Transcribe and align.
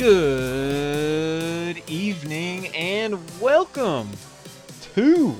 Good 0.00 1.82
evening 1.86 2.68
and 2.74 3.18
welcome 3.38 4.08
to 4.94 5.36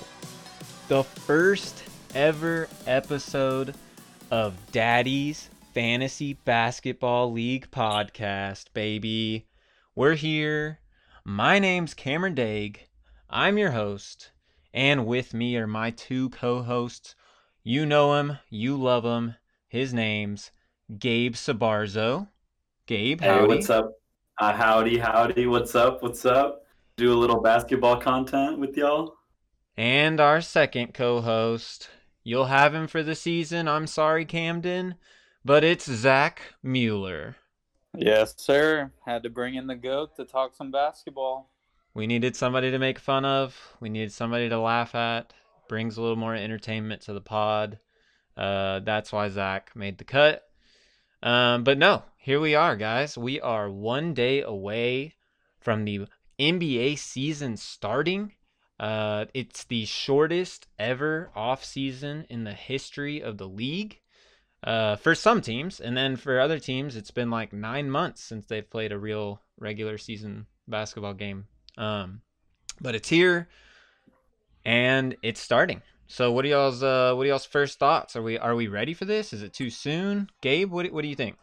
the 0.86 1.02
first 1.02 1.82
ever 2.14 2.68
episode 2.86 3.74
of 4.30 4.54
Daddy's 4.70 5.48
Fantasy 5.72 6.34
Basketball 6.44 7.32
League 7.32 7.70
podcast, 7.70 8.66
baby. 8.74 9.46
We're 9.94 10.16
here. 10.16 10.80
My 11.24 11.58
name's 11.58 11.94
Cameron 11.94 12.34
Daig. 12.34 12.80
I'm 13.30 13.56
your 13.56 13.70
host, 13.70 14.30
and 14.74 15.06
with 15.06 15.32
me 15.32 15.56
are 15.56 15.66
my 15.66 15.90
two 15.90 16.28
co-hosts. 16.28 17.14
You 17.62 17.86
know 17.86 18.14
him, 18.16 18.36
you 18.50 18.76
love 18.76 19.06
him. 19.06 19.36
His 19.68 19.94
name's 19.94 20.50
Gabe 20.98 21.32
Sabarzo. 21.32 22.28
Gabe, 22.84 23.22
howdy. 23.22 23.40
Hey, 23.40 23.46
what's 23.46 23.70
up? 23.70 23.99
Uh, 24.40 24.54
howdy, 24.54 24.96
howdy. 24.96 25.46
What's 25.46 25.74
up? 25.74 26.02
What's 26.02 26.24
up? 26.24 26.64
Do 26.96 27.12
a 27.12 27.14
little 27.14 27.42
basketball 27.42 28.00
content 28.00 28.58
with 28.58 28.74
y'all. 28.74 29.16
And 29.76 30.18
our 30.18 30.40
second 30.40 30.94
co 30.94 31.20
host. 31.20 31.90
You'll 32.24 32.46
have 32.46 32.74
him 32.74 32.86
for 32.86 33.02
the 33.02 33.14
season. 33.14 33.68
I'm 33.68 33.86
sorry, 33.86 34.24
Camden, 34.24 34.94
but 35.44 35.62
it's 35.62 35.84
Zack 35.84 36.40
Mueller. 36.62 37.36
Yes, 37.94 38.32
sir. 38.38 38.90
Had 39.04 39.24
to 39.24 39.28
bring 39.28 39.56
in 39.56 39.66
the 39.66 39.76
goat 39.76 40.16
to 40.16 40.24
talk 40.24 40.54
some 40.54 40.70
basketball. 40.70 41.50
We 41.92 42.06
needed 42.06 42.34
somebody 42.34 42.70
to 42.70 42.78
make 42.78 42.98
fun 42.98 43.26
of. 43.26 43.76
We 43.78 43.90
needed 43.90 44.10
somebody 44.10 44.48
to 44.48 44.58
laugh 44.58 44.94
at. 44.94 45.34
Brings 45.68 45.98
a 45.98 46.00
little 46.00 46.16
more 46.16 46.34
entertainment 46.34 47.02
to 47.02 47.12
the 47.12 47.20
pod. 47.20 47.78
Uh, 48.38 48.78
that's 48.78 49.12
why 49.12 49.28
Zack 49.28 49.72
made 49.76 49.98
the 49.98 50.04
cut. 50.04 50.49
Um, 51.22 51.64
but 51.64 51.78
no, 51.78 52.02
here 52.16 52.40
we 52.40 52.54
are, 52.54 52.76
guys. 52.76 53.16
We 53.16 53.40
are 53.40 53.70
one 53.70 54.14
day 54.14 54.42
away 54.42 55.14
from 55.60 55.84
the 55.84 56.06
NBA 56.38 56.98
season 56.98 57.56
starting. 57.56 58.32
Uh, 58.78 59.26
it's 59.34 59.64
the 59.64 59.84
shortest 59.84 60.66
ever 60.78 61.30
off 61.36 61.64
season 61.64 62.26
in 62.30 62.44
the 62.44 62.54
history 62.54 63.20
of 63.22 63.36
the 63.36 63.48
league. 63.48 64.00
Uh, 64.62 64.96
for 64.96 65.14
some 65.14 65.40
teams, 65.40 65.80
and 65.80 65.96
then 65.96 66.16
for 66.16 66.38
other 66.38 66.58
teams, 66.58 66.94
it's 66.94 67.10
been 67.10 67.30
like 67.30 67.50
nine 67.50 67.90
months 67.90 68.22
since 68.22 68.46
they've 68.46 68.68
played 68.68 68.92
a 68.92 68.98
real 68.98 69.40
regular 69.58 69.96
season 69.96 70.46
basketball 70.68 71.14
game. 71.14 71.46
Um, 71.78 72.20
but 72.78 72.94
it's 72.94 73.08
here, 73.08 73.48
and 74.64 75.16
it's 75.22 75.40
starting. 75.40 75.80
So, 76.10 76.32
what 76.32 76.44
are 76.44 76.48
y'all's 76.48 76.82
uh, 76.82 77.14
what 77.14 77.24
are 77.24 77.28
y'all's 77.28 77.44
first 77.44 77.78
thoughts? 77.78 78.16
Are 78.16 78.22
we 78.22 78.36
are 78.36 78.56
we 78.56 78.66
ready 78.66 78.94
for 78.94 79.04
this? 79.04 79.32
Is 79.32 79.42
it 79.42 79.52
too 79.52 79.70
soon? 79.70 80.28
Gabe, 80.40 80.68
what 80.68 80.92
what 80.92 81.02
do 81.02 81.08
you 81.08 81.14
think? 81.14 81.36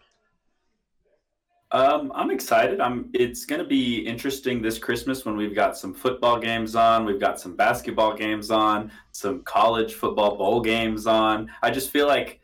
Um, 1.72 2.12
I'm 2.14 2.32
excited. 2.32 2.82
I'm. 2.82 3.10
It's 3.14 3.46
going 3.46 3.62
to 3.62 3.68
be 3.68 4.00
interesting 4.00 4.62
this 4.62 4.78
Christmas 4.78 5.24
when 5.24 5.38
we've 5.38 5.56
got 5.56 5.78
some 5.78 5.94
football 5.94 6.38
games 6.38 6.76
on, 6.76 7.06
we've 7.06 7.20
got 7.20 7.40
some 7.40 7.56
basketball 7.56 8.14
games 8.14 8.52
on, 8.52 8.92
some 9.14 9.42
college 9.44 9.94
football 9.94 10.36
bowl 10.36 10.60
games 10.60 11.08
on. 11.08 11.50
I 11.62 11.72
just 11.72 11.90
feel 11.90 12.08
like 12.08 12.42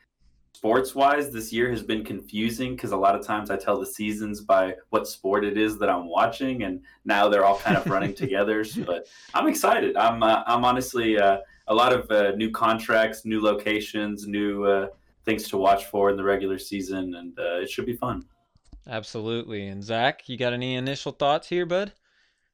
sports 0.53 0.95
wise, 0.95 1.29
this 1.29 1.51
year 1.51 1.69
has 1.71 1.83
been 1.83 2.05
confusing 2.05 2.73
because 2.73 2.93
a 2.93 2.97
lot 2.97 3.15
of 3.15 3.27
times 3.27 3.51
I 3.51 3.57
tell 3.57 3.77
the 3.77 3.85
seasons 3.85 4.39
by 4.39 4.75
what 4.91 5.09
sport 5.09 5.43
it 5.43 5.57
is 5.57 5.77
that 5.79 5.89
I'm 5.89 6.07
watching, 6.07 6.63
and 6.63 6.83
now 7.03 7.27
they're 7.27 7.43
all 7.43 7.57
kind 7.59 7.75
of 7.75 7.85
running 7.87 8.15
together. 8.15 8.63
But 8.85 9.07
I'm 9.33 9.47
excited. 9.47 9.97
I'm. 9.97 10.23
Uh, 10.23 10.43
I'm 10.47 10.63
honestly 10.63 11.19
uh, 11.19 11.39
a 11.67 11.73
lot 11.73 11.93
of 11.93 12.09
uh, 12.11 12.31
new 12.35 12.51
contracts, 12.51 13.25
new 13.25 13.41
locations, 13.41 14.27
new 14.27 14.65
uh, 14.65 14.87
things 15.25 15.47
to 15.49 15.57
watch 15.57 15.85
for 15.85 16.09
in 16.09 16.17
the 16.17 16.23
regular 16.23 16.57
season, 16.57 17.15
and 17.15 17.37
uh, 17.39 17.61
it 17.61 17.69
should 17.69 17.85
be 17.85 17.95
fun. 17.95 18.25
Absolutely. 18.87 19.67
And 19.67 19.83
Zack, 19.83 20.27
you 20.27 20.37
got 20.37 20.53
any 20.53 20.75
initial 20.75 21.13
thoughts 21.13 21.47
here, 21.47 21.65
bud? 21.65 21.93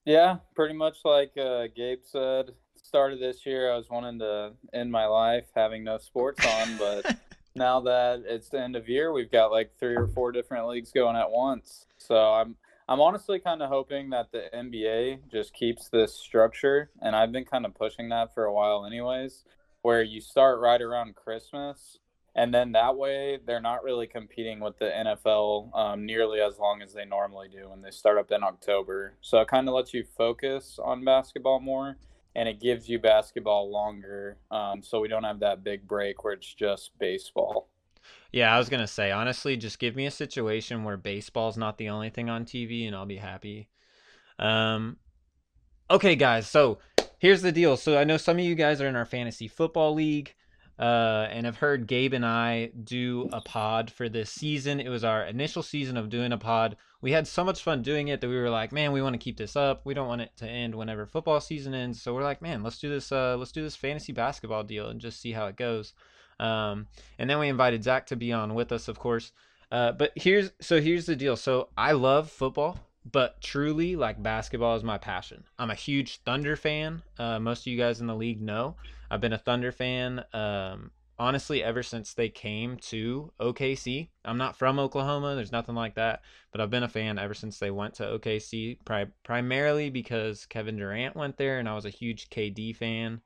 Yeah, 0.05 0.37
pretty 0.55 0.75
much 0.75 0.97
like 1.03 1.31
uh, 1.37 1.67
Gabe 1.75 1.99
said. 2.03 2.51
Started 2.81 3.19
this 3.19 3.45
year, 3.45 3.71
I 3.71 3.77
was 3.77 3.89
wanting 3.89 4.19
to 4.19 4.53
end 4.73 4.91
my 4.91 5.05
life 5.05 5.45
having 5.55 5.83
no 5.83 5.97
sports 5.97 6.43
on, 6.45 6.77
but 6.77 7.17
now 7.55 7.79
that 7.81 8.23
it's 8.25 8.49
the 8.49 8.59
end 8.59 8.75
of 8.75 8.89
year, 8.89 9.11
we've 9.11 9.31
got 9.31 9.51
like 9.51 9.71
three 9.79 9.95
or 9.95 10.07
four 10.07 10.31
different 10.31 10.67
leagues 10.67 10.91
going 10.91 11.15
at 11.15 11.29
once. 11.29 11.85
So 11.97 12.15
I'm 12.15 12.55
I'm 12.89 12.99
honestly 12.99 13.39
kind 13.39 13.61
of 13.61 13.69
hoping 13.69 14.09
that 14.09 14.31
the 14.31 14.49
NBA 14.53 15.31
just 15.31 15.53
keeps 15.53 15.87
this 15.89 16.13
structure, 16.13 16.89
and 17.01 17.15
I've 17.15 17.31
been 17.31 17.45
kind 17.45 17.65
of 17.65 17.75
pushing 17.75 18.09
that 18.09 18.33
for 18.33 18.45
a 18.45 18.53
while, 18.53 18.83
anyways, 18.85 19.45
where 19.83 20.01
you 20.01 20.19
start 20.19 20.59
right 20.59 20.81
around 20.81 21.15
Christmas 21.15 21.99
and 22.35 22.53
then 22.53 22.71
that 22.73 22.95
way 22.95 23.39
they're 23.45 23.61
not 23.61 23.83
really 23.83 24.07
competing 24.07 24.59
with 24.59 24.77
the 24.77 24.85
NFL 24.85 25.75
um, 25.75 26.05
nearly 26.05 26.39
as 26.39 26.57
long 26.57 26.81
as 26.81 26.93
they 26.93 27.05
normally 27.05 27.49
do 27.49 27.69
when 27.69 27.81
they 27.81 27.91
start 27.91 28.17
up 28.17 28.31
in 28.31 28.43
October. 28.43 29.15
So 29.21 29.39
it 29.41 29.47
kind 29.47 29.67
of 29.67 29.73
lets 29.73 29.93
you 29.93 30.05
focus 30.17 30.79
on 30.83 31.03
basketball 31.03 31.59
more, 31.59 31.97
and 32.35 32.47
it 32.47 32.61
gives 32.61 32.87
you 32.87 32.99
basketball 32.99 33.71
longer, 33.71 34.37
um, 34.51 34.83
so 34.83 34.99
we 34.99 35.07
don't 35.07 35.23
have 35.23 35.39
that 35.41 35.63
big 35.63 35.87
break 35.87 36.23
where 36.23 36.33
it's 36.33 36.53
just 36.53 36.91
baseball. 36.99 37.67
Yeah, 38.31 38.53
I 38.53 38.57
was 38.57 38.69
gonna 38.69 38.87
say 38.87 39.11
honestly, 39.11 39.57
just 39.57 39.79
give 39.79 39.95
me 39.95 40.05
a 40.05 40.11
situation 40.11 40.83
where 40.83 40.97
baseball's 40.97 41.57
not 41.57 41.77
the 41.77 41.89
only 41.89 42.09
thing 42.09 42.29
on 42.29 42.45
TV, 42.45 42.87
and 42.87 42.95
I'll 42.95 43.05
be 43.05 43.17
happy. 43.17 43.69
Um, 44.37 44.97
okay, 45.89 46.15
guys, 46.15 46.47
so 46.47 46.79
here's 47.17 47.41
the 47.41 47.51
deal. 47.51 47.75
So 47.77 47.97
I 47.97 48.03
know 48.03 48.17
some 48.17 48.37
of 48.37 48.45
you 48.45 48.55
guys 48.55 48.81
are 48.81 48.87
in 48.87 48.95
our 48.95 49.05
fantasy 49.05 49.47
football 49.47 49.93
league 49.93 50.33
uh, 50.79 51.27
and 51.29 51.45
I've 51.45 51.57
heard 51.57 51.87
Gabe 51.87 52.13
and 52.13 52.25
I 52.25 52.71
do 52.85 53.29
a 53.33 53.41
pod 53.41 53.91
for 53.91 54.07
this 54.07 54.31
season. 54.31 54.79
It 54.79 54.87
was 54.87 55.03
our 55.03 55.25
initial 55.25 55.61
season 55.61 55.97
of 55.97 56.09
doing 56.09 56.31
a 56.31 56.37
pod. 56.37 56.77
We 57.01 57.11
had 57.11 57.27
so 57.27 57.43
much 57.43 57.61
fun 57.61 57.81
doing 57.81 58.07
it 58.07 58.21
that 58.21 58.29
we 58.29 58.37
were 58.37 58.49
like, 58.49 58.71
man, 58.71 58.93
we 58.93 59.01
want 59.01 59.13
to 59.13 59.19
keep 59.19 59.35
this 59.35 59.57
up. 59.57 59.81
We 59.85 59.93
don't 59.93 60.07
want 60.07 60.21
it 60.21 60.31
to 60.37 60.47
end 60.47 60.73
whenever 60.73 61.05
football 61.05 61.41
season 61.41 61.73
ends. 61.73 62.01
So 62.01 62.13
we're 62.13 62.23
like, 62.23 62.41
man, 62.41 62.63
let's 62.63 62.79
do 62.79 62.87
this. 62.87 63.11
Uh, 63.11 63.35
let's 63.37 63.51
do 63.51 63.61
this 63.61 63.75
fantasy 63.75 64.13
basketball 64.13 64.63
deal 64.63 64.87
and 64.87 65.01
just 65.01 65.19
see 65.19 65.33
how 65.33 65.47
it 65.47 65.57
goes. 65.57 65.93
Um, 66.39 66.87
and 67.17 67.29
then 67.29 67.39
we 67.39 67.47
invited 67.49 67.83
Zach 67.83 68.07
to 68.07 68.15
be 68.15 68.31
on 68.31 68.53
with 68.53 68.71
us, 68.71 68.87
of 68.87 68.99
course. 68.99 69.31
Uh, 69.71 69.91
but 69.91 70.11
here's 70.15 70.51
so 70.61 70.81
here's 70.81 71.05
the 71.05 71.15
deal. 71.15 71.35
So 71.35 71.69
I 71.77 71.91
love 71.91 72.29
football 72.29 72.79
but 73.11 73.41
truly 73.41 73.95
like 73.95 74.21
basketball 74.21 74.75
is 74.75 74.83
my 74.83 74.97
passion. 74.97 75.43
I'm 75.57 75.71
a 75.71 75.75
huge 75.75 76.21
thunder 76.23 76.55
fan. 76.55 77.01
Uh, 77.17 77.39
most 77.39 77.61
of 77.61 77.67
you 77.67 77.77
guys 77.77 78.01
in 78.01 78.07
the 78.07 78.15
league 78.15 78.41
know. 78.41 78.75
I've 79.09 79.21
been 79.21 79.33
a 79.33 79.37
thunder 79.37 79.71
fan 79.71 80.23
um, 80.33 80.91
honestly 81.17 81.61
ever 81.61 81.83
since 81.83 82.13
they 82.13 82.29
came 82.29 82.77
to 82.77 83.31
okc 83.41 84.07
i'm 84.23 84.37
not 84.37 84.55
from 84.55 84.79
oklahoma 84.79 85.35
there's 85.35 85.51
nothing 85.51 85.75
like 85.75 85.95
that 85.95 86.21
but 86.51 86.61
i've 86.61 86.69
been 86.69 86.83
a 86.83 86.87
fan 86.87 87.19
ever 87.19 87.33
since 87.33 87.59
they 87.59 87.69
went 87.69 87.93
to 87.93 88.03
okc 88.03 88.77
pri- 88.85 89.11
primarily 89.23 89.89
because 89.89 90.45
kevin 90.45 90.77
durant 90.77 91.17
went 91.17 91.35
there 91.35 91.59
and 91.59 91.67
i 91.67 91.75
was 91.75 91.83
a 91.83 91.89
huge 91.89 92.29
kd 92.29 92.73
fan 92.73 93.19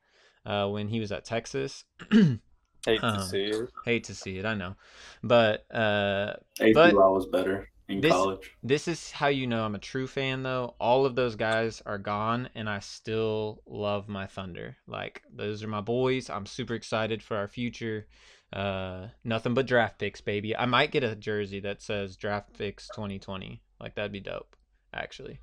uh, 0.46 0.68
when 0.68 0.88
he 0.88 1.00
was 1.00 1.12
at 1.12 1.24
texas 1.24 1.86
hate 2.86 3.00
to 3.00 3.06
um, 3.06 3.28
see 3.28 3.44
it 3.46 3.70
hate 3.86 4.04
to 4.04 4.16
see 4.16 4.38
it 4.38 4.46
i 4.46 4.54
know 4.54 4.76
but 5.24 5.66
uh 5.74 6.34
ACL 6.60 6.74
but, 6.74 6.94
was 6.96 7.26
better 7.28 7.70
in 7.90 8.02
this, 8.02 8.12
college. 8.12 8.56
This 8.64 8.88
is 8.88 9.12
how 9.12 9.28
you 9.28 9.48
know 9.48 9.64
I'm 9.64 9.76
a 9.76 9.80
true 9.80 10.08
fan, 10.08 10.44
though. 10.44 10.76
All 10.80 11.06
of 11.06 11.16
those 11.16 11.36
guys 11.36 11.82
are 11.86 11.98
gone, 11.98 12.50
and 12.56 12.70
I 12.70 12.80
still 12.80 13.62
love 13.66 14.08
my 14.08 14.26
Thunder. 14.26 14.78
Like 14.88 15.22
those 15.34 15.64
are 15.64 15.68
my 15.68 15.82
boys. 15.82 16.30
I'm 16.30 16.46
super 16.46 16.74
excited 16.74 17.22
for 17.22 17.38
our 17.38 17.48
future. 17.48 18.08
Uh, 18.52 19.08
nothing 19.24 19.54
but 19.54 19.66
draft 19.66 19.98
picks, 19.98 20.22
baby. 20.22 20.56
I 20.56 20.66
might 20.66 20.92
get 20.92 21.04
a 21.04 21.16
jersey 21.16 21.60
that 21.62 21.82
says 21.82 22.16
draft 22.16 22.58
picks 22.58 22.88
2020. 22.90 23.62
Like 23.80 23.96
that'd 23.96 24.12
be 24.12 24.20
dope, 24.20 24.56
actually. 24.94 25.40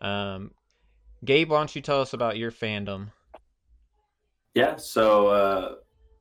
Um, 0.00 0.52
Gabe, 1.24 1.50
why 1.50 1.58
don't 1.58 1.74
you 1.74 1.82
tell 1.82 2.00
us 2.00 2.12
about 2.12 2.36
your 2.36 2.52
fandom? 2.52 3.08
Yeah, 4.54 4.76
so 4.76 5.26
uh, 5.26 5.74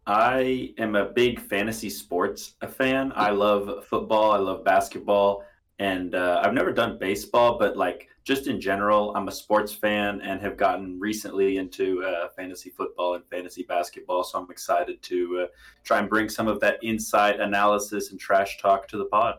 I 0.08 0.74
am 0.78 0.96
a 0.96 1.06
big 1.06 1.40
fantasy 1.40 1.90
sports 1.90 2.56
fan. 2.70 3.12
I 3.16 3.32
love 3.32 3.86
football. 3.86 4.32
I 4.32 4.38
love 4.38 4.64
basketball, 4.64 5.44
and 5.80 6.14
uh, 6.14 6.42
I've 6.44 6.54
never 6.54 6.72
done 6.72 7.00
baseball, 7.00 7.58
but 7.58 7.76
like 7.76 8.10
just 8.24 8.48
in 8.48 8.60
general, 8.60 9.16
I'm 9.16 9.28
a 9.28 9.32
sports 9.32 9.72
fan 9.72 10.22
and 10.22 10.42
have 10.42 10.58
gotten 10.58 11.00
recently 11.00 11.58
into 11.58 12.04
uh, 12.04 12.30
fantasy 12.36 12.72
football 12.72 13.16
and 13.16 13.24
fantasy 13.26 13.64
basketball. 13.64 14.24
So 14.24 14.40
I'm 14.40 14.50
excited 14.50 15.02
to 15.04 15.42
uh, 15.44 15.48
try 15.84 16.00
and 16.00 16.10
bring 16.10 16.30
some 16.30 16.48
of 16.48 16.60
that 16.60 16.84
insight 16.84 17.40
analysis 17.40 18.12
and 18.12 18.20
trash 18.20 18.60
talk 18.60 18.88
to 18.90 18.98
the 18.98 19.06
pod. 19.06 19.36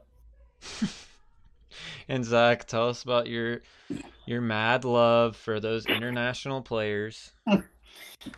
and 2.09 2.25
Zack, 2.25 2.67
tell 2.67 2.89
us 2.89 3.03
about 3.03 3.29
your 3.29 3.63
your 4.25 4.41
mad 4.41 4.85
love 4.85 5.37
for 5.37 5.61
those 5.61 5.87
international 5.87 6.63
players. 6.63 7.33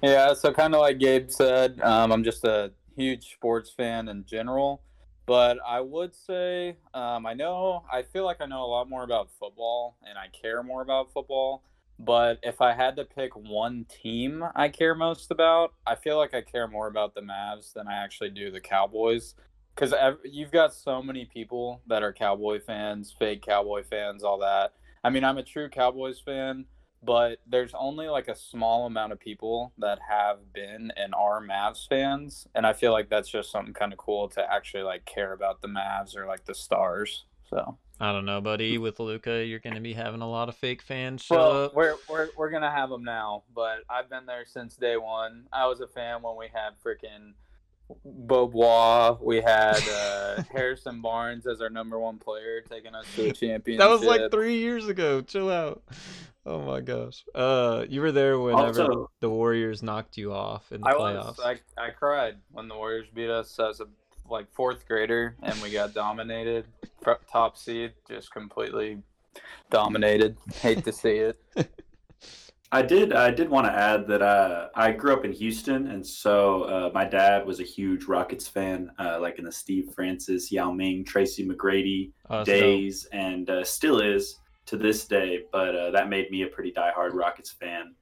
Yeah, 0.02 0.34
so 0.34 0.52
kind 0.52 0.75
of 0.75 0.81
like 0.81 0.99
Gabe 0.99 1.31
said, 1.31 1.81
um, 1.81 2.12
I'm 2.12 2.25
just 2.25 2.44
a 2.44 2.72
huge 2.96 3.32
sports 3.32 3.70
fan 3.70 4.08
in 4.08 4.25
general. 4.25 4.82
But 5.26 5.58
I 5.66 5.81
would 5.81 6.14
say 6.14 6.76
um, 6.94 7.26
I 7.26 7.34
know 7.34 7.84
I 7.93 8.02
feel 8.02 8.25
like 8.25 8.40
I 8.40 8.46
know 8.46 8.64
a 8.64 8.66
lot 8.66 8.88
more 8.88 9.02
about 9.02 9.28
football 9.38 9.99
and 10.08 10.16
I 10.16 10.28
care 10.28 10.62
more 10.62 10.81
about 10.81 11.12
football. 11.12 11.62
But 11.99 12.38
if 12.43 12.60
I 12.62 12.72
had 12.72 12.96
to 12.96 13.05
pick 13.05 13.37
one 13.37 13.84
team 13.90 14.43
I 14.55 14.69
care 14.69 14.94
most 14.94 15.31
about, 15.31 15.75
I 15.87 15.96
feel 15.96 16.16
like 16.16 16.32
I 16.32 16.40
care 16.40 16.66
more 16.66 16.87
about 16.87 17.14
the 17.14 17.20
Mavs 17.20 17.75
than 17.75 17.88
I 17.88 18.02
actually 18.02 18.31
do 18.31 18.50
the 18.50 18.60
Cowboys. 18.60 19.34
because 19.75 19.94
you've 20.25 20.50
got 20.50 20.75
so 20.75 21.02
many 21.02 21.25
people 21.25 21.82
that 21.87 22.02
are 22.02 22.12
Cowboy 22.12 22.60
fans, 22.60 23.14
fake 23.16 23.43
Cowboy 23.43 23.84
fans, 23.84 24.25
all 24.25 24.38
that. 24.38 24.72
I 25.05 25.10
mean, 25.10 25.25
I'm 25.25 25.38
a 25.38 25.43
true 25.43 25.69
Cowboys 25.69 26.19
fan, 26.19 26.64
but 27.03 27.39
there's 27.47 27.73
only 27.75 28.09
like 28.09 28.29
a 28.29 28.35
small 28.35 28.87
amount 28.87 29.12
of 29.12 29.21
people 29.21 29.73
that 29.79 29.99
have 30.09 30.53
been 30.53 30.93
and 30.97 31.15
are 31.15 31.41
Mavs 31.41 31.89
fans, 31.89 32.47
and 32.55 32.67
I 32.67 32.73
feel 32.73 32.93
like 32.93 33.09
that's 33.09 33.29
just 33.29 33.50
something 33.50 33.75
kind 33.75 33.93
of 33.93 33.99
cool 33.99 34.29
to 34.31 34.53
actually 34.53 34.83
like 34.83 35.05
care 35.05 35.33
about 35.33 35.62
the 35.62 35.69
Mavs 35.69 36.17
or 36.17 36.27
like 36.27 36.45
the 36.45 36.55
Stars. 36.55 37.25
So 37.49 37.79
I 38.00 38.12
don't 38.12 38.27
know, 38.27 38.41
buddy. 38.41 38.79
With 38.79 39.00
Luka, 39.00 39.45
you're 39.45 39.59
going 39.59 39.75
to 39.75 39.81
be 39.81 39.93
having 39.93 40.21
a 40.21 40.29
lot 40.29 40.49
of 40.49 40.56
fake 40.56 40.83
fans 40.83 41.23
show 41.23 41.37
well, 41.37 41.65
up. 41.65 41.75
We're, 41.75 41.95
we're, 42.09 42.29
we're 42.37 42.50
going 42.50 42.62
to 42.62 42.71
have 42.71 42.91
them 42.91 43.03
now, 43.03 43.43
but 43.55 43.79
I've 43.91 44.09
been 44.09 44.27
there 44.27 44.44
since 44.47 44.77
day 44.77 44.97
one. 44.97 45.47
I 45.53 45.67
was 45.67 45.81
a 45.81 45.89
fan 45.89 46.23
when 46.23 46.37
we 46.37 46.47
had 46.53 46.75
freaking 46.85 47.33
Beaubois. 48.05 49.19
We 49.20 49.40
had 49.40 49.81
uh, 49.88 50.43
Harrison 50.52 51.00
Barnes 51.00 51.46
as 51.46 51.61
our 51.61 51.70
number 51.70 51.99
one 51.99 52.19
player, 52.19 52.62
taking 52.69 52.94
us 52.94 53.06
to 53.17 53.31
a 53.31 53.32
championship. 53.32 53.79
That 53.88 53.90
was 53.90 54.02
like 54.02 54.31
three 54.31 54.58
years 54.58 54.88
ago. 54.88 55.20
Chill 55.20 55.50
out. 55.50 55.82
Oh 56.44 56.61
my 56.62 56.81
gosh. 56.81 57.25
Uh, 57.35 57.85
you 57.88 58.00
were 58.00 58.12
there 58.12 58.38
whenever 58.38 58.82
also, 58.82 59.11
the 59.20 59.29
Warriors 59.29 59.82
knocked 59.82 60.17
you 60.17 60.32
off 60.32 60.70
in 60.73 60.81
the 60.81 60.88
I 60.88 60.94
playoffs. 60.94 61.38
Was, 61.38 61.40
I 61.40 61.61
I 61.76 61.90
cried 61.90 62.37
when 62.50 62.69
the 62.69 62.75
Warriors 62.75 63.08
beat 63.14 63.31
us 63.31 63.58
as 63.58 63.81
a 63.81 63.87
like 64.31 64.50
fourth 64.52 64.87
grader, 64.87 65.37
and 65.43 65.61
we 65.62 65.70
got 65.70 65.94
dominated. 65.94 66.67
Top 67.31 67.56
seed, 67.56 67.93
just 68.08 68.31
completely 68.32 69.02
dominated. 69.70 70.37
Hate 70.61 70.84
to 70.84 70.93
see 70.93 71.17
it. 71.17 71.41
I 72.70 72.82
did. 72.82 73.15
I 73.15 73.31
did 73.31 73.49
want 73.49 73.67
to 73.67 73.73
add 73.73 74.06
that 74.09 74.20
uh, 74.20 74.69
I 74.75 74.93
grew 74.93 75.15
up 75.15 75.25
in 75.25 75.32
Houston, 75.32 75.87
and 75.91 76.06
so 76.06 76.65
uh, 76.65 76.91
my 76.93 77.06
dad 77.06 77.47
was 77.47 77.61
a 77.61 77.62
huge 77.65 78.05
Rockets 78.05 78.47
fan, 78.47 78.91
uh, 78.99 79.19
like 79.20 79.38
in 79.38 79.44
the 79.47 79.53
Steve 79.53 79.91
Francis, 79.94 80.53
Yao 80.53 80.70
Ming, 80.70 81.03
Tracy 81.03 81.49
McGrady 81.49 82.12
days, 82.44 83.03
so... 83.03 83.09
and 83.12 83.49
uh, 83.49 83.65
still 83.65 84.00
is 84.00 84.37
to 84.67 84.76
this 84.76 85.06
day. 85.06 85.44
But 85.50 85.75
uh, 85.75 85.91
that 85.93 86.11
made 86.11 86.31
me 86.31 86.43
a 86.43 86.47
pretty 86.47 86.70
diehard 86.70 87.15
Rockets 87.15 87.53
fan, 87.53 87.94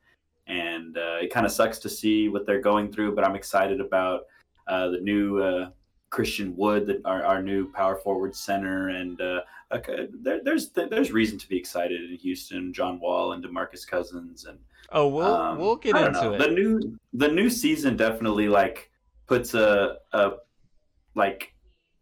and 0.49 0.97
uh, 0.97 1.19
it 1.23 1.33
kind 1.33 1.47
of 1.47 1.53
sucks 1.53 1.79
to 1.81 1.89
see 1.89 2.29
what 2.29 2.45
they're 2.45 2.61
going 2.61 2.91
through. 2.91 3.15
But 3.15 3.25
I'm 3.25 3.37
excited 3.37 3.81
about 3.81 4.23
the 4.67 4.99
new 5.01 5.71
Christian 6.11 6.57
Wood, 6.57 6.87
that 6.87 7.01
our, 7.05 7.25
our 7.25 7.43
new 7.43 7.71
power 7.73 7.97
forward 7.97 8.35
center, 8.35 8.91
and 8.91 9.21
uh, 9.21 9.41
okay, 9.73 10.09
there, 10.13 10.41
there's 10.43 10.71
there's 10.71 11.13
reason 11.13 11.39
to 11.39 11.49
be 11.49 11.57
excited 11.57 12.11
in 12.11 12.17
Houston. 12.17 12.73
John 12.73 13.01
Wall 13.01 13.33
and 13.33 13.45
Demarcus 13.45 13.87
Cousins, 13.87 14.45
and 14.45 14.59
oh, 14.93 15.09
we'll 15.09 15.35
um, 15.35 15.59
we'll 15.59 15.77
get 15.77 15.97
into 15.97 16.11
know. 16.13 16.35
it. 16.35 16.39
The 16.39 16.49
new 16.49 16.99
the 17.13 17.29
new 17.29 17.51
season 17.51 17.97
definitely 17.97 18.49
like 18.49 18.91
puts 19.27 19.55
a 19.55 19.97
a 20.13 20.33
like 21.15 21.55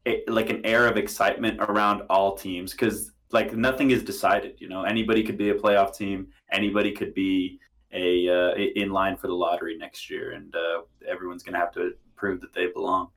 a, 0.07 0.23
like 0.29 0.51
an 0.51 0.65
air 0.65 0.87
of 0.87 0.97
excitement 0.97 1.61
around 1.61 2.03
all 2.11 2.37
teams 2.37 2.73
because 2.73 3.13
like 3.31 3.55
nothing 3.55 3.91
is 3.91 4.03
decided. 4.03 4.57
You 4.59 4.69
know, 4.69 4.83
anybody 4.83 5.23
could 5.23 5.39
be 5.39 5.51
a 5.51 5.55
playoff 5.55 5.97
team. 5.97 6.29
Anybody 6.53 6.93
could 6.93 7.15
be 7.15 7.59
a 7.93 8.29
uh, 8.29 8.55
in 8.55 8.91
line 8.91 9.17
for 9.17 9.29
the 9.29 9.35
lottery 9.35 9.79
next 9.79 10.11
year, 10.11 10.33
and 10.33 10.55
uh, 10.55 10.83
everyone's 11.09 11.43
gonna 11.43 11.59
have 11.59 11.73
to 11.73 11.93
prove 12.17 12.41
that 12.43 12.53
they 12.53 12.67
belong. 12.67 13.09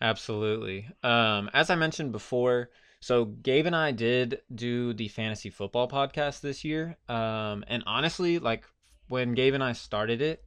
Absolutely. 0.00 0.88
Um, 1.02 1.50
as 1.54 1.70
I 1.70 1.74
mentioned 1.74 2.12
before, 2.12 2.70
so 3.00 3.24
Gabe 3.24 3.66
and 3.66 3.76
I 3.76 3.92
did 3.92 4.40
do 4.54 4.92
the 4.92 5.08
fantasy 5.08 5.50
football 5.50 5.88
podcast 5.88 6.40
this 6.40 6.64
year. 6.64 6.96
Um, 7.08 7.64
and 7.68 7.82
honestly, 7.86 8.38
like 8.38 8.64
when 9.08 9.34
Gabe 9.34 9.54
and 9.54 9.64
I 9.64 9.72
started 9.72 10.20
it, 10.20 10.44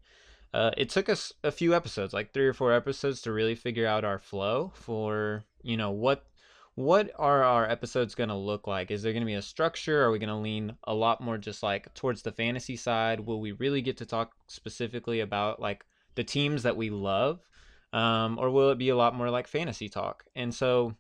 uh, 0.54 0.72
it 0.78 0.90
took 0.90 1.10
us 1.10 1.34
a 1.44 1.52
few 1.52 1.76
episodes, 1.76 2.14
like 2.14 2.34
three 2.34 2.48
or 2.48 2.54
four 2.54 2.74
episodes, 2.74 3.22
to 3.22 3.32
really 3.32 3.56
figure 3.56 3.88
out 3.88 4.04
our 4.04 4.18
flow 4.20 4.72
for 4.76 5.44
you 5.62 5.78
know 5.78 5.92
what 5.92 6.26
what 6.76 7.12
are 7.18 7.44
our 7.44 7.70
episodes 7.70 8.16
going 8.16 8.30
to 8.30 8.36
look 8.36 8.66
like? 8.66 8.90
Is 8.90 9.04
there 9.04 9.12
going 9.12 9.22
to 9.22 9.28
be 9.28 9.34
a 9.34 9.42
structure? 9.42 10.02
Are 10.04 10.12
we 10.12 10.20
going 10.20 10.30
to 10.30 10.36
lean 10.36 10.78
a 10.86 10.94
lot 10.94 11.22
more 11.22 11.38
just 11.38 11.62
like 11.62 11.94
towards 11.94 12.22
the 12.22 12.32
fantasy 12.32 12.78
side? 12.78 13.20
Will 13.20 13.42
we 13.42 13.52
really 13.52 13.82
get 13.82 13.98
to 13.98 14.06
talk 14.06 14.32
specifically 14.48 15.20
about 15.20 15.60
like 15.60 15.86
the 16.16 16.24
teams 16.24 16.64
that 16.64 16.78
we 16.78 16.90
love? 16.90 17.49
Um, 17.92 18.38
or 18.38 18.50
will 18.50 18.72
it 18.72 18.78
be 18.78 18.90
a 18.90 18.96
lot 18.96 19.16
more 19.16 19.30
like 19.30 19.48
fantasy 19.48 19.90
talk? 19.90 20.24
And 20.36 20.54
so, 20.54 20.96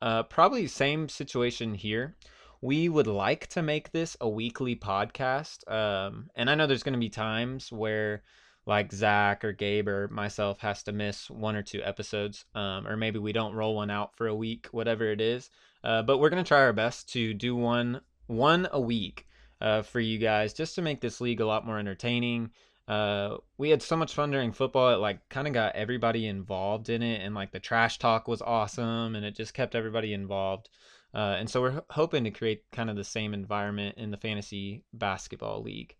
uh, 0.00 0.22
probably 0.24 0.68
same 0.68 1.08
situation 1.08 1.74
here. 1.74 2.16
We 2.60 2.88
would 2.88 3.06
like 3.06 3.46
to 3.48 3.62
make 3.62 3.92
this 3.92 4.16
a 4.20 4.28
weekly 4.28 4.76
podcast, 4.76 5.70
um, 5.70 6.28
and 6.34 6.50
I 6.50 6.54
know 6.54 6.66
there's 6.66 6.82
going 6.82 6.94
to 6.94 6.98
be 6.98 7.08
times 7.08 7.70
where 7.70 8.22
like 8.66 8.92
Zack 8.92 9.44
or 9.44 9.52
Gabe 9.52 9.88
or 9.88 10.08
myself 10.08 10.60
has 10.60 10.82
to 10.84 10.92
miss 10.92 11.30
one 11.30 11.56
or 11.56 11.62
two 11.62 11.80
episodes, 11.82 12.44
um, 12.54 12.86
or 12.86 12.96
maybe 12.96 13.18
we 13.18 13.32
don't 13.32 13.54
roll 13.54 13.74
one 13.74 13.90
out 13.90 14.14
for 14.14 14.26
a 14.26 14.34
week, 14.34 14.66
whatever 14.72 15.10
it 15.10 15.20
is. 15.20 15.50
Uh, 15.82 16.02
but 16.02 16.18
we're 16.18 16.28
gonna 16.28 16.44
try 16.44 16.60
our 16.60 16.72
best 16.72 17.08
to 17.10 17.32
do 17.32 17.56
one 17.56 18.00
one 18.26 18.68
a 18.72 18.80
week 18.80 19.26
uh, 19.60 19.82
for 19.82 20.00
you 20.00 20.18
guys, 20.18 20.52
just 20.52 20.74
to 20.74 20.82
make 20.82 21.00
this 21.00 21.20
league 21.20 21.40
a 21.40 21.46
lot 21.46 21.66
more 21.66 21.78
entertaining. 21.78 22.50
Uh, 22.88 23.36
we 23.58 23.68
had 23.68 23.82
so 23.82 23.96
much 23.96 24.14
fun 24.14 24.30
during 24.30 24.52
football. 24.52 24.94
It 24.94 24.96
like 24.96 25.28
kind 25.28 25.46
of 25.46 25.52
got 25.52 25.76
everybody 25.76 26.26
involved 26.26 26.88
in 26.88 27.02
it, 27.02 27.20
and 27.20 27.34
like 27.34 27.52
the 27.52 27.60
trash 27.60 27.98
talk 27.98 28.26
was 28.26 28.40
awesome, 28.40 29.14
and 29.14 29.24
it 29.24 29.36
just 29.36 29.52
kept 29.54 29.74
everybody 29.74 30.14
involved. 30.14 30.70
Uh, 31.14 31.36
and 31.38 31.48
so 31.48 31.60
we're 31.60 31.82
hoping 31.90 32.24
to 32.24 32.30
create 32.30 32.64
kind 32.72 32.90
of 32.90 32.96
the 32.96 33.04
same 33.04 33.34
environment 33.34 33.96
in 33.98 34.10
the 34.10 34.16
fantasy 34.16 34.84
basketball 34.92 35.62
league. 35.62 35.94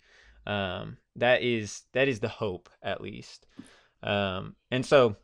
Um, 0.47 0.97
that 1.17 1.43
is 1.43 1.83
that 1.93 2.09
is 2.09 2.21
the 2.21 2.29
hope, 2.29 2.71
at 2.83 3.03
least. 3.03 3.47
Um, 4.03 4.57
and 4.71 4.85
so 4.85 5.17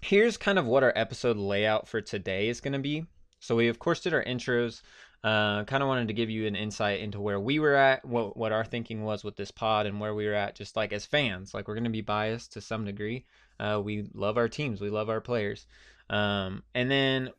here's 0.00 0.36
kind 0.36 0.58
of 0.58 0.66
what 0.66 0.82
our 0.82 0.92
episode 0.96 1.36
layout 1.36 1.86
for 1.86 2.00
today 2.00 2.48
is 2.48 2.60
going 2.60 2.72
to 2.72 2.78
be. 2.80 3.06
So 3.38 3.54
we 3.54 3.68
of 3.68 3.78
course 3.78 4.00
did 4.00 4.14
our 4.14 4.24
intros. 4.24 4.82
Uh, 5.26 5.64
kind 5.64 5.82
of 5.82 5.88
wanted 5.88 6.06
to 6.06 6.14
give 6.14 6.30
you 6.30 6.46
an 6.46 6.54
insight 6.54 7.00
into 7.00 7.20
where 7.20 7.40
we 7.40 7.58
were 7.58 7.74
at, 7.74 8.04
what 8.04 8.36
what 8.36 8.52
our 8.52 8.64
thinking 8.64 9.02
was 9.02 9.24
with 9.24 9.34
this 9.34 9.50
pod, 9.50 9.84
and 9.84 9.98
where 9.98 10.14
we 10.14 10.24
were 10.24 10.32
at, 10.32 10.54
just 10.54 10.76
like 10.76 10.92
as 10.92 11.04
fans. 11.04 11.52
Like 11.52 11.66
we're 11.66 11.74
gonna 11.74 11.90
be 11.90 12.00
biased 12.00 12.52
to 12.52 12.60
some 12.60 12.84
degree. 12.84 13.24
Uh, 13.58 13.82
we 13.84 14.08
love 14.14 14.36
our 14.36 14.48
teams, 14.48 14.80
we 14.80 14.88
love 14.88 15.10
our 15.10 15.20
players, 15.20 15.66
um, 16.10 16.62
and 16.76 16.88
then 16.88 17.30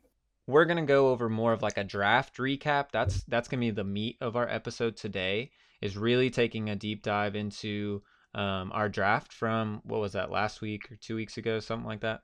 we're 0.46 0.66
gonna 0.66 0.84
go 0.84 1.08
over 1.08 1.30
more 1.30 1.54
of 1.54 1.62
like 1.62 1.78
a 1.78 1.84
draft 1.84 2.36
recap. 2.36 2.90
That's 2.92 3.22
that's 3.22 3.48
gonna 3.48 3.60
be 3.62 3.70
the 3.70 3.84
meat 3.84 4.18
of 4.20 4.36
our 4.36 4.46
episode 4.46 4.94
today. 4.94 5.50
Is 5.80 5.96
really 5.96 6.28
taking 6.28 6.68
a 6.68 6.76
deep 6.76 7.02
dive 7.02 7.36
into 7.36 8.02
um, 8.34 8.70
our 8.74 8.90
draft 8.90 9.32
from 9.32 9.80
what 9.84 10.02
was 10.02 10.12
that 10.12 10.30
last 10.30 10.60
week 10.60 10.92
or 10.92 10.96
two 10.96 11.16
weeks 11.16 11.38
ago, 11.38 11.58
something 11.58 11.88
like 11.88 12.00
that. 12.00 12.20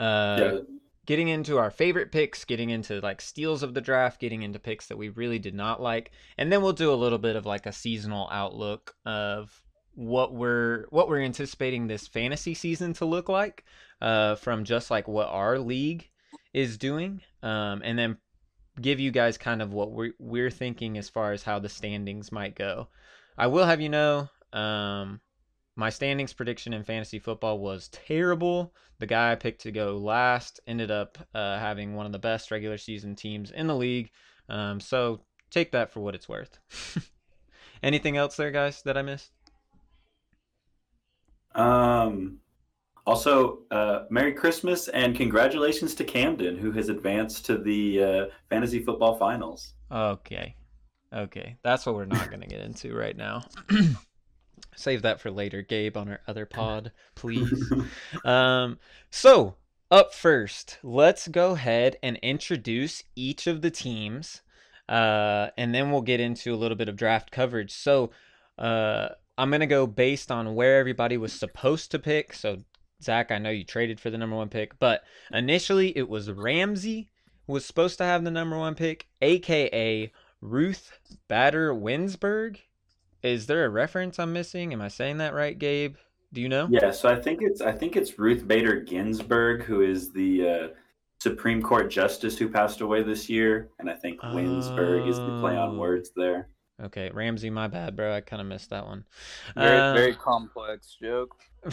Uh, 0.00 0.36
yeah 0.40 0.58
getting 1.06 1.28
into 1.28 1.58
our 1.58 1.70
favorite 1.70 2.12
picks, 2.12 2.44
getting 2.44 2.70
into 2.70 3.00
like 3.00 3.20
steals 3.20 3.62
of 3.62 3.74
the 3.74 3.80
draft, 3.80 4.20
getting 4.20 4.42
into 4.42 4.58
picks 4.58 4.86
that 4.86 4.98
we 4.98 5.08
really 5.08 5.38
did 5.38 5.54
not 5.54 5.80
like, 5.80 6.12
and 6.38 6.52
then 6.52 6.62
we'll 6.62 6.72
do 6.72 6.92
a 6.92 6.94
little 6.94 7.18
bit 7.18 7.36
of 7.36 7.46
like 7.46 7.66
a 7.66 7.72
seasonal 7.72 8.28
outlook 8.30 8.94
of 9.04 9.62
what 9.94 10.32
we're 10.34 10.86
what 10.90 11.08
we're 11.08 11.20
anticipating 11.20 11.86
this 11.86 12.06
fantasy 12.06 12.54
season 12.54 12.92
to 12.94 13.04
look 13.04 13.28
like 13.28 13.64
uh, 14.00 14.36
from 14.36 14.64
just 14.64 14.90
like 14.90 15.08
what 15.08 15.28
our 15.28 15.58
league 15.58 16.08
is 16.54 16.78
doing, 16.78 17.20
um, 17.42 17.82
and 17.84 17.98
then 17.98 18.16
give 18.80 18.98
you 18.98 19.10
guys 19.10 19.36
kind 19.36 19.60
of 19.60 19.72
what 19.72 19.92
we're 19.92 20.12
we're 20.18 20.50
thinking 20.50 20.96
as 20.96 21.08
far 21.08 21.32
as 21.32 21.42
how 21.42 21.58
the 21.58 21.68
standings 21.68 22.32
might 22.32 22.54
go. 22.54 22.88
I 23.36 23.48
will 23.48 23.66
have 23.66 23.80
you 23.80 23.88
know. 23.88 24.28
Um, 24.52 25.20
my 25.76 25.90
standings 25.90 26.32
prediction 26.32 26.72
in 26.72 26.84
fantasy 26.84 27.18
football 27.18 27.58
was 27.58 27.88
terrible. 27.88 28.74
The 28.98 29.06
guy 29.06 29.32
I 29.32 29.36
picked 29.36 29.62
to 29.62 29.72
go 29.72 29.96
last 29.96 30.60
ended 30.66 30.90
up 30.90 31.18
uh, 31.34 31.58
having 31.58 31.94
one 31.94 32.06
of 32.06 32.12
the 32.12 32.18
best 32.18 32.50
regular 32.50 32.78
season 32.78 33.14
teams 33.14 33.50
in 33.50 33.66
the 33.66 33.74
league. 33.74 34.10
Um, 34.48 34.80
so 34.80 35.22
take 35.50 35.72
that 35.72 35.90
for 35.90 36.00
what 36.00 36.14
it's 36.14 36.28
worth. 36.28 36.58
Anything 37.82 38.16
else 38.16 38.36
there, 38.36 38.50
guys, 38.50 38.82
that 38.82 38.96
I 38.96 39.02
missed? 39.02 39.32
Um, 41.54 42.38
also, 43.06 43.60
uh, 43.70 44.04
Merry 44.10 44.32
Christmas 44.32 44.88
and 44.88 45.16
congratulations 45.16 45.94
to 45.96 46.04
Camden, 46.04 46.56
who 46.56 46.70
has 46.72 46.88
advanced 46.88 47.46
to 47.46 47.58
the 47.58 48.02
uh, 48.02 48.24
fantasy 48.48 48.82
football 48.82 49.16
finals. 49.16 49.74
Okay. 49.90 50.54
Okay. 51.12 51.56
That's 51.62 51.84
what 51.86 51.94
we're 51.94 52.04
not 52.04 52.28
going 52.28 52.40
to 52.40 52.46
get 52.46 52.60
into 52.60 52.94
right 52.94 53.16
now. 53.16 53.44
Save 54.74 55.02
that 55.02 55.20
for 55.20 55.30
later, 55.30 55.62
Gabe, 55.62 55.96
on 55.96 56.08
our 56.08 56.20
other 56.26 56.46
pod, 56.46 56.92
please. 57.14 57.72
um, 58.24 58.78
so, 59.10 59.56
up 59.90 60.14
first, 60.14 60.78
let's 60.82 61.28
go 61.28 61.52
ahead 61.52 61.96
and 62.02 62.16
introduce 62.18 63.04
each 63.14 63.46
of 63.46 63.60
the 63.62 63.70
teams, 63.70 64.42
uh, 64.88 65.48
and 65.56 65.74
then 65.74 65.90
we'll 65.90 66.00
get 66.00 66.20
into 66.20 66.54
a 66.54 66.56
little 66.56 66.76
bit 66.76 66.88
of 66.88 66.96
draft 66.96 67.30
coverage. 67.30 67.72
So, 67.72 68.10
uh, 68.58 69.10
I'm 69.38 69.50
going 69.50 69.60
to 69.60 69.66
go 69.66 69.86
based 69.86 70.30
on 70.30 70.54
where 70.54 70.78
everybody 70.78 71.16
was 71.16 71.32
supposed 71.32 71.90
to 71.90 71.98
pick. 71.98 72.32
So, 72.34 72.58
Zack, 73.02 73.30
I 73.30 73.38
know 73.38 73.50
you 73.50 73.64
traded 73.64 73.98
for 73.98 74.10
the 74.10 74.18
number 74.18 74.36
one 74.36 74.48
pick, 74.48 74.78
but 74.78 75.02
initially 75.32 75.96
it 75.96 76.08
was 76.08 76.30
Ramsey 76.30 77.10
was 77.46 77.64
supposed 77.64 77.98
to 77.98 78.04
have 78.04 78.24
the 78.24 78.30
number 78.30 78.58
one 78.58 78.74
pick, 78.74 79.08
aka 79.20 80.12
Ruth 80.40 80.98
Bader 81.28 81.74
Winsberg. 81.74 82.58
Is 83.22 83.46
there 83.46 83.64
a 83.64 83.68
reference 83.68 84.18
I'm 84.18 84.32
missing? 84.32 84.72
Am 84.72 84.82
I 84.82 84.88
saying 84.88 85.18
that 85.18 85.34
right, 85.34 85.58
Gabe? 85.58 85.96
Do 86.32 86.40
you 86.40 86.48
know? 86.48 86.66
Yeah, 86.70 86.90
so 86.90 87.08
I 87.08 87.20
think 87.20 87.40
it's 87.42 87.60
I 87.60 87.72
think 87.72 87.94
it's 87.96 88.18
Ruth 88.18 88.46
Bader 88.48 88.80
Ginsburg 88.80 89.62
who 89.64 89.82
is 89.82 90.12
the 90.12 90.48
uh, 90.48 90.68
Supreme 91.20 91.60
Court 91.62 91.90
justice 91.90 92.38
who 92.38 92.48
passed 92.48 92.80
away 92.80 93.02
this 93.02 93.28
year, 93.28 93.68
and 93.78 93.88
I 93.90 93.94
think 93.94 94.20
Winsburg 94.20 95.08
is 95.08 95.18
the 95.18 95.38
play 95.40 95.56
on 95.56 95.76
Oh. 95.76 95.78
words 95.78 96.10
there. 96.16 96.48
Okay, 96.82 97.10
Ramsey, 97.12 97.50
my 97.50 97.68
bad, 97.68 97.94
bro. 97.94 98.12
I 98.12 98.22
kind 98.22 98.40
of 98.40 98.48
missed 98.48 98.70
that 98.70 98.86
one. 98.86 99.04
Very, 99.54 99.78
Uh, 99.78 99.92
very 99.92 100.14
complex 100.14 100.96
joke. 101.00 101.36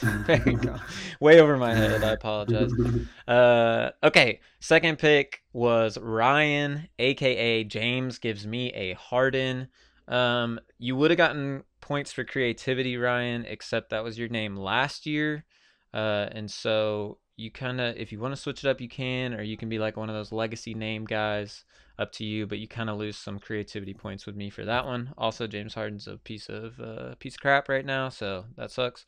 very 0.00 0.56
co- 0.56 0.76
way 1.20 1.38
over 1.38 1.56
my 1.56 1.72
head. 1.74 2.02
I 2.02 2.12
apologize. 2.12 2.72
Uh, 3.28 3.90
okay, 4.04 4.40
second 4.60 4.98
pick 4.98 5.42
was 5.52 5.98
Ryan, 5.98 6.88
aka 6.98 7.64
James, 7.64 8.18
gives 8.18 8.46
me 8.46 8.72
a 8.72 8.94
Harden. 8.94 9.66
Um, 10.08 10.60
you 10.78 10.96
would 10.96 11.10
have 11.10 11.18
gotten 11.18 11.64
points 11.80 12.12
for 12.12 12.24
creativity, 12.24 12.96
Ryan, 12.96 13.44
except 13.46 13.90
that 13.90 14.04
was 14.04 14.18
your 14.18 14.28
name 14.28 14.56
last 14.56 15.06
year. 15.06 15.44
Uh, 15.92 16.28
and 16.32 16.50
so 16.50 17.18
you 17.36 17.50
kind 17.50 17.80
of, 17.80 17.96
if 17.96 18.12
you 18.12 18.20
want 18.20 18.34
to 18.34 18.40
switch 18.40 18.64
it 18.64 18.68
up, 18.68 18.80
you 18.80 18.88
can, 18.88 19.34
or 19.34 19.42
you 19.42 19.56
can 19.56 19.68
be 19.68 19.78
like 19.78 19.96
one 19.96 20.08
of 20.08 20.14
those 20.14 20.32
legacy 20.32 20.74
name 20.74 21.04
guys. 21.04 21.64
Up 21.98 22.12
to 22.12 22.26
you, 22.26 22.46
but 22.46 22.58
you 22.58 22.68
kind 22.68 22.90
of 22.90 22.98
lose 22.98 23.16
some 23.16 23.38
creativity 23.38 23.94
points 23.94 24.26
with 24.26 24.36
me 24.36 24.50
for 24.50 24.66
that 24.66 24.84
one. 24.84 25.14
Also, 25.16 25.46
James 25.46 25.72
Harden's 25.72 26.06
a 26.06 26.18
piece 26.18 26.50
of 26.50 26.78
uh, 26.78 27.14
piece 27.14 27.36
of 27.36 27.40
crap 27.40 27.70
right 27.70 27.86
now, 27.86 28.10
so 28.10 28.44
that 28.58 28.70
sucks. 28.70 29.06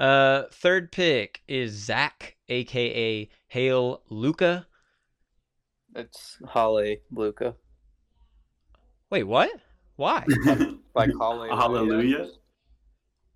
Uh, 0.00 0.42
third 0.50 0.90
pick 0.90 1.42
is 1.46 1.70
Zack, 1.70 2.34
aka 2.48 3.28
Hale 3.46 4.02
Luka. 4.10 4.66
It's 5.94 6.38
Holly 6.44 7.02
Luka. 7.12 7.54
Wait, 9.10 9.22
what? 9.22 9.52
Why? 9.98 10.24
Like 10.94 11.12
Holly. 11.16 11.48
Hallelujah. 11.48 12.28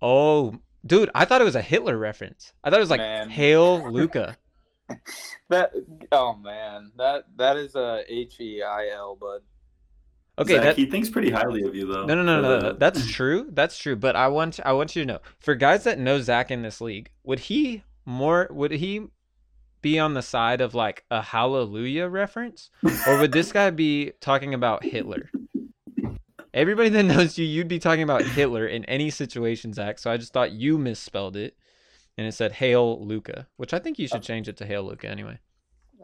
Oh, 0.01 0.59
dude, 0.85 1.09
I 1.15 1.23
thought 1.23 1.39
it 1.39 1.45
was 1.45 1.55
a 1.55 1.61
Hitler 1.61 1.97
reference. 1.97 2.51
I 2.61 2.69
thought 2.69 2.79
it 2.79 2.81
was 2.81 2.89
like 2.89 2.99
Man. 2.99 3.29
Hail 3.29 3.89
Luka. 3.89 4.37
That 5.49 5.71
oh 6.11 6.35
man, 6.35 6.91
that 6.97 7.23
that 7.37 7.55
is 7.55 7.75
a 7.75 8.03
H 8.07 8.39
E 8.41 8.61
I 8.61 8.89
L, 8.93 9.15
bud. 9.15 9.41
Okay, 10.37 10.55
Zack, 10.55 10.63
that 10.63 10.75
he 10.75 10.85
thinks 10.87 11.09
pretty 11.09 11.29
highly 11.29 11.63
of 11.63 11.73
you, 11.73 11.85
though. 11.85 12.05
no, 12.05 12.15
no, 12.15 12.23
no, 12.23 12.41
no, 12.41 12.59
no. 12.59 12.73
That's 12.73 13.07
true. 13.09 13.47
That's 13.51 13.77
true. 13.77 13.95
But 13.95 14.15
I 14.15 14.27
want, 14.27 14.59
I 14.65 14.73
want 14.73 14.95
you 14.95 15.03
to 15.03 15.05
know, 15.05 15.19
for 15.39 15.55
guys 15.55 15.85
that 15.85 15.99
know 15.99 16.19
Zack 16.19 16.51
in 16.51 16.63
this 16.63 16.81
league, 16.81 17.11
would 17.23 17.39
he 17.39 17.83
more, 18.05 18.49
would 18.51 18.71
he 18.71 19.05
be 19.81 19.99
on 19.99 20.15
the 20.15 20.21
side 20.21 20.59
of 20.59 20.73
like 20.75 21.05
a 21.09 21.21
Hallelujah 21.21 22.07
reference, 22.07 22.71
or 23.07 23.19
would 23.19 23.31
this 23.31 23.51
guy 23.51 23.69
be 23.69 24.11
talking 24.19 24.53
about 24.53 24.83
Hitler? 24.83 25.29
Everybody 26.53 26.89
that 26.89 27.03
knows 27.03 27.37
you, 27.37 27.45
you'd 27.45 27.67
be 27.67 27.79
talking 27.79 28.03
about 28.03 28.21
Hitler 28.23 28.67
in 28.67 28.85
any 28.85 29.09
situation, 29.09 29.73
Zack. 29.73 29.97
So 29.97 30.11
I 30.11 30.17
just 30.17 30.33
thought 30.33 30.51
you 30.51 30.77
misspelled 30.77 31.35
it, 31.35 31.57
and 32.17 32.27
it 32.27 32.33
said 32.33 32.51
Hail 32.51 33.03
Luka, 33.03 33.47
which 33.57 33.73
I 33.73 33.79
think 33.79 33.97
you 33.97 34.07
should 34.07 34.21
change 34.21 34.47
it 34.47 34.57
to 34.57 34.65
Hail 34.65 34.83
Luka 34.83 35.09
anyway. 35.09 35.39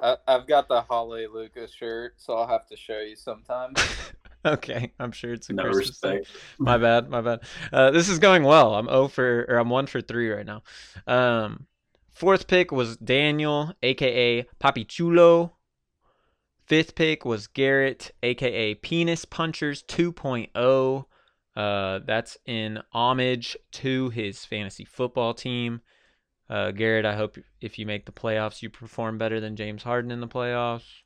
I, 0.01 0.17
I've 0.27 0.47
got 0.47 0.67
the 0.67 0.81
Holly 0.81 1.27
Luka 1.27 1.67
shirt, 1.67 2.13
so 2.17 2.33
I'll 2.33 2.47
have 2.47 2.67
to 2.67 2.77
show 2.77 2.99
you 2.99 3.15
sometime. 3.15 3.73
Okay, 4.45 4.93
I'm 4.99 5.11
sure 5.11 5.33
it's 5.33 5.49
a 5.49 5.53
no 5.53 5.63
Christmas 5.63 5.99
thing. 5.99 6.23
my 6.59 6.77
bad, 6.77 7.09
my 7.09 7.19
bad. 7.19 7.41
Uh, 7.73 7.91
this 7.91 8.07
is 8.07 8.19
going 8.19 8.43
well. 8.43 8.73
I'm 8.75 8.85
0 8.85 9.09
for 9.09 9.45
or 9.49 9.57
I'm 9.57 9.69
1 9.69 9.87
for 9.87 9.99
3 9.99 10.29
right 10.29 10.45
now. 10.45 10.63
Um, 11.07 11.67
fourth 12.13 12.47
pick 12.47 12.71
was 12.71 12.95
Daniel, 12.97 13.73
aka 13.83 14.43
Papi 14.61 14.87
Chulo. 14.87 15.57
Fifth 16.69 16.93
pick 16.93 17.25
was 17.25 17.47
Garrett, 17.47 18.11
aka 18.21 18.75
Penis 18.75 19.25
Punchers 19.25 19.81
2.0. 19.81 21.05
Uh, 21.55 21.99
that's 22.05 22.37
in 22.45 22.79
homage 22.93 23.57
to 23.71 24.11
his 24.11 24.45
fantasy 24.45 24.85
football 24.85 25.33
team. 25.33 25.81
Uh, 26.47 26.69
Garrett, 26.69 27.07
I 27.07 27.15
hope 27.15 27.37
if 27.59 27.79
you 27.79 27.87
make 27.87 28.05
the 28.05 28.11
playoffs, 28.11 28.61
you 28.61 28.69
perform 28.69 29.17
better 29.17 29.39
than 29.39 29.55
James 29.55 29.81
Harden 29.81 30.11
in 30.11 30.19
the 30.19 30.27
playoffs 30.27 31.01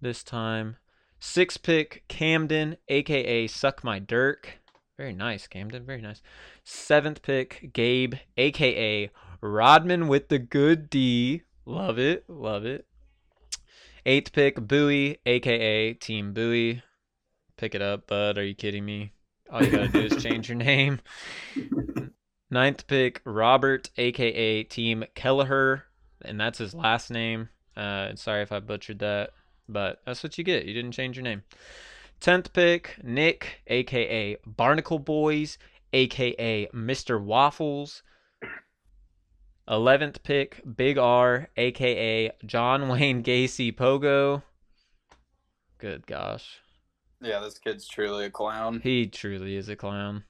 this 0.00 0.24
time. 0.24 0.76
Sixth 1.20 1.62
pick, 1.62 2.02
Camden, 2.08 2.76
aka 2.88 3.46
Suck 3.46 3.84
My 3.84 4.00
Dirk. 4.00 4.58
Very 4.98 5.14
nice, 5.14 5.46
Camden. 5.46 5.86
Very 5.86 6.02
nice. 6.02 6.22
Seventh 6.64 7.22
pick, 7.22 7.70
Gabe, 7.72 8.14
aka 8.36 9.10
Rodman 9.40 10.08
with 10.08 10.28
the 10.28 10.40
good 10.40 10.90
D. 10.90 11.42
Love 11.64 12.00
it. 12.00 12.24
Love 12.28 12.64
it. 12.64 12.86
Eighth 14.04 14.32
pick, 14.32 14.56
Bowie, 14.56 15.18
aka 15.26 15.92
Team 15.94 16.32
Bowie. 16.32 16.82
Pick 17.56 17.76
it 17.76 17.82
up, 17.82 18.08
bud. 18.08 18.36
Are 18.36 18.44
you 18.44 18.54
kidding 18.54 18.84
me? 18.84 19.12
All 19.48 19.62
you 19.62 19.70
gotta 19.70 19.88
do 19.88 20.00
is 20.00 20.20
change 20.22 20.48
your 20.48 20.58
name. 20.58 21.00
Ninth 22.50 22.86
pick, 22.88 23.20
Robert, 23.24 23.90
aka 23.96 24.64
Team 24.64 25.04
Kelleher, 25.14 25.84
and 26.24 26.40
that's 26.40 26.58
his 26.58 26.74
last 26.74 27.10
name. 27.12 27.48
Uh, 27.76 28.16
sorry 28.16 28.42
if 28.42 28.50
I 28.50 28.58
butchered 28.58 28.98
that, 28.98 29.30
but 29.68 30.00
that's 30.04 30.24
what 30.24 30.36
you 30.36 30.42
get. 30.42 30.64
You 30.64 30.74
didn't 30.74 30.92
change 30.92 31.16
your 31.16 31.24
name. 31.24 31.44
Tenth 32.18 32.52
pick, 32.52 32.98
Nick, 33.04 33.62
aka 33.68 34.36
Barnacle 34.44 34.98
Boys, 34.98 35.58
aka 35.92 36.66
Mr. 36.74 37.22
Waffles. 37.22 38.02
Eleventh 39.68 40.22
pick, 40.22 40.60
Big 40.76 40.98
R, 40.98 41.48
aka 41.56 42.32
John 42.44 42.88
Wayne 42.90 43.22
Gacy 43.22 43.74
Pogo. 43.74 44.42
Good 45.78 46.06
gosh. 46.06 46.60
yeah, 47.20 47.40
this 47.40 47.58
kid's 47.58 47.86
truly 47.88 48.26
a 48.26 48.30
clown. 48.30 48.80
He 48.82 49.06
truly 49.06 49.56
is 49.56 49.68
a 49.68 49.76
clown. 49.76 50.24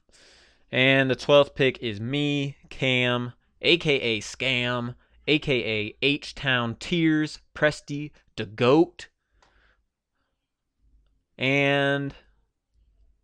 And 0.71 1.11
the 1.11 1.17
12th 1.17 1.55
pick 1.55 1.79
is 1.83 2.01
me, 2.01 2.57
Cam, 2.71 3.35
aka 3.61 4.21
Scam, 4.21 4.95
aka 5.27 5.95
H 6.01 6.35
Town 6.35 6.77
Tears, 6.77 7.41
Presty, 7.55 8.11
the 8.37 8.47
Goat. 8.47 9.09
And 11.37 12.15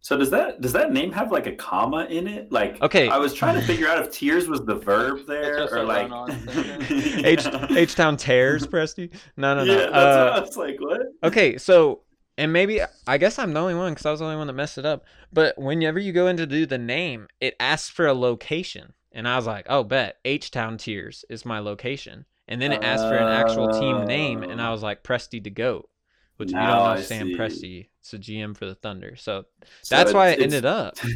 So 0.08 0.16
does 0.16 0.30
that 0.30 0.62
does 0.62 0.72
that 0.72 0.90
name 0.90 1.12
have 1.12 1.30
like 1.30 1.46
a 1.46 1.52
comma 1.52 2.06
in 2.06 2.26
it? 2.26 2.50
Like, 2.50 2.80
Okay. 2.80 3.10
I 3.10 3.18
was 3.18 3.34
trying 3.34 3.56
to 3.56 3.60
figure 3.60 3.86
out 3.88 3.98
if 3.98 4.10
tears 4.20 4.48
was 4.48 4.64
the 4.64 4.76
verb 4.76 5.26
there 5.26 5.68
or 5.70 5.84
like. 5.84 6.10
H 6.90 7.46
H 7.76 7.94
Town 7.94 8.16
Tears, 8.16 8.66
Presty. 8.66 9.14
No, 9.36 9.54
no, 9.54 9.66
no. 9.66 9.70
Yeah, 9.70 9.90
that's 9.90 9.94
Uh, 9.94 10.24
what 10.24 10.32
I 10.32 10.40
was 10.40 10.56
like, 10.56 10.80
what? 10.80 11.02
Okay, 11.24 11.58
so 11.58 12.04
and 12.38 12.54
maybe 12.54 12.80
I 13.06 13.18
guess 13.18 13.38
I'm 13.38 13.52
the 13.52 13.60
only 13.60 13.74
one 13.74 13.92
because 13.92 14.06
I 14.06 14.10
was 14.10 14.20
the 14.20 14.24
only 14.24 14.38
one 14.38 14.46
that 14.46 14.54
messed 14.54 14.78
it 14.78 14.86
up. 14.86 15.04
But 15.30 15.58
whenever 15.58 15.98
you 15.98 16.14
go 16.14 16.26
in 16.28 16.38
to 16.38 16.46
do 16.46 16.64
the 16.64 16.78
name, 16.78 17.28
it 17.38 17.54
asks 17.60 17.90
for 17.90 18.06
a 18.06 18.14
location, 18.14 18.94
and 19.12 19.28
I 19.28 19.36
was 19.36 19.46
like, 19.46 19.66
"Oh, 19.68 19.84
bet 19.84 20.20
H 20.24 20.50
Town 20.50 20.78
Tears 20.78 21.26
is 21.28 21.44
my 21.44 21.58
location." 21.58 22.24
And 22.48 22.62
then 22.62 22.72
it 22.72 22.82
asked 22.82 23.04
for 23.04 23.18
an 23.18 23.28
actual 23.28 23.78
team 23.78 24.06
name, 24.06 24.42
and 24.42 24.58
I 24.62 24.70
was 24.70 24.82
like, 24.82 25.02
"Presty 25.04 25.44
to 25.44 25.50
Goat," 25.50 25.90
which 26.38 26.48
if 26.48 26.52
you 26.54 26.58
don't 26.58 26.68
Now 26.68 26.76
know 26.78 26.90
I 26.92 27.00
Sam 27.02 27.26
see. 27.28 27.36
Presty. 27.36 27.88
It's 28.00 28.12
a 28.14 28.18
GM 28.18 28.56
for 28.56 28.64
the 28.66 28.74
Thunder, 28.74 29.14
so 29.16 29.44
So 29.82 29.96
that's 29.96 30.12
why 30.14 30.30
it 30.30 30.40
ended 30.40 30.64
up. 30.64 30.96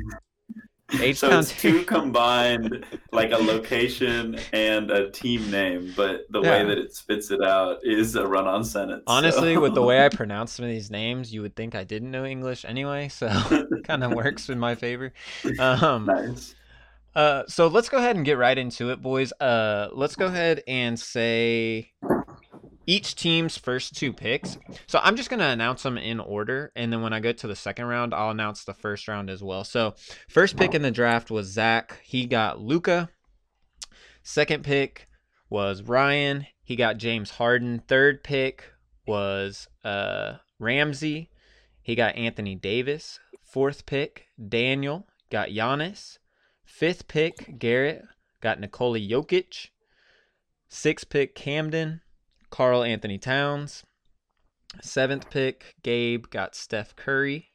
H 1.01 1.17
So 1.17 1.39
it's 1.39 1.59
two 1.59 1.85
combined, 1.85 2.85
like 3.13 3.33
a 3.33 3.37
location 3.39 4.39
and 4.53 4.91
a 4.91 5.11
team 5.11 5.51
name, 5.51 5.95
but 5.97 6.27
the 6.29 6.43
Yeah. 6.43 6.51
way 6.51 6.65
that 6.69 6.77
it 6.77 6.95
spits 6.95 7.31
it 7.31 7.43
out 7.43 7.79
is 7.83 8.15
a 8.15 8.27
run-on 8.27 8.63
sentence. 8.63 9.03
Honestly, 9.07 9.55
so- 9.55 9.61
with 9.63 9.75
the 9.75 9.81
way 9.83 10.05
I 10.05 10.09
pronounce 10.15 10.53
some 10.53 10.67
of 10.67 10.71
these 10.71 10.91
names, 10.91 11.33
you 11.33 11.41
would 11.41 11.57
think 11.57 11.75
I 11.75 11.85
didn't 11.85 12.11
know 12.11 12.27
English 12.27 12.67
anyway, 12.67 13.09
so 13.09 13.27
it 13.51 13.85
kind 13.85 14.05
of 14.05 14.13
works 14.13 14.51
in 14.51 14.59
my 14.59 14.75
favor. 14.75 15.15
Um, 15.59 16.05
nice. 16.05 16.55
Uh, 17.15 17.45
so 17.47 17.69
let's 17.69 17.89
go 17.89 17.97
ahead 17.97 18.17
and 18.17 18.25
get 18.25 18.37
right 18.37 18.57
into 18.59 18.91
it, 18.91 19.01
boys. 19.01 19.33
Uh, 19.41 19.89
let's 19.93 20.17
go 20.17 20.27
ahead 20.27 20.63
and 20.67 20.99
say 21.01 21.93
each 22.87 23.15
team's 23.15 23.57
first 23.57 23.97
two 23.97 24.13
picks. 24.13 24.59
So 24.87 25.01
I'm 25.03 25.17
just 25.17 25.31
gonna 25.31 25.49
announce 25.49 25.83
them 25.83 25.99
in 25.99 26.21
order, 26.21 26.73
and 26.77 26.93
then 26.93 27.03
when 27.03 27.13
I 27.13 27.21
get 27.21 27.39
to 27.39 27.47
the 27.47 27.57
second 27.57 27.87
round, 27.87 28.15
I'll 28.15 28.31
announce 28.31 28.65
the 28.65 28.75
first 28.75 29.09
round 29.09 29.31
as 29.31 29.43
well. 29.43 29.65
So 29.65 29.95
first 30.29 30.57
pick 30.57 30.75
in 30.75 30.83
the 30.83 30.91
draft 30.91 31.31
was 31.31 31.47
Zack. 31.47 32.01
He 32.03 32.27
got 32.27 32.61
Luka. 32.61 33.09
Second 34.23 34.65
pick 34.65 35.09
was 35.51 35.83
Ryan. 35.83 36.47
He 36.63 36.77
got 36.77 36.99
James 36.99 37.31
Harden. 37.31 37.83
Third 37.87 38.23
pick 38.23 38.73
was 39.07 39.69
uh 39.85 40.35
Ramsey. 40.59 41.31
He 41.83 41.95
got 41.95 42.17
Anthony 42.17 42.55
Davis. 42.55 43.19
Fourth 43.43 43.85
pick, 43.85 44.29
Daniel 44.49 45.07
got 45.31 45.49
Giannis. 45.49 46.19
Fifth 46.65 47.07
pick, 47.07 47.59
Garrett 47.59 48.05
got 48.41 48.59
Nikola 48.61 48.99
Jokic. 48.99 49.69
Sixth 50.69 51.11
pick, 51.11 51.35
Camden, 51.35 52.01
Karl 52.53 52.85
Anthony 52.85 53.17
Towns. 53.17 53.83
Seventh 54.83 55.31
pick, 55.31 55.75
Gabe 55.83 56.27
got 56.29 56.55
Steph 56.55 56.95
Curry. 56.95 57.49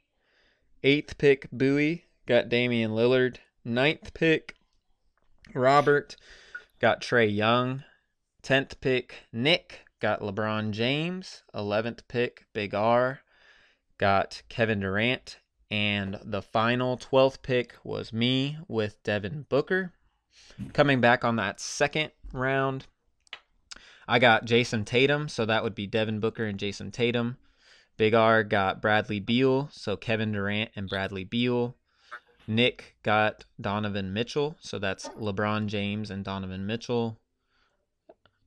Eighth 0.83 1.17
pick, 1.19 1.47
Bowie 1.51 2.05
got 2.25 2.49
Damian 2.49 2.91
Lillard. 2.91 3.37
Ninth 3.63 4.13
pick, 4.15 4.55
Robert 5.53 6.17
got 6.79 7.01
Trae 7.01 7.33
Young. 7.33 7.83
Tenth 8.41 8.81
pick, 8.81 9.27
Nick 9.31 9.85
got 10.01 10.21
LeBron 10.21 10.71
James. 10.71 11.43
Eleventh 11.53 12.07
pick, 12.07 12.45
Big 12.53 12.73
R 12.73 13.19
got 13.99 14.41
Kevin 14.49 14.79
Durant. 14.79 15.37
And 15.69 16.19
the 16.23 16.41
final 16.41 16.97
12th 16.97 17.43
pick 17.43 17.75
was 17.83 18.11
me 18.11 18.57
with 18.67 19.03
Devin 19.03 19.45
Booker. 19.47 19.93
coming 20.73 21.01
back 21.01 21.23
on 21.23 21.35
that 21.35 21.59
second 21.59 22.11
round, 22.33 22.87
I 24.07 24.19
got 24.19 24.45
Jayson 24.45 24.85
Tatum, 24.85 25.27
so 25.27 25.45
that 25.45 25.63
would 25.63 25.75
be 25.75 25.85
Devin 25.85 26.19
Booker 26.19 26.45
and 26.45 26.57
Jayson 26.57 26.91
Tatum. 26.91 27.37
Big 27.97 28.13
R 28.13 28.43
got 28.43 28.81
Bradley 28.81 29.19
Beal, 29.19 29.69
so 29.71 29.97
Kevin 29.97 30.31
Durant 30.31 30.71
and 30.75 30.87
Bradley 30.87 31.23
Beal. 31.23 31.75
Nick 32.47 32.95
got 33.03 33.43
Donovan 33.59 34.13
Mitchell, 34.13 34.55
so 34.61 34.79
that's 34.79 35.09
LeBron 35.09 35.67
James 35.67 36.09
and 36.09 36.23
Donovan 36.23 36.65
Mitchell. 36.65 37.19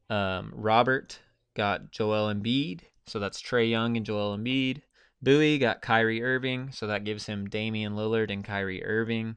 Um, 0.09 0.53
Robert 0.55 1.21
got 1.55 1.91
Joel 1.91 2.33
Embiid, 2.33 2.81
so 3.07 3.19
that's 3.19 3.43
Trae 3.43 3.69
Young 3.69 3.97
and 3.97 4.07
Joel 4.07 4.39
Embiid. 4.39 4.81
Bowie 5.21 5.59
got 5.59 5.83
Kyrie 5.83 6.23
Irving, 6.23 6.71
so 6.73 6.87
that 6.87 7.05
gives 7.05 7.27
him 7.27 7.49
Damian 7.49 7.95
Lillard 7.95 8.33
and 8.33 8.43
Kyrie 8.43 8.83
Irving. 8.83 9.37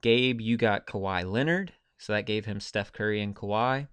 Gabe, 0.00 0.40
you 0.40 0.56
got 0.56 0.86
Kawhi 0.86 1.30
Leonard, 1.30 1.74
so 1.98 2.14
that 2.14 2.24
gave 2.24 2.46
him 2.46 2.58
Steph 2.60 2.92
Curry 2.92 3.20
and 3.20 3.36
Kawhi. 3.36 3.88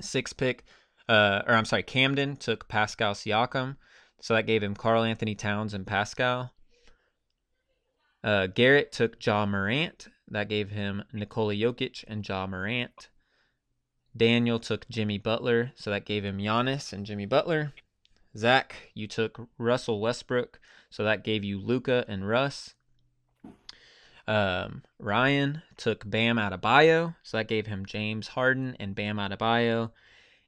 Six 0.00 0.32
pick, 0.32 0.64
uh, 1.08 1.42
or 1.46 1.54
I'm 1.54 1.64
sorry, 1.64 1.82
Camden 1.82 2.36
took 2.36 2.68
Pascal 2.68 3.14
Siakam, 3.14 3.76
so 4.20 4.34
that 4.34 4.46
gave 4.46 4.62
him 4.62 4.74
Karl 4.74 5.04
Anthony 5.04 5.34
Towns 5.34 5.74
and 5.74 5.86
Pascal. 5.86 6.52
Uh, 8.22 8.46
Garrett 8.46 8.90
took 8.90 9.24
Ja 9.24 9.44
Morant, 9.44 10.08
that 10.28 10.48
gave 10.48 10.70
him 10.70 11.04
Nikola 11.12 11.54
Jokic 11.54 12.04
and 12.08 12.26
Ja 12.26 12.46
Morant. 12.46 13.10
Daniel 14.16 14.58
took 14.58 14.88
Jimmy 14.88 15.18
Butler, 15.18 15.72
so 15.74 15.90
that 15.90 16.06
gave 16.06 16.24
him 16.24 16.38
Giannis 16.38 16.92
and 16.92 17.04
Jimmy 17.04 17.26
Butler. 17.26 17.72
Zack, 18.36 18.90
you 18.94 19.06
took 19.06 19.48
Russell 19.58 20.00
Westbrook, 20.00 20.58
so 20.90 21.04
that 21.04 21.24
gave 21.24 21.44
you 21.44 21.60
Luka 21.60 22.04
and 22.08 22.26
Russ. 22.28 22.74
Um, 24.26 24.82
Ryan 24.98 25.62
took 25.76 26.08
Bam 26.08 26.36
Adebayo, 26.36 27.14
so 27.22 27.36
that 27.36 27.48
gave 27.48 27.66
him 27.66 27.84
James 27.84 28.28
Harden 28.28 28.76
and 28.80 28.94
Bam 28.94 29.16
Adebayo. 29.16 29.90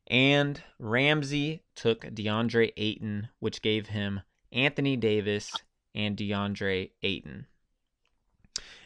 And 0.07 0.63
Ramsey 0.79 1.63
took 1.75 2.03
DeAndre 2.03 2.73
Ayton, 2.77 3.29
which 3.41 3.61
gave 3.63 3.89
him 3.89 4.21
Anthony 4.53 4.97
Davis 4.97 5.53
and 5.95 6.17
DeAndre 6.17 6.91
Ayton. 7.03 7.47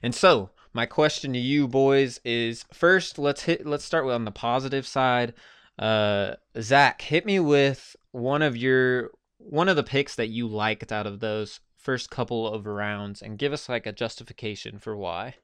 And 0.02 0.14
so, 0.14 0.50
my 0.72 0.86
question 0.86 1.32
to 1.32 1.38
you 1.38 1.68
boys 1.68 2.20
is 2.24 2.64
first 2.72 3.18
let's 3.18 3.42
hit 3.42 3.66
let's 3.66 3.84
start 3.84 4.06
with 4.06 4.14
on 4.14 4.24
the 4.24 4.30
positive 4.30 4.86
side. 4.86 5.34
Uh, 5.78 6.34
Zack, 6.60 7.02
hit 7.02 7.26
me 7.26 7.40
with 7.40 7.96
one 8.12 8.42
of 8.42 8.56
your 8.56 9.10
one 9.38 9.68
of 9.68 9.76
the 9.76 9.82
picks 9.82 10.14
that 10.14 10.28
you 10.28 10.46
liked 10.46 10.92
out 10.92 11.06
of 11.06 11.20
those 11.20 11.60
first 11.80 12.10
couple 12.10 12.46
of 12.46 12.66
rounds 12.66 13.22
and 13.22 13.38
give 13.38 13.52
us 13.52 13.68
like 13.68 13.86
a 13.86 13.92
justification 13.92 14.78
for 14.78 14.96
why. 14.96 15.34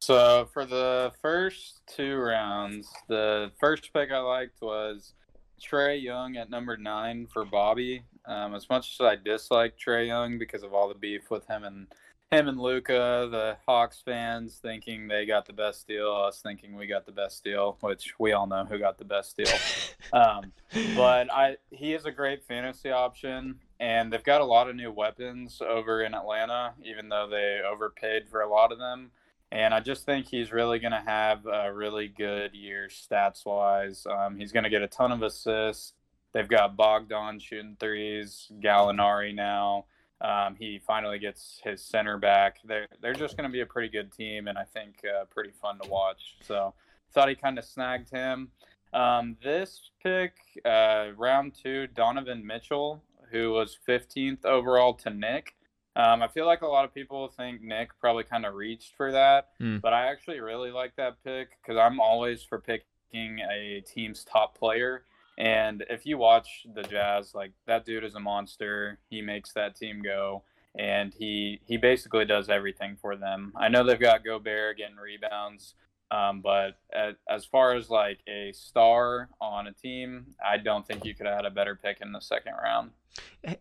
So 0.00 0.48
for 0.52 0.64
the 0.64 1.12
first 1.20 1.82
two 1.86 2.16
rounds, 2.16 2.88
the 3.08 3.50
first 3.58 3.92
pick 3.92 4.12
I 4.12 4.18
liked 4.18 4.62
was 4.62 5.14
Trae 5.60 6.00
Young 6.00 6.36
at 6.36 6.50
number 6.50 6.76
nine 6.76 7.26
for 7.26 7.44
Bobby. 7.44 8.04
Um, 8.24 8.54
as 8.54 8.68
much 8.68 8.94
as 8.94 9.04
I 9.04 9.16
dislike 9.16 9.76
Trae 9.76 10.06
Young 10.06 10.38
because 10.38 10.62
of 10.62 10.72
all 10.72 10.88
the 10.88 10.94
beef 10.94 11.30
with 11.30 11.46
him 11.46 11.64
and 11.64 11.88
him 12.30 12.46
and 12.46 12.60
Luka, 12.60 13.28
the 13.30 13.56
Hawks 13.66 14.02
fans 14.04 14.58
thinking 14.60 15.08
they 15.08 15.24
got 15.24 15.46
the 15.46 15.52
best 15.52 15.88
deal, 15.88 16.12
us 16.12 16.40
thinking 16.42 16.76
we 16.76 16.86
got 16.86 17.06
the 17.06 17.12
best 17.12 17.42
deal, 17.42 17.78
which 17.80 18.12
we 18.18 18.32
all 18.32 18.46
know 18.46 18.66
who 18.66 18.78
got 18.78 18.98
the 18.98 19.04
best 19.04 19.36
deal. 19.36 19.46
um, 20.12 20.52
but 20.94 21.32
I, 21.32 21.56
he 21.70 21.94
is 21.94 22.04
a 22.04 22.12
great 22.12 22.44
fantasy 22.44 22.90
option, 22.90 23.58
and 23.80 24.12
they've 24.12 24.24
got 24.24 24.40
a 24.40 24.44
lot 24.44 24.68
of 24.68 24.76
new 24.76 24.90
weapons 24.90 25.60
over 25.66 26.02
in 26.02 26.14
Atlanta, 26.14 26.74
even 26.84 27.08
though 27.08 27.28
they 27.30 27.60
overpaid 27.66 28.28
for 28.28 28.40
a 28.40 28.48
lot 28.48 28.72
of 28.72 28.78
them. 28.78 29.10
And 29.50 29.72
I 29.72 29.80
just 29.80 30.04
think 30.04 30.26
he's 30.26 30.52
really 30.52 30.78
going 30.78 30.92
to 30.92 31.02
have 31.06 31.46
a 31.46 31.72
really 31.72 32.08
good 32.08 32.54
year 32.54 32.88
stats 32.90 33.46
wise. 33.46 34.06
Um, 34.06 34.36
he's 34.36 34.52
going 34.52 34.64
to 34.64 34.70
get 34.70 34.82
a 34.82 34.88
ton 34.88 35.10
of 35.12 35.22
assists. 35.22 35.94
They've 36.32 36.48
got 36.48 36.76
Bogdan 36.76 37.38
shooting 37.38 37.76
threes, 37.80 38.50
Gallinari 38.60 39.34
now. 39.34 39.86
Um, 40.20 40.56
he 40.58 40.80
finally 40.84 41.18
gets 41.18 41.60
his 41.64 41.82
center 41.82 42.18
back. 42.18 42.58
They're 42.64 42.88
they're 43.00 43.14
just 43.14 43.36
going 43.36 43.48
to 43.48 43.52
be 43.52 43.60
a 43.60 43.66
pretty 43.66 43.88
good 43.88 44.12
team, 44.12 44.48
and 44.48 44.58
I 44.58 44.64
think 44.64 45.00
uh, 45.04 45.24
pretty 45.26 45.52
fun 45.62 45.78
to 45.78 45.88
watch. 45.88 46.36
So 46.42 46.74
thought 47.12 47.28
he 47.28 47.34
kind 47.34 47.58
of 47.58 47.64
snagged 47.64 48.10
him. 48.10 48.50
Um, 48.92 49.36
this 49.42 49.90
pick, 50.02 50.34
uh, 50.64 51.08
round 51.16 51.54
two, 51.54 51.86
Donovan 51.88 52.46
Mitchell, 52.46 53.02
who 53.30 53.52
was 53.52 53.78
15th 53.88 54.44
overall 54.44 54.94
to 54.94 55.10
Nick. 55.10 55.54
Um, 55.96 56.22
I 56.22 56.28
feel 56.28 56.46
like 56.46 56.62
a 56.62 56.66
lot 56.66 56.84
of 56.84 56.94
people 56.94 57.28
think 57.28 57.60
Nick 57.62 57.90
probably 57.98 58.22
kind 58.24 58.46
of 58.46 58.54
reached 58.54 58.94
for 58.96 59.10
that, 59.12 59.48
Mm. 59.60 59.80
but 59.80 59.92
I 59.92 60.06
actually 60.06 60.38
really 60.40 60.70
like 60.70 60.94
that 60.96 61.22
pick 61.24 61.48
because 61.60 61.76
I'm 61.76 61.98
always 62.00 62.42
for 62.42 62.60
picking 62.60 63.40
a 63.40 63.80
team's 63.86 64.24
top 64.24 64.56
player. 64.56 65.04
And 65.38 65.84
if 65.90 66.04
you 66.06 66.18
watch 66.18 66.66
the 66.74 66.82
Jazz, 66.82 67.34
like 67.34 67.52
that 67.66 67.84
dude 67.84 68.04
is 68.04 68.14
a 68.14 68.20
monster. 68.20 68.98
He 69.08 69.22
makes 69.22 69.52
that 69.54 69.76
team 69.76 70.02
go, 70.02 70.42
and 70.76 71.12
he 71.14 71.60
he 71.64 71.76
basically 71.76 72.24
does 72.24 72.48
everything 72.48 72.96
for 73.00 73.16
them. 73.16 73.52
I 73.56 73.68
know 73.68 73.82
they've 73.84 73.98
got 73.98 74.24
Gobert 74.24 74.76
getting 74.78 74.96
rebounds, 74.96 75.74
um, 76.10 76.40
but 76.40 76.78
at, 76.92 77.16
as 77.28 77.44
far 77.44 77.74
as 77.74 77.90
like 77.90 78.18
a 78.26 78.52
star 78.52 79.28
on 79.40 79.66
a 79.66 79.72
team, 79.72 80.34
I 80.44 80.56
don't 80.56 80.86
think 80.86 81.04
you 81.04 81.14
could 81.14 81.26
have 81.26 81.36
had 81.36 81.44
a 81.44 81.50
better 81.50 81.74
pick 81.74 81.98
in 82.00 82.12
the 82.12 82.20
second 82.20 82.54
round. 82.62 82.90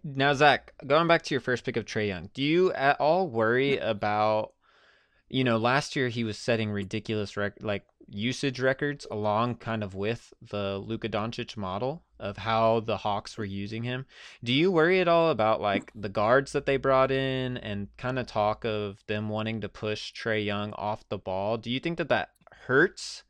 Now, 0.03 0.33
Zack, 0.33 0.73
going 0.86 1.07
back 1.07 1.23
to 1.23 1.33
your 1.33 1.41
first 1.41 1.63
pick 1.63 1.77
of 1.77 1.86
Trae 1.86 2.07
Young, 2.07 2.29
do 2.33 2.43
you 2.43 2.71
at 2.73 2.99
all 2.99 3.27
worry 3.27 3.77
about, 3.77 4.53
you 5.29 5.43
know, 5.43 5.57
last 5.57 5.95
year 5.95 6.10
he 6.10 6.23
was 6.23 6.38
setting 6.38 6.69
ridiculous 6.71 7.36
rec- 7.36 7.62
like 7.62 7.83
usage 8.10 8.60
records 8.60 9.05
along 9.12 9.55
kind 9.55 9.83
of 9.83 9.93
with 9.93 10.33
the 10.49 10.77
Luka 10.77 11.10
Doncic 11.10 11.57
model 11.57 12.03
of 12.19 12.38
how 12.38 12.79
the 12.79 12.97
Hawks 12.97 13.38
were 13.38 13.45
using 13.45 13.83
him. 13.83 14.05
Do 14.43 14.53
you 14.53 14.71
worry 14.71 15.01
at 15.01 15.07
all 15.07 15.29
about 15.29 15.60
like 15.60 15.91
the 15.93 16.10
guards 16.10 16.53
that 16.53 16.65
they 16.65 16.77
brought 16.77 17.12
in 17.12 17.57
and 17.57 17.89
kind 17.97 18.17
of 18.17 18.25
talk 18.25 18.63
of 18.63 19.03
them 19.07 19.29
wanting 19.29 19.62
to 19.62 19.69
push 19.69 20.13
Trae 20.13 20.45
Young 20.45 20.73
off 20.73 21.07
the 21.10 21.17
ball? 21.17 21.57
Do 21.57 21.69
you 21.69 21.79
think 21.79 21.97
that 21.97 22.10
that 22.10 22.29
hurts 22.67 23.23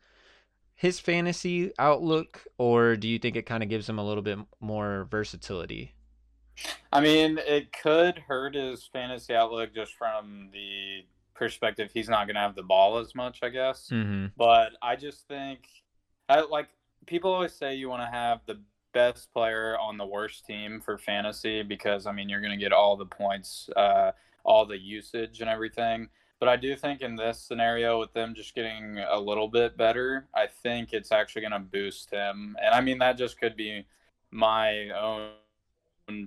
his 0.76 1.00
fantasy 1.00 1.72
outlook 1.80 2.46
or 2.58 2.96
do 2.96 3.08
you 3.08 3.18
think 3.18 3.36
it 3.36 3.46
kind 3.48 3.64
of 3.64 3.70
gives 3.70 3.90
him 3.90 3.98
a 3.98 4.06
little 4.06 4.22
bit 4.22 4.38
more 4.60 5.08
versatility? 5.10 5.94
I 6.92 7.02
mean, 7.02 7.40
it 7.40 7.72
could 7.72 8.20
hurt 8.20 8.56
his 8.56 8.88
fantasy 8.92 9.34
outlook 9.34 9.74
just 9.74 9.96
from 9.96 10.50
the 10.52 11.06
perspective 11.34 11.92
he's 11.94 12.10
not 12.10 12.26
going 12.26 12.36
to 12.36 12.42
have 12.42 12.56
the 12.56 12.64
ball 12.64 12.98
as 12.98 13.14
much, 13.16 13.40
I 13.44 13.50
guess. 13.50 13.90
Mhm. 13.92 14.32
But 14.38 14.74
I 14.82 14.96
just 14.96 15.28
think, 15.28 15.68
I, 16.30 16.42
like 16.42 16.68
people 17.06 17.32
always 17.32 17.54
say, 17.54 17.76
you 17.76 17.90
want 17.90 18.02
to 18.02 18.12
have 18.16 18.42
the 18.46 18.60
best 18.94 19.32
player 19.34 19.78
on 19.80 19.98
the 19.98 20.06
worst 20.06 20.46
team 20.46 20.82
for 20.82 20.98
fantasy 20.98 21.62
because 21.62 22.08
I 22.08 22.12
mean 22.12 22.30
you're 22.30 22.42
going 22.42 22.58
to 22.58 22.64
get 22.64 22.74
all 22.74 22.98
the 22.98 23.06
points, 23.06 23.70
uh, 23.76 24.12
all 24.44 24.66
the 24.66 24.78
usage 24.78 25.42
and 25.42 25.50
everything. 25.50 26.10
But 26.40 26.50
I 26.50 26.56
do 26.56 26.76
think 26.76 27.02
in 27.02 27.16
this 27.16 27.40
scenario, 27.42 28.00
with 28.00 28.14
them 28.14 28.36
just 28.36 28.54
getting 28.54 29.00
a 29.00 29.20
little 29.20 29.48
bit 29.48 29.76
better, 29.76 30.28
I 30.36 30.46
think 30.48 30.94
it's 30.94 31.12
actually 31.12 31.42
going 31.42 31.52
to 31.54 31.60
boost 31.60 32.12
him. 32.12 32.56
And 32.62 32.76
I 32.76 32.82
mean 32.82 33.00
that 33.00 33.18
just 33.18 33.40
could 33.40 33.56
be 33.56 33.86
my 34.30 34.90
own 34.92 35.32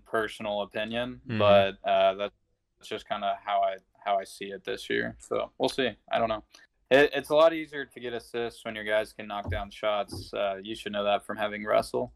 personal 0.07 0.63
opinion, 0.63 1.21
Mhm. 1.29 1.39
but 1.39 1.89
uh, 1.89 2.15
that's 2.15 2.35
just 2.83 3.09
kind 3.09 3.25
of 3.25 3.37
how 3.45 3.61
I 3.63 3.77
how 4.05 4.19
I 4.19 4.25
see 4.25 4.47
it 4.47 4.65
this 4.65 4.89
year. 4.91 5.17
So 5.21 5.53
we'll 5.59 5.69
see. 5.69 5.95
I 6.11 6.19
don't 6.19 6.29
know. 6.29 6.43
It, 6.91 7.11
it's 7.15 7.29
a 7.29 7.35
lot 7.35 7.53
easier 7.53 7.85
to 7.85 8.01
get 8.01 8.13
assists 8.15 8.65
when 8.65 8.75
your 8.75 8.85
guys 8.85 9.13
can 9.13 9.27
knock 9.29 9.51
down 9.51 9.71
shots. 9.71 10.33
Uh, 10.35 10.57
you 10.63 10.75
should 10.75 10.93
know 10.93 11.05
that 11.05 11.25
from 11.25 11.37
having 11.37 11.65
Russell. 11.65 12.13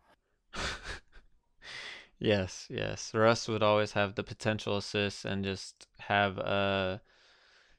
yes, 2.19 2.67
yes. 2.71 3.13
Russ 3.15 3.47
would 3.49 3.63
always 3.63 3.93
have 3.93 4.15
the 4.15 4.25
potential 4.25 4.77
assists 4.79 5.25
and 5.25 5.45
just 5.45 5.87
have 5.99 6.39
uh 6.39 6.99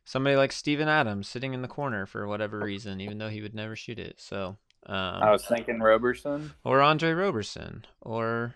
somebody 0.06 0.36
like 0.36 0.52
Steven 0.52 0.88
Adams 0.88 1.28
sitting 1.28 1.54
in 1.54 1.62
the 1.62 1.68
corner 1.68 2.06
for 2.06 2.28
whatever 2.28 2.60
reason, 2.60 3.02
even 3.02 3.18
though 3.18 3.30
he 3.30 3.42
would 3.42 3.56
never 3.56 3.76
shoot 3.76 4.00
it. 4.00 4.22
So 4.22 4.58
um, 4.86 4.96
I 4.96 5.32
was 5.32 5.46
thinking 5.46 5.80
Roberson. 5.80 6.54
or 6.64 6.80
Andre 6.82 7.12
Roberson 7.12 7.86
or 8.02 8.56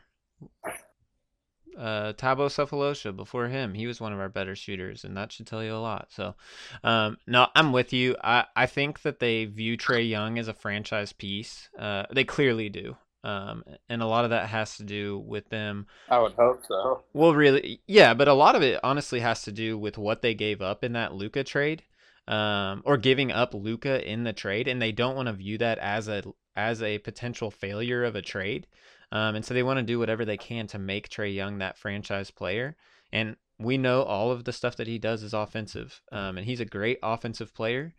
uh, 1.77 2.13
Thabo 2.13 2.47
Sefolosha 2.47 3.15
before 3.15 3.47
him. 3.47 3.73
He 3.73 3.87
was 3.87 3.99
one 3.99 4.13
of 4.13 4.19
our 4.19 4.29
better 4.29 4.55
shooters, 4.55 5.03
and 5.03 5.17
that 5.17 5.31
should 5.31 5.47
tell 5.47 5.63
you 5.63 5.73
a 5.73 5.77
lot. 5.77 6.09
So, 6.11 6.35
um, 6.83 7.17
no, 7.25 7.47
I'm 7.55 7.71
with 7.71 7.93
you. 7.93 8.15
I, 8.23 8.45
I 8.55 8.65
think 8.65 9.01
that 9.01 9.19
they 9.19 9.45
view 9.45 9.77
Trae 9.77 10.07
Young 10.07 10.37
as 10.37 10.47
a 10.47 10.53
franchise 10.53 11.13
piece. 11.13 11.69
Uh, 11.77 12.03
they 12.13 12.23
clearly 12.25 12.69
do. 12.69 12.97
Um, 13.23 13.63
and 13.89 14.01
a 14.01 14.07
lot 14.07 14.23
of 14.23 14.29
that 14.29 14.47
has 14.47 14.77
to 14.77 14.83
do 14.83 15.19
with 15.19 15.49
them. 15.49 15.87
I 16.09 16.19
would 16.19 16.33
hope 16.33 16.61
so. 16.65 17.03
Well, 17.13 17.33
really, 17.33 17.81
yeah, 17.85 18.13
but 18.13 18.27
a 18.27 18.33
lot 18.33 18.55
of 18.55 18.61
it 18.61 18.79
honestly 18.83 19.19
has 19.19 19.43
to 19.43 19.51
do 19.51 19.77
with 19.77 19.97
what 19.97 20.21
they 20.21 20.33
gave 20.33 20.61
up 20.61 20.83
in 20.83 20.93
that 20.93 21.13
Luka 21.13 21.43
trade, 21.43 21.83
um, 22.27 22.81
or 22.85 22.97
giving 22.97 23.31
up 23.31 23.53
Luka 23.53 24.07
in 24.09 24.23
the 24.23 24.33
trade, 24.33 24.67
and 24.67 24.81
they 24.81 24.93
don't 24.93 25.15
want 25.15 25.27
to 25.27 25.33
view 25.33 25.57
that 25.57 25.79
as 25.79 26.07
a 26.07 26.23
as 26.55 26.81
a 26.81 26.97
potential 26.99 27.51
failure 27.51 28.03
of 28.03 28.15
a 28.15 28.21
trade. 28.21 28.67
Um, 29.11 29.35
and 29.35 29.45
so 29.45 29.53
they 29.53 29.63
want 29.63 29.79
to 29.79 29.83
do 29.83 29.99
whatever 29.99 30.23
they 30.23 30.37
can 30.37 30.67
to 30.67 30.79
make 30.79 31.09
Trae 31.09 31.33
Young 31.33 31.57
that 31.57 31.77
franchise 31.77 32.31
player. 32.31 32.75
And 33.11 33.37
we 33.57 33.77
know 33.77 34.03
all 34.03 34.31
of 34.31 34.43
the 34.43 34.53
stuff 34.53 34.75
that 34.77 34.87
he 34.87 34.99
does 34.99 35.23
is 35.23 35.33
offensive, 35.33 36.01
um, 36.11 36.37
and 36.37 36.45
he's 36.45 36.59
a 36.59 36.65
great 36.65 36.99
offensive 37.01 37.53
player. 37.53 37.93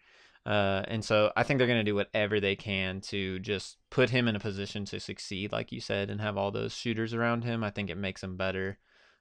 Uh, 0.51 0.83
and 0.89 1.05
so 1.05 1.31
I 1.37 1.45
think 1.45 1.59
they're 1.59 1.69
going 1.69 1.79
to 1.79 1.89
do 1.89 1.95
whatever 1.95 2.41
they 2.41 2.57
can 2.57 3.01
to 3.03 3.39
just 3.39 3.77
put 3.89 4.11
him 4.11 4.27
in 4.27 4.35
a 4.35 4.41
position 4.41 4.85
to 4.87 4.99
succeed, 4.99 5.53
like 5.53 5.71
you 5.71 5.81
said, 5.81 6.11
and 6.11 6.21
have 6.21 6.37
all 6.37 6.51
those 6.51 6.75
shooters 6.75 7.15
around 7.15 7.45
him. 7.45 7.63
I 7.63 7.71
think 7.71 7.89
it 7.89 7.97
makes 7.97 8.21
him 8.21 8.37
better. 8.37 8.77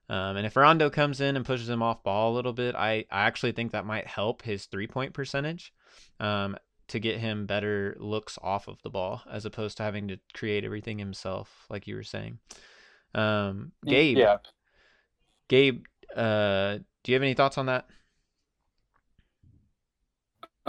Um, 0.09 0.37
and 0.37 0.47
if 0.47 0.55
Rondo 0.55 0.89
comes 0.89 1.21
in 1.21 1.35
and 1.35 1.45
pushes 1.45 1.69
him 1.69 1.83
off 1.83 2.01
ball 2.01 2.33
a 2.33 2.35
little 2.35 2.51
bit, 2.51 2.73
I, 2.73 3.05
I 3.11 3.27
actually 3.27 3.51
think 3.51 3.73
that 3.73 3.85
might 3.85 4.07
help 4.07 4.41
his 4.41 4.65
three 4.65 4.87
point 4.87 5.13
percentage 5.13 5.71
um, 6.19 6.57
to 6.87 6.99
get 6.99 7.19
him 7.19 7.45
better 7.45 7.95
looks 7.99 8.39
off 8.41 8.67
of 8.67 8.81
the 8.81 8.89
ball 8.89 9.21
as 9.31 9.45
opposed 9.45 9.77
to 9.77 9.83
having 9.83 10.07
to 10.07 10.19
create 10.33 10.65
everything 10.65 10.97
himself, 10.97 11.67
like 11.69 11.85
you 11.85 11.93
were 11.93 12.01
saying. 12.01 12.39
Um, 13.13 13.71
Gabe, 13.85 14.17
Yeah. 14.17 14.37
Gabe, 15.47 15.85
uh, 16.15 16.79
do 17.03 17.11
you 17.11 17.13
have 17.13 17.21
any 17.21 17.35
thoughts 17.35 17.59
on 17.59 17.67
that? 17.67 17.87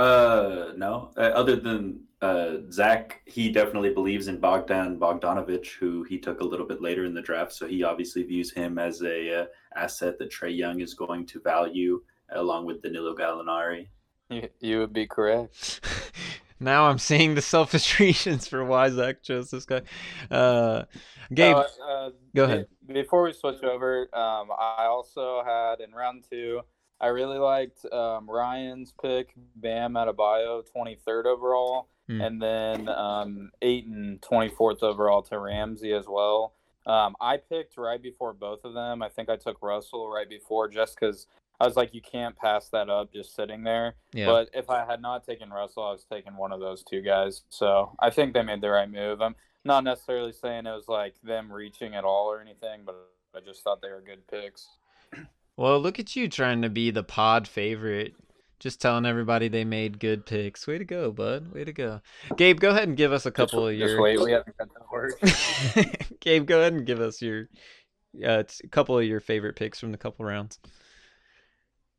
Uh, 0.00 0.72
no. 0.76 1.10
Uh, 1.16 1.20
other 1.20 1.56
than 1.56 2.00
uh, 2.22 2.56
Zack, 2.70 3.20
he 3.26 3.50
definitely 3.50 3.92
believes 3.92 4.28
in 4.28 4.40
Bogdan 4.40 4.98
Bogdanovich, 4.98 5.74
who 5.78 6.04
he 6.04 6.18
took 6.18 6.40
a 6.40 6.44
little 6.44 6.66
bit 6.66 6.80
later 6.80 7.04
in 7.04 7.12
the 7.12 7.20
draft. 7.20 7.52
So 7.52 7.66
he 7.66 7.82
obviously 7.82 8.22
views 8.22 8.50
him 8.50 8.78
as 8.78 9.02
a 9.02 9.42
uh, 9.42 9.46
asset 9.76 10.18
that 10.18 10.30
Trae 10.30 10.56
Young 10.56 10.80
is 10.80 10.94
going 10.94 11.26
to 11.26 11.40
value, 11.40 12.02
along 12.30 12.64
with 12.64 12.82
Danilo 12.82 13.14
Gallinari. 13.14 13.88
You, 14.30 14.48
you 14.60 14.78
would 14.78 14.94
be 14.94 15.06
correct. 15.06 15.80
now 16.60 16.86
I'm 16.86 16.98
seeing 16.98 17.34
the 17.34 17.42
selfish 17.42 18.00
reasons 18.00 18.48
for 18.48 18.64
why 18.64 18.88
Zack 18.88 19.22
chose 19.22 19.50
this 19.50 19.66
guy. 19.66 19.82
Uh, 20.30 20.84
Gabe, 21.34 21.56
Uh, 21.56 21.64
uh, 21.86 22.10
go 22.34 22.44
ahead. 22.44 22.66
Before 22.86 23.24
we 23.24 23.32
switch 23.32 23.62
over, 23.62 24.08
um, 24.14 24.48
I 24.58 24.86
also 24.88 25.42
had 25.44 25.80
in 25.80 25.92
round 25.92 26.24
two, 26.30 26.62
I 27.00 27.08
really 27.08 27.38
liked 27.38 27.84
um, 27.92 28.28
Ryan's 28.30 28.92
pick, 29.00 29.32
Bam 29.56 29.94
Adebayo, 29.94 30.62
23rd 30.76 31.26
overall, 31.26 31.88
Hmm. 32.08 32.20
and 32.20 32.42
then 32.42 32.88
um, 32.88 33.50
Ayton, 33.62 34.18
24th 34.20 34.82
overall 34.82 35.22
to 35.22 35.38
Ramsey 35.38 35.92
as 35.92 36.06
well. 36.08 36.54
Um, 36.86 37.14
I 37.20 37.36
picked 37.36 37.76
right 37.76 38.02
before 38.02 38.32
both 38.32 38.64
of 38.64 38.74
them. 38.74 39.00
I 39.02 39.08
think 39.08 39.28
I 39.28 39.36
took 39.36 39.62
Russell 39.62 40.08
right 40.10 40.28
before 40.28 40.66
just 40.68 40.98
because 40.98 41.26
I 41.60 41.66
was 41.66 41.76
like, 41.76 41.94
you 41.94 42.00
can't 42.02 42.34
pass 42.36 42.68
that 42.70 42.90
up 42.90 43.12
just 43.12 43.36
sitting 43.36 43.62
there. 43.62 43.94
yeah. 44.12 44.26
But 44.26 44.48
if 44.54 44.70
I 44.70 44.84
had 44.84 45.00
not 45.00 45.24
taken 45.24 45.50
Russell, 45.50 45.84
I 45.84 45.92
was 45.92 46.04
taking 46.10 46.36
one 46.36 46.52
of 46.52 46.58
those 46.60 46.82
two 46.82 47.00
guys. 47.02 47.42
So 47.50 47.94
I 48.00 48.10
think 48.10 48.34
they 48.34 48.42
made 48.42 48.60
the 48.62 48.70
right 48.70 48.90
move. 48.90 49.20
I'm 49.20 49.36
not 49.64 49.84
necessarily 49.84 50.32
saying 50.32 50.66
it 50.66 50.70
was 50.70 50.88
like 50.88 51.14
them 51.22 51.52
reaching 51.52 51.94
at 51.94 52.02
all 52.04 52.26
or 52.32 52.40
anything, 52.40 52.80
but 52.84 52.96
I 53.36 53.40
just 53.40 53.62
thought 53.62 53.82
they 53.82 53.90
were 53.90 54.02
good 54.04 54.26
picks. 54.26 54.66
Well, 55.60 55.78
look 55.78 55.98
at 55.98 56.16
you 56.16 56.26
trying 56.26 56.62
to 56.62 56.70
be 56.70 56.90
the 56.90 57.02
pod 57.02 57.46
favorite. 57.46 58.14
Just 58.60 58.80
telling 58.80 59.04
everybody 59.04 59.48
they 59.48 59.66
made 59.66 60.00
good 60.00 60.24
picks. 60.24 60.66
Way 60.66 60.78
to 60.78 60.86
go, 60.86 61.12
bud. 61.12 61.52
Way 61.52 61.64
to 61.64 61.72
go. 61.74 62.00
Gabe, 62.38 62.58
go 62.58 62.70
ahead 62.70 62.88
and 62.88 62.96
give 62.96 63.12
us 63.12 63.26
a 63.26 63.30
couple 63.30 63.68
just, 63.68 63.74
of 63.74 63.78
just 63.78 63.92
your 63.92 64.00
wait, 64.00 64.20
we 64.22 64.32
haven't 64.32 64.56
got 64.56 64.70
to 64.70 64.80
work. 64.90 65.20
Gabe, 66.20 66.46
go 66.46 66.60
ahead 66.60 66.72
and 66.72 66.86
give 66.86 66.98
us 66.98 67.20
your 67.20 67.50
uh, 68.26 68.42
a 68.64 68.68
couple 68.68 68.98
of 68.98 69.04
your 69.04 69.20
favorite 69.20 69.54
picks 69.54 69.78
from 69.78 69.92
the 69.92 69.98
couple 69.98 70.24
rounds. 70.24 70.58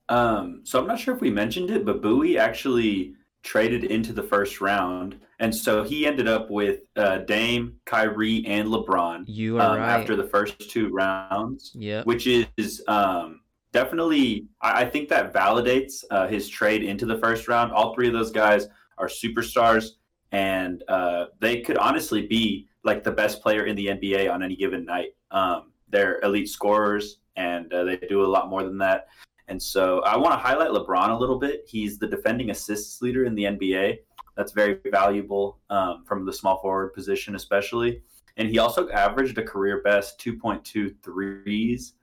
Um, 0.10 0.62
so 0.64 0.80
I'm 0.80 0.88
not 0.88 1.00
sure 1.00 1.14
if 1.14 1.22
we 1.22 1.30
mentioned 1.30 1.70
it, 1.70 1.86
but 1.86 2.02
Bowie 2.02 2.40
actually 2.40 3.14
traded 3.44 3.84
into 3.84 4.12
the 4.12 4.24
first 4.24 4.60
round, 4.60 5.20
and 5.40 5.54
so 5.54 5.84
he 5.84 6.08
ended 6.08 6.28
up 6.28 6.50
with 6.50 6.80
uh, 6.96 7.20
Dame, 7.20 7.76
Kyrie, 7.86 8.44
and 8.48 8.70
LeBron 8.70 9.26
You 9.28 9.60
are 9.60 9.76
um, 9.76 9.78
right. 9.78 10.00
after 10.00 10.16
the 10.16 10.28
first 10.28 10.72
two 10.72 10.90
rounds. 10.90 11.74
Yep. 11.76 12.08
which 12.08 12.26
is 12.26 12.84
um, 12.88 13.41
definitely 13.72 14.48
I, 14.62 14.82
I 14.82 14.86
think 14.86 15.10
that 15.10 15.34
validates 15.34 16.04
uh, 16.12 16.28
his 16.28 16.48
trade 16.50 16.84
into 16.84 17.06
the 17.06 17.18
first 17.18 17.48
round. 17.48 17.72
All 17.72 17.94
three 17.94 18.08
of 18.08 18.14
those 18.14 18.32
guys 18.32 18.68
are 18.98 19.08
superstars, 19.08 19.92
and 20.32 20.84
uh, 20.88 21.26
they 21.40 21.62
could 21.62 21.78
honestly 21.78 22.28
be 22.28 22.68
like 22.84 23.04
the 23.04 23.12
best 23.12 23.42
player 23.42 23.66
in 23.66 23.76
the 23.76 23.88
NBA 23.88 24.32
on 24.32 24.44
any 24.44 24.56
given 24.56 24.86
night. 24.86 25.16
Um, 25.32 25.72
they're 25.90 26.20
elite 26.22 26.50
scorers, 26.50 27.20
and 27.36 27.72
uh, 27.74 27.84
they 27.84 27.98
do 27.98 28.24
a 28.24 28.28
lot 28.28 28.50
more 28.50 28.64
than 28.64 28.78
that. 28.80 29.08
And 29.48 29.62
so 29.62 30.00
I 30.02 30.16
want 30.16 30.34
to 30.34 30.38
highlight 30.38 30.70
LeBron 30.70 31.10
a 31.10 31.18
little 31.18 31.38
bit. 31.38 31.66
He's 31.68 31.98
the 31.98 32.08
defending 32.08 32.52
assists 32.52 33.02
leader 33.02 33.26
in 33.26 33.36
the 33.36 33.44
NBA. 33.44 33.98
That's 34.38 34.54
very 34.54 34.80
valuable 34.92 35.60
um, 35.70 36.06
from 36.06 36.26
the 36.26 36.32
small 36.32 36.62
forward 36.62 36.94
position, 36.94 37.36
especially. 37.36 38.02
And 38.38 38.48
he 38.48 38.60
also 38.60 38.90
averaged 38.92 39.38
a 39.38 39.44
career 39.44 39.82
best 39.84 40.20
2.2 40.20 40.96
threes 41.04 41.94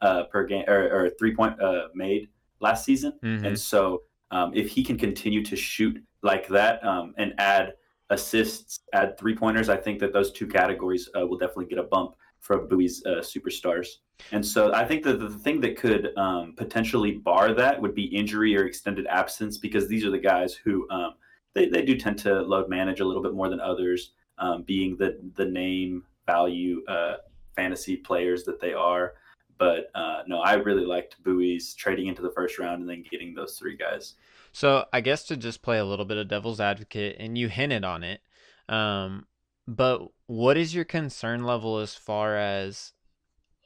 uh, 0.00 0.24
per 0.24 0.44
game 0.44 0.64
or, 0.68 0.90
or 0.92 1.10
three 1.18 1.34
point 1.34 1.60
uh, 1.60 1.88
made 1.94 2.28
last 2.60 2.84
season. 2.84 3.12
Mhm. 3.22 3.46
And 3.46 3.58
so 3.58 4.02
um, 4.30 4.52
if 4.54 4.68
he 4.68 4.84
can 4.84 4.96
continue 4.96 5.44
to 5.44 5.56
shoot 5.56 6.02
like 6.22 6.46
that 6.48 6.84
um, 6.84 7.14
and 7.18 7.34
add 7.38 7.74
assists, 8.10 8.80
add 8.92 9.18
three 9.18 9.34
pointers, 9.36 9.68
I 9.68 9.76
think 9.76 9.98
that 10.00 10.12
those 10.12 10.32
two 10.32 10.46
categories 10.46 11.08
uh, 11.18 11.26
will 11.26 11.38
definitely 11.38 11.66
get 11.66 11.78
a 11.78 11.84
bump 11.84 12.14
from 12.40 12.68
Bowie's 12.68 13.02
uh, 13.06 13.20
superstars. 13.20 13.86
And 14.32 14.44
so 14.44 14.72
I 14.74 14.84
think 14.84 15.02
that 15.04 15.18
the 15.18 15.30
thing 15.30 15.60
that 15.60 15.76
could 15.76 16.16
um, 16.16 16.54
potentially 16.56 17.12
bar 17.12 17.54
that 17.54 17.80
would 17.80 17.94
be 17.94 18.04
injury 18.04 18.56
or 18.56 18.64
extended 18.64 19.06
absence 19.06 19.58
because 19.58 19.88
these 19.88 20.04
are 20.04 20.10
the 20.10 20.18
guys 20.18 20.54
who 20.54 20.88
um, 20.90 21.14
they, 21.54 21.68
they 21.68 21.82
do 21.84 21.96
tend 21.96 22.18
to 22.20 22.42
load 22.42 22.68
manage 22.68 23.00
a 23.00 23.04
little 23.04 23.22
bit 23.22 23.34
more 23.34 23.48
than 23.48 23.60
others, 23.60 24.12
um, 24.38 24.62
being 24.62 24.96
the, 24.96 25.18
the 25.36 25.44
name 25.44 26.04
value 26.26 26.82
uh, 26.86 27.16
fantasy 27.56 27.96
players 27.96 28.44
that 28.44 28.60
they 28.60 28.72
are. 28.72 29.14
But 29.60 29.90
uh, 29.94 30.22
no, 30.26 30.40
I 30.40 30.54
really 30.54 30.86
liked 30.86 31.22
Bowie's 31.22 31.74
trading 31.74 32.06
into 32.06 32.22
the 32.22 32.30
first 32.30 32.58
round 32.58 32.80
and 32.80 32.88
then 32.88 33.04
getting 33.08 33.34
those 33.34 33.58
three 33.58 33.76
guys. 33.76 34.14
So 34.52 34.86
I 34.90 35.02
guess 35.02 35.24
to 35.24 35.36
just 35.36 35.60
play 35.60 35.78
a 35.78 35.84
little 35.84 36.06
bit 36.06 36.16
of 36.16 36.28
devil's 36.28 36.60
advocate, 36.60 37.16
and 37.20 37.36
you 37.36 37.48
hinted 37.48 37.84
on 37.84 38.02
it, 38.02 38.22
um, 38.70 39.26
but 39.68 40.00
what 40.26 40.56
is 40.56 40.74
your 40.74 40.86
concern 40.86 41.44
level 41.44 41.78
as 41.78 41.94
far 41.94 42.36
as 42.36 42.92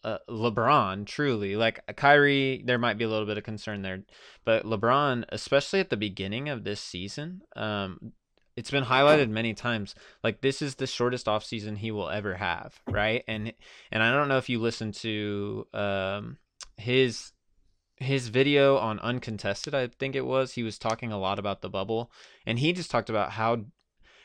uh, 0.02 0.18
LeBron? 0.28 1.06
Truly, 1.06 1.54
like 1.54 1.80
Kyrie, 1.96 2.62
there 2.66 2.78
might 2.78 2.98
be 2.98 3.04
a 3.04 3.08
little 3.08 3.26
bit 3.26 3.38
of 3.38 3.44
concern 3.44 3.82
there, 3.82 4.02
but 4.44 4.64
LeBron, 4.64 5.24
especially 5.28 5.78
at 5.78 5.90
the 5.90 5.96
beginning 5.96 6.48
of 6.48 6.64
this 6.64 6.80
season, 6.80 7.42
um, 7.54 8.12
it's 8.56 8.70
been 8.70 8.84
highlighted 8.84 9.30
many 9.30 9.54
times. 9.54 9.94
Like 10.22 10.40
this 10.40 10.62
is 10.62 10.76
the 10.76 10.86
shortest 10.86 11.28
off 11.28 11.44
season 11.44 11.76
he 11.76 11.90
will 11.90 12.08
ever 12.08 12.34
have, 12.34 12.80
right? 12.88 13.24
And 13.26 13.52
and 13.90 14.02
I 14.02 14.12
don't 14.12 14.28
know 14.28 14.38
if 14.38 14.48
you 14.48 14.60
listened 14.60 14.94
to 14.94 15.66
um, 15.74 16.38
his 16.76 17.32
his 17.96 18.28
video 18.28 18.76
on 18.76 18.98
uncontested 19.00 19.72
i 19.72 19.86
think 19.86 20.16
it 20.16 20.26
was 20.26 20.52
he 20.52 20.64
was 20.64 20.78
talking 20.78 21.12
a 21.12 21.18
lot 21.18 21.38
about 21.38 21.62
the 21.62 21.70
bubble 21.70 22.10
and 22.44 22.58
he 22.58 22.72
just 22.72 22.90
talked 22.90 23.08
about 23.08 23.30
how 23.30 23.64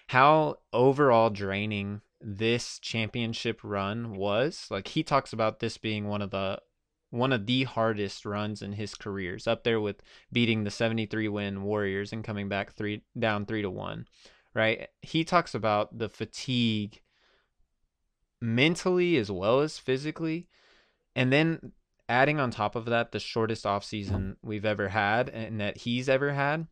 how 0.07 0.55
overall 0.73 1.29
draining 1.29 2.01
this 2.19 2.79
championship 2.79 3.59
run 3.63 4.15
was 4.15 4.67
like 4.71 4.87
he 4.89 5.03
talks 5.03 5.31
about 5.33 5.59
this 5.59 5.77
being 5.77 6.07
one 6.07 6.21
of 6.21 6.31
the 6.31 6.59
one 7.12 7.34
of 7.34 7.45
the 7.45 7.63
hardest 7.63 8.26
runs 8.26 8.62
in 8.62 8.74
his 8.74 8.95
career. 8.95 9.32
careers 9.32 9.48
up 9.48 9.63
there 9.63 9.82
with 9.82 10.02
beating 10.32 10.63
the 10.63 10.72
73 10.72 11.28
win 11.28 11.63
warriors 11.63 12.13
and 12.13 12.24
coming 12.24 12.48
back 12.48 12.74
three 12.74 13.02
down 13.17 13.45
three 13.45 13.62
to 13.62 13.69
one 13.69 14.06
right 14.54 14.89
he 15.02 15.24
talks 15.24 15.56
about 15.56 15.98
the 15.98 16.10
fatigue 16.10 17.02
mentally 18.41 19.17
as 19.17 19.32
well 19.32 19.60
as 19.60 19.78
physically 19.78 20.48
and 21.15 21.34
then 21.34 21.72
adding 22.08 22.39
on 22.39 22.52
top 22.52 22.76
of 22.76 22.86
that 22.86 23.12
the 23.12 23.19
shortest 23.19 23.65
offseason 23.65 24.36
we've 24.41 24.65
ever 24.65 24.89
had 24.89 25.30
and 25.30 25.60
that 25.60 25.78
he's 25.78 26.08
ever 26.08 26.34
had 26.34 26.67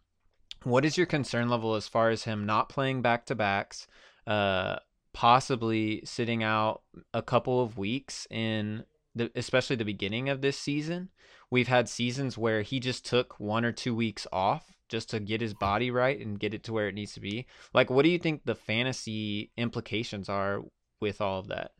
what 0.63 0.85
is 0.85 0.97
your 0.97 1.05
concern 1.05 1.49
level 1.49 1.75
as 1.75 1.87
far 1.87 2.09
as 2.09 2.23
him 2.23 2.45
not 2.45 2.69
playing 2.69 3.01
back 3.01 3.25
to 3.25 3.35
backs 3.35 3.87
uh 4.27 4.77
possibly 5.13 6.01
sitting 6.05 6.43
out 6.43 6.81
a 7.13 7.23
couple 7.23 7.61
of 7.61 7.77
weeks 7.77 8.27
in 8.29 8.83
the 9.17 9.31
especially 9.35 9.75
the 9.75 9.85
beginning 9.85 10.29
of 10.29 10.41
this 10.41 10.57
season 10.57 11.09
we've 11.49 11.67
had 11.67 11.89
seasons 11.89 12.37
where 12.37 12.61
he 12.61 12.79
just 12.79 13.05
took 13.05 13.39
one 13.39 13.65
or 13.65 13.71
two 13.71 13.95
weeks 13.95 14.25
off 14.31 14.73
just 14.89 15.09
to 15.09 15.19
get 15.19 15.41
his 15.41 15.53
body 15.53 15.91
right 15.91 16.19
and 16.19 16.39
get 16.39 16.53
it 16.53 16.63
to 16.63 16.73
where 16.73 16.87
it 16.87 16.95
needs 16.95 17.13
to 17.13 17.19
be 17.19 17.45
like 17.73 17.89
what 17.89 18.03
do 18.03 18.09
you 18.09 18.19
think 18.19 18.41
the 18.45 18.55
fantasy 18.55 19.51
implications 19.57 20.29
are 20.29 20.61
with 21.01 21.21
all 21.21 21.39
of 21.39 21.47
that 21.47 21.71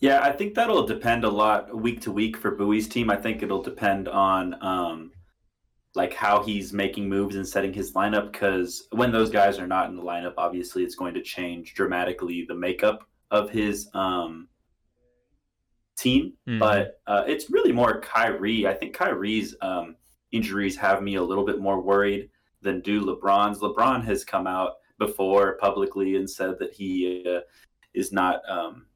Yeah, 0.00 0.20
I 0.22 0.32
think 0.32 0.54
that'll 0.54 0.86
depend 0.86 1.24
a 1.24 1.30
lot 1.30 1.74
week 1.76 2.00
to 2.02 2.12
week 2.12 2.36
for 2.36 2.50
Bowie's 2.52 2.88
team. 2.88 3.10
I 3.10 3.16
think 3.16 3.42
it'll 3.42 3.62
depend 3.62 4.08
on 4.08 4.56
um, 4.62 5.12
like 5.94 6.14
how 6.14 6.42
he's 6.42 6.72
making 6.72 7.08
moves 7.08 7.36
and 7.36 7.46
setting 7.46 7.72
his 7.72 7.92
lineup. 7.92 8.32
Because 8.32 8.88
when 8.92 9.12
those 9.12 9.30
guys 9.30 9.58
are 9.58 9.66
not 9.66 9.90
in 9.90 9.96
the 9.96 10.02
lineup, 10.02 10.34
obviously 10.38 10.84
it's 10.84 10.94
going 10.94 11.14
to 11.14 11.22
change 11.22 11.74
dramatically 11.74 12.46
the 12.48 12.54
makeup 12.54 13.04
of 13.30 13.50
his 13.50 13.88
um, 13.92 14.48
team. 16.00 16.32
Mhm. 16.48 16.58
But 16.58 17.00
uh, 17.06 17.24
it's 17.26 17.50
really 17.50 17.72
more 17.72 18.00
Kyrie. 18.00 18.66
I 18.66 18.74
think 18.74 18.94
Kyrie's 18.94 19.54
um, 19.60 19.96
injuries 20.32 20.76
have 20.76 21.02
me 21.02 21.16
a 21.16 21.22
little 21.22 21.44
bit 21.44 21.60
more 21.60 21.80
worried 21.80 22.30
than 22.62 22.80
do 22.80 23.04
LeBron's. 23.04 23.60
LeBron 23.60 24.04
has 24.04 24.24
come 24.24 24.46
out 24.46 24.74
before 24.98 25.56
publicly 25.58 26.16
and 26.16 26.28
said 26.28 26.58
that 26.58 26.72
he 26.72 27.24
uh, 27.26 27.40
is 27.94 28.12
not 28.12 28.40
um, 28.48 28.86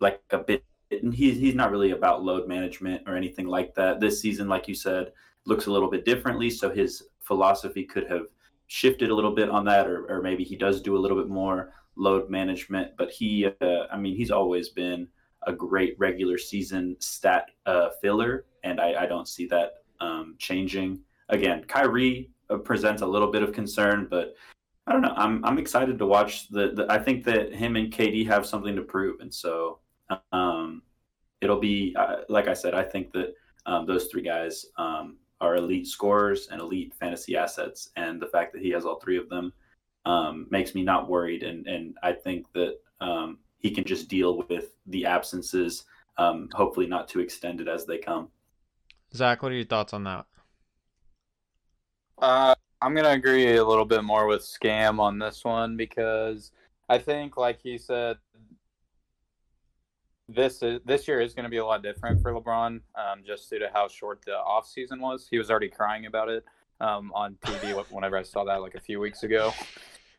like 0.00 0.20
a 0.30 0.38
bit 0.38 0.64
and 0.90 1.12
he's 1.12 1.38
he's 1.38 1.54
not 1.54 1.70
really 1.70 1.90
about 1.90 2.22
load 2.22 2.46
management 2.46 3.02
or 3.06 3.16
anything 3.16 3.46
like 3.46 3.74
that. 3.74 4.00
This 4.00 4.20
season, 4.20 4.48
like 4.48 4.68
you 4.68 4.74
said, 4.74 5.12
looks 5.44 5.66
a 5.66 5.72
little 5.72 5.90
bit 5.90 6.04
differently. 6.04 6.50
So 6.50 6.70
his 6.70 7.02
philosophy 7.20 7.84
could 7.84 8.08
have 8.08 8.26
shifted 8.68 9.10
a 9.10 9.14
little 9.14 9.34
bit 9.34 9.48
on 9.50 9.64
that, 9.64 9.86
or, 9.86 10.06
or 10.08 10.22
maybe 10.22 10.44
he 10.44 10.56
does 10.56 10.80
do 10.80 10.96
a 10.96 10.98
little 10.98 11.16
bit 11.16 11.28
more 11.28 11.72
load 11.96 12.30
management. 12.30 12.92
But 12.96 13.10
he, 13.10 13.46
uh, 13.60 13.84
I 13.90 13.96
mean, 13.96 14.16
he's 14.16 14.30
always 14.30 14.68
been 14.68 15.08
a 15.46 15.52
great 15.52 15.94
regular 15.98 16.38
season 16.38 16.96
stat 16.98 17.50
uh, 17.66 17.90
filler, 18.02 18.44
and 18.64 18.80
I, 18.80 19.04
I, 19.04 19.06
don't 19.06 19.28
see 19.28 19.46
that 19.46 19.84
um, 20.00 20.34
changing. 20.38 21.00
Again, 21.28 21.64
Kyrie 21.64 22.30
uh, 22.50 22.58
presents 22.58 23.02
a 23.02 23.06
little 23.06 23.30
bit 23.30 23.42
of 23.42 23.52
concern, 23.52 24.08
but 24.10 24.34
I 24.86 24.92
don't 24.92 25.02
know. 25.02 25.14
I'm 25.16 25.44
I'm 25.44 25.58
excited 25.58 25.98
to 25.98 26.06
watch 26.06 26.48
the, 26.48 26.72
the 26.72 26.86
I 26.88 26.98
think 26.98 27.24
that 27.24 27.52
him 27.52 27.76
and 27.76 27.92
KD 27.92 28.26
have 28.26 28.46
something 28.46 28.76
to 28.76 28.82
prove, 28.82 29.20
and 29.20 29.32
so 29.32 29.78
um, 30.32 30.82
it'll 31.40 31.60
be 31.60 31.94
uh, 31.98 32.18
like 32.28 32.48
I 32.48 32.54
said. 32.54 32.74
I 32.74 32.82
think 32.82 33.12
that 33.12 33.34
um, 33.66 33.86
those 33.86 34.06
three 34.06 34.22
guys 34.22 34.66
um, 34.78 35.16
are 35.40 35.56
elite 35.56 35.86
scorers 35.86 36.48
and 36.50 36.60
elite 36.60 36.94
fantasy 36.94 37.36
assets, 37.36 37.90
and 37.96 38.20
the 38.20 38.28
fact 38.28 38.52
that 38.52 38.62
he 38.62 38.70
has 38.70 38.84
all 38.84 39.00
three 39.00 39.18
of 39.18 39.28
them 39.28 39.52
um, 40.04 40.46
makes 40.50 40.74
me 40.74 40.82
not 40.82 41.08
worried. 41.08 41.42
And 41.42 41.66
and 41.66 41.96
I 42.02 42.12
think 42.12 42.46
that 42.54 42.78
um, 43.00 43.38
he 43.58 43.70
can 43.70 43.84
just 43.84 44.08
deal 44.08 44.42
with 44.48 44.76
the 44.86 45.06
absences, 45.06 45.84
um, 46.18 46.48
hopefully 46.52 46.86
not 46.86 47.08
too 47.08 47.20
extended 47.20 47.68
as 47.68 47.86
they 47.86 47.98
come. 47.98 48.28
Zack, 49.14 49.42
what 49.42 49.52
are 49.52 49.56
your 49.56 49.64
thoughts 49.64 49.92
on 49.92 50.04
that? 50.04 50.26
Uh, 52.18 52.54
I'm 52.80 52.94
gonna 52.94 53.10
agree 53.10 53.56
a 53.56 53.64
little 53.64 53.84
bit 53.84 54.04
more 54.04 54.26
with 54.26 54.42
Scam 54.42 54.98
on 54.98 55.18
this 55.18 55.44
one 55.44 55.76
because 55.76 56.52
I 56.88 56.98
think, 56.98 57.36
like 57.36 57.60
he 57.60 57.78
said, 57.78 58.16
this 60.28 60.62
is 60.62 60.80
this 60.84 61.06
year 61.06 61.20
is 61.20 61.34
going 61.34 61.44
to 61.44 61.50
be 61.50 61.58
a 61.58 61.64
lot 61.64 61.82
different 61.82 62.20
for 62.20 62.32
LeBron, 62.32 62.80
um, 62.94 63.22
just 63.24 63.48
due 63.48 63.58
to 63.58 63.70
how 63.72 63.88
short 63.88 64.20
the 64.24 64.36
off 64.36 64.66
season 64.66 65.00
was. 65.00 65.28
He 65.30 65.38
was 65.38 65.50
already 65.50 65.68
crying 65.68 66.06
about 66.06 66.28
it 66.28 66.44
um, 66.80 67.12
on 67.14 67.36
TV 67.44 67.74
whenever 67.90 68.16
I 68.16 68.22
saw 68.22 68.44
that 68.44 68.60
like 68.60 68.74
a 68.74 68.80
few 68.80 69.00
weeks 69.00 69.22
ago. 69.22 69.52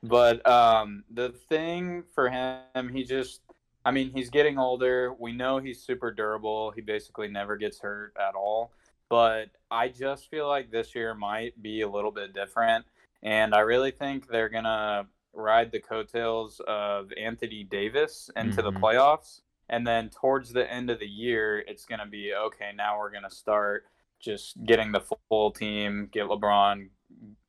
But 0.03 0.47
um, 0.47 1.03
the 1.09 1.29
thing 1.29 2.03
for 2.13 2.29
him, 2.29 2.89
he 2.91 3.03
just, 3.03 3.41
I 3.83 3.91
mean, 3.91 4.11
he's 4.13 4.29
getting 4.29 4.57
older. 4.57 5.13
We 5.17 5.33
know 5.33 5.57
he's 5.57 5.81
super 5.81 6.11
durable. 6.11 6.71
He 6.71 6.81
basically 6.81 7.27
never 7.27 7.57
gets 7.57 7.79
hurt 7.79 8.13
at 8.17 8.35
all. 8.35 8.71
But 9.09 9.49
I 9.71 9.87
just 9.87 10.29
feel 10.29 10.47
like 10.47 10.69
this 10.69 10.93
year 10.93 11.13
might 11.13 11.61
be 11.61 11.81
a 11.81 11.89
little 11.89 12.11
bit 12.11 12.33
different. 12.33 12.85
And 13.23 13.55
I 13.55 13.59
really 13.59 13.91
think 13.91 14.27
they're 14.27 14.49
going 14.49 14.65
to 14.65 15.07
ride 15.33 15.71
the 15.71 15.79
coattails 15.79 16.61
of 16.67 17.11
Anthony 17.17 17.63
Davis 17.63 18.29
into 18.35 18.61
mm-hmm. 18.61 18.73
the 18.73 18.79
playoffs 18.79 19.41
and 19.69 19.85
then 19.85 20.09
towards 20.09 20.51
the 20.51 20.71
end 20.71 20.89
of 20.89 20.99
the 20.99 21.07
year 21.07 21.59
it's 21.67 21.85
going 21.85 21.99
to 21.99 22.05
be 22.05 22.33
okay 22.33 22.71
now 22.75 22.97
we're 22.97 23.11
going 23.11 23.23
to 23.23 23.35
start 23.35 23.85
just 24.19 24.63
getting 24.65 24.91
the 24.91 25.01
full 25.29 25.51
team 25.51 26.09
get 26.11 26.25
lebron 26.25 26.89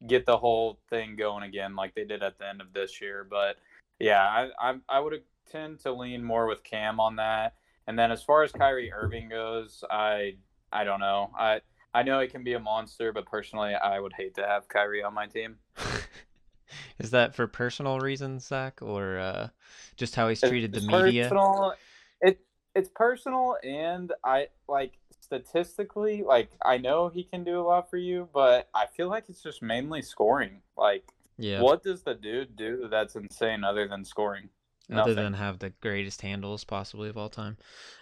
get 0.07 0.25
the 0.27 0.37
whole 0.37 0.79
thing 0.89 1.17
going 1.17 1.43
again 1.43 1.75
like 1.75 1.95
they 1.95 2.05
did 2.05 2.23
at 2.23 2.39
the 2.39 2.47
end 2.47 2.61
of 2.61 2.73
this 2.73 3.01
year 3.01 3.27
but 3.29 3.57
yeah 3.99 4.23
i 4.23 4.71
i, 4.71 4.75
I 4.89 5.01
would 5.01 5.23
tend 5.51 5.81
to 5.81 5.93
lean 5.93 6.23
more 6.23 6.47
with 6.47 6.63
cam 6.63 7.01
on 7.01 7.17
that 7.17 7.55
and 7.87 7.99
then 7.99 8.13
as 8.13 8.23
far 8.23 8.43
as 8.43 8.53
kyrie 8.53 8.93
irving 8.93 9.29
goes 9.29 9.83
i 9.91 10.37
i 10.73 10.85
don't 10.85 11.01
know 11.01 11.31
i 11.37 11.61
I 11.95 12.03
know 12.03 12.21
he 12.21 12.29
can 12.29 12.45
be 12.45 12.53
a 12.53 12.61
monster, 12.61 13.13
but 13.13 13.27
personally, 13.27 13.75
I 13.75 13.99
would 13.99 14.13
hate 14.13 14.35
to 14.37 14.47
have 14.47 14.69
Kyrie 14.69 15.03
on 15.03 15.15
my 15.15 15.27
team. 15.27 15.57
Is 16.99 17.11
that 17.11 17.35
for 17.35 17.47
personal 17.47 17.99
reasons, 17.99 18.47
Zack, 18.47 18.81
or 18.83 19.19
uh, 19.19 19.49
just 19.97 20.15
how 20.15 20.29
he's 20.29 20.41
treated 20.41 20.77
it's 20.77 20.85
the 20.85 20.93
media? 20.93 21.25
Personal, 21.25 21.75
it 22.21 22.41
it's 22.75 22.91
personal, 22.95 23.57
and 23.65 24.13
I 24.23 24.49
like 24.69 24.99
statistically, 25.29 26.23
like 26.23 26.51
I 26.65 26.79
know 26.79 27.09
he 27.09 27.23
can 27.23 27.45
do 27.45 27.61
a 27.61 27.63
lot 27.63 27.91
for 27.91 27.97
you, 27.97 28.29
but 28.33 28.69
I 28.75 28.87
feel 28.87 29.09
like 29.09 29.25
it's 29.29 29.43
just 29.43 29.63
mainly 29.63 30.03
scoring. 30.03 30.63
Like, 30.77 31.05
yeah, 31.37 31.61
what 31.61 31.83
does 31.83 32.03
the 32.03 32.15
dude 32.15 32.57
do 32.57 32.89
that's 32.91 33.15
insane 33.15 33.63
other 33.65 33.87
than 33.87 34.05
scoring? 34.05 34.49
Other 34.91 35.15
than 35.15 35.35
have 35.35 35.59
the 35.59 35.71
greatest 35.83 36.23
handles 36.23 36.65
possibly 36.65 37.11
of 37.11 37.19
all 37.19 37.29
time. 37.29 37.59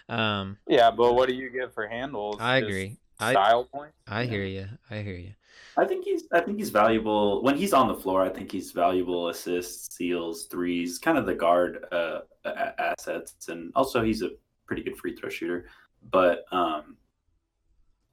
Um, 0.07 0.57
yeah, 0.67 0.89
but 0.89 1.15
what 1.15 1.27
do 1.27 1.35
you 1.35 1.49
get 1.49 1.73
for 1.73 1.85
handles? 1.85 2.37
I 2.39 2.57
agree. 2.57 2.97
Style 3.17 3.67
I, 3.73 3.77
points. 3.77 3.97
I 4.07 4.21
yeah. 4.21 4.29
hear 4.29 4.45
you. 4.45 4.67
I 4.89 5.01
hear 5.01 5.15
you. 5.15 5.33
I 5.75 5.85
think 5.85 6.05
he's 6.05 6.23
I 6.31 6.39
think 6.39 6.57
he's 6.57 6.69
valuable 6.69 7.43
when 7.43 7.57
he's 7.57 7.73
on 7.73 7.87
the 7.87 7.95
floor. 7.95 8.21
I 8.21 8.29
think 8.29 8.51
he's 8.51 8.71
valuable 8.71 9.29
assists, 9.29 9.95
seals, 9.95 10.45
threes, 10.45 10.97
kind 10.97 11.17
of 11.17 11.25
the 11.25 11.35
guard 11.35 11.85
uh, 11.91 12.21
assets, 12.45 13.49
and 13.49 13.71
also 13.75 14.01
he's 14.01 14.21
a 14.21 14.29
pretty 14.65 14.83
good 14.83 14.97
free 14.97 15.15
throw 15.15 15.29
shooter. 15.29 15.65
But 16.09 16.45
um, 16.51 16.95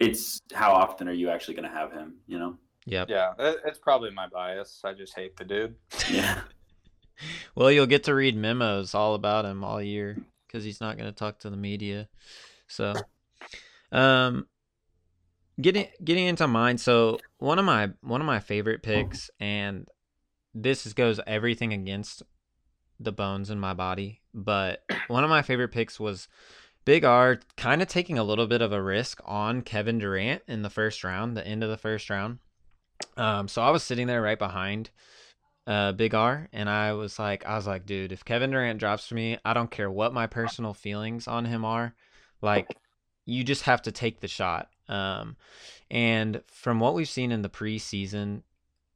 it's 0.08 0.42
how 0.52 0.72
often 0.72 1.08
are 1.08 1.12
you 1.12 1.30
actually 1.30 1.54
going 1.54 1.68
to 1.68 1.74
have 1.76 1.92
him? 1.92 2.16
You 2.26 2.38
know? 2.38 2.58
Yeah. 2.86 3.04
Yeah, 3.08 3.32
it's 3.38 3.78
probably 3.78 4.10
my 4.10 4.28
bias. 4.28 4.82
I 4.84 4.92
just 4.92 5.14
hate 5.14 5.36
the 5.36 5.44
dude. 5.44 5.74
Yeah. 6.10 6.40
well, 7.54 7.70
you'll 7.70 7.86
get 7.86 8.04
to 8.04 8.14
read 8.14 8.36
memos 8.36 8.94
all 8.94 9.14
about 9.14 9.44
him 9.44 9.64
all 9.64 9.80
year 9.80 10.16
because 10.46 10.64
he's 10.64 10.80
not 10.80 10.96
going 10.96 11.08
to 11.08 11.16
talk 11.16 11.40
to 11.40 11.50
the 11.50 11.56
media. 11.56 12.08
So, 12.66 12.94
um, 13.92 14.46
getting 15.60 15.86
getting 16.02 16.26
into 16.26 16.48
mine 16.48 16.78
so 16.78 17.18
one 17.38 17.58
of 17.58 17.64
my 17.64 17.90
one 18.00 18.20
of 18.20 18.26
my 18.26 18.40
favorite 18.40 18.82
picks 18.82 19.30
and 19.38 19.86
this 20.52 20.92
goes 20.92 21.20
everything 21.26 21.72
against 21.72 22.22
the 22.98 23.12
bones 23.12 23.50
in 23.50 23.58
my 23.58 23.72
body 23.72 24.20
but 24.32 24.82
one 25.08 25.22
of 25.22 25.30
my 25.30 25.42
favorite 25.42 25.70
picks 25.70 26.00
was 26.00 26.28
big 26.84 27.04
r 27.04 27.40
kind 27.56 27.82
of 27.82 27.88
taking 27.88 28.18
a 28.18 28.24
little 28.24 28.46
bit 28.46 28.62
of 28.62 28.72
a 28.72 28.82
risk 28.82 29.20
on 29.24 29.62
kevin 29.62 29.98
durant 29.98 30.42
in 30.46 30.62
the 30.62 30.70
first 30.70 31.04
round 31.04 31.36
the 31.36 31.46
end 31.46 31.62
of 31.62 31.70
the 31.70 31.76
first 31.76 32.10
round 32.10 32.38
um, 33.16 33.48
so 33.48 33.62
i 33.62 33.70
was 33.70 33.82
sitting 33.82 34.06
there 34.06 34.22
right 34.22 34.38
behind 34.38 34.90
uh, 35.66 35.92
big 35.92 36.14
r 36.14 36.48
and 36.52 36.68
i 36.68 36.92
was 36.92 37.18
like 37.18 37.44
i 37.46 37.56
was 37.56 37.66
like 37.66 37.86
dude 37.86 38.12
if 38.12 38.24
kevin 38.24 38.50
durant 38.50 38.78
drops 38.78 39.06
for 39.06 39.14
me 39.14 39.38
i 39.44 39.54
don't 39.54 39.70
care 39.70 39.90
what 39.90 40.12
my 40.12 40.26
personal 40.26 40.74
feelings 40.74 41.26
on 41.26 41.44
him 41.44 41.64
are 41.64 41.94
like 42.42 42.76
you 43.24 43.42
just 43.42 43.62
have 43.62 43.80
to 43.80 43.90
take 43.90 44.20
the 44.20 44.28
shot 44.28 44.68
um, 44.88 45.36
and 45.90 46.42
from 46.46 46.80
what 46.80 46.94
we've 46.94 47.08
seen 47.08 47.32
in 47.32 47.42
the 47.42 47.48
preseason, 47.48 48.42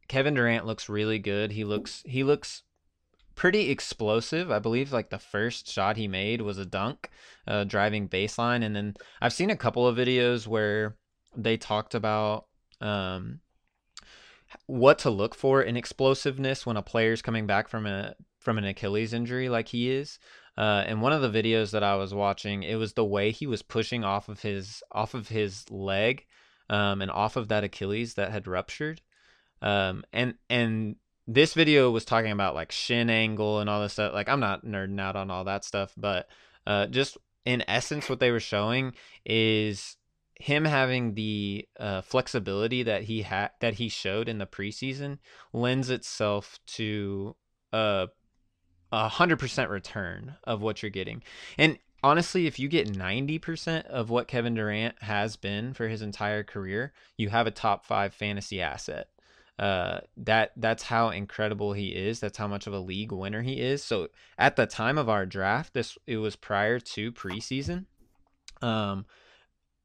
Kevin 0.08 0.34
Durant 0.34 0.66
looks 0.66 0.88
really 0.88 1.18
good. 1.18 1.52
He 1.52 1.64
looks 1.64 2.02
he 2.06 2.24
looks 2.24 2.62
pretty 3.38 3.70
explosive. 3.70 4.50
I 4.50 4.58
believe 4.58 4.92
like 4.92 5.10
the 5.10 5.18
first 5.18 5.70
shot 5.70 5.96
he 5.96 6.08
made 6.08 6.42
was 6.42 6.58
a 6.58 6.66
dunk, 6.66 7.08
uh, 7.46 7.62
driving 7.62 8.08
baseline, 8.08 8.64
and 8.64 8.74
then 8.74 8.94
I've 9.22 9.32
seen 9.32 9.48
a 9.48 9.56
couple 9.56 9.86
of 9.86 9.96
videos 9.96 10.48
where 10.48 10.96
they 11.36 11.56
talked 11.56 11.94
about 11.94 12.46
um, 12.80 13.38
what 14.66 14.98
to 15.00 15.10
look 15.10 15.36
for 15.36 15.62
in 15.62 15.76
explosiveness 15.76 16.66
when 16.66 16.76
a 16.76 16.82
player's 16.82 17.22
coming 17.22 17.46
back 17.46 17.68
from 17.68 17.86
a 17.86 18.16
from 18.40 18.58
an 18.58 18.64
Achilles 18.64 19.12
injury 19.12 19.48
like 19.48 19.68
he 19.68 19.88
is. 19.88 20.18
Uh, 20.56 20.82
and 20.88 21.00
one 21.00 21.12
of 21.12 21.22
the 21.22 21.42
videos 21.42 21.70
that 21.70 21.84
I 21.84 21.94
was 21.94 22.12
watching, 22.12 22.64
it 22.64 22.74
was 22.74 22.94
the 22.94 23.04
way 23.04 23.30
he 23.30 23.46
was 23.46 23.62
pushing 23.62 24.02
off 24.02 24.28
of 24.28 24.40
his 24.40 24.82
off 24.90 25.14
of 25.14 25.28
his 25.28 25.70
leg, 25.70 26.26
um, 26.68 27.00
and 27.00 27.10
off 27.10 27.36
of 27.36 27.46
that 27.48 27.62
Achilles 27.62 28.14
that 28.14 28.32
had 28.32 28.48
ruptured. 28.48 29.00
Um, 29.62 30.02
and 30.12 30.34
and 30.50 30.96
this 31.28 31.52
video 31.52 31.90
was 31.90 32.06
talking 32.06 32.30
about 32.30 32.54
like 32.54 32.72
shin 32.72 33.10
angle 33.10 33.60
and 33.60 33.68
all 33.68 33.82
this 33.82 33.92
stuff. 33.92 34.14
Like 34.14 34.30
I'm 34.30 34.40
not 34.40 34.64
nerding 34.64 34.98
out 34.98 35.14
on 35.14 35.30
all 35.30 35.44
that 35.44 35.62
stuff, 35.62 35.92
but 35.96 36.26
uh, 36.66 36.86
just 36.86 37.18
in 37.44 37.62
essence, 37.68 38.08
what 38.08 38.18
they 38.18 38.30
were 38.30 38.40
showing 38.40 38.94
is 39.26 39.98
him 40.40 40.64
having 40.64 41.14
the 41.14 41.68
uh, 41.78 42.00
flexibility 42.00 42.82
that 42.82 43.02
he 43.02 43.22
had 43.22 43.50
that 43.60 43.74
he 43.74 43.90
showed 43.90 44.28
in 44.28 44.38
the 44.38 44.46
preseason 44.46 45.18
lends 45.52 45.90
itself 45.90 46.58
to 46.66 47.36
a 47.72 48.08
a 48.90 49.08
hundred 49.08 49.38
percent 49.38 49.68
return 49.68 50.36
of 50.44 50.62
what 50.62 50.82
you're 50.82 50.90
getting. 50.90 51.22
And 51.58 51.78
honestly, 52.02 52.46
if 52.46 52.58
you 52.58 52.68
get 52.68 52.90
90% 52.90 53.84
of 53.86 54.08
what 54.08 54.28
Kevin 54.28 54.54
Durant 54.54 54.94
has 55.02 55.36
been 55.36 55.74
for 55.74 55.88
his 55.88 56.00
entire 56.00 56.42
career, 56.42 56.94
you 57.18 57.28
have 57.28 57.46
a 57.46 57.50
top 57.50 57.84
five 57.84 58.14
fantasy 58.14 58.62
asset. 58.62 59.08
Uh, 59.58 60.00
that 60.16 60.52
that's 60.56 60.84
how 60.84 61.10
incredible 61.10 61.72
he 61.72 61.88
is. 61.88 62.20
That's 62.20 62.38
how 62.38 62.46
much 62.46 62.66
of 62.66 62.72
a 62.72 62.78
league 62.78 63.10
winner 63.10 63.42
he 63.42 63.60
is. 63.60 63.82
So 63.82 64.08
at 64.38 64.54
the 64.56 64.66
time 64.66 64.98
of 64.98 65.08
our 65.08 65.26
draft, 65.26 65.74
this 65.74 65.98
it 66.06 66.18
was 66.18 66.36
prior 66.36 66.78
to 66.78 67.12
preseason. 67.12 67.86
Um, 68.62 69.06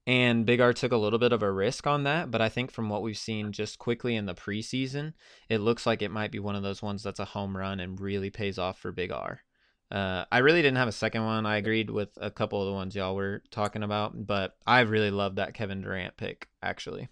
and 0.05 0.45
Big 0.45 0.59
R 0.59 0.73
took 0.73 0.91
a 0.91 0.97
little 0.97 1.17
bit 1.17 1.31
of 1.31 1.41
a 1.41 1.51
risk 1.51 1.88
on 1.88 2.03
that, 2.03 2.29
but 2.29 2.41
I 2.41 2.49
think 2.49 2.71
from 2.71 2.89
what 2.89 3.01
we've 3.01 3.17
seen 3.17 3.51
just 3.51 3.79
quickly 3.79 4.15
in 4.15 4.25
the 4.25 4.36
preseason, 4.36 5.13
it 5.47 5.59
looks 5.59 5.86
like 5.86 6.01
it 6.01 6.12
might 6.12 6.31
be 6.31 6.39
one 6.39 6.55
of 6.55 6.63
those 6.63 6.81
ones 6.81 7.03
that's 7.03 7.19
a 7.21 7.25
home 7.25 7.55
run 7.55 7.79
and 7.79 7.99
really 7.99 8.29
pays 8.29 8.59
off 8.59 8.77
for 8.77 8.91
Big 8.91 9.12
R. 9.12 9.41
Uh, 9.89 10.25
I 10.31 10.39
really 10.39 10.62
didn't 10.62 10.77
have 10.77 10.88
a 10.88 10.93
second 10.93 11.23
one. 11.23 11.45
I 11.45 11.57
agreed 11.57 11.89
with 11.89 12.09
a 12.17 12.31
couple 12.31 12.59
of 12.59 12.67
the 12.67 12.73
ones 12.73 12.95
y'all 12.95 13.15
were 13.15 13.43
talking 13.49 13.83
about, 13.83 14.27
but 14.27 14.57
I 14.67 14.81
really 14.81 15.12
love 15.12 15.36
that 15.36 15.53
Kevin 15.53 15.81
Durant 15.81 16.17
pick, 16.17 16.49
actually. 16.62 17.07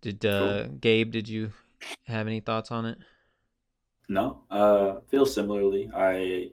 Did 0.00 0.24
uh, 0.24 0.64
cool. 0.64 0.74
Gabe, 0.80 1.10
did 1.10 1.28
you 1.28 1.52
have 2.06 2.26
any 2.26 2.40
thoughts 2.40 2.70
on 2.70 2.86
it? 2.86 2.98
No, 4.08 4.42
uh, 4.50 4.96
feel 5.08 5.26
similarly. 5.26 5.90
I 5.94 6.50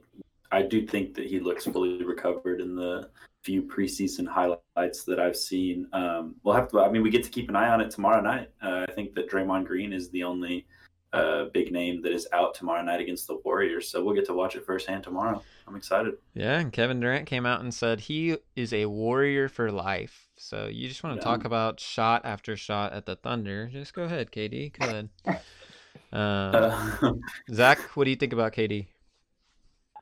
I 0.50 0.62
do 0.62 0.86
think 0.86 1.14
that 1.14 1.26
he 1.26 1.40
looks 1.40 1.64
fully 1.64 2.02
recovered 2.04 2.60
in 2.60 2.74
the 2.76 3.10
few 3.42 3.62
preseason 3.62 4.26
highlights 4.26 5.04
that 5.04 5.18
I've 5.18 5.36
seen. 5.36 5.86
Um, 5.92 6.36
we'll 6.42 6.54
have 6.54 6.68
to. 6.68 6.80
I 6.80 6.90
mean, 6.90 7.02
we 7.02 7.10
get 7.10 7.24
to 7.24 7.30
keep 7.30 7.48
an 7.48 7.56
eye 7.56 7.68
on 7.68 7.80
it 7.80 7.90
tomorrow 7.90 8.20
night. 8.20 8.50
Uh, 8.62 8.86
I 8.88 8.92
think 8.92 9.14
that 9.14 9.30
Draymond 9.30 9.66
Green 9.66 9.92
is 9.92 10.10
the 10.10 10.22
only 10.24 10.66
uh, 11.12 11.44
big 11.52 11.72
name 11.72 12.02
that 12.02 12.12
is 12.12 12.26
out 12.32 12.54
tomorrow 12.54 12.82
night 12.82 13.00
against 13.00 13.26
the 13.26 13.36
Warriors, 13.44 13.88
so 13.88 14.04
we'll 14.04 14.14
get 14.14 14.26
to 14.26 14.34
watch 14.34 14.56
it 14.56 14.64
firsthand 14.64 15.04
tomorrow. 15.04 15.42
I'm 15.66 15.76
excited. 15.76 16.14
Yeah, 16.34 16.58
and 16.58 16.72
Kevin 16.72 17.00
Durant 17.00 17.26
came 17.26 17.46
out 17.46 17.60
and 17.60 17.72
said 17.72 18.00
he 18.00 18.36
is 18.56 18.72
a 18.72 18.86
warrior 18.86 19.48
for 19.48 19.70
life. 19.70 20.28
So 20.36 20.66
you 20.66 20.88
just 20.88 21.02
want 21.02 21.20
to 21.20 21.26
yeah. 21.26 21.30
talk 21.30 21.44
about 21.44 21.80
shot 21.80 22.22
after 22.24 22.56
shot 22.56 22.92
at 22.92 23.06
the 23.06 23.16
Thunder? 23.16 23.68
Just 23.72 23.94
go 23.94 24.04
ahead, 24.04 24.30
KD. 24.30 24.78
Go 24.78 24.86
ahead. 24.86 25.08
Uh, 26.10 27.12
Zack, 27.52 27.78
what 27.94 28.04
do 28.04 28.10
you 28.10 28.16
think 28.16 28.32
about 28.32 28.54
KD? 28.54 28.86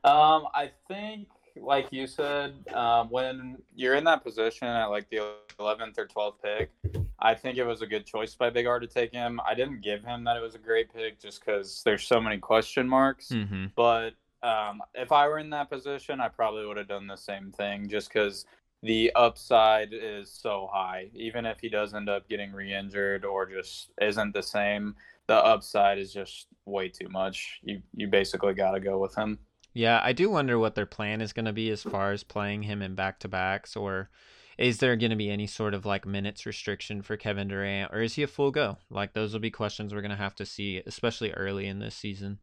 Um, 0.05 0.47
I 0.55 0.71
think 0.87 1.27
like 1.61 1.87
you 1.91 2.07
said, 2.07 2.53
um, 2.73 3.09
when 3.09 3.57
you're 3.75 3.95
in 3.95 4.03
that 4.05 4.23
position 4.23 4.67
at 4.67 4.85
like 4.85 5.09
the 5.09 5.21
11th 5.59 5.97
or 5.97 6.07
12th 6.07 6.35
pick, 6.41 6.71
I 7.19 7.33
think 7.33 7.57
it 7.57 7.63
was 7.63 7.81
a 7.81 7.87
good 7.87 8.05
choice 8.05 8.35
by 8.35 8.49
Big 8.49 8.67
R 8.67 8.79
to 8.79 8.87
take 8.87 9.11
him. 9.11 9.39
I 9.47 9.55
didn't 9.55 9.81
give 9.81 10.03
him 10.03 10.23
that 10.25 10.37
it 10.37 10.41
was 10.41 10.55
a 10.55 10.59
great 10.59 10.93
pick 10.93 11.19
just 11.19 11.43
because 11.43 11.81
there's 11.83 12.03
so 12.03 12.21
many 12.21 12.37
question 12.37 12.87
marks. 12.87 13.29
Mm-hmm. 13.29 13.65
But 13.75 14.11
um, 14.43 14.81
if 14.93 15.11
I 15.11 15.27
were 15.27 15.39
in 15.39 15.49
that 15.49 15.69
position, 15.69 16.21
I 16.21 16.27
probably 16.27 16.65
would 16.65 16.77
have 16.77 16.87
done 16.87 17.07
the 17.07 17.17
same 17.17 17.51
thing 17.51 17.89
just 17.89 18.09
because 18.09 18.45
the 18.83 19.11
upside 19.15 19.89
is 19.91 20.31
so 20.31 20.69
high. 20.71 21.09
Even 21.15 21.45
if 21.45 21.59
he 21.59 21.69
does 21.69 21.93
end 21.93 22.09
up 22.09 22.29
getting 22.29 22.51
re 22.51 22.73
injured 22.73 23.25
or 23.25 23.47
just 23.47 23.89
isn't 23.99 24.33
the 24.33 24.43
same, 24.43 24.95
the 25.25 25.35
upside 25.35 25.97
is 25.97 26.13
just 26.13 26.47
way 26.65 26.87
too 26.87 27.09
much. 27.09 27.59
You, 27.63 27.81
you 27.95 28.07
basically 28.07 28.53
got 28.53 28.71
to 28.71 28.79
go 28.79 28.99
with 28.99 29.15
him. 29.15 29.39
Yeah, 29.73 30.01
I 30.03 30.13
do 30.13 30.29
wonder 30.29 30.57
what 30.57 30.75
their 30.75 30.85
plan 30.85 31.21
is 31.21 31.33
going 31.33 31.45
to 31.45 31.53
be 31.53 31.69
as 31.69 31.83
far 31.83 32.11
as 32.11 32.23
playing 32.23 32.63
him 32.63 32.81
in 32.81 32.95
back 32.95 33.19
to 33.19 33.27
backs, 33.27 33.75
or 33.75 34.09
is 34.57 34.79
there 34.79 34.95
going 34.95 35.11
to 35.11 35.15
be 35.15 35.29
any 35.29 35.47
sort 35.47 35.73
of 35.73 35.85
like 35.85 36.05
minutes 36.05 36.45
restriction 36.45 37.01
for 37.01 37.15
Kevin 37.15 37.47
Durant, 37.47 37.93
or 37.93 38.01
is 38.01 38.15
he 38.15 38.23
a 38.23 38.27
full 38.27 38.51
go? 38.51 38.77
Like, 38.89 39.13
those 39.13 39.33
will 39.33 39.39
be 39.39 39.51
questions 39.51 39.93
we're 39.93 40.01
going 40.01 40.11
to 40.11 40.17
have 40.17 40.35
to 40.35 40.45
see, 40.45 40.81
especially 40.85 41.31
early 41.31 41.67
in 41.67 41.79
this 41.79 41.95
season. 41.95 42.39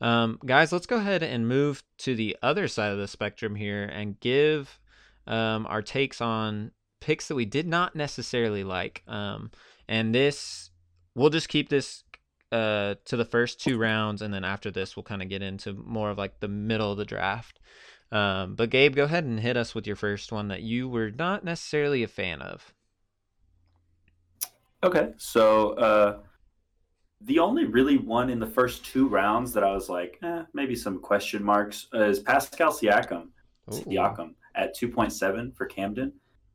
Um, 0.00 0.38
guys, 0.44 0.72
let's 0.72 0.86
go 0.86 0.96
ahead 0.96 1.22
and 1.22 1.48
move 1.48 1.82
to 1.98 2.14
the 2.14 2.36
other 2.42 2.66
side 2.66 2.92
of 2.92 2.98
the 2.98 3.08
spectrum 3.08 3.54
here 3.54 3.84
and 3.84 4.18
give 4.18 4.80
um, 5.26 5.66
our 5.68 5.82
takes 5.82 6.20
on 6.20 6.72
picks 7.00 7.28
that 7.28 7.34
we 7.36 7.44
did 7.44 7.66
not 7.66 7.94
necessarily 7.94 8.64
like. 8.64 9.02
Um, 9.06 9.50
and 9.88 10.14
this, 10.14 10.70
we'll 11.14 11.30
just 11.30 11.48
keep 11.48 11.68
this 11.68 12.02
uh, 12.50 12.96
to 13.04 13.16
the 13.16 13.24
first 13.24 13.60
two 13.60 13.78
rounds, 13.78 14.22
and 14.22 14.34
then 14.34 14.44
after 14.44 14.70
this, 14.70 14.96
we'll 14.96 15.02
kind 15.04 15.22
of 15.22 15.28
get 15.28 15.42
into 15.42 15.72
more 15.74 16.10
of 16.10 16.18
like 16.18 16.40
the 16.40 16.48
middle 16.48 16.90
of 16.90 16.98
the 16.98 17.04
draft. 17.04 17.60
Um, 18.14 18.54
but 18.54 18.70
Gabe, 18.70 18.94
go 18.94 19.04
ahead 19.04 19.24
and 19.24 19.40
hit 19.40 19.56
us 19.56 19.74
with 19.74 19.88
your 19.88 19.96
first 19.96 20.30
one 20.30 20.46
that 20.48 20.62
you 20.62 20.88
were 20.88 21.10
not 21.10 21.44
necessarily 21.44 22.04
a 22.04 22.08
fan 22.08 22.40
of. 22.40 22.72
Okay, 24.84 25.14
so 25.16 25.70
uh, 25.70 26.18
the 27.22 27.40
only 27.40 27.64
really 27.64 27.96
one 27.96 28.30
in 28.30 28.38
the 28.38 28.46
first 28.46 28.84
two 28.84 29.08
rounds 29.08 29.52
that 29.54 29.64
I 29.64 29.72
was 29.72 29.88
like, 29.88 30.18
eh, 30.22 30.42
maybe 30.52 30.76
some 30.76 31.00
question 31.00 31.42
marks 31.42 31.88
is 31.92 32.20
Pascal 32.20 32.70
Siakam. 32.70 33.28
Ooh. 33.72 33.76
Siakam 33.80 34.34
at 34.54 34.76
2.7 34.76 35.56
for 35.56 35.66
Camden. 35.66 36.12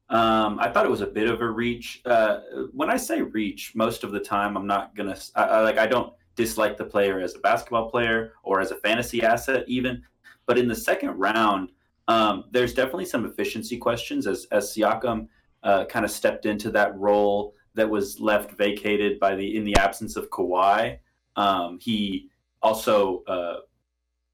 Um, 0.09 0.59
I 0.59 0.69
thought 0.69 0.85
it 0.85 0.89
was 0.91 1.01
a 1.01 1.07
bit 1.07 1.29
of 1.29 1.41
a 1.41 1.49
reach. 1.49 2.01
Uh, 2.05 2.39
when 2.71 2.89
I 2.89 2.95
say 2.95 3.21
reach, 3.21 3.73
most 3.75 4.05
of 4.05 4.11
the 4.11 4.19
time 4.19 4.55
I'm 4.55 4.65
not 4.65 4.95
gonna 4.95 5.17
I, 5.35 5.43
I, 5.43 5.61
like 5.61 5.77
I 5.77 5.87
don't 5.87 6.13
dislike 6.35 6.77
the 6.77 6.85
player 6.85 7.19
as 7.19 7.35
a 7.35 7.39
basketball 7.39 7.89
player 7.89 8.33
or 8.43 8.61
as 8.61 8.71
a 8.71 8.75
fantasy 8.75 9.21
asset 9.21 9.65
even, 9.67 10.01
but 10.49 10.57
in 10.57 10.67
the 10.67 10.75
second 10.75 11.11
round, 11.11 11.69
um, 12.07 12.45
there's 12.51 12.73
definitely 12.73 13.05
some 13.05 13.23
efficiency 13.25 13.77
questions 13.77 14.25
as 14.25 14.47
as 14.51 14.73
Siakam 14.73 15.27
uh, 15.61 15.85
kind 15.85 16.03
of 16.03 16.09
stepped 16.11 16.47
into 16.47 16.71
that 16.71 16.97
role 16.97 17.53
that 17.75 17.87
was 17.87 18.19
left 18.19 18.57
vacated 18.57 19.19
by 19.19 19.35
the 19.35 19.55
in 19.55 19.63
the 19.63 19.75
absence 19.77 20.15
of 20.15 20.29
Kawhi. 20.31 20.97
Um, 21.35 21.77
he 21.79 22.29
also 22.63 23.23
uh, 23.27 23.57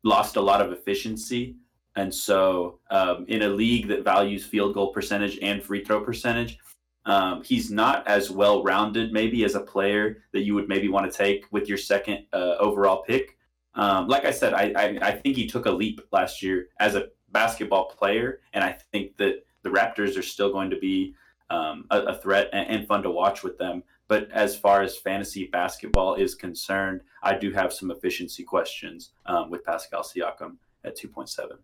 lost 0.03 0.37
a 0.37 0.41
lot 0.41 0.61
of 0.61 0.71
efficiency 0.71 1.57
and 1.95 2.13
so, 2.13 2.79
um, 2.91 3.25
in 3.27 3.43
a 3.43 3.49
league 3.49 3.87
that 3.87 4.03
values 4.03 4.45
field 4.45 4.73
goal 4.73 4.91
percentage 4.91 5.39
and 5.41 5.63
free 5.63 5.83
throw 5.83 6.01
percentage, 6.01 6.57
um, 7.05 7.41
he's 7.43 7.71
not 7.71 8.05
as 8.07 8.29
well 8.29 8.63
rounded, 8.63 9.13
maybe, 9.13 9.45
as 9.45 9.55
a 9.55 9.61
player 9.61 10.23
that 10.33 10.41
you 10.41 10.55
would 10.55 10.67
maybe 10.67 10.89
want 10.89 11.09
to 11.09 11.17
take 11.17 11.45
with 11.51 11.69
your 11.69 11.77
second 11.77 12.25
uh, 12.33 12.55
overall 12.59 13.03
pick. 13.03 13.34
Um, 13.75 14.07
like 14.07 14.25
I 14.25 14.31
said, 14.31 14.53
I, 14.53 14.73
I, 14.75 14.97
I, 15.01 15.11
think 15.11 15.35
he 15.35 15.47
took 15.47 15.65
a 15.65 15.71
leap 15.71 15.99
last 16.11 16.41
year 16.41 16.69
as 16.79 16.95
a 16.95 17.09
basketball 17.31 17.85
player, 17.89 18.39
and 18.53 18.63
I 18.63 18.77
think 18.91 19.17
that 19.17 19.45
the 19.63 19.69
Raptors 19.69 20.17
are 20.17 20.21
still 20.21 20.51
going 20.51 20.69
to 20.69 20.77
be 20.77 21.13
um, 21.49 21.85
a, 21.91 21.99
a, 22.03 22.15
threat 22.15 22.49
and, 22.53 22.69
and 22.69 22.87
fun 22.87 23.03
to 23.03 23.11
watch 23.11 23.43
with 23.43 23.57
them. 23.57 23.83
But 24.07 24.31
as 24.31 24.55
far 24.55 24.81
as 24.81 24.97
fantasy 24.97 25.47
basketball 25.47 26.15
is 26.15 26.35
concerned, 26.35 27.01
I 27.21 27.37
do 27.37 27.51
have 27.51 27.73
some 27.73 27.91
efficiency 27.91 28.43
questions 28.43 29.11
um, 29.25 29.49
with 29.49 29.65
Pascal 29.65 30.03
Siakam 30.03 30.57
at 30.83 30.97
2.7. 30.97 31.57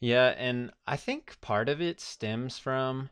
Yeah, 0.00 0.34
and 0.36 0.72
I 0.86 0.96
think 0.96 1.40
part 1.40 1.68
of 1.68 1.80
it 1.80 2.00
stems 2.00 2.58
from, 2.58 3.08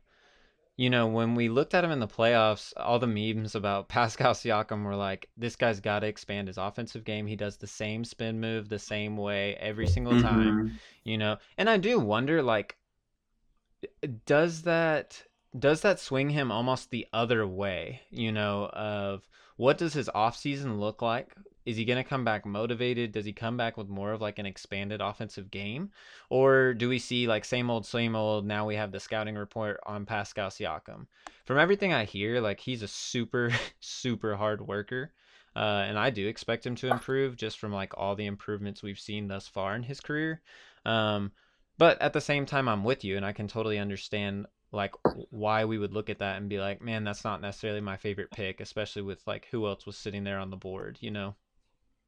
you 0.76 0.90
know, 0.90 1.06
when 1.06 1.34
we 1.34 1.48
looked 1.48 1.74
at 1.74 1.84
him 1.84 1.92
in 1.92 2.00
the 2.00 2.08
playoffs, 2.08 2.72
all 2.76 2.98
the 2.98 3.06
memes 3.06 3.54
about 3.54 3.88
Pascal 3.88 4.34
Siakam 4.34 4.84
were 4.84 4.96
like, 4.96 5.28
this 5.37 5.56
guy's 5.56 5.80
got 5.80 6.00
to 6.00 6.06
expand 6.06 6.48
his 6.48 6.58
offensive 6.58 7.04
game. 7.04 7.26
He 7.26 7.37
does 7.37 7.56
the 7.56 7.66
same 7.66 8.04
spin 8.04 8.40
move 8.40 8.68
the 8.68 8.78
same 8.78 9.16
way 9.16 9.54
every 9.56 9.87
single 9.87 10.20
time, 10.20 10.66
mm-hmm. 10.66 10.74
you 11.04 11.18
know. 11.18 11.37
And 11.58 11.70
I 11.70 11.76
do 11.76 11.98
wonder, 12.00 12.42
like, 12.42 12.76
does 14.26 14.62
that 14.62 15.22
does 15.56 15.82
that 15.82 16.00
swing 16.00 16.30
him 16.30 16.50
almost 16.50 16.90
the 16.90 17.06
other 17.12 17.46
way, 17.46 18.00
you 18.10 18.32
know, 18.32 18.66
of 18.72 19.28
what 19.56 19.78
does 19.78 19.92
his 19.92 20.10
offseason 20.14 20.80
look 20.80 21.00
like? 21.00 21.34
Is 21.64 21.77
he 21.77 21.85
going 21.85 22.03
to 22.03 22.09
come 22.09 22.24
back 22.24 22.44
motivated? 22.44 23.12
Does 23.12 23.24
he 23.24 23.33
come 23.33 23.57
back 23.57 23.77
with 23.77 23.88
more 23.88 24.12
of 24.12 24.20
like 24.20 24.38
an 24.38 24.46
expanded 24.46 25.00
offensive 25.00 25.50
game? 25.50 25.90
Or 26.29 26.74
do 26.74 26.88
we 26.88 26.98
see 26.98 27.27
like 27.27 27.44
same 27.44 27.70
old, 27.70 27.87
same 27.87 28.14
old? 28.14 28.46
Now 28.46 28.66
we 28.66 28.77
have 28.77 28.92
the 28.92 29.00
scouting 29.00 29.37
report 29.37 29.81
on 29.87 30.07
Pascal 30.07 30.50
Siakam. 30.50 31.07
From 31.44 31.59
everything 31.59 31.92
I 31.92 32.05
hear, 32.05 32.40
like 32.40 32.61
he's 32.61 32.83
a 32.83 32.88
super, 32.88 33.50
super 33.81 34.37
hard 34.37 34.66
worker. 34.66 35.12
Uh, 35.57 35.85
and 35.87 35.98
I 35.98 36.11
do 36.11 36.27
expect 36.27 36.66
him 36.66 36.74
to 36.77 36.90
improve 36.90 37.37
just 37.37 37.59
from 37.59 37.72
like 37.72 37.92
all 37.96 38.16
the 38.16 38.27
improvements 38.27 38.83
we've 38.83 38.98
seen 38.98 39.29
thus 39.29 39.46
far 39.46 39.77
in 39.77 39.85
his 39.85 40.00
career. 40.00 40.42
Um, 40.85 41.33
but 41.79 42.00
at 42.03 42.12
the 42.12 42.20
same 42.20 42.46
time, 42.46 42.68
I'm 42.68 42.85
with 42.85 43.05
you, 43.05 43.16
and 43.16 43.24
I 43.27 43.33
can 43.33 43.48
totally 43.48 43.79
understand 43.79 44.46
like 44.72 44.94
why 45.31 45.64
we 45.64 45.79
would 45.79 45.92
look 45.92 46.11
at 46.11 46.18
that 46.18 46.37
and 46.37 46.48
be 46.48 46.59
like, 46.59 46.83
man, 46.83 47.05
that's 47.05 47.24
not 47.24 47.40
necessarily 47.40 47.81
my 47.81 47.96
favorite 47.96 48.31
pick, 48.33 48.61
especially 48.61 49.03
with 49.03 49.24
like 49.27 49.46
who 49.50 49.66
else 49.66 49.87
was 49.87 49.96
sitting 49.96 50.24
there 50.24 50.38
on 50.38 50.50
the 50.50 50.57
board, 50.57 50.98
you 51.00 51.11
know? 51.11 51.37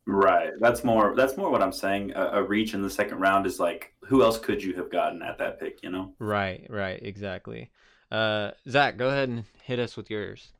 Right. 0.06 0.52
That's 0.60 0.84
more. 0.84 1.14
That's 1.16 1.36
more 1.36 1.50
what 1.50 1.62
I'm 1.62 1.72
saying. 1.72 2.12
A, 2.14 2.38
a, 2.38 2.42
reach 2.42 2.74
in 2.74 2.82
the 2.82 2.90
second 2.90 3.18
round 3.18 3.44
is 3.44 3.58
like, 3.58 3.92
who 4.04 4.22
else 4.22 4.38
could 4.38 4.62
you 4.62 4.72
have 4.74 4.90
gotten 4.90 5.20
at 5.20 5.36
that 5.38 5.58
pick? 5.58 5.82
You 5.82 5.90
know. 5.90 6.14
Right. 6.20 6.64
Right. 6.70 7.00
Exactly. 7.02 7.70
Uh, 8.10 8.52
Zack, 8.68 8.98
go 8.98 9.08
ahead 9.08 9.28
and 9.28 9.44
hit 9.62 9.80
us 9.80 9.96
with 9.96 10.08
yours. 10.08 10.52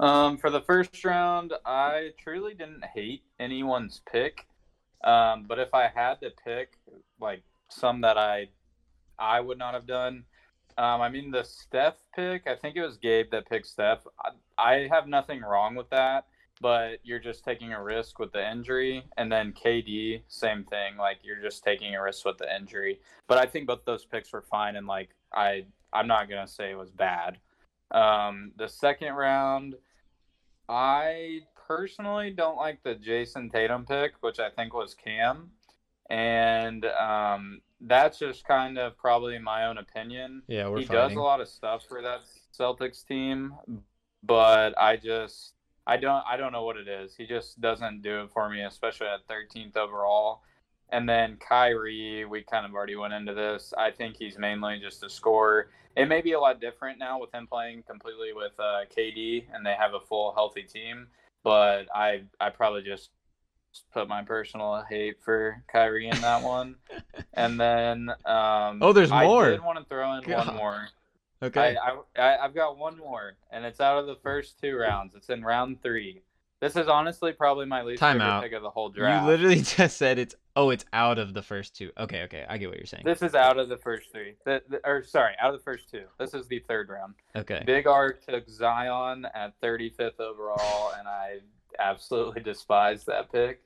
Um, 0.00 0.38
for 0.38 0.48
the 0.48 0.62
first 0.62 1.04
round, 1.04 1.52
I 1.66 2.12
truly 2.18 2.54
didn't 2.54 2.84
hate 2.94 3.22
anyone's 3.38 4.00
pick. 4.10 4.46
Um, 5.04 5.44
but 5.46 5.58
if 5.58 5.74
I 5.74 5.90
had 5.94 6.14
to 6.22 6.30
pick, 6.44 6.78
like 7.20 7.42
some 7.68 8.00
that 8.00 8.16
I, 8.16 8.48
I 9.18 9.40
would 9.40 9.58
not 9.58 9.74
have 9.74 9.86
done. 9.86 10.24
Um, 10.78 11.02
I 11.02 11.10
mean 11.10 11.30
the 11.30 11.44
Steph 11.44 11.96
pick. 12.14 12.46
I 12.46 12.56
think 12.56 12.76
it 12.76 12.82
was 12.82 12.96
Gabe 12.96 13.30
that 13.32 13.48
picked 13.48 13.66
Steph. 13.66 14.06
I, 14.18 14.30
I 14.58 14.88
have 14.90 15.06
nothing 15.06 15.42
wrong 15.42 15.74
with 15.74 15.90
that 15.90 16.24
but 16.62 17.00
you're 17.02 17.18
just 17.18 17.44
taking 17.44 17.72
a 17.72 17.82
risk 17.82 18.18
with 18.18 18.32
the 18.32 18.50
injury. 18.50 19.04
And 19.18 19.30
then 19.30 19.52
KD, 19.52 20.22
same 20.28 20.64
thing. 20.64 20.96
Like 20.96 21.18
you're 21.22 21.42
just 21.42 21.64
taking 21.64 21.94
a 21.94 22.02
risk 22.02 22.24
with 22.24 22.38
the 22.38 22.54
injury. 22.56 23.00
But 23.26 23.38
I 23.38 23.46
think 23.46 23.66
both 23.66 23.84
those 23.84 24.04
picks 24.04 24.32
were 24.32 24.42
fine. 24.42 24.76
And 24.76 24.86
like 24.86 25.10
I, 25.34 25.66
I'm 25.92 26.06
not 26.06 26.30
gonna 26.30 26.48
say 26.48 26.70
it 26.70 26.78
was 26.78 26.90
bad. 26.90 27.38
Um, 27.90 28.52
the 28.56 28.68
second 28.68 29.12
round, 29.14 29.74
I 30.68 31.40
personally 31.66 32.30
don't 32.30 32.56
like 32.56 32.82
the 32.82 32.94
Jayson 32.94 33.50
Tatum 33.50 33.84
pick, 33.84 34.12
which 34.20 34.38
I 34.38 34.50
think 34.50 34.72
was 34.72 34.94
Cam, 34.94 35.50
and 36.08 36.84
um, 36.86 37.60
that's 37.80 38.18
just 38.18 38.46
kind 38.46 38.78
of 38.78 38.96
probably 38.96 39.38
my 39.38 39.66
own 39.66 39.78
opinion. 39.78 40.42
Yeah, 40.46 40.68
we're 40.68 40.80
he 40.80 40.86
fighting. 40.86 41.08
does 41.08 41.16
a 41.16 41.20
lot 41.20 41.40
of 41.40 41.48
stuff 41.48 41.84
for 41.86 42.00
that 42.00 42.20
Celtics 42.58 43.06
team, 43.06 43.54
but 44.22 44.78
I 44.78 44.96
just 44.96 45.52
I 45.86 45.96
don't 45.96 46.22
I 46.28 46.36
don't 46.36 46.52
know 46.52 46.64
what 46.64 46.76
it 46.76 46.88
is. 46.88 47.14
He 47.16 47.26
just 47.26 47.60
doesn't 47.60 48.02
do 48.02 48.22
it 48.22 48.30
for 48.32 48.48
me, 48.48 48.62
especially 48.62 49.08
at 49.08 49.26
13th 49.28 49.76
overall. 49.76 50.42
And 50.90 51.08
then 51.08 51.38
Kyrie, 51.38 52.24
we 52.26 52.42
kind 52.42 52.66
of 52.66 52.74
already 52.74 52.96
went 52.96 53.14
into 53.14 53.32
this. 53.34 53.72
I 53.78 53.90
think 53.90 54.16
he's 54.18 54.38
mainly 54.38 54.78
just 54.78 55.02
a 55.02 55.08
scorer. 55.10 55.70
It 55.96 56.06
may 56.06 56.20
be 56.20 56.32
a 56.32 56.40
lot 56.40 56.60
different 56.60 56.98
now 56.98 57.18
with 57.18 57.32
him 57.34 57.46
playing 57.46 57.82
completely 57.84 58.32
with 58.34 58.52
uh, 58.58 58.82
KD 58.96 59.44
and 59.52 59.64
they 59.64 59.74
have 59.78 59.94
a 59.94 60.00
full 60.00 60.32
healthy 60.34 60.62
team. 60.62 61.06
But 61.42 61.84
I 61.94 62.22
I 62.40 62.50
probably 62.50 62.82
just 62.82 63.10
just 63.72 63.90
put 63.90 64.06
my 64.06 64.22
personal 64.22 64.84
hate 64.88 65.16
for 65.24 65.64
Kyrie 65.72 66.08
in 66.08 66.20
that 66.20 66.42
one. 66.42 66.76
and 67.34 67.58
then 67.58 68.10
um, 68.26 68.78
Oh, 68.82 68.92
there's 68.92 69.10
more. 69.10 69.18
I 69.18 69.24
more. 69.26 69.50
did 69.50 69.64
want 69.64 69.78
to 69.78 69.84
throw 69.86 70.12
in 70.14 70.24
God. 70.24 70.46
one 70.46 70.56
more. 70.56 70.88
Okay. 71.42 71.76
I, 71.76 72.20
I, 72.20 72.44
I've 72.44 72.54
got 72.54 72.78
one 72.78 72.96
more, 72.96 73.36
and 73.50 73.64
it's 73.64 73.80
out 73.80 73.98
of 73.98 74.06
the 74.06 74.16
first 74.22 74.60
two 74.60 74.76
rounds. 74.76 75.14
It's 75.16 75.28
in 75.28 75.42
round 75.42 75.82
three. 75.82 76.22
This 76.60 76.76
is 76.76 76.86
honestly 76.86 77.32
probably 77.32 77.66
my 77.66 77.82
least 77.82 77.98
Time 77.98 78.18
favorite 78.18 78.30
out. 78.30 78.42
pick 78.44 78.52
of 78.52 78.62
the 78.62 78.70
whole 78.70 78.88
draft. 78.88 79.24
you 79.24 79.30
literally 79.30 79.62
just 79.62 79.96
said 79.96 80.20
it's 80.20 80.36
oh, 80.54 80.70
it's 80.70 80.84
out 80.92 81.18
of 81.18 81.34
the 81.34 81.42
first 81.42 81.74
two. 81.74 81.90
Okay, 81.98 82.22
okay. 82.22 82.44
I 82.48 82.56
get 82.58 82.68
what 82.68 82.76
you're 82.76 82.86
saying. 82.86 83.02
This 83.04 83.22
is 83.22 83.34
out 83.34 83.58
of 83.58 83.68
the 83.68 83.78
first 83.78 84.12
three. 84.12 84.34
The, 84.44 84.62
the, 84.68 84.80
or 84.84 85.02
sorry, 85.02 85.34
out 85.40 85.52
of 85.52 85.58
the 85.58 85.64
first 85.64 85.90
two. 85.90 86.04
This 86.20 86.34
is 86.34 86.46
the 86.46 86.60
third 86.68 86.88
round. 86.88 87.14
Okay. 87.34 87.64
Big 87.66 87.88
R 87.88 88.12
took 88.12 88.48
Zion 88.48 89.26
at 89.34 89.60
35th 89.60 90.20
overall, 90.20 90.92
and 90.96 91.08
I 91.08 91.38
absolutely 91.80 92.42
despise 92.42 93.04
that 93.06 93.32
pick. 93.32 93.62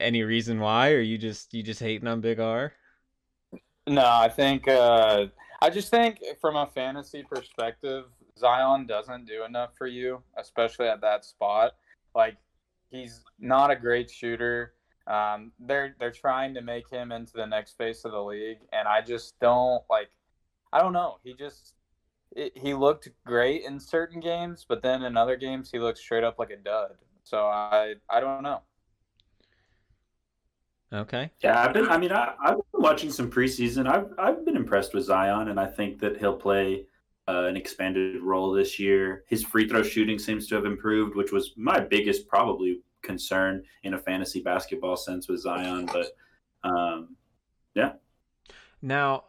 Any 0.00 0.22
reason 0.22 0.60
why 0.60 0.92
or 0.92 1.00
you 1.00 1.18
just 1.18 1.52
you 1.52 1.62
just 1.62 1.80
hating 1.80 2.08
on 2.08 2.22
Big 2.22 2.40
R? 2.40 2.72
No, 3.86 4.06
I 4.06 4.28
think 4.28 4.68
uh, 4.68 5.26
I 5.60 5.70
just 5.70 5.90
think 5.90 6.20
from 6.40 6.56
a 6.56 6.66
fantasy 6.66 7.24
perspective, 7.24 8.04
Zion 8.38 8.86
doesn't 8.86 9.26
do 9.26 9.44
enough 9.44 9.70
for 9.76 9.86
you, 9.86 10.22
especially 10.36 10.86
at 10.86 11.00
that 11.00 11.24
spot. 11.24 11.72
Like 12.14 12.36
he's 12.90 13.24
not 13.38 13.70
a 13.70 13.76
great 13.76 14.10
shooter. 14.10 14.74
Um, 15.06 15.52
they're 15.58 15.96
they're 15.98 16.12
trying 16.12 16.54
to 16.54 16.62
make 16.62 16.88
him 16.90 17.12
into 17.12 17.32
the 17.34 17.46
next 17.46 17.76
face 17.76 18.04
of 18.04 18.12
the 18.12 18.22
league, 18.22 18.58
and 18.72 18.86
I 18.86 19.00
just 19.00 19.38
don't 19.40 19.82
like. 19.90 20.10
I 20.72 20.80
don't 20.80 20.92
know. 20.92 21.18
He 21.24 21.34
just 21.34 21.74
it, 22.36 22.52
he 22.56 22.74
looked 22.74 23.08
great 23.26 23.64
in 23.64 23.80
certain 23.80 24.20
games, 24.20 24.64
but 24.68 24.82
then 24.82 25.02
in 25.02 25.16
other 25.16 25.36
games 25.36 25.70
he 25.70 25.78
looked 25.78 25.98
straight 25.98 26.24
up 26.24 26.38
like 26.38 26.50
a 26.50 26.56
dud. 26.56 26.92
So 27.24 27.46
I 27.46 27.94
I 28.08 28.20
don't 28.20 28.42
know. 28.42 28.60
Okay. 30.92 31.30
Yeah, 31.42 31.62
I've 31.62 31.74
been. 31.74 31.88
I 31.88 31.98
mean, 31.98 32.12
I, 32.12 32.34
I've 32.42 32.56
been 32.56 32.82
watching 32.82 33.10
some 33.10 33.30
preseason. 33.30 33.86
I've 33.86 34.10
I've 34.18 34.44
been 34.44 34.56
impressed 34.56 34.94
with 34.94 35.04
Zion, 35.04 35.48
and 35.48 35.60
I 35.60 35.66
think 35.66 35.98
that 36.00 36.16
he'll 36.16 36.36
play 36.36 36.86
uh, 37.28 37.44
an 37.44 37.56
expanded 37.56 38.22
role 38.22 38.52
this 38.52 38.78
year. 38.78 39.24
His 39.28 39.44
free 39.44 39.68
throw 39.68 39.82
shooting 39.82 40.18
seems 40.18 40.46
to 40.48 40.54
have 40.54 40.64
improved, 40.64 41.14
which 41.14 41.30
was 41.30 41.52
my 41.56 41.78
biggest 41.78 42.26
probably 42.26 42.80
concern 43.02 43.62
in 43.82 43.94
a 43.94 43.98
fantasy 43.98 44.40
basketball 44.40 44.96
sense 44.96 45.28
with 45.28 45.40
Zion. 45.40 45.86
But 45.86 46.16
um, 46.64 47.16
yeah. 47.74 47.92
Now, 48.80 49.24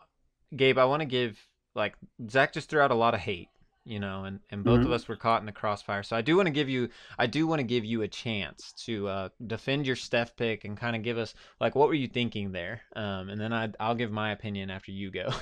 Gabe, 0.55 0.78
I 0.78 0.86
want 0.86 1.01
to 1.01 1.05
give 1.05 1.38
like 1.76 1.95
Zack 2.30 2.53
just 2.53 2.70
threw 2.70 2.80
out 2.80 2.91
a 2.91 2.95
lot 2.95 3.14
of 3.14 3.20
hate, 3.20 3.49
you 3.90 4.00
know, 4.00 4.26
and, 4.26 4.40
and 4.52 4.64
both 4.64 4.86
of 4.86 4.92
Mhm. 4.92 4.94
us 4.94 5.08
were 5.08 5.16
caught 5.16 5.42
in 5.42 5.46
the 5.46 5.52
crossfire. 5.52 6.04
So 6.04 6.16
I 6.16 6.22
do 6.22 6.36
want 6.38 6.48
to 6.48 6.52
give 6.52 6.70
you 6.70 6.90
I 7.18 7.28
do 7.28 7.48
want 7.48 7.60
to 7.60 7.64
give 7.64 7.84
you 7.84 8.04
a 8.04 8.08
chance 8.08 8.72
to 8.86 9.08
uh, 9.08 9.30
defend 9.48 9.88
your 9.88 9.96
Steph 9.96 10.36
pick 10.36 10.64
and 10.66 10.78
kind 10.78 10.96
of 10.96 11.04
give 11.04 11.18
us 11.18 11.34
like 11.60 11.76
what 11.76 11.88
were 11.88 11.94
you 11.96 12.08
thinking 12.08 12.52
there, 12.52 12.82
um, 12.96 13.30
and 13.30 13.42
then 13.42 13.52
I 13.54 13.70
I'll 13.80 13.96
give 13.96 14.12
my 14.12 14.32
opinion 14.32 14.70
after 14.70 14.92
you 14.92 15.12
go. 15.12 15.30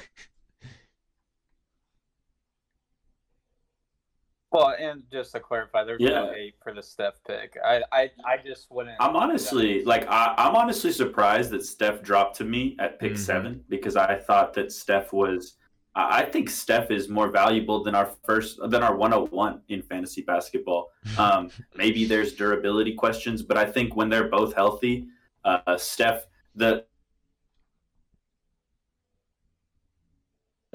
Well, 4.51 4.73
and 4.79 5.03
just 5.11 5.33
to 5.33 5.39
clarify, 5.41 5.83
there's 5.83 6.01
no 6.01 6.31
Yeah. 6.33 6.49
for 6.63 6.73
the 6.73 6.81
Steph 6.81 7.15
pick. 7.27 7.57
I 7.63 7.83
I, 7.91 8.09
I 8.25 8.37
just 8.37 8.71
wouldn't. 8.71 8.95
I'm 8.99 9.15
honestly 9.15 9.83
like 9.83 10.07
I, 10.07 10.33
I'm 10.37 10.55
honestly 10.55 10.91
surprised 10.91 11.51
that 11.51 11.65
Steph 11.65 12.01
dropped 12.01 12.37
to 12.37 12.45
me 12.45 12.75
at 12.79 12.99
pick 12.99 13.13
Mhm. 13.13 13.17
seven 13.17 13.63
because 13.67 13.95
I 13.97 14.17
thought 14.17 14.53
that 14.53 14.71
Steph 14.71 15.11
was. 15.11 15.57
I 15.99 16.25
think 16.25 16.47
Steph 16.51 16.91
is 16.91 17.09
more 17.09 17.29
valuable 17.29 17.83
than 17.83 17.95
our 17.95 18.11
first 18.23 18.59
than 18.69 18.83
our 18.83 18.95
101 18.95 19.61
in 19.69 19.81
fantasy 19.81 20.21
basketball. 20.21 20.91
Um, 21.17 21.49
maybe 21.75 22.05
there's 22.05 22.33
durability 22.33 22.93
questions, 22.93 23.41
but 23.41 23.57
I 23.57 23.65
think 23.65 23.95
when 23.95 24.07
they're 24.07 24.27
both 24.27 24.53
healthy, 24.53 25.07
uh, 25.45 25.75
Steph 25.77 26.27
the 26.53 26.85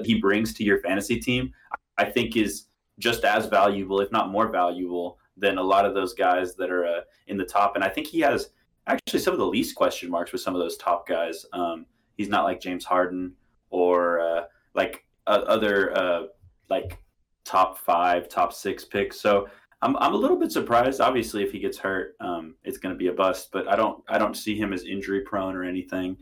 he 0.02 0.18
brings 0.18 0.52
to 0.54 0.64
your 0.64 0.80
fantasy 0.80 1.20
team, 1.20 1.52
I 1.96 2.06
think 2.06 2.36
is 2.36 2.66
just 2.98 3.24
as 3.24 3.46
valuable, 3.46 4.00
if 4.00 4.10
not 4.10 4.30
more 4.30 4.48
valuable, 4.48 5.18
than 5.36 5.58
a 5.58 5.62
lot 5.62 5.84
of 5.84 5.94
those 5.94 6.12
guys 6.14 6.56
that 6.56 6.70
are 6.70 6.84
uh, 6.86 7.00
in 7.28 7.36
the 7.36 7.44
top. 7.44 7.76
And 7.76 7.84
I 7.84 7.88
think 7.88 8.08
he 8.08 8.18
has 8.20 8.50
actually 8.88 9.20
some 9.20 9.32
of 9.32 9.38
the 9.38 9.46
least 9.46 9.76
question 9.76 10.10
marks 10.10 10.32
with 10.32 10.40
some 10.40 10.56
of 10.56 10.60
those 10.60 10.76
top 10.76 11.06
guys. 11.06 11.46
Um, 11.52 11.86
he's 12.16 12.28
not 12.28 12.44
like 12.44 12.60
James 12.60 12.84
Harden 12.84 13.34
or 13.70 14.20
uh, 14.20 14.44
like 14.74 15.04
other 15.26 15.96
uh, 15.96 16.22
like 16.68 16.98
top 17.44 17.78
five, 17.78 18.28
top 18.28 18.52
six 18.52 18.84
picks. 18.84 19.20
So 19.20 19.48
I'm 19.82 19.96
I'm 19.96 20.14
a 20.14 20.16
little 20.16 20.38
bit 20.38 20.52
surprised. 20.52 21.00
Obviously, 21.00 21.42
if 21.42 21.52
he 21.52 21.58
gets 21.58 21.78
hurt, 21.78 22.16
um, 22.20 22.54
it's 22.64 22.78
going 22.78 22.94
to 22.94 22.98
be 22.98 23.08
a 23.08 23.12
bust. 23.12 23.50
But 23.52 23.68
I 23.68 23.76
don't 23.76 24.02
I 24.08 24.18
don't 24.18 24.36
see 24.36 24.56
him 24.56 24.72
as 24.72 24.84
injury 24.84 25.20
prone 25.20 25.56
or 25.56 25.64
anything. 25.64 26.16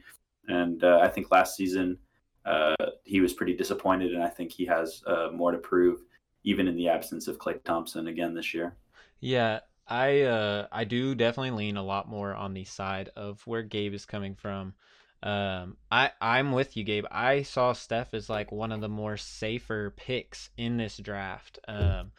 And 0.48 0.82
uh, 0.82 0.98
I 1.02 1.08
think 1.08 1.30
last 1.30 1.56
season 1.56 1.98
uh, 2.44 2.74
he 3.04 3.20
was 3.20 3.34
pretty 3.34 3.54
disappointed, 3.54 4.14
and 4.14 4.22
I 4.22 4.28
think 4.28 4.50
he 4.50 4.64
has 4.66 5.02
uh, 5.06 5.28
more 5.32 5.52
to 5.52 5.58
prove, 5.58 6.00
even 6.44 6.66
in 6.66 6.76
the 6.76 6.88
absence 6.88 7.28
of 7.28 7.38
Klay 7.38 7.62
Thompson 7.62 8.08
again 8.08 8.34
this 8.34 8.54
year. 8.54 8.76
Yeah, 9.20 9.60
I 9.86 10.22
uh 10.22 10.66
I 10.72 10.84
do 10.84 11.14
definitely 11.14 11.50
lean 11.50 11.76
a 11.76 11.82
lot 11.82 12.08
more 12.08 12.34
on 12.34 12.54
the 12.54 12.64
side 12.64 13.10
of 13.16 13.46
where 13.46 13.62
Gabe 13.62 13.92
is 13.92 14.06
coming 14.06 14.34
from. 14.34 14.74
Um 15.22 15.76
I 15.90 16.12
I'm 16.20 16.52
with 16.52 16.76
you, 16.76 16.84
Gabe. 16.84 17.04
I 17.10 17.42
saw 17.42 17.72
Steph 17.72 18.14
as 18.14 18.30
like 18.30 18.50
one 18.50 18.72
of 18.72 18.80
the 18.80 18.88
more 18.88 19.16
safer 19.16 19.94
picks 19.96 20.50
in 20.56 20.76
this 20.76 20.96
draft. 20.96 21.58
Um 21.68 22.12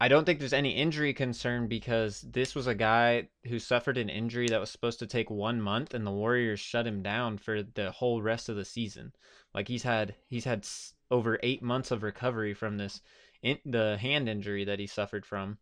I 0.00 0.06
don't 0.06 0.24
think 0.24 0.38
there's 0.38 0.52
any 0.52 0.76
injury 0.76 1.12
concern 1.12 1.66
because 1.66 2.20
this 2.20 2.54
was 2.54 2.68
a 2.68 2.74
guy 2.74 3.28
who 3.48 3.58
suffered 3.58 3.98
an 3.98 4.08
injury 4.08 4.48
that 4.48 4.60
was 4.60 4.70
supposed 4.70 5.00
to 5.00 5.08
take 5.08 5.28
one 5.28 5.60
month, 5.60 5.92
and 5.92 6.06
the 6.06 6.12
Warriors 6.12 6.60
shut 6.60 6.86
him 6.86 7.02
down 7.02 7.36
for 7.36 7.64
the 7.64 7.90
whole 7.90 8.22
rest 8.22 8.48
of 8.48 8.54
the 8.54 8.64
season. 8.64 9.12
Like 9.52 9.66
he's 9.66 9.82
had 9.82 10.14
he's 10.28 10.44
had 10.44 10.66
over 11.10 11.40
eight 11.42 11.62
months 11.62 11.90
of 11.90 12.04
recovery 12.04 12.54
from 12.54 12.76
this 12.76 13.00
in, 13.42 13.58
the 13.64 13.96
hand 13.96 14.28
injury 14.28 14.64
that 14.64 14.78
he 14.78 14.86
suffered 14.86 15.26
from, 15.26 15.58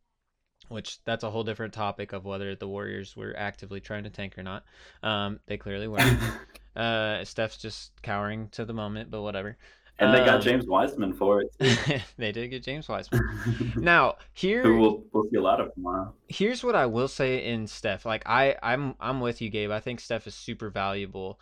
which 0.68 1.02
that's 1.04 1.24
a 1.24 1.30
whole 1.30 1.44
different 1.44 1.72
topic 1.72 2.12
of 2.12 2.24
whether 2.24 2.54
the 2.54 2.68
Warriors 2.68 3.16
were 3.16 3.34
actively 3.36 3.80
trying 3.80 4.04
to 4.04 4.11
tank 4.11 4.36
or 4.38 4.42
not. 4.42 4.64
Um, 5.02 5.40
they 5.46 5.57
clearly 5.57 5.88
weren't. 5.88 6.18
uh, 6.76 7.24
Steph's 7.24 7.57
just 7.57 7.92
cowering 8.02 8.48
to 8.50 8.64
the 8.64 8.72
moment, 8.72 9.11
but 9.11 9.22
whatever. 9.22 9.57
And 9.98 10.12
they 10.12 10.18
got 10.18 10.36
Um, 10.36 10.40
James 10.42 10.66
Wiseman 10.66 11.14
for 11.14 11.40
it, 11.40 12.02
they 12.18 12.30
did 12.30 12.48
get 12.48 12.62
James 12.62 12.86
Wiseman. 12.86 13.72
Now 13.76 14.16
here, 14.34 14.62
who 14.64 14.78
we'll, 14.78 15.04
we'll 15.12 15.24
see 15.30 15.38
a 15.38 15.42
lot 15.42 15.59
of 15.59 15.72
tomorrow. 15.72 16.12
here's 16.28 16.62
what 16.62 16.74
I 16.74 16.84
will 16.84 17.09
say 17.09 17.46
in 17.46 17.66
Steph. 17.66 18.04
Like 18.04 18.22
I, 18.26 18.57
I'm, 18.62 18.94
I'm 19.00 19.20
with 19.20 19.40
you, 19.40 19.48
Gabe. 19.48 19.70
I 19.70 19.80
think 19.80 20.00
Steph 20.00 20.26
is 20.26 20.34
super 20.34 20.68
valuable. 20.68 21.40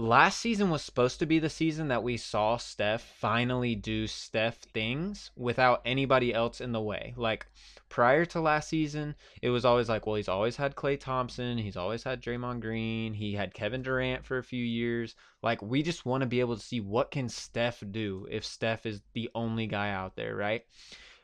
Last 0.00 0.40
season 0.40 0.70
was 0.70 0.80
supposed 0.80 1.18
to 1.18 1.26
be 1.26 1.38
the 1.38 1.50
season 1.50 1.88
that 1.88 2.02
we 2.02 2.16
saw 2.16 2.56
Steph 2.56 3.02
finally 3.02 3.74
do 3.74 4.06
Steph 4.06 4.56
things 4.56 5.30
without 5.36 5.82
anybody 5.84 6.32
else 6.32 6.62
in 6.62 6.72
the 6.72 6.80
way. 6.80 7.12
Like 7.18 7.46
prior 7.90 8.24
to 8.24 8.40
last 8.40 8.70
season, 8.70 9.14
it 9.42 9.50
was 9.50 9.66
always 9.66 9.90
like, 9.90 10.06
well, 10.06 10.16
he's 10.16 10.26
always 10.26 10.56
had 10.56 10.74
Klay 10.74 10.98
Thompson, 10.98 11.58
he's 11.58 11.76
always 11.76 12.02
had 12.02 12.22
Draymond 12.22 12.60
Green, 12.60 13.12
he 13.12 13.34
had 13.34 13.52
Kevin 13.52 13.82
Durant 13.82 14.24
for 14.24 14.38
a 14.38 14.42
few 14.42 14.64
years. 14.64 15.16
Like 15.42 15.60
we 15.60 15.82
just 15.82 16.06
want 16.06 16.22
to 16.22 16.26
be 16.26 16.40
able 16.40 16.56
to 16.56 16.62
see 16.62 16.80
what 16.80 17.10
can 17.10 17.28
Steph 17.28 17.82
do 17.90 18.26
if 18.30 18.42
Steph 18.42 18.86
is 18.86 19.02
the 19.12 19.28
only 19.34 19.66
guy 19.66 19.90
out 19.90 20.16
there, 20.16 20.34
right? 20.34 20.62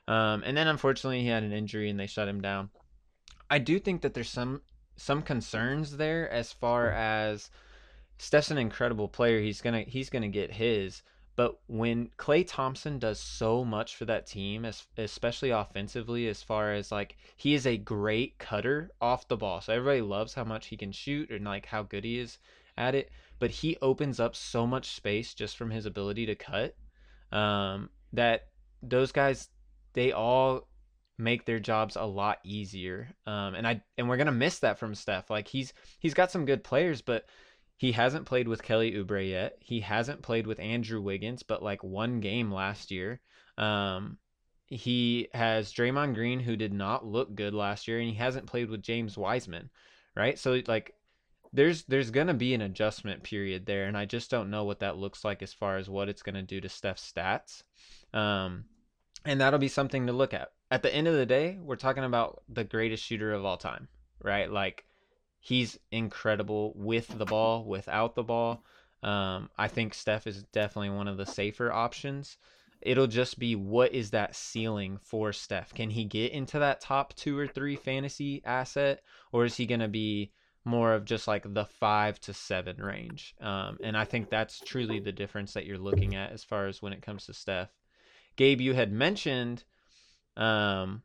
Um, 0.07 0.43
and 0.45 0.55
then 0.55 0.69
unfortunately 0.69 1.23
he 1.23 1.29
had 1.29 1.45
an 1.45 1.53
injury 1.53 1.89
and 1.89 1.99
they 1.99 2.07
shut 2.07 2.29
him 2.29 2.43
down. 2.43 2.69
I 3.51 3.59
do 3.59 3.79
think 3.79 4.03
that 4.03 4.13
there's 4.13 4.29
some 4.29 4.61
some 4.97 5.23
concerns 5.23 5.97
there 5.97 6.29
as 6.31 6.53
far 6.53 6.91
as 6.91 7.51
Steph's 8.19 8.51
an 8.51 8.59
incredible 8.59 9.09
player. 9.09 9.41
He's 9.41 9.61
gonna 9.61 9.83
he's 9.83 10.11
gonna 10.11 10.29
get 10.29 10.53
his. 10.53 11.03
But 11.37 11.59
when 11.67 12.09
Klay 12.17 12.47
Thompson 12.47 12.99
does 12.99 13.21
so 13.21 13.63
much 13.63 13.97
for 13.97 14.07
that 14.07 14.27
team, 14.27 14.65
as, 14.65 14.87
especially 14.97 15.51
offensively, 15.51 16.29
as 16.29 16.43
far 16.43 16.73
as 16.73 16.91
like 16.91 17.17
he 17.37 17.53
is 17.53 17.67
a 17.67 17.77
great 17.77 18.39
cutter 18.39 18.91
off 19.03 19.29
the 19.29 19.37
ball. 19.37 19.61
So 19.61 19.75
everybody 19.75 20.01
loves 20.01 20.33
how 20.33 20.45
much 20.45 20.69
he 20.69 20.79
can 20.79 20.93
shoot 20.93 21.31
and 21.31 21.45
like 21.45 21.67
how 21.67 21.83
good 21.83 22.05
he 22.05 22.19
is 22.19 22.39
at 22.79 22.95
it. 22.95 23.11
But 23.39 23.51
he 23.51 23.77
opens 23.83 24.19
up 24.19 24.35
so 24.35 24.67
much 24.67 24.93
space 24.93 25.35
just 25.35 25.59
from 25.59 25.71
his 25.71 25.85
ability 25.85 26.25
to 26.27 26.35
cut 26.35 26.75
um, 27.33 27.91
that 28.13 28.49
those 28.83 29.13
guys 29.13 29.49
they 29.93 30.13
all 30.13 30.69
make 31.19 31.47
their 31.47 31.59
jobs 31.59 31.97
a 31.97 32.05
lot 32.05 32.39
easier. 32.45 33.09
Um, 33.27 33.55
and 33.55 33.67
I 33.67 33.83
and 33.99 34.09
we're 34.09 34.17
gonna 34.17 34.33
miss 34.33 34.61
that 34.61 34.79
from 34.79 34.95
Steph. 34.95 35.31
Like 35.31 35.49
he's 35.49 35.73
he's 35.99 36.15
got 36.15 36.31
some 36.31 36.47
good 36.47 36.65
players, 36.65 37.03
but 37.03 37.27
he 37.77 37.93
hasn't 37.93 38.27
played 38.27 38.49
with 38.49 38.63
Kelly 38.63 38.93
Oubre 38.93 39.29
yet. 39.29 39.59
He 39.61 39.81
hasn't 39.81 40.23
played 40.23 40.47
with 40.47 40.59
Andrew 40.61 41.01
Wiggins, 41.01 41.43
but 41.43 41.63
like 41.63 41.85
one 41.85 42.21
game 42.21 42.51
last 42.51 42.91
year. 42.91 43.21
Um, 43.59 44.19
he 44.67 45.29
has 45.35 45.73
Draymond 45.73 46.15
Green, 46.15 46.41
who 46.41 46.57
did 46.57 46.73
not 46.73 47.07
look 47.07 47.35
good 47.35 47.55
last 47.55 47.87
year, 47.87 47.99
and 48.01 48.09
he 48.09 48.15
hasn't 48.15 48.47
played 48.47 48.71
with 48.71 48.83
James 48.83 49.17
Wiseman, 49.17 49.71
right? 50.17 50.39
So 50.39 50.61
like, 50.67 50.95
there's 51.53 51.85
there's 51.85 52.11
gonna 52.11 52.35
be 52.35 52.55
an 52.55 52.63
adjustment 52.63 53.23
period 53.23 53.67
there, 53.67 53.85
and 53.87 53.97
I 53.97 54.07
just 54.07 54.31
don't 54.31 54.51
know 54.51 54.65
what 54.65 54.81
that 54.81 54.97
looks 54.97 55.25
like 55.25 55.43
as 55.43 55.53
far 55.53 55.77
as 55.77 55.89
what 55.89 56.09
it's 56.09 56.23
gonna 56.23 56.43
do 56.43 56.61
to 56.61 56.69
Steph's 56.69 57.13
stats. 57.13 57.63
Um, 58.15 58.65
and 59.25 59.41
that'll 59.41 59.59
be 59.59 59.69
something 59.69 60.07
to 60.07 60.13
look 60.13 60.33
at. 60.35 60.53
At 60.71 60.83
the 60.83 60.95
end 60.95 61.09
of 61.09 61.15
the 61.15 61.27
day, 61.27 61.59
we're 61.61 61.77
talking 61.77 62.05
about 62.05 62.43
the 62.49 62.65
greatest 62.65 63.05
shooter 63.05 63.33
of 63.33 63.45
all 63.45 63.59
time. 63.59 63.89
right? 64.23 64.51
Like 64.51 64.86
he's 65.47 65.79
incredible 65.93 66.73
with 66.75 67.07
the 67.07 67.25
ball, 67.25 67.65
without 67.65 68.17
the 68.17 68.23
ball. 68.25 68.65
Um, 69.05 69.49
I 69.57 69.69
think 69.69 69.95
Steph 69.95 70.27
is 70.27 70.43
definitely 70.43 70.91
one 70.91 71.07
of 71.07 71.19
the 71.19 71.25
safer 71.25 71.71
options. 71.71 72.37
It'll 72.83 73.07
just 73.07 73.39
be 73.39 73.55
what 73.55 73.95
is 73.95 74.11
that 74.11 74.35
ceiling 74.35 74.99
for 75.01 75.33
Steph? 75.33 75.73
Can 75.73 75.91
he 75.91 76.05
get 76.05 76.33
into 76.33 76.59
that 76.59 76.81
top 76.81 77.15
two 77.15 77.39
or 77.39 77.47
three 77.47 77.77
fantasy 77.77 78.43
asset, 78.45 79.03
or 79.31 79.45
is 79.45 79.57
he 79.57 79.67
going 79.67 79.81
to 79.81 79.87
be 79.87 80.33
more 80.65 80.95
of 80.95 81.05
just 81.05 81.29
like 81.29 81.55
the 81.55 81.65
five 81.65 82.21
to 82.23 82.35
seven 82.35 82.79
range? 82.79 83.37
Um, 83.41 83.79
and 83.85 83.97
I 83.97 84.05
think 84.05 84.29
that's 84.29 84.59
truly 84.59 84.99
the 84.99 85.13
difference 85.13 85.53
that 85.53 85.65
you're 85.65 85.79
looking 85.79 86.17
at 86.17 86.33
as 86.33 86.43
far 86.43 86.67
as 86.67 86.83
when 86.83 86.93
it 86.93 87.03
comes 87.03 87.27
to 87.27 87.33
Steph. 87.33 87.71
Gabe, 88.35 88.61
you 88.61 88.75
had 88.75 88.91
mentioned 88.91 89.63
um, 90.37 91.03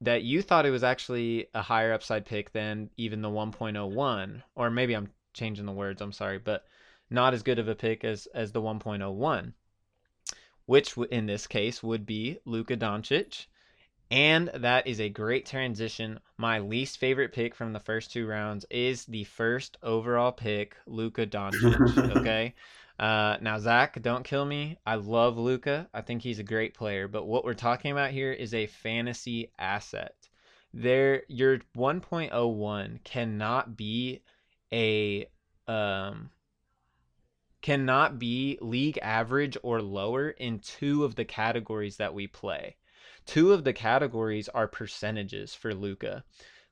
that 0.00 0.22
you 0.22 0.42
thought 0.42 0.66
it 0.66 0.70
was 0.70 0.84
actually 0.84 1.48
a 1.54 1.62
higher 1.62 1.92
upside 1.92 2.24
pick 2.24 2.52
than 2.52 2.90
even 2.96 3.22
the 3.22 3.28
1.01, 3.28 4.42
or 4.54 4.70
maybe 4.70 4.94
I'm 4.94 5.10
changing 5.32 5.66
the 5.66 5.72
words. 5.72 6.00
I'm 6.00 6.12
sorry, 6.12 6.38
but 6.38 6.64
not 7.10 7.34
as 7.34 7.42
good 7.42 7.58
of 7.58 7.68
a 7.68 7.74
pick 7.74 8.04
as 8.04 8.26
as 8.34 8.52
the 8.52 8.60
1.01, 8.60 9.52
which 10.66 10.96
in 11.10 11.26
this 11.26 11.46
case 11.46 11.82
would 11.82 12.06
be 12.06 12.38
Luka 12.44 12.76
Doncic. 12.76 13.46
And 14.10 14.48
that 14.54 14.86
is 14.86 15.00
a 15.00 15.10
great 15.10 15.44
transition. 15.44 16.18
My 16.38 16.60
least 16.60 16.96
favorite 16.96 17.32
pick 17.32 17.54
from 17.54 17.74
the 17.74 17.80
first 17.80 18.10
two 18.10 18.26
rounds 18.26 18.64
is 18.70 19.04
the 19.04 19.24
first 19.24 19.76
overall 19.82 20.32
pick, 20.32 20.76
Luka 20.86 21.26
Doncic. 21.26 22.16
okay. 22.16 22.54
Uh, 22.98 23.36
now, 23.40 23.58
Zack, 23.58 24.02
don't 24.02 24.24
kill 24.24 24.44
me. 24.44 24.76
I 24.84 24.96
love 24.96 25.38
Luka. 25.38 25.88
I 25.94 26.00
think 26.00 26.22
he's 26.22 26.40
a 26.40 26.44
great 26.44 26.74
player. 26.74 27.06
But 27.06 27.26
what 27.26 27.44
we're 27.44 27.54
talking 27.54 27.92
about 27.92 28.10
here 28.10 28.32
is 28.32 28.54
a 28.54 28.66
fantasy 28.66 29.52
asset. 29.58 30.14
There, 30.74 31.22
your 31.28 31.58
1.01 31.76 33.04
cannot 33.04 33.76
be 33.76 34.22
a 34.72 35.26
um 35.66 36.30
cannot 37.60 38.18
be 38.18 38.58
league 38.60 38.98
average 39.02 39.56
or 39.62 39.82
lower 39.82 40.30
in 40.30 40.58
two 40.60 41.04
of 41.04 41.14
the 41.14 41.24
categories 41.24 41.96
that 41.96 42.14
we 42.14 42.26
play. 42.26 42.76
Two 43.26 43.52
of 43.52 43.64
the 43.64 43.72
categories 43.72 44.48
are 44.48 44.68
percentages 44.68 45.54
for 45.54 45.74
Luca. 45.74 46.24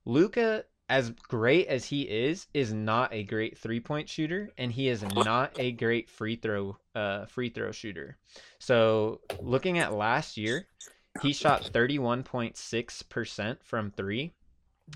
Luka, 0.04 0.64
as 0.88 1.10
great 1.10 1.66
as 1.66 1.86
he 1.86 2.02
is, 2.02 2.46
is 2.54 2.72
not 2.72 3.12
a 3.12 3.24
great 3.24 3.58
three 3.58 3.80
point 3.80 4.08
shooter, 4.08 4.52
and 4.56 4.70
he 4.72 4.88
is 4.88 5.02
not 5.02 5.52
a 5.56 5.72
great 5.72 6.08
free 6.08 6.36
throw 6.36 6.78
uh, 6.94 7.26
free 7.26 7.50
throw 7.50 7.72
shooter. 7.72 8.16
So 8.58 9.20
looking 9.40 9.78
at 9.78 9.92
last 9.92 10.36
year, 10.36 10.68
he 11.16 11.32
shot 11.32 11.72
31.6% 11.72 13.62
from 13.62 13.90
three. 13.90 14.34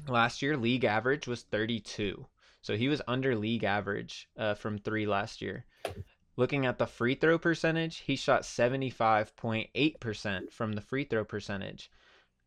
Last 0.09 0.43
year, 0.43 0.57
league 0.57 0.85
average 0.85 1.27
was 1.27 1.43
32. 1.43 2.27
So 2.63 2.77
he 2.77 2.87
was 2.89 3.03
under 3.09 3.35
league 3.35 3.65
average 3.65 4.29
uh, 4.37 4.55
from 4.55 4.79
three 4.79 5.07
last 5.07 5.43
year. 5.43 5.65
Looking 6.37 6.67
at 6.67 6.79
the 6.79 6.87
free 6.87 7.17
throw 7.17 7.39
percentage, 7.39 7.99
he 7.99 8.17
shot 8.17 8.43
75.8% 8.43 10.53
from 10.53 10.73
the 10.75 10.81
free 10.81 11.05
throw 11.05 11.25
percentage. 11.25 11.91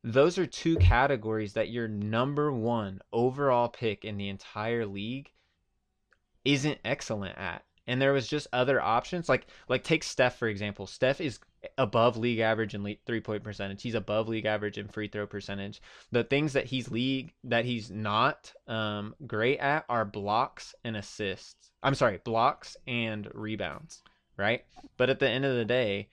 Those 0.03 0.37
are 0.37 0.45
two 0.45 0.75
categories 0.77 1.53
that 1.53 1.69
your 1.69 1.87
number 1.87 2.51
one 2.51 2.99
overall 3.11 3.69
pick 3.69 4.03
in 4.03 4.17
the 4.17 4.29
entire 4.29 4.85
league 4.85 5.31
isn't 6.43 6.79
excellent 6.83 7.37
at. 7.37 7.63
And 7.87 8.01
there 8.01 8.13
was 8.13 8.27
just 8.27 8.47
other 8.53 8.81
options 8.81 9.27
like 9.27 9.47
like 9.67 9.83
take 9.83 10.03
Steph 10.03 10.37
for 10.37 10.47
example. 10.47 10.87
Steph 10.87 11.21
is 11.21 11.39
above 11.77 12.17
league 12.17 12.39
average 12.39 12.73
in 12.75 12.97
three 13.05 13.21
point 13.21 13.43
percentage. 13.43 13.81
He's 13.81 13.95
above 13.95 14.27
league 14.27 14.45
average 14.45 14.77
in 14.77 14.87
free 14.87 15.07
throw 15.07 15.27
percentage. 15.27 15.81
The 16.11 16.23
things 16.23 16.53
that 16.53 16.65
he's 16.65 16.89
league 16.91 17.33
that 17.45 17.65
he's 17.65 17.89
not 17.89 18.53
um, 18.67 19.15
great 19.25 19.59
at 19.59 19.85
are 19.89 20.05
blocks 20.05 20.75
and 20.83 20.95
assists. 20.97 21.71
I'm 21.81 21.95
sorry, 21.95 22.19
blocks 22.23 22.77
and 22.87 23.29
rebounds, 23.33 24.01
right? 24.37 24.65
But 24.97 25.09
at 25.09 25.19
the 25.19 25.29
end 25.29 25.45
of 25.45 25.55
the 25.55 25.65
day, 25.65 26.09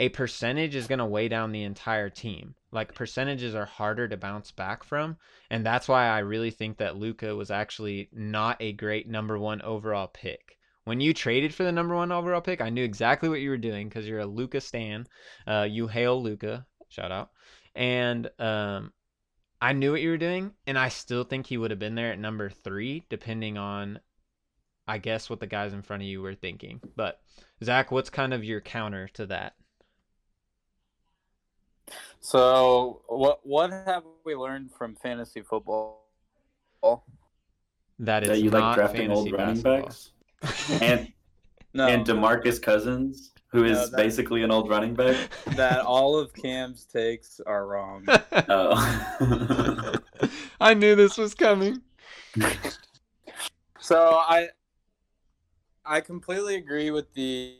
a 0.00 0.08
percentage 0.08 0.74
is 0.74 0.88
going 0.88 0.98
to 0.98 1.06
weigh 1.06 1.28
down 1.28 1.52
the 1.52 1.62
entire 1.62 2.10
team. 2.10 2.56
Like 2.72 2.94
percentages 2.94 3.54
are 3.54 3.66
harder 3.66 4.08
to 4.08 4.16
bounce 4.16 4.50
back 4.50 4.82
from, 4.82 5.16
and 5.50 5.64
that's 5.64 5.86
why 5.86 6.08
I 6.08 6.18
really 6.18 6.50
think 6.50 6.78
that 6.78 6.96
Luka 6.96 7.36
was 7.36 7.52
actually 7.52 8.08
not 8.12 8.56
a 8.58 8.72
great 8.72 9.08
number 9.08 9.38
1 9.38 9.62
overall 9.62 10.08
pick 10.08 10.56
when 10.84 11.00
you 11.00 11.12
traded 11.12 11.54
for 11.54 11.62
the 11.62 11.72
number 11.72 11.94
one 11.94 12.10
overall 12.10 12.40
pick, 12.40 12.60
I 12.60 12.70
knew 12.70 12.82
exactly 12.82 13.28
what 13.28 13.40
you 13.40 13.50
were 13.50 13.56
doing 13.56 13.88
because 13.88 14.08
you're 14.08 14.20
a 14.20 14.26
Luka 14.26 14.60
stan. 14.60 15.06
Uh, 15.46 15.66
you 15.70 15.86
hail 15.86 16.20
Luka, 16.20 16.66
shout 16.88 17.12
out, 17.12 17.30
and 17.74 18.28
um, 18.38 18.92
I 19.60 19.72
knew 19.72 19.92
what 19.92 20.00
you 20.00 20.10
were 20.10 20.16
doing, 20.16 20.52
and 20.66 20.78
I 20.78 20.88
still 20.88 21.24
think 21.24 21.46
he 21.46 21.58
would 21.58 21.70
have 21.70 21.78
been 21.78 21.94
there 21.94 22.12
at 22.12 22.18
number 22.18 22.50
three, 22.50 23.04
depending 23.08 23.58
on, 23.58 24.00
I 24.88 24.98
guess, 24.98 25.28
what 25.28 25.40
the 25.40 25.46
guys 25.46 25.74
in 25.74 25.82
front 25.82 26.02
of 26.02 26.08
you 26.08 26.22
were 26.22 26.34
thinking. 26.34 26.80
But 26.96 27.20
Zack, 27.62 27.92
what's 27.92 28.10
kind 28.10 28.32
of 28.32 28.42
your 28.42 28.60
counter 28.60 29.08
to 29.14 29.26
that? 29.26 29.54
So, 32.20 33.02
what 33.08 33.40
what 33.44 33.70
have 33.70 34.04
we 34.24 34.34
learned 34.34 34.70
from 34.72 34.94
fantasy 34.96 35.42
football? 35.42 36.06
That 37.98 38.22
is 38.22 38.28
that 38.28 38.40
you 38.40 38.50
like 38.50 38.74
drafting 38.74 39.10
old 39.10 39.30
running 39.32 39.60
backs 39.60 40.12
and 40.80 41.12
no, 41.74 41.86
and 41.86 42.06
Demarcus 42.06 42.60
Cousins, 42.60 43.32
who 43.48 43.64
is 43.64 43.90
no, 43.90 43.96
basically 43.96 44.42
an 44.42 44.50
old 44.50 44.68
running 44.68 44.94
back. 44.94 45.16
That 45.56 45.80
all 45.80 46.16
of 46.18 46.32
Cam's 46.32 46.84
takes 46.84 47.40
are 47.46 47.66
wrong. 47.66 48.06
oh. 48.48 49.94
I 50.60 50.74
knew 50.74 50.94
this 50.94 51.16
was 51.16 51.34
coming. 51.34 51.80
So 53.78 54.14
I 54.14 54.48
I 55.84 56.00
completely 56.00 56.56
agree 56.56 56.90
with 56.90 57.12
the 57.14 57.56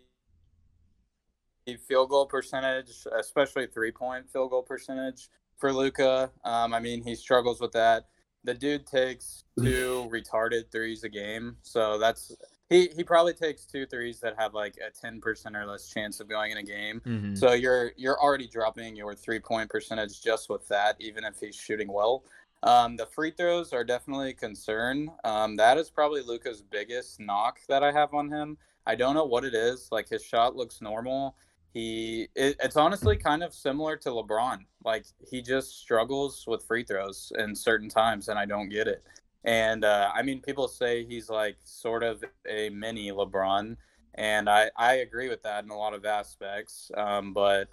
field 1.76 2.10
goal 2.10 2.26
percentage, 2.26 3.06
especially 3.18 3.66
three 3.66 3.92
point 3.92 4.30
field 4.30 4.50
goal 4.50 4.62
percentage 4.62 5.28
for 5.58 5.72
Luka. 5.72 6.30
Um, 6.44 6.74
I 6.74 6.80
mean, 6.80 7.02
he 7.02 7.14
struggles 7.14 7.60
with 7.60 7.72
that. 7.72 8.06
The 8.44 8.54
dude 8.54 8.86
takes 8.86 9.44
two 9.58 10.08
retarded 10.10 10.72
threes 10.72 11.04
a 11.04 11.08
game, 11.08 11.56
so 11.62 11.98
that's 11.98 12.34
he 12.70 12.88
he 12.96 13.04
probably 13.04 13.34
takes 13.34 13.66
two 13.66 13.84
threes 13.84 14.20
that 14.20 14.34
have 14.38 14.54
like 14.54 14.76
a 14.78 15.06
10% 15.06 15.54
or 15.54 15.66
less 15.66 15.90
chance 15.90 16.20
of 16.20 16.28
going 16.28 16.52
in 16.52 16.58
a 16.58 16.62
game. 16.62 17.02
Mm-hmm. 17.04 17.34
So 17.34 17.52
you're 17.52 17.92
you're 17.96 18.18
already 18.18 18.46
dropping 18.46 18.96
your 18.96 19.14
three 19.14 19.40
point 19.40 19.68
percentage 19.68 20.22
just 20.22 20.48
with 20.48 20.66
that, 20.68 20.96
even 21.00 21.24
if 21.24 21.38
he's 21.38 21.56
shooting 21.56 21.92
well. 21.92 22.24
Um, 22.62 22.96
the 22.96 23.06
free 23.06 23.30
throws 23.30 23.72
are 23.72 23.84
definitely 23.84 24.30
a 24.30 24.34
concern. 24.34 25.10
Um, 25.24 25.56
that 25.56 25.78
is 25.78 25.90
probably 25.90 26.22
Luka's 26.22 26.62
biggest 26.62 27.18
knock 27.18 27.58
that 27.68 27.82
I 27.82 27.90
have 27.90 28.14
on 28.14 28.30
him. 28.30 28.56
I 28.86 28.94
don't 28.94 29.14
know 29.14 29.24
what 29.24 29.44
it 29.44 29.54
is. 29.54 29.88
Like 29.90 30.08
his 30.08 30.24
shot 30.24 30.56
looks 30.56 30.80
normal. 30.80 31.36
He 31.72 32.28
it, 32.34 32.56
it's 32.62 32.76
honestly 32.76 33.16
kind 33.16 33.42
of 33.42 33.54
similar 33.54 33.96
to 33.98 34.10
LeBron. 34.10 34.60
Like 34.84 35.06
he 35.30 35.42
just 35.42 35.78
struggles 35.78 36.44
with 36.46 36.64
free 36.64 36.84
throws 36.84 37.32
in 37.38 37.54
certain 37.54 37.88
times, 37.88 38.28
and 38.28 38.38
I 38.38 38.46
don't 38.46 38.68
get 38.68 38.88
it. 38.88 39.04
And 39.44 39.84
uh, 39.84 40.10
I 40.14 40.22
mean, 40.22 40.40
people 40.40 40.68
say 40.68 41.04
he's 41.04 41.30
like 41.30 41.56
sort 41.64 42.02
of 42.02 42.24
a 42.48 42.70
mini 42.70 43.10
LeBron, 43.10 43.76
and 44.14 44.50
I 44.50 44.70
I 44.76 44.94
agree 44.94 45.28
with 45.28 45.42
that 45.44 45.64
in 45.64 45.70
a 45.70 45.76
lot 45.76 45.94
of 45.94 46.04
aspects. 46.04 46.90
Um, 46.96 47.32
but 47.32 47.68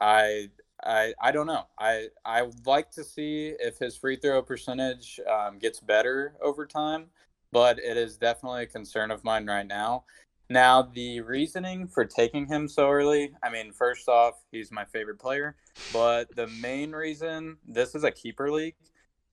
I 0.00 0.50
I 0.82 1.14
I 1.20 1.30
don't 1.32 1.46
know. 1.46 1.66
I 1.78 2.08
I 2.24 2.42
would 2.42 2.66
like 2.66 2.90
to 2.92 3.04
see 3.04 3.54
if 3.60 3.78
his 3.78 3.96
free 3.96 4.16
throw 4.16 4.42
percentage 4.42 5.20
um, 5.30 5.58
gets 5.58 5.80
better 5.80 6.34
over 6.42 6.66
time, 6.66 7.06
but 7.52 7.78
it 7.78 7.96
is 7.96 8.16
definitely 8.16 8.64
a 8.64 8.66
concern 8.66 9.10
of 9.10 9.22
mine 9.22 9.46
right 9.46 9.66
now. 9.66 10.04
Now, 10.50 10.82
the 10.82 11.20
reasoning 11.20 11.88
for 11.88 12.04
taking 12.04 12.46
him 12.46 12.68
so 12.68 12.90
early, 12.90 13.32
I 13.42 13.50
mean, 13.50 13.72
first 13.72 14.08
off, 14.08 14.34
he's 14.50 14.70
my 14.70 14.84
favorite 14.84 15.18
player, 15.18 15.56
but 15.92 16.34
the 16.36 16.46
main 16.46 16.92
reason 16.92 17.56
this 17.66 17.94
is 17.94 18.04
a 18.04 18.10
keeper 18.10 18.50
league. 18.50 18.76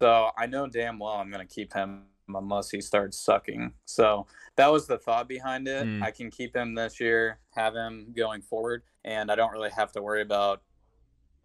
So 0.02 0.32
I 0.38 0.46
know 0.46 0.68
damn 0.68 1.00
well 1.00 1.14
I'm 1.14 1.30
going 1.30 1.46
to 1.46 1.54
keep 1.54 1.74
him 1.74 2.06
unless 2.28 2.70
he 2.70 2.82
starts 2.82 3.20
sucking. 3.20 3.74
So 3.86 4.26
that 4.56 4.72
was 4.72 4.88
the 4.88 4.98
thought 4.98 5.28
behind 5.28 5.68
it. 5.68 5.86
Mm. 5.86 6.02
I 6.02 6.12
can 6.12 6.32
keep 6.32 6.56
him 6.56 6.76
this 6.76 7.00
year, 7.00 7.40
have 7.56 7.76
him 7.76 8.14
going 8.16 8.42
forward, 8.42 8.84
and 9.04 9.30
I 9.30 9.36
don't 9.36 9.52
really 9.52 9.70
have 9.72 9.92
to 9.94 10.02
worry 10.02 10.22
about 10.22 10.62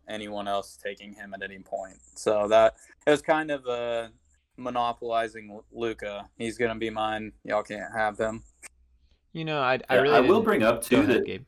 anyone 0.08 0.46
else 0.46 0.78
taking 0.82 1.12
him 1.12 1.34
at 1.34 1.42
any 1.42 1.58
point. 1.58 1.98
So 2.14 2.46
that 2.48 2.76
it 3.06 3.10
was 3.10 3.22
kind 3.22 3.50
of 3.50 3.66
uh, 3.66 4.08
monopolizing 4.56 5.60
Luka. 5.72 6.28
He's 6.38 6.56
going 6.56 6.72
to 6.72 6.78
be 6.78 6.90
mine. 6.90 7.32
Y'all 7.44 7.62
can't 7.62 7.92
have 7.94 8.18
him. 8.18 8.44
You 9.36 9.44
know, 9.44 9.60
I 9.60 9.78
I, 9.90 9.96
really 9.96 10.14
I 10.14 10.20
will 10.20 10.40
bring 10.40 10.62
up 10.62 10.82
too 10.82 11.04
that 11.06 11.26
Gabe. 11.26 11.44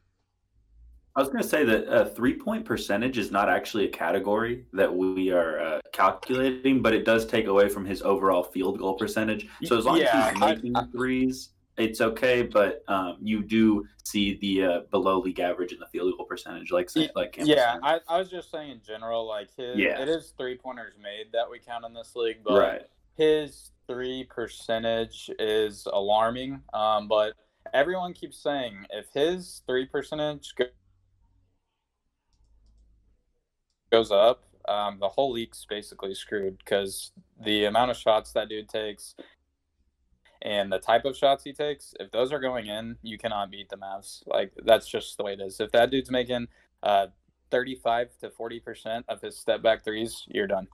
I 1.16 1.20
was 1.20 1.30
going 1.30 1.42
to 1.42 1.48
say 1.48 1.64
that 1.64 1.88
uh, 1.88 2.04
three 2.04 2.34
point 2.34 2.66
percentage 2.66 3.16
is 3.16 3.30
not 3.30 3.48
actually 3.48 3.86
a 3.86 3.88
category 3.88 4.66
that 4.74 4.94
we 4.94 5.32
are 5.32 5.58
uh, 5.58 5.80
calculating, 5.90 6.82
but 6.82 6.92
it 6.92 7.06
does 7.06 7.24
take 7.24 7.46
away 7.46 7.70
from 7.70 7.86
his 7.86 8.02
overall 8.02 8.42
field 8.42 8.78
goal 8.78 8.92
percentage. 8.92 9.48
So 9.64 9.78
as 9.78 9.86
long 9.86 9.96
yeah, 9.96 10.26
as 10.26 10.32
he's 10.32 10.40
making 10.40 10.76
I, 10.76 10.80
I, 10.80 10.84
threes 10.92 11.48
it's 11.78 12.00
okay, 12.02 12.42
but 12.42 12.84
um, 12.88 13.16
you 13.22 13.42
do 13.42 13.86
see 14.04 14.36
the 14.40 14.64
uh, 14.64 14.80
below 14.90 15.20
league 15.20 15.40
average 15.40 15.72
in 15.72 15.78
the 15.78 15.86
field 15.86 16.12
goal 16.16 16.26
percentage, 16.26 16.70
like 16.70 16.90
like 17.14 17.32
Cam 17.32 17.46
yeah. 17.46 17.78
I, 17.82 18.00
I 18.06 18.18
was 18.18 18.28
just 18.28 18.50
saying 18.50 18.70
in 18.70 18.82
general, 18.86 19.26
like 19.26 19.48
his 19.56 19.78
yeah. 19.78 20.02
it 20.02 20.08
is 20.08 20.34
three 20.36 20.58
pointers 20.58 20.94
made 21.02 21.32
that 21.32 21.50
we 21.50 21.58
count 21.58 21.86
in 21.86 21.94
this 21.94 22.14
league, 22.14 22.38
but 22.44 22.60
right. 22.60 22.82
his 23.16 23.70
three 23.86 24.24
percentage 24.24 25.30
is 25.38 25.86
alarming. 25.90 26.60
Um, 26.74 27.08
but 27.08 27.32
everyone 27.72 28.12
keeps 28.12 28.36
saying 28.38 28.86
if 28.90 29.06
his 29.12 29.62
three 29.66 29.86
percentage 29.86 30.54
goes 33.90 34.10
up, 34.10 34.44
um, 34.68 34.98
the 35.00 35.08
whole 35.08 35.32
league's 35.32 35.66
basically 35.68 36.14
screwed 36.14 36.58
because 36.58 37.12
the 37.42 37.64
amount 37.64 37.90
of 37.90 37.96
shots 37.96 38.32
that 38.32 38.48
dude 38.48 38.68
takes 38.68 39.14
and 40.42 40.70
the 40.70 40.78
type 40.78 41.04
of 41.04 41.16
shots 41.16 41.42
he 41.44 41.52
takes, 41.52 41.94
if 41.98 42.10
those 42.10 42.32
are 42.32 42.38
going 42.38 42.66
in, 42.66 42.96
you 43.02 43.18
cannot 43.18 43.50
beat 43.50 43.68
the 43.68 43.76
Mavs. 43.76 44.22
Like 44.26 44.52
that's 44.64 44.86
just 44.88 45.16
the 45.16 45.24
way 45.24 45.32
it 45.32 45.40
is. 45.40 45.58
If 45.60 45.72
that 45.72 45.90
dude's 45.90 46.10
making 46.10 46.48
uh, 46.82 47.08
35 47.50 48.18
to 48.20 48.30
40 48.30 48.60
percent 48.60 49.04
of 49.08 49.20
his 49.20 49.36
step 49.36 49.62
back 49.62 49.84
threes, 49.84 50.24
you're 50.28 50.46
done. 50.46 50.68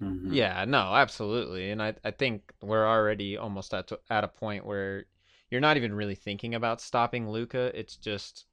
Mm-hmm. 0.00 0.32
Yeah, 0.32 0.64
no, 0.66 0.94
absolutely, 0.94 1.70
and 1.70 1.82
I 1.82 1.94
I 2.04 2.12
think 2.12 2.52
we're 2.62 2.86
already 2.86 3.36
almost 3.36 3.74
at 3.74 3.88
to, 3.88 3.98
at 4.08 4.22
a 4.22 4.28
point 4.28 4.64
where 4.64 5.06
you're 5.50 5.60
not 5.60 5.76
even 5.76 5.94
really 5.94 6.14
thinking 6.14 6.54
about 6.54 6.80
stopping 6.80 7.28
Luka. 7.28 7.70
It's 7.78 7.96
just 7.96 8.46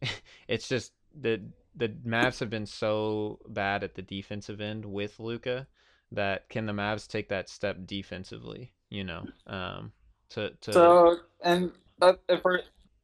it's 0.48 0.68
just 0.68 0.92
the 1.18 1.40
the 1.76 1.88
Mavs 1.88 2.40
have 2.40 2.50
been 2.50 2.66
so 2.66 3.38
bad 3.48 3.84
at 3.84 3.94
the 3.94 4.02
defensive 4.02 4.60
end 4.60 4.84
with 4.84 5.20
Luka 5.20 5.66
that 6.12 6.48
can 6.48 6.66
the 6.66 6.72
Mavs 6.72 7.06
take 7.06 7.28
that 7.28 7.48
step 7.48 7.76
defensively? 7.86 8.72
You 8.88 9.04
know, 9.04 9.26
um, 9.46 9.92
to 10.30 10.50
to 10.62 10.72
so 10.72 11.16
and 11.42 11.72
if 12.28 12.42
we're 12.44 12.60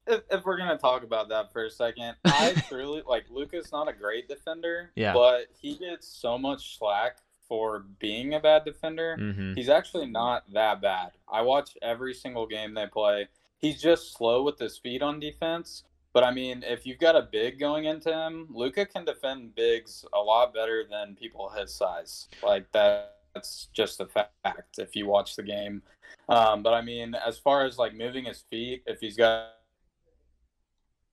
if, 0.06 0.22
if 0.30 0.44
we're 0.44 0.56
gonna 0.56 0.78
talk 0.78 1.02
about 1.04 1.28
that 1.28 1.52
for 1.52 1.64
a 1.64 1.70
second, 1.70 2.14
I 2.24 2.54
truly 2.68 3.02
like 3.06 3.24
Luka's 3.30 3.70
not 3.72 3.88
a 3.88 3.92
great 3.92 4.28
defender, 4.28 4.90
yeah, 4.96 5.12
but 5.12 5.46
he 5.60 5.76
gets 5.76 6.08
so 6.08 6.38
much 6.38 6.78
slack 6.78 7.18
for 7.48 7.84
being 7.98 8.34
a 8.34 8.40
bad 8.40 8.64
defender. 8.64 9.16
Mm-hmm. 9.18 9.54
He's 9.54 9.68
actually 9.68 10.06
not 10.06 10.44
that 10.52 10.80
bad. 10.80 11.12
I 11.30 11.42
watch 11.42 11.76
every 11.82 12.14
single 12.14 12.46
game 12.46 12.74
they 12.74 12.86
play. 12.86 13.28
He's 13.58 13.80
just 13.80 14.14
slow 14.14 14.42
with 14.42 14.58
his 14.58 14.78
feet 14.78 15.02
on 15.02 15.20
defense. 15.20 15.84
But 16.12 16.24
I 16.24 16.32
mean, 16.32 16.62
if 16.66 16.86
you've 16.86 16.98
got 16.98 17.14
a 17.14 17.28
big 17.30 17.58
going 17.58 17.84
into 17.84 18.12
him, 18.12 18.48
Luka 18.50 18.86
can 18.86 19.04
defend 19.04 19.54
bigs 19.54 20.04
a 20.14 20.18
lot 20.18 20.54
better 20.54 20.84
than 20.90 21.14
people 21.14 21.50
his 21.50 21.74
size. 21.74 22.28
Like 22.42 22.70
that. 22.72 23.12
That's 23.34 23.68
just 23.74 24.00
a 24.00 24.06
fact 24.06 24.78
if 24.78 24.96
you 24.96 25.06
watch 25.06 25.36
the 25.36 25.42
game. 25.42 25.82
Um, 26.30 26.62
but 26.62 26.72
I 26.72 26.80
mean, 26.80 27.14
as 27.14 27.36
far 27.36 27.66
as 27.66 27.76
like 27.76 27.94
moving 27.94 28.24
his 28.24 28.44
feet, 28.48 28.82
if 28.86 29.00
he's 29.00 29.14
got 29.14 29.50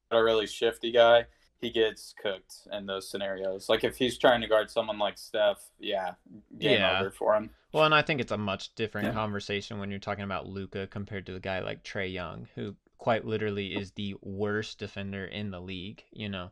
a 0.10 0.24
really 0.24 0.48
shifty 0.48 0.94
guy, 0.94 1.26
he 1.64 1.70
gets 1.70 2.14
cooked 2.22 2.68
in 2.72 2.86
those 2.86 3.10
scenarios. 3.10 3.70
Like 3.70 3.84
if 3.84 3.98
he's 3.98 4.18
trying 4.18 4.42
to 4.42 4.48
guard 4.48 4.70
someone 4.70 5.00
like 5.00 5.18
Steph, 5.18 5.64
yeah, 5.80 6.14
game 6.58 6.80
yeah. 6.80 7.00
over 7.00 7.12
for 7.12 7.36
him. 7.36 7.50
Well, 7.72 7.86
and 7.86 7.96
I 7.96 8.02
think 8.02 8.22
it's 8.22 8.32
a 8.32 8.38
much 8.38 8.76
different 8.76 9.08
yeah. 9.08 9.14
conversation 9.14 9.80
when 9.80 9.90
you're 9.90 10.00
talking 10.00 10.24
about 10.24 10.48
Luka 10.48 10.88
compared 10.88 11.26
to 11.26 11.36
a 11.36 11.40
guy 11.40 11.60
like 11.60 11.84
Trae 11.84 12.12
Young, 12.12 12.48
who 12.56 12.76
quite 13.00 13.26
literally 13.26 13.76
is 13.76 13.92
the 13.92 14.16
worst 14.22 14.78
defender 14.78 15.26
in 15.26 15.50
the 15.50 15.60
league. 15.60 16.04
You 16.12 16.30
know, 16.30 16.52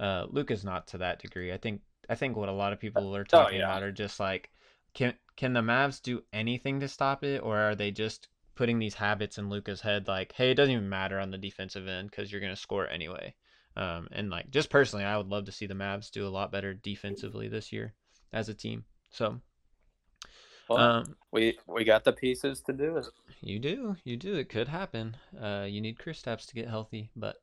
uh, 0.00 0.26
Luka's 0.30 0.64
not 0.64 0.86
to 0.88 0.98
that 0.98 1.20
degree. 1.20 1.52
I 1.52 1.58
think 1.58 1.82
I 2.08 2.14
think 2.14 2.36
what 2.36 2.48
a 2.48 2.52
lot 2.52 2.72
of 2.72 2.80
people 2.80 3.14
are 3.14 3.20
oh, 3.20 3.24
talking 3.24 3.58
oh, 3.58 3.60
yeah. 3.60 3.70
about 3.70 3.82
are 3.82 3.92
just 3.92 4.18
like, 4.18 4.50
can 4.94 5.14
can 5.36 5.52
the 5.52 5.60
Mavs 5.60 6.00
do 6.00 6.22
anything 6.32 6.80
to 6.80 6.88
stop 6.88 7.24
it, 7.24 7.42
or 7.42 7.58
are 7.58 7.74
they 7.74 7.90
just 7.90 8.28
putting 8.54 8.78
these 8.78 8.94
habits 8.94 9.38
in 9.38 9.48
Luka's 9.48 9.80
head, 9.80 10.06
like, 10.08 10.32
hey, 10.32 10.50
it 10.50 10.54
doesn't 10.54 10.74
even 10.74 10.88
matter 10.88 11.18
on 11.18 11.30
the 11.30 11.38
defensive 11.38 11.88
end 11.88 12.10
because 12.10 12.30
you're 12.30 12.40
gonna 12.40 12.56
score 12.56 12.88
anyway. 12.88 13.34
Um, 13.76 14.08
and 14.12 14.30
like 14.30 14.50
just 14.50 14.70
personally, 14.70 15.04
I 15.04 15.16
would 15.16 15.28
love 15.28 15.46
to 15.46 15.52
see 15.52 15.66
the 15.66 15.74
Mavs 15.74 16.10
do 16.10 16.26
a 16.26 16.30
lot 16.30 16.52
better 16.52 16.74
defensively 16.74 17.48
this 17.48 17.72
year 17.72 17.94
as 18.32 18.48
a 18.48 18.54
team. 18.54 18.84
So, 19.10 19.40
well, 20.68 20.78
um, 20.78 21.16
we 21.30 21.58
we 21.66 21.84
got 21.84 22.04
the 22.04 22.12
pieces 22.12 22.60
to 22.62 22.72
do 22.72 22.98
it. 22.98 23.06
You 23.40 23.58
do, 23.58 23.96
you 24.04 24.16
do. 24.16 24.34
It 24.34 24.48
could 24.48 24.68
happen. 24.68 25.16
Uh, 25.40 25.66
you 25.68 25.80
need 25.80 25.98
Kristaps 25.98 26.46
to 26.46 26.54
get 26.54 26.68
healthy, 26.68 27.10
but 27.16 27.36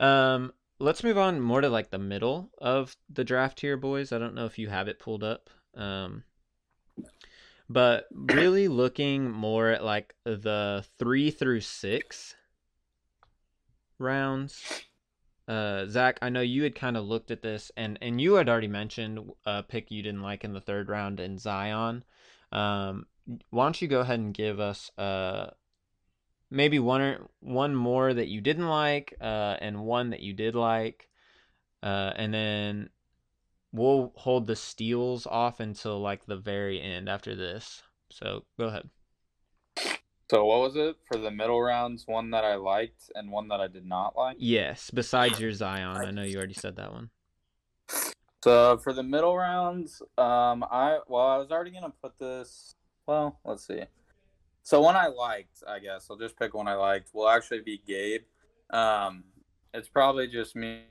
um, 0.00 0.52
let's 0.78 1.04
move 1.04 1.18
on 1.18 1.40
more 1.40 1.60
to 1.60 1.68
like 1.68 1.90
the 1.90 1.98
middle 1.98 2.50
of 2.58 2.96
the 3.08 3.24
draft 3.24 3.60
here, 3.60 3.76
boys. 3.76 4.12
I 4.12 4.18
don't 4.18 4.34
know 4.34 4.46
if 4.46 4.58
you 4.58 4.68
have 4.68 4.88
it 4.88 4.98
pulled 4.98 5.24
up. 5.24 5.50
Um, 5.76 6.24
but 7.68 8.06
really 8.12 8.68
looking 8.68 9.30
more 9.30 9.70
at 9.70 9.84
like 9.84 10.14
the 10.24 10.84
three 10.98 11.30
through 11.30 11.60
six 11.60 12.34
rounds 13.98 14.84
uh, 15.46 15.86
Zack, 15.86 16.18
I 16.22 16.28
know 16.30 16.40
you 16.40 16.62
had 16.62 16.74
kind 16.74 16.96
of 16.96 17.04
looked 17.04 17.30
at 17.30 17.42
this, 17.42 17.70
and 17.76 17.98
and 18.00 18.20
you 18.20 18.34
had 18.34 18.48
already 18.48 18.68
mentioned 18.68 19.32
a 19.44 19.62
pick 19.62 19.90
you 19.90 20.02
didn't 20.02 20.22
like 20.22 20.44
in 20.44 20.52
the 20.52 20.60
third 20.60 20.88
round 20.88 21.20
in 21.20 21.38
Zion. 21.38 22.04
Um, 22.52 23.06
why 23.50 23.64
don't 23.64 23.80
you 23.80 23.88
go 23.88 24.00
ahead 24.00 24.20
and 24.20 24.34
give 24.34 24.60
us 24.60 24.90
uh 24.98 25.50
maybe 26.50 26.78
one 26.78 27.00
or 27.00 27.18
one 27.40 27.74
more 27.74 28.14
that 28.14 28.28
you 28.28 28.40
didn't 28.40 28.68
like, 28.68 29.14
uh, 29.20 29.56
and 29.60 29.84
one 29.84 30.10
that 30.10 30.20
you 30.20 30.32
did 30.32 30.54
like, 30.54 31.08
uh, 31.82 32.12
and 32.16 32.32
then 32.32 32.90
we'll 33.72 34.12
hold 34.16 34.46
the 34.46 34.56
steals 34.56 35.26
off 35.26 35.60
until 35.60 36.00
like 36.00 36.26
the 36.26 36.36
very 36.36 36.80
end 36.80 37.08
after 37.08 37.34
this. 37.34 37.82
So 38.10 38.44
go 38.58 38.66
ahead. 38.66 38.88
So 40.34 40.44
what 40.44 40.62
was 40.62 40.74
it 40.74 40.96
for 41.06 41.16
the 41.16 41.30
middle 41.30 41.62
rounds? 41.62 42.08
One 42.08 42.32
that 42.32 42.44
I 42.44 42.56
liked 42.56 43.08
and 43.14 43.30
one 43.30 43.46
that 43.48 43.60
I 43.60 43.68
did 43.68 43.86
not 43.86 44.16
like. 44.16 44.36
Yes, 44.40 44.90
besides 44.92 45.38
your 45.38 45.52
Zion, 45.62 45.96
I 45.96 46.10
know 46.10 46.24
you 46.24 46.36
already 46.38 46.54
said 46.54 46.74
that 46.74 46.90
one. 46.90 47.10
So 48.42 48.78
for 48.78 48.92
the 48.92 49.04
middle 49.04 49.36
rounds, 49.36 50.02
um, 50.18 50.64
I 50.68 50.98
well, 51.06 51.28
I 51.28 51.36
was 51.36 51.52
already 51.52 51.70
gonna 51.70 51.92
put 52.02 52.18
this. 52.18 52.74
Well, 53.06 53.38
let's 53.44 53.64
see. 53.64 53.82
So 54.64 54.80
one 54.80 54.96
I 54.96 55.06
liked, 55.06 55.62
I 55.68 55.78
guess 55.78 56.08
I'll 56.10 56.16
just 56.16 56.36
pick 56.36 56.52
one 56.52 56.66
I 56.66 56.74
liked. 56.74 57.14
Will 57.14 57.28
actually 57.28 57.60
be 57.60 57.80
Gabe. 57.86 58.22
Um, 58.70 59.22
it's 59.72 59.88
probably 59.88 60.26
just 60.26 60.56
me 60.56 60.80
me 60.80 60.82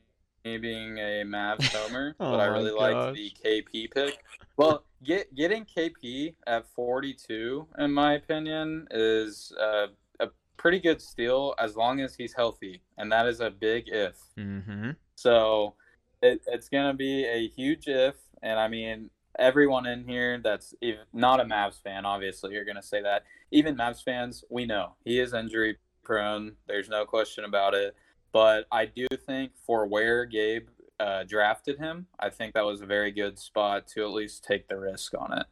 being 0.44 0.98
a 0.98 1.24
Mavs 1.26 1.66
homer, 1.74 2.16
oh 2.20 2.32
but 2.32 2.40
I 2.40 2.46
really 2.46 2.72
liked 2.72 3.16
the 3.16 3.32
KP 3.44 3.92
pick. 3.92 4.24
Well, 4.58 4.84
get 5.04 5.34
getting 5.36 5.66
KP 5.66 6.36
at 6.46 6.68
42, 6.76 7.68
in 7.80 7.94
my 7.94 8.14
opinion, 8.14 8.88
is 8.92 9.54
a, 9.60 9.88
a 10.20 10.28
pretty 10.58 10.80
good 10.80 11.02
steal 11.02 11.56
as 11.60 11.76
long 11.76 12.02
as 12.02 12.16
he's 12.16 12.34
healthy, 12.34 12.82
and 12.98 13.12
that 13.12 13.28
is 13.28 13.40
a 13.40 13.50
big 13.50 13.86
if. 13.88 14.18
Mm-hmm. 14.38 14.92
So 15.16 15.76
it, 16.22 16.42
it's 16.48 16.70
gonna 16.70 16.94
be 16.94 17.26
a 17.26 17.48
huge 17.48 17.88
if, 17.88 18.16
and 18.42 18.60
I 18.60 18.68
mean 18.68 19.10
everyone 19.40 19.88
in 19.88 20.08
here 20.08 20.40
that's 20.44 20.76
not 21.12 21.40
a 21.40 21.44
Mavs 21.44 21.82
fan, 21.82 22.06
obviously, 22.06 22.54
you're 22.54 22.66
gonna 22.66 22.84
say 22.84 23.02
that. 23.02 23.24
Even 23.52 23.76
Mavs 23.76 24.04
fans, 24.04 24.44
we 24.50 24.66
know 24.66 24.94
he 25.04 25.20
is 25.20 25.34
injury 25.34 25.78
prone. 26.04 26.54
There's 26.68 26.90
no 26.90 27.06
question 27.06 27.46
about 27.46 27.74
it. 27.74 27.96
But 28.34 28.66
I 28.72 28.86
do 28.86 29.08
think 29.26 29.52
for 29.66 29.86
where 29.86 30.26
Gabe 30.26 30.68
uh, 31.00 31.24
drafted 31.24 31.78
him, 31.78 32.08
I 32.20 32.30
think 32.30 32.56
that 32.56 32.66
was 32.66 32.82
a 32.82 32.86
very 32.86 33.12
good 33.12 33.40
spot 33.40 33.88
to 33.90 34.04
at 34.04 34.10
least 34.10 34.44
take 34.44 34.68
the 34.68 34.78
risk 34.78 35.14
on 35.18 35.38
it. 35.38 35.46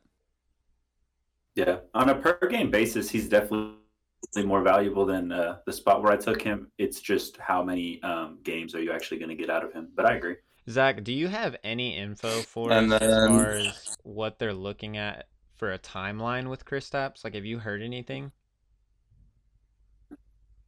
Yeah, 1.56 1.78
on 1.94 2.10
a 2.10 2.16
per 2.16 2.40
game 2.50 2.72
basis, 2.72 3.10
he's 3.10 3.30
definitely 3.30 3.76
more 4.44 4.64
valuable 4.64 5.06
than 5.06 5.32
uh, 5.32 5.58
the 5.66 5.74
spot 5.74 6.02
where 6.02 6.12
I 6.12 6.18
took 6.18 6.42
him. 6.42 6.72
It's 6.78 7.00
just 7.00 7.38
how 7.38 7.62
many 7.64 8.02
um, 8.04 8.40
games 8.44 8.74
are 8.74 8.82
you 8.82 8.92
actually 8.92 9.20
going 9.20 9.30
to 9.30 9.36
get 9.36 9.50
out 9.50 9.64
of 9.64 9.72
him? 9.74 9.90
But 9.96 10.06
I 10.06 10.16
agree. 10.16 10.36
Zack, 10.70 11.04
do 11.04 11.14
you 11.14 11.28
have 11.28 11.56
any 11.64 11.98
info 11.98 12.30
for 12.42 12.72
us 12.72 12.90
then... 12.90 12.94
as 12.94 13.28
far 13.28 13.52
as 13.52 13.98
what 14.04 14.40
they're 14.40 14.54
looking 14.54 14.98
at 14.98 15.28
for 15.56 15.74
a 15.74 15.80
timeline 15.80 16.50
with 16.50 16.66
Kristaps? 16.66 17.24
Like, 17.24 17.36
have 17.36 17.46
you 17.46 17.60
heard 17.60 17.82
anything? 17.82 18.32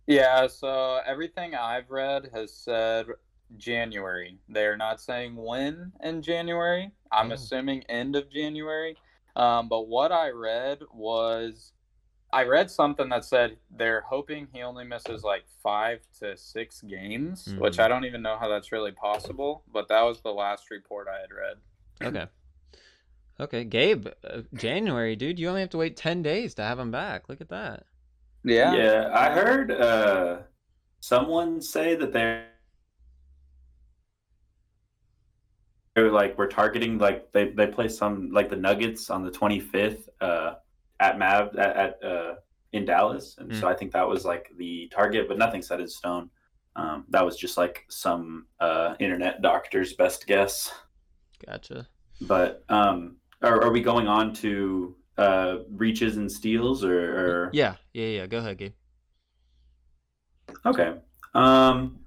Yeah, 0.08 0.47
so 0.47 0.99
everything 1.06 1.56
I've 1.56 1.89
read 1.89 2.30
has 2.34 2.54
said 2.54 3.08
January. 3.58 4.38
They're 4.49 4.78
not 4.78 4.99
saying 4.99 5.36
when 5.36 5.93
in 6.04 6.22
January. 6.22 6.91
I'm 7.12 7.32
oh. 7.32 7.36
assuming 7.36 7.84
end 7.84 8.16
of 8.16 8.30
January. 8.32 8.97
Um, 9.36 9.70
but 9.70 9.88
what 9.88 10.12
I 10.12 10.30
read 10.30 10.80
was 10.93 11.72
I 12.32 12.43
read 12.43 12.70
something 12.70 13.10
that 13.10 13.26
said 13.26 13.58
they're 13.70 14.01
hoping 14.01 14.47
he 14.51 14.62
only 14.64 14.84
misses 14.84 15.24
like 15.24 15.45
five 15.62 15.99
to 16.20 16.36
six 16.36 16.82
games, 16.82 17.45
mm-hmm. 17.45 17.60
which 17.60 17.80
I 17.80 17.88
don't 17.88 18.06
even 18.06 18.22
know 18.22 18.38
how 18.39 18.49
that's 18.49 18.72
really 18.72 18.91
possible. 18.91 19.64
But 19.72 19.88
that 19.89 20.01
was 20.01 20.22
the 20.22 20.32
last 20.32 20.70
report 20.72 21.08
I 21.08 21.22
had 21.22 21.32
read. 21.32 21.58
Okay. 22.04 22.28
Okay, 23.39 23.64
Gabe, 23.64 24.08
uh, 24.24 24.41
January, 24.54 25.16
dude, 25.16 25.39
you 25.39 25.49
only 25.49 25.62
have 25.62 25.72
to 25.72 25.78
wait 25.78 25.97
10 25.97 26.22
days 26.22 26.54
to 26.56 26.64
have 26.64 26.78
him 26.78 26.91
back. 26.91 27.30
Look 27.30 27.41
at 27.41 27.49
that. 27.49 27.86
Yeah. 28.44 28.76
Yeah, 28.76 29.10
I 29.14 29.30
heard 29.32 29.72
uh, 29.72 30.39
someone 31.00 31.62
say 31.62 31.96
that 31.96 32.12
they're 32.12 32.48
they're 35.96 36.12
like 36.12 36.38
we're 36.38 36.48
targeting 36.48 36.98
like 36.98 37.32
they 37.32 37.50
they 37.50 37.68
play 37.68 37.88
some 37.88 38.32
like 38.32 38.50
the 38.50 38.56
Nuggets 38.56 39.10
on 39.10 39.24
the 39.24 39.32
25th 39.32 40.08
uh, 40.22 40.56
at 41.00 41.20
Mav 41.20 41.56
at, 41.56 41.76
at 41.76 42.04
uh, 42.04 42.36
in 42.74 42.86
Dallas, 42.86 43.36
and 43.38 43.52
Mm. 43.52 43.60
so 43.60 43.68
I 43.68 43.76
think 43.76 43.91
that 43.94 44.08
was 44.08 44.26
like 44.26 44.50
the 44.58 44.89
target, 44.94 45.28
but 45.28 45.38
nothing 45.38 45.62
set 45.62 45.80
in 45.80 45.88
stone. 45.88 46.30
Um, 46.76 47.06
that 47.10 47.24
was 47.24 47.38
just 47.38 47.56
like 47.56 47.86
some 47.89 48.48
uh, 48.60 48.96
internet 49.00 49.44
doctor's 49.44 49.94
best 49.94 50.26
guess. 50.26 50.74
Gotcha. 51.46 51.88
But 52.22 52.64
um, 52.70 53.18
are, 53.44 53.62
are 53.64 53.72
we 53.72 53.82
going 53.82 54.08
on 54.08 54.34
to 54.36 54.96
uh, 55.18 55.57
reaches 55.70 56.18
and 56.18 56.32
steals, 56.32 56.84
or, 56.84 56.99
or... 56.99 57.49
Yeah, 57.53 57.76
yeah, 57.93 58.07
yeah. 58.07 58.26
Go 58.28 58.38
ahead, 58.38 58.57
Gabe. 58.57 58.74
Okay. 60.66 60.95
Um, 61.34 61.99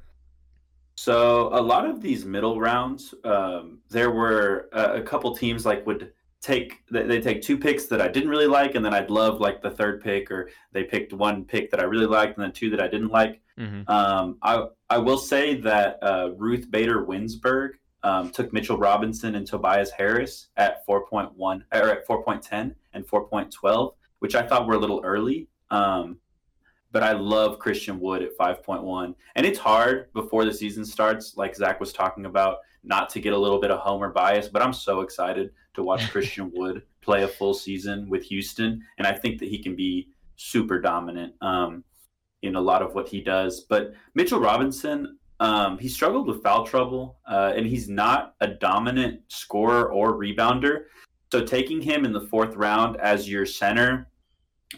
so 0.97 1.49
a 1.53 1.61
lot 1.61 1.89
of 1.89 2.01
these 2.01 2.25
middle 2.25 2.59
rounds, 2.59 3.15
um, 3.25 3.79
there 3.91 4.11
were 4.11 4.69
a, 4.73 4.95
a 4.95 5.03
couple 5.03 5.37
teams 5.37 5.67
like 5.67 5.87
would 5.87 6.13
take 6.41 6.85
they 6.91 7.03
they 7.05 7.21
take 7.21 7.43
two 7.43 7.59
picks 7.59 7.87
that 7.87 8.01
I 8.01 8.09
didn't 8.09 8.31
really 8.31 8.47
like, 8.47 8.75
and 8.75 8.85
then 8.85 8.95
I'd 8.95 9.11
love 9.11 9.41
like 9.41 9.63
the 9.63 9.71
third 9.71 10.03
pick, 10.03 10.31
or 10.31 10.51
they 10.73 10.85
picked 10.85 11.13
one 11.13 11.45
pick 11.45 11.71
that 11.71 11.81
I 11.81 11.85
really 11.85 12.07
liked, 12.07 12.37
and 12.37 12.45
then 12.45 12.53
two 12.53 12.71
that 12.71 12.81
I 12.81 12.89
didn't 12.89 13.11
like. 13.11 13.41
Mm-hmm. 13.59 13.91
Um, 13.91 14.39
I 14.43 14.67
I 14.89 14.99
will 14.99 15.19
say 15.19 15.57
that 15.61 15.99
uh, 16.03 16.31
Ruth 16.37 16.71
Bader 16.71 17.05
Winsberg 17.05 17.71
um, 18.07 18.31
took 18.31 18.53
Mitchell 18.53 18.79
Robinson 18.79 19.35
and 19.35 19.45
Tobias 19.45 19.91
Harris 19.91 20.47
at 20.57 20.87
4.1 20.87 21.35
or 21.41 21.89
at 21.91 22.07
4.10 22.07 22.73
and 22.95 23.05
4.12, 23.05 23.95
which 24.21 24.37
I 24.37 24.47
thought 24.47 24.69
were 24.69 24.75
a 24.75 24.79
little 24.79 25.01
early. 25.05 25.49
Um, 25.73 26.19
but 26.93 27.03
I 27.03 27.13
love 27.13 27.59
Christian 27.59 27.99
Wood 27.99 28.23
at 28.23 28.39
5.1. 28.39 29.13
And 29.35 29.45
it's 29.45 29.59
hard 29.59 30.13
before 30.13 30.45
the 30.45 30.55
season 30.55 30.85
starts, 30.85 31.37
like 31.37 31.57
Zack 31.57 31.81
was 31.81 31.93
talking 31.93 32.27
about, 32.27 32.59
not 32.85 33.11
to 33.11 33.21
get 33.21 33.33
a 33.33 33.39
little 33.39 33.61
bit 33.61 33.73
of 33.73 33.81
homer 33.81 34.11
bias. 34.11 34.47
But 34.47 34.63
I'm 34.63 34.73
so 34.73 35.01
excited 35.01 35.51
to 35.75 35.83
watch 35.83 36.09
Christian 36.13 36.53
Wood 36.55 36.83
play 37.03 37.25
a 37.25 37.29
full 37.29 37.55
season 37.55 38.09
with 38.09 38.23
Houston. 38.27 38.85
And 38.99 39.07
I 39.09 39.15
think 39.15 39.41
that 39.41 39.49
he 39.49 39.61
can 39.61 39.75
be 39.75 40.11
super 40.37 40.81
dominant 40.81 41.35
um, 41.41 41.83
in 42.43 42.55
a 42.55 42.61
lot 42.61 42.83
of 42.83 42.95
what 42.95 43.09
he 43.09 43.21
does. 43.21 43.63
But 43.63 43.95
Mitchell 44.15 44.39
Robinson, 44.39 45.19
um, 45.41 45.79
he 45.79 45.89
struggled 45.89 46.27
with 46.27 46.43
foul 46.43 46.65
trouble, 46.67 47.19
uh, 47.29 47.53
and 47.57 47.67
he's 47.67 47.89
not 47.89 48.35
a 48.41 48.49
dominant 48.49 49.21
scorer 49.29 49.93
or 49.93 50.15
rebounder. 50.15 50.85
So 51.33 51.45
taking 51.45 51.81
him 51.81 52.05
in 52.05 52.13
the 52.13 52.27
fourth 52.29 52.55
round 52.55 52.97
as 52.99 53.29
your 53.29 53.45
center 53.45 54.09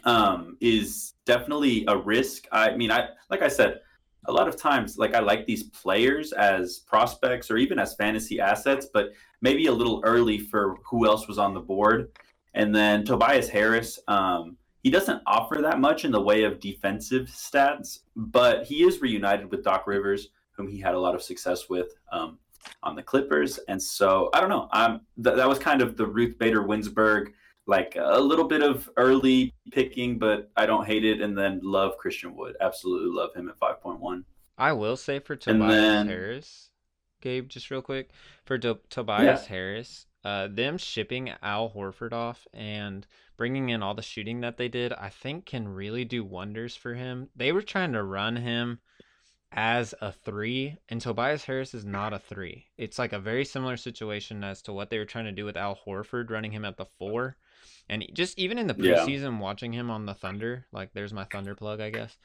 um, 0.04 0.56
is 0.60 1.14
definitely 1.24 1.84
a 1.88 1.96
risk. 1.96 2.46
I 2.50 2.76
mean, 2.76 2.90
I 2.90 3.08
like 3.30 3.42
I 3.42 3.48
said, 3.48 3.80
a 4.26 4.32
lot 4.32 4.48
of 4.48 4.56
times, 4.56 4.98
like 4.98 5.14
I 5.14 5.20
like 5.20 5.46
these 5.46 5.64
players 5.64 6.32
as 6.32 6.80
prospects 6.80 7.50
or 7.50 7.56
even 7.56 7.78
as 7.78 7.94
fantasy 7.94 8.40
assets, 8.40 8.88
but 8.92 9.12
maybe 9.40 9.66
a 9.66 9.72
little 9.72 10.02
early 10.04 10.38
for 10.38 10.76
who 10.88 11.06
else 11.06 11.28
was 11.28 11.38
on 11.38 11.54
the 11.54 11.60
board. 11.60 12.10
And 12.54 12.74
then 12.74 13.04
Tobias 13.04 13.48
Harris, 13.48 13.98
um, 14.08 14.56
he 14.82 14.90
doesn't 14.90 15.22
offer 15.26 15.60
that 15.62 15.80
much 15.80 16.04
in 16.04 16.10
the 16.10 16.20
way 16.20 16.44
of 16.44 16.60
defensive 16.60 17.26
stats, 17.28 18.00
but 18.16 18.64
he 18.64 18.82
is 18.82 19.00
reunited 19.00 19.50
with 19.50 19.64
Doc 19.64 19.86
Rivers, 19.86 20.28
whom 20.58 20.68
he 20.68 20.78
had 20.78 20.94
a 20.94 21.00
lot 21.00 21.14
of 21.14 21.22
success 21.22 21.70
with 21.70 21.94
um, 22.12 22.38
on 22.82 22.94
the 22.96 23.02
Clippers. 23.02 23.58
And 23.68 23.80
so 23.82 24.28
I 24.34 24.40
don't 24.40 24.50
know. 24.50 24.68
Um, 24.72 25.00
th- 25.22 25.36
that 25.36 25.48
was 25.48 25.58
kind 25.58 25.80
of 25.80 25.96
the 25.96 26.04
Ruth 26.06 26.36
Bader 26.38 26.62
Winsberg 26.64 27.28
like 27.66 27.96
a 27.98 28.18
little 28.20 28.46
bit 28.46 28.62
of 28.62 28.90
early 28.96 29.54
picking, 29.70 30.18
but 30.18 30.50
I 30.56 30.66
don't 30.66 30.84
hate 30.86 31.04
it. 31.04 31.20
And 31.22 31.38
then 31.38 31.60
love 31.62 31.96
Christian 31.96 32.34
Wood. 32.36 32.56
Absolutely 32.60 33.14
love 33.16 33.34
him 33.34 33.48
at 33.48 33.58
5.1. 33.58 34.24
I 34.58 34.72
will 34.72 34.96
say 34.96 35.20
for 35.20 35.36
Tobias 35.36 35.70
then- 35.72 36.08
Harris, 36.08 36.70
Gabe, 37.20 37.48
just 37.48 37.70
real 37.70 37.82
quick 37.82 38.10
for 38.44 38.58
To- 38.58 38.80
Tobias 38.90 39.42
Yeah. 39.44 39.48
Harris, 39.48 40.06
uh, 40.24 40.48
them 40.50 40.76
shipping 40.78 41.30
Al 41.42 41.70
Horford 41.70 42.12
off 42.12 42.48
and 42.52 43.06
bringing 43.36 43.68
in 43.68 43.84
all 43.84 43.94
the 43.94 44.02
shooting 44.02 44.40
that 44.40 44.56
they 44.56 44.68
did, 44.68 44.92
I 44.94 45.10
think 45.10 45.46
can 45.46 45.68
really 45.68 46.04
do 46.04 46.24
wonders 46.24 46.74
for 46.74 46.94
him. 46.94 47.28
They 47.36 47.52
were 47.52 47.62
trying 47.62 47.92
to 47.92 48.02
run 48.02 48.34
him 48.36 48.80
as 49.52 49.94
a 50.00 50.12
three, 50.12 50.76
and 50.88 51.00
Tobias 51.00 51.44
Harris 51.44 51.74
is 51.74 51.84
not 51.84 52.12
a 52.12 52.18
three. 52.18 52.66
It's 52.76 52.98
like 52.98 53.12
a 53.12 53.18
very 53.18 53.44
similar 53.44 53.76
situation 53.76 54.44
as 54.44 54.62
to 54.62 54.72
what 54.72 54.90
they 54.90 54.98
were 54.98 55.04
trying 55.06 55.24
to 55.24 55.32
do 55.32 55.44
with 55.44 55.56
Al 55.56 55.78
Horford, 55.86 56.30
running 56.30 56.52
him 56.52 56.64
at 56.64 56.76
the 56.76 56.86
four. 56.98 57.36
And 57.88 58.04
just 58.12 58.38
even 58.38 58.58
in 58.58 58.66
the 58.66 58.74
Yeah. 58.76 59.06
preseason, 59.06 59.38
watching 59.38 59.72
him 59.72 59.90
on 59.90 60.04
the 60.06 60.14
Thunder, 60.14 60.66
like 60.72 60.92
there's 60.92 61.14
my 61.14 61.24
Thunder 61.24 61.54
plug, 61.54 61.80
I 61.80 61.90
guess. 61.90 62.16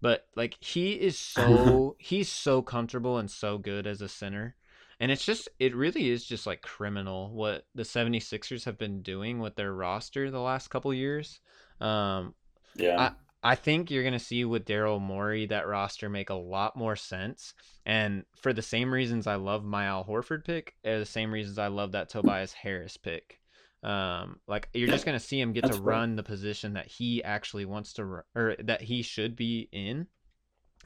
But 0.00 0.26
like 0.36 0.56
he 0.60 0.92
is 0.94 1.18
so 1.18 1.96
he's 1.98 2.30
so 2.30 2.62
comfortable 2.62 3.18
and 3.18 3.30
so 3.30 3.58
good 3.58 3.86
as 3.86 4.02
a 4.02 4.08
center. 4.08 4.56
And 4.98 5.10
it's 5.10 5.24
just 5.24 5.48
it 5.58 5.74
really 5.74 6.10
is 6.10 6.24
just 6.24 6.46
like 6.46 6.62
criminal 6.62 7.30
what 7.32 7.66
the 7.74 7.84
76ers 7.84 8.64
have 8.64 8.78
been 8.78 9.02
doing 9.02 9.38
with 9.38 9.54
their 9.56 9.72
roster 9.72 10.30
the 10.30 10.40
last 10.40 10.68
couple 10.68 10.92
years. 10.92 11.40
Um 11.80 12.34
Yeah. 12.74 13.10
I 13.42 13.56
think 13.56 13.90
you're 13.90 14.04
going 14.04 14.12
to 14.12 14.18
see 14.20 14.44
with 14.44 14.64
Daryl 14.64 15.00
Morey 15.00 15.46
that 15.46 15.66
roster 15.66 16.08
make 16.08 16.30
a 16.30 16.34
lot 16.34 16.76
more 16.76 16.94
sense. 16.94 17.54
And 17.84 18.24
for 18.40 18.52
the 18.52 18.62
same 18.62 18.92
reasons 18.92 19.26
I 19.26 19.34
love 19.34 19.64
my 19.64 19.86
Al 19.86 20.04
Horford 20.04 20.44
pick, 20.44 20.74
are 20.86 20.98
the 21.00 21.04
same 21.04 21.32
reasons 21.32 21.58
I 21.58 21.66
love 21.66 21.92
that 21.92 22.08
Tobias 22.08 22.52
Harris 22.52 22.96
pick. 22.96 23.40
Um, 23.82 24.38
like 24.46 24.68
you're 24.74 24.86
just 24.88 25.04
going 25.04 25.18
to 25.18 25.24
see 25.24 25.40
him 25.40 25.52
get 25.52 25.62
that's 25.64 25.78
to 25.78 25.82
run 25.82 26.14
the 26.14 26.22
position 26.22 26.74
that 26.74 26.86
he 26.86 27.24
actually 27.24 27.64
wants 27.64 27.94
to, 27.94 28.22
or 28.36 28.54
that 28.62 28.80
he 28.82 29.02
should 29.02 29.34
be 29.34 29.68
in. 29.72 30.06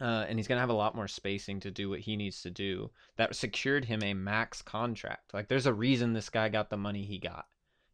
Uh, 0.01 0.25
and 0.29 0.39
he's 0.39 0.47
going 0.49 0.57
to 0.57 0.61
have 0.61 0.71
a 0.71 0.75
lot 0.75 0.95
more 0.95 1.09
spacing 1.09 1.61
to 1.61 1.71
do 1.71 1.89
what 1.91 2.01
he 2.01 2.17
needs 2.17 2.43
to 2.43 2.51
do. 2.51 2.91
That 3.17 3.35
secured 3.37 3.85
him 3.85 4.03
a 4.03 4.15
max 4.15 4.63
contract. 4.63 5.33
Like 5.35 5.49
there's 5.49 5.67
a 5.67 5.73
reason 5.75 6.13
this 6.15 6.31
guy 6.31 6.49
got 6.49 6.71
the 6.71 6.77
money 6.79 7.05
he 7.05 7.19
got. 7.19 7.45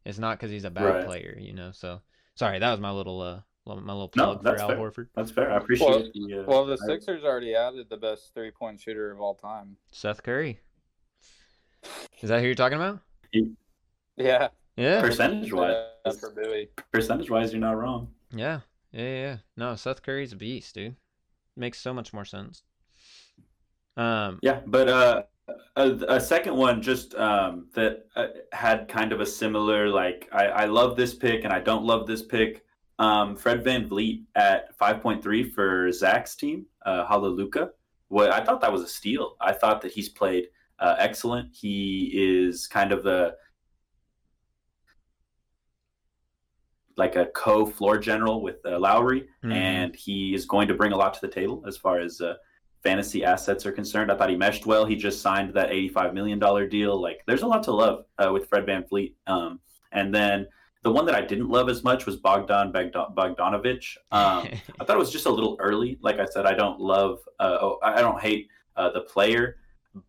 It's 0.05 0.19
not 0.19 0.37
because 0.37 0.51
he's 0.51 0.65
a 0.65 0.69
bad 0.69 0.83
Right. 0.85 1.05
player, 1.05 1.37
you 1.39 1.53
know. 1.53 1.71
So 1.73 2.01
sorry, 2.35 2.59
that 2.59 2.71
was 2.71 2.79
my 2.81 2.91
little 2.91 3.21
uh 3.21 3.25
little- 3.25 3.43
my 3.65 3.73
little 3.93 4.11
No, 4.15 4.35
plug 4.37 4.43
for 4.43 4.61
Al 4.61 4.67
fair. 4.69 4.77
Horford. 4.77 5.07
That's 5.15 5.31
fair. 5.31 5.51
I 5.51 5.57
appreciate 5.57 5.89
Well- 5.89 6.09
the. 6.13 6.39
Uh, 6.39 6.43
Well, 6.45 6.65
the 6.65 6.73
I- 6.83 6.85
Sixers 6.87 7.23
already 7.23 7.55
added 7.55 7.89
the 7.89 7.97
best 7.97 8.33
three 8.33 8.51
point 8.51 8.79
shooter 8.79 9.11
of 9.11 9.21
all 9.21 9.35
time. 9.35 9.77
Seth 9.91 10.23
Curry. 10.23 10.59
Is 12.21 12.29
that 12.29 12.39
who 12.39 12.45
you're 12.45 12.55
talking 12.55 12.77
about? 12.77 12.99
Yeah. 14.17 14.49
Yeah. 14.75 15.01
percentage 15.01 15.51
wise, 15.53 15.75
uh, 16.05 16.11
for 16.13 16.31
Bowie. 16.31 16.69
percentage 16.91 17.29
wise, 17.29 17.51
you're 17.51 17.59
not 17.61 17.77
wrong. 17.77 18.13
Yeah. 18.31 18.61
Yeah, 18.91 19.01
yeah, 19.01 19.09
yeah. 19.21 19.37
No, 19.57 19.75
Seth 19.75 20.01
Curry's 20.01 20.33
a 20.33 20.35
beast, 20.35 20.75
dude. 20.75 20.95
Makes 21.55 21.79
so 21.79 21.93
much 21.93 22.13
more 22.13 22.25
sense. 22.25 22.63
Um 23.97 24.39
Yeah, 24.41 24.61
but 24.65 24.87
uh, 24.89 25.23
a, 25.75 25.91
a 26.07 26.19
second 26.19 26.55
one 26.55 26.81
just 26.81 27.13
um, 27.15 27.67
that 27.75 28.05
uh, 28.15 28.27
had 28.51 28.87
kind 28.87 29.11
of 29.11 29.21
a 29.21 29.25
similar 29.25 29.89
like 29.89 30.27
I, 30.31 30.45
I 30.47 30.65
love 30.65 30.95
this 30.95 31.13
pick 31.13 31.43
and 31.43 31.53
I 31.53 31.59
don't 31.59 31.83
love 31.85 32.07
this 32.07 32.23
pick. 32.23 32.65
Um, 33.03 33.35
Fred 33.35 33.63
VanVleet 33.65 34.23
at 34.35 34.77
5.3 34.77 35.53
for 35.53 35.91
Zack's 35.91 36.35
team, 36.35 36.65
uh. 36.85 37.05
What 38.07 38.31
I 38.31 38.43
thought 38.43 38.61
that 38.61 38.71
was 38.71 38.81
a 38.83 38.87
steal. 38.87 39.35
I 39.41 39.53
thought 39.53 39.81
that 39.81 39.91
he's 39.91 40.09
played 40.09 40.45
uh, 40.79 40.95
excellent. 40.99 41.49
He 41.53 42.11
is 42.13 42.67
kind 42.67 42.91
of 42.91 43.03
the 43.03 43.35
like 46.95 47.15
a 47.15 47.25
co 47.25 47.65
floor 47.65 47.97
general 47.97 48.41
with 48.41 48.57
uh, 48.65 48.79
Lowry, 48.79 49.27
Mhm. 49.43 49.51
and 49.53 49.95
he 49.95 50.33
is 50.33 50.45
going 50.45 50.67
to 50.67 50.73
bring 50.75 50.91
a 50.91 50.97
lot 50.97 51.13
to 51.15 51.21
the 51.21 51.27
table 51.27 51.63
as 51.67 51.75
far 51.75 51.99
as 51.99 52.21
uh, 52.21 52.35
fantasy 52.83 53.23
assets 53.25 53.65
are 53.65 53.71
concerned. 53.71 54.11
I 54.11 54.15
thought 54.15 54.29
he 54.29 54.35
meshed 54.35 54.65
well. 54.65 54.85
He 54.85 54.95
just 54.95 55.21
signed 55.21 55.53
that 55.55 55.71
$85 55.71 56.13
million 56.13 56.39
deal. 56.69 57.01
Like, 57.01 57.21
there's 57.25 57.41
a 57.41 57.47
lot 57.47 57.63
to 57.63 57.71
love 57.71 58.05
uh, 58.19 58.31
with 58.31 58.47
Fred 58.47 58.65
VanVleet. 58.67 59.13
Um, 59.25 59.59
and 59.91 60.13
then 60.13 60.47
the 60.83 60.91
one 60.91 61.05
that 61.05 61.15
I 61.15 61.21
didn't 61.21 61.49
love 61.49 61.69
as 61.69 61.83
much 61.83 62.05
was 62.05 62.17
Bogdan 62.17 62.71
Bogdan- 62.71 63.15
Bogdanovic. 63.15 63.95
Um, 64.11 64.47
I 64.79 64.85
thought 64.85 64.95
it 64.95 64.99
was 64.99 65.11
just 65.11 65.25
a 65.25 65.31
little 65.31 65.55
early. 65.59 65.97
Like 66.01 66.19
I 66.19 66.25
said, 66.25 66.45
I 66.45 66.53
don't 66.53 66.79
love, 66.79 67.19
uh, 67.39 67.57
oh, 67.61 67.79
I 67.81 67.93
I 67.93 68.01
don't 68.01 68.21
hate 68.21 68.49
uh, 68.75 68.91
the 68.91 69.01
player, 69.01 69.57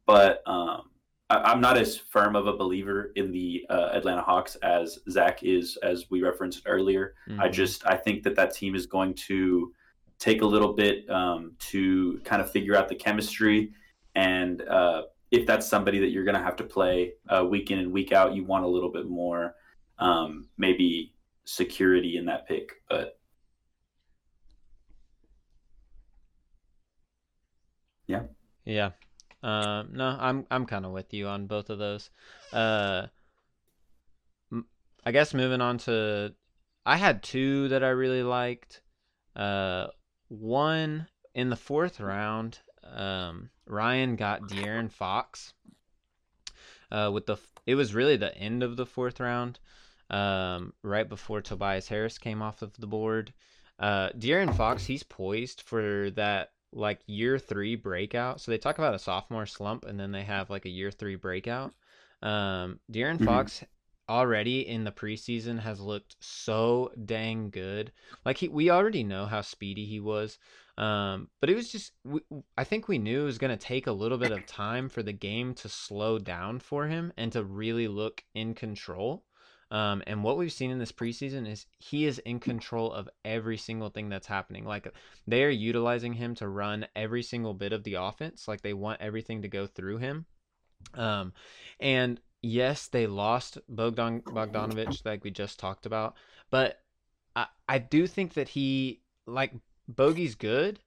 but 0.05 0.43
um, 0.47 0.91
I, 1.31 1.37
I'm 1.37 1.61
not 1.61 1.79
as 1.79 1.97
firm 1.97 2.35
of 2.35 2.49
a 2.49 2.57
believer 2.57 3.13
in 3.15 3.31
the 3.31 3.65
uh, 3.71 3.91
Atlanta 3.93 4.23
Hawks 4.23 4.57
as 4.57 4.99
Zack 5.09 5.45
is, 5.45 5.79
as 5.83 6.11
we 6.11 6.23
referenced 6.23 6.63
earlier. 6.67 7.15
I 7.39 7.49
mhm. 7.49 7.53
just 7.53 7.87
I 7.87 7.97
think 7.97 8.25
that 8.25 8.35
that 8.37 8.55
team 8.55 8.75
is 8.75 8.87
going 8.87 9.15
to 9.29 9.73
take 10.19 10.43
a 10.43 10.47
little 10.47 10.73
bit 10.73 11.09
um, 11.09 11.53
to 11.59 12.21
kind 12.25 12.43
of 12.43 12.51
figure 12.51 12.77
out 12.77 12.89
the 12.89 12.95
chemistry, 12.97 13.73
and 14.17 14.63
uh, 14.63 15.03
if 15.31 15.47
that's 15.47 15.69
somebody 15.69 16.01
that 16.01 16.11
you're 16.11 16.25
going 16.25 16.37
to 16.37 16.43
have 16.43 16.57
to 16.57 16.65
play 16.65 17.13
uh, 17.29 17.45
week 17.45 17.71
in 17.71 17.79
and 17.79 17.93
week 17.93 18.13
out, 18.13 18.35
you 18.35 18.45
want 18.45 18.65
a 18.65 18.69
little 18.69 18.91
bit 18.91 19.07
more 19.09 19.55
um, 19.99 20.49
maybe 20.59 21.15
security 21.45 22.17
in 22.17 22.27
that 22.27 22.47
pick. 22.49 22.73
But 22.89 23.19
Yeah. 28.07 28.23
Yeah. 28.65 28.91
Um, 29.43 29.91
no, 29.93 30.17
I'm 30.19 30.47
I'm 30.51 30.67
kind 30.67 30.87
of 30.87 30.93
with 30.93 31.13
you 31.13 31.27
on 31.27 31.47
both 31.47 31.71
of 31.71 31.79
those. 31.79 32.11
Uh, 32.53 33.07
I 35.05 35.13
guess 35.13 35.35
moving 35.35 35.61
on 35.61 35.79
to, 35.79 36.35
I 36.87 36.97
had 36.97 37.23
two 37.23 37.69
that 37.69 37.85
I 37.85 37.91
really 37.91 38.23
liked. 38.23 38.81
Uh, 39.37 39.89
one 40.29 41.09
in 41.35 41.51
the 41.51 41.57
fourth 41.57 42.01
round, 42.01 42.59
um, 42.83 43.51
Ryan 43.67 44.17
got 44.17 44.43
De'Aaron 44.43 44.91
Fox. 44.91 45.53
Uh, 46.91 47.11
with 47.13 47.27
the 47.27 47.37
it 47.67 47.75
was 47.75 47.95
really 47.95 48.17
the 48.17 48.37
end 48.37 48.63
of 48.63 48.77
the 48.77 48.87
fourth 48.87 49.21
round, 49.21 49.59
um, 50.15 50.73
right 50.83 51.09
before 51.09 51.41
Tobias 51.43 51.89
Harris 51.89 52.19
came 52.19 52.41
off 52.41 52.63
of 52.63 52.73
the 52.79 52.87
board. 52.87 53.33
uh, 53.79 54.11
De'Aaron 54.11 54.55
Fox, 54.55 54.85
he's 54.85 55.03
poised 55.03 55.63
for 55.63 56.11
that 56.13 56.51
like 56.73 57.01
year 57.07 57.39
three 57.39 57.77
breakout. 57.77 58.41
So 58.41 58.51
they 58.51 58.59
talk 58.59 58.79
about 58.79 58.95
a 58.95 58.99
sophomore 58.99 59.47
slump, 59.47 59.85
and 59.85 59.99
then 59.99 60.13
they 60.13 60.23
have 60.23 60.51
like 60.51 60.67
a 60.67 60.71
year 60.71 60.91
three 60.91 61.17
breakout. 61.17 61.73
Um, 62.23 62.79
De'Aaron 62.93 63.17
mm-hmm. 63.17 63.25
Fox 63.25 63.65
already 64.09 64.69
in 64.69 64.85
the 64.85 64.93
preseason 64.93 65.59
has 65.59 65.81
looked 65.81 66.17
so 66.21 66.93
dang 67.05 67.51
good. 67.51 67.91
Like 68.25 68.37
he, 68.39 68.49
we 68.49 68.71
already 68.71 69.03
know 69.03 69.27
how 69.27 69.41
speedy 69.41 69.87
he 69.87 69.99
was. 69.99 70.39
Um, 70.77 71.29
but 71.41 71.51
it 71.51 71.57
was 71.57 71.71
just, 71.71 71.93
we, 72.05 72.21
I 72.57 72.65
think 72.65 72.87
we 72.87 72.99
knew 72.99 73.23
it 73.23 73.27
was 73.27 73.39
going 73.39 73.57
to 73.57 73.67
take 73.67 73.87
a 73.87 73.93
little 73.93 74.19
bit 74.19 74.33
of 74.33 74.47
time 74.47 74.89
for 74.89 75.03
the 75.03 75.13
game 75.13 75.55
to 75.55 75.69
slow 75.69 76.19
down 76.19 76.59
for 76.59 76.87
him 76.87 77.13
and 77.17 77.33
to 77.33 77.45
really 77.45 77.89
look 77.89 78.23
in 78.35 78.55
control. 78.55 79.25
Um, 79.75 80.05
and 80.07 80.23
what 80.23 80.37
we've 80.37 80.53
seen 80.53 80.71
in 80.71 80.79
this 80.79 80.93
preseason 80.93 81.51
is 81.51 81.67
he 81.81 82.07
is 82.07 82.21
in 82.21 82.39
control 82.39 82.93
of 82.93 83.09
every 83.25 83.57
single 83.57 83.91
thing 83.91 84.09
that's 84.09 84.29
happening. 84.29 84.65
Like 84.65 84.87
they 85.27 85.43
are 85.43 85.51
utilizing 85.51 86.13
him 86.13 86.37
to 86.37 86.47
run 86.47 86.87
every 86.95 87.25
single 87.25 87.55
bit 87.55 87.73
of 87.73 87.83
the 87.83 87.95
offense. 87.95 88.47
Like 88.47 88.61
they 88.61 88.73
want 88.73 89.01
everything 89.01 89.43
to 89.43 89.49
go 89.49 89.67
through 89.67 89.97
him. 89.97 90.27
Um, 90.95 91.33
and 91.81 92.21
yes, 92.41 92.87
they 92.87 93.09
lost 93.09 93.59
Bogdan 93.69 94.21
Bogdanovic, 94.21 95.05
like 95.05 95.25
we 95.25 95.33
just 95.33 95.59
talked 95.59 95.87
about, 95.87 96.15
but 96.53 96.81
I 97.35 97.47
I 97.69 97.79
do 97.79 98.07
think 98.07 98.35
that 98.35 98.51
he 98.51 99.01
like 99.27 99.55
Bogey's 99.89 100.37
good. 100.37 100.79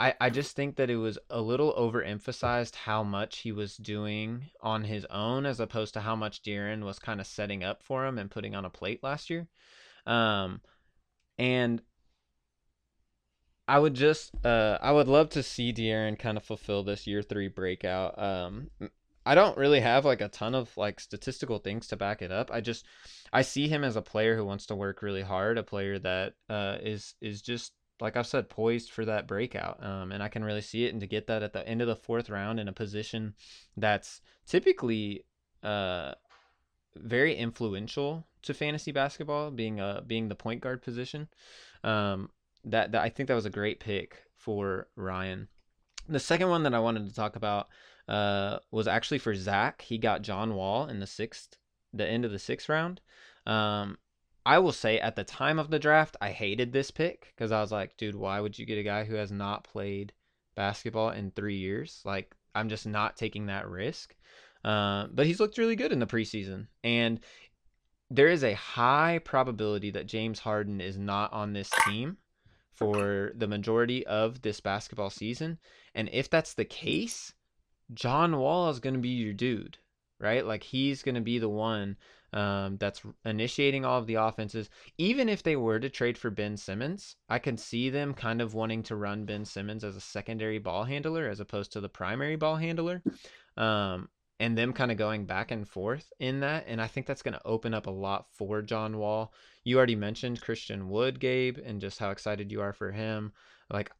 I, 0.00 0.14
I 0.18 0.30
just 0.30 0.56
think 0.56 0.76
that 0.76 0.88
it 0.88 0.96
was 0.96 1.18
a 1.28 1.42
little 1.42 1.74
overemphasized 1.74 2.74
how 2.74 3.02
much 3.02 3.40
he 3.40 3.52
was 3.52 3.76
doing 3.76 4.46
on 4.62 4.84
his 4.84 5.04
own 5.10 5.44
as 5.44 5.60
opposed 5.60 5.92
to 5.92 6.00
how 6.00 6.16
much 6.16 6.42
De'Aaron 6.42 6.84
was 6.84 6.98
kind 6.98 7.20
of 7.20 7.26
setting 7.26 7.62
up 7.62 7.82
for 7.82 8.06
him 8.06 8.16
and 8.16 8.30
putting 8.30 8.54
on 8.54 8.64
a 8.64 8.70
plate 8.70 9.02
last 9.02 9.28
year. 9.28 9.46
Um, 10.06 10.62
and 11.36 11.82
I 13.68 13.78
would 13.78 13.92
just 13.92 14.34
uh, 14.42 14.78
I 14.80 14.90
would 14.90 15.06
love 15.06 15.28
to 15.30 15.42
see 15.42 15.70
De'Aaron 15.70 16.18
kind 16.18 16.38
of 16.38 16.44
fulfill 16.44 16.82
this 16.82 17.06
year 17.06 17.20
three 17.20 17.48
breakout. 17.48 18.18
Um, 18.18 18.70
I 19.26 19.34
don't 19.34 19.58
really 19.58 19.80
have 19.80 20.06
like 20.06 20.22
a 20.22 20.28
ton 20.28 20.54
of 20.54 20.74
like 20.78 20.98
statistical 20.98 21.58
things 21.58 21.86
to 21.88 21.96
back 21.96 22.22
it 22.22 22.32
up. 22.32 22.50
I 22.50 22.62
just 22.62 22.86
I 23.34 23.42
see 23.42 23.68
him 23.68 23.84
as 23.84 23.96
a 23.96 24.02
player 24.02 24.34
who 24.34 24.46
wants 24.46 24.64
to 24.66 24.74
work 24.74 25.02
really 25.02 25.22
hard, 25.22 25.58
a 25.58 25.62
player 25.62 25.98
that 25.98 26.32
uh, 26.48 26.78
is 26.80 27.16
is 27.20 27.42
just 27.42 27.74
like 28.00 28.16
I've 28.16 28.26
said, 28.26 28.48
poised 28.48 28.90
for 28.90 29.04
that 29.04 29.26
breakout. 29.26 29.84
Um, 29.84 30.12
and 30.12 30.22
I 30.22 30.28
can 30.28 30.44
really 30.44 30.60
see 30.60 30.84
it. 30.84 30.92
And 30.92 31.00
to 31.00 31.06
get 31.06 31.26
that 31.26 31.42
at 31.42 31.52
the 31.52 31.66
end 31.66 31.82
of 31.82 31.88
the 31.88 31.96
fourth 31.96 32.30
round 32.30 32.58
in 32.58 32.68
a 32.68 32.72
position 32.72 33.34
that's 33.76 34.20
typically 34.46 35.24
uh, 35.62 36.12
very 36.96 37.34
influential 37.34 38.26
to 38.42 38.54
fantasy 38.54 38.92
basketball, 38.92 39.50
being 39.50 39.80
a 39.80 40.02
being 40.06 40.28
the 40.28 40.34
point 40.34 40.60
guard 40.60 40.82
position, 40.82 41.28
um, 41.84 42.30
that, 42.64 42.92
that 42.92 43.02
I 43.02 43.08
think 43.08 43.28
that 43.28 43.34
was 43.34 43.46
a 43.46 43.50
great 43.50 43.80
pick 43.80 44.24
for 44.36 44.88
Ryan. 44.96 45.48
The 46.08 46.20
second 46.20 46.48
one 46.48 46.62
that 46.64 46.74
I 46.74 46.80
wanted 46.80 47.08
to 47.08 47.14
talk 47.14 47.36
about 47.36 47.68
uh, 48.08 48.58
was 48.70 48.88
actually 48.88 49.18
for 49.18 49.34
Zack. 49.34 49.82
He 49.82 49.98
got 49.98 50.22
John 50.22 50.54
Wall 50.54 50.86
in 50.86 51.00
the 51.00 51.06
sixth, 51.06 51.56
the 51.92 52.06
end 52.06 52.24
of 52.24 52.32
the 52.32 52.38
sixth 52.38 52.68
round. 52.68 53.00
Um, 53.46 53.98
I 54.50 54.58
will 54.58 54.72
say 54.72 54.98
at 54.98 55.14
the 55.14 55.22
time 55.22 55.60
of 55.60 55.70
the 55.70 55.78
draft, 55.78 56.16
I 56.20 56.32
hated 56.32 56.72
this 56.72 56.90
pick 56.90 57.32
because 57.36 57.52
I 57.52 57.60
was 57.60 57.70
like, 57.70 57.96
dude, 57.96 58.16
why 58.16 58.40
would 58.40 58.58
you 58.58 58.66
get 58.66 58.78
a 58.78 58.82
guy 58.82 59.04
who 59.04 59.14
has 59.14 59.30
not 59.30 59.62
played 59.62 60.12
basketball 60.56 61.10
in 61.10 61.30
three 61.30 61.54
years? 61.54 62.02
Like, 62.04 62.34
I'm 62.52 62.68
just 62.68 62.84
not 62.84 63.16
taking 63.16 63.46
that 63.46 63.68
risk. 63.68 64.16
Uh, 64.64 65.06
but 65.12 65.26
he's 65.26 65.38
looked 65.38 65.56
really 65.56 65.76
good 65.76 65.92
in 65.92 66.00
the 66.00 66.06
preseason. 66.08 66.66
And 66.82 67.20
there 68.10 68.26
is 68.26 68.42
a 68.42 68.54
high 68.54 69.20
probability 69.24 69.92
that 69.92 70.08
James 70.08 70.40
Harden 70.40 70.80
is 70.80 70.98
not 70.98 71.32
on 71.32 71.52
this 71.52 71.70
team 71.86 72.16
for 72.72 73.30
the 73.36 73.46
majority 73.46 74.04
of 74.04 74.42
this 74.42 74.58
basketball 74.58 75.10
season. 75.10 75.60
And 75.94 76.10
if 76.12 76.28
that's 76.28 76.54
the 76.54 76.64
case, 76.64 77.34
John 77.94 78.36
Wall 78.36 78.68
is 78.68 78.80
going 78.80 78.94
to 78.94 79.00
be 79.00 79.10
your 79.10 79.32
dude, 79.32 79.78
right? 80.18 80.44
Like, 80.44 80.64
he's 80.64 81.04
going 81.04 81.14
to 81.14 81.20
be 81.20 81.38
the 81.38 81.48
one 81.48 81.96
um, 82.32 82.76
that's 82.78 83.02
initiating 83.24 83.84
all 83.84 83.98
of 83.98 84.06
the 84.06 84.14
offenses. 84.14 84.70
Even 84.98 85.28
if 85.28 85.42
they 85.42 85.56
were 85.56 85.80
to 85.80 85.88
trade 85.88 86.16
for 86.16 86.30
Ben 86.30 86.56
Simmons, 86.56 87.16
I 87.28 87.38
could 87.38 87.58
see 87.58 87.90
them 87.90 88.14
kind 88.14 88.40
of 88.40 88.54
wanting 88.54 88.82
to 88.84 88.96
run 88.96 89.24
Ben 89.24 89.44
Simmons 89.44 89.84
as 89.84 89.96
a 89.96 90.00
secondary 90.00 90.58
ball 90.58 90.84
handler 90.84 91.28
as 91.28 91.40
opposed 91.40 91.72
to 91.72 91.80
the 91.80 91.88
primary 91.88 92.36
ball 92.36 92.56
handler. 92.56 93.02
Um, 93.56 94.08
and 94.38 94.56
them 94.56 94.72
kind 94.72 94.90
of 94.90 94.96
going 94.96 95.26
back 95.26 95.50
and 95.50 95.68
forth 95.68 96.10
in 96.18 96.40
that. 96.40 96.64
And 96.66 96.80
I 96.80 96.86
think 96.86 97.06
that's 97.06 97.22
going 97.22 97.34
to 97.34 97.46
open 97.46 97.74
up 97.74 97.86
a 97.86 97.90
lot 97.90 98.26
for 98.32 98.62
John 98.62 98.96
Wall. 98.96 99.34
You 99.64 99.76
already 99.76 99.96
mentioned 99.96 100.40
Christian 100.40 100.88
Wood, 100.88 101.20
Gabe, 101.20 101.58
and 101.62 101.78
just 101.80 101.98
how 101.98 102.10
excited 102.10 102.50
you 102.50 102.62
are 102.62 102.72
for 102.72 102.90
him. 102.90 103.32
Like 103.70 103.92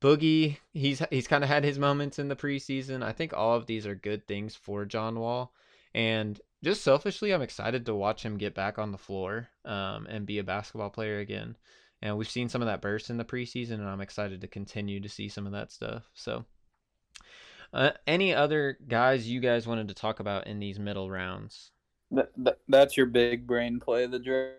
Boogie, 0.00 0.58
he's 0.72 1.02
he's 1.10 1.26
kind 1.26 1.42
of 1.42 1.50
had 1.50 1.64
his 1.64 1.78
moments 1.78 2.20
in 2.20 2.28
the 2.28 2.36
preseason. 2.36 3.02
I 3.02 3.12
think 3.12 3.32
all 3.34 3.56
of 3.56 3.66
these 3.66 3.84
are 3.84 3.94
good 3.96 4.28
things 4.28 4.54
for 4.54 4.84
John 4.84 5.18
Wall. 5.18 5.52
And 5.94 6.40
just 6.62 6.82
selfishly, 6.82 7.32
I'm 7.32 7.42
excited 7.42 7.86
to 7.86 7.94
watch 7.94 8.22
him 8.22 8.36
get 8.36 8.54
back 8.54 8.78
on 8.78 8.92
the 8.92 8.98
floor 8.98 9.48
um, 9.64 10.06
and 10.06 10.26
be 10.26 10.38
a 10.38 10.44
basketball 10.44 10.90
player 10.90 11.18
again. 11.18 11.56
And 12.02 12.16
we've 12.16 12.30
seen 12.30 12.48
some 12.48 12.62
of 12.62 12.66
that 12.66 12.80
burst 12.80 13.10
in 13.10 13.18
the 13.18 13.24
preseason, 13.24 13.74
and 13.74 13.88
I'm 13.88 14.00
excited 14.00 14.40
to 14.40 14.46
continue 14.46 15.00
to 15.00 15.08
see 15.08 15.28
some 15.28 15.46
of 15.46 15.52
that 15.52 15.70
stuff. 15.70 16.04
So, 16.14 16.44
uh, 17.74 17.90
any 18.06 18.34
other 18.34 18.78
guys 18.88 19.28
you 19.28 19.40
guys 19.40 19.66
wanted 19.66 19.88
to 19.88 19.94
talk 19.94 20.20
about 20.20 20.46
in 20.46 20.58
these 20.58 20.78
middle 20.78 21.10
rounds? 21.10 21.72
That, 22.10 22.30
that 22.38 22.58
that's 22.68 22.96
your 22.96 23.06
big 23.06 23.46
brain 23.46 23.80
play 23.80 24.06
the 24.06 24.18
draft, 24.18 24.56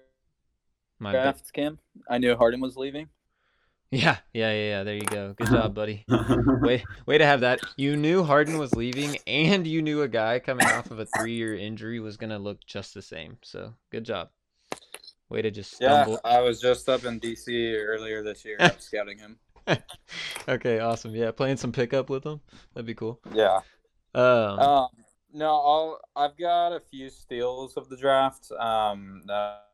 My 0.99 1.11
draft, 1.11 1.51
Cam. 1.51 1.79
I 2.09 2.19
knew 2.19 2.35
Harden 2.35 2.61
was 2.61 2.77
leaving. 2.77 3.09
Yeah, 3.91 4.17
yeah, 4.33 4.51
yeah, 4.53 4.53
yeah. 4.53 4.83
There 4.83 4.95
you 4.95 5.01
go. 5.01 5.33
Good 5.33 5.47
job, 5.51 5.75
buddy. 5.75 6.05
way, 6.07 6.83
way 7.05 7.17
to 7.17 7.25
have 7.25 7.41
that. 7.41 7.59
You 7.75 7.97
knew 7.97 8.23
Harden 8.23 8.57
was 8.57 8.73
leaving, 8.73 9.17
and 9.27 9.67
you 9.67 9.81
knew 9.81 10.01
a 10.01 10.07
guy 10.07 10.39
coming 10.39 10.65
off 10.67 10.91
of 10.91 10.99
a 10.99 11.05
three-year 11.05 11.55
injury 11.55 11.99
was 11.99 12.15
gonna 12.15 12.39
look 12.39 12.65
just 12.65 12.93
the 12.93 13.01
same. 13.01 13.37
So, 13.43 13.73
good 13.91 14.05
job. 14.05 14.29
Way 15.29 15.41
to 15.41 15.51
just 15.51 15.75
stumble. 15.75 16.19
Yeah, 16.25 16.37
I 16.37 16.41
was 16.41 16.59
just 16.59 16.87
up 16.89 17.03
in 17.05 17.19
DC 17.19 17.77
earlier 17.77 18.23
this 18.23 18.43
year 18.45 18.57
scouting 18.79 19.17
him. 19.17 19.37
okay, 20.47 20.79
awesome. 20.79 21.15
Yeah, 21.15 21.31
playing 21.31 21.57
some 21.57 21.71
pickup 21.71 22.09
with 22.09 22.25
him. 22.25 22.41
That'd 22.73 22.85
be 22.85 22.95
cool. 22.95 23.19
Yeah. 23.33 23.61
Um, 24.13 24.59
um 24.59 24.87
no, 25.33 25.47
I'll 25.47 26.01
I've 26.15 26.37
got 26.37 26.73
a 26.73 26.81
few 26.81 27.09
steals 27.09 27.77
of 27.77 27.87
the 27.87 27.95
draft 27.95 28.51
um 28.59 29.21
that, 29.27 29.67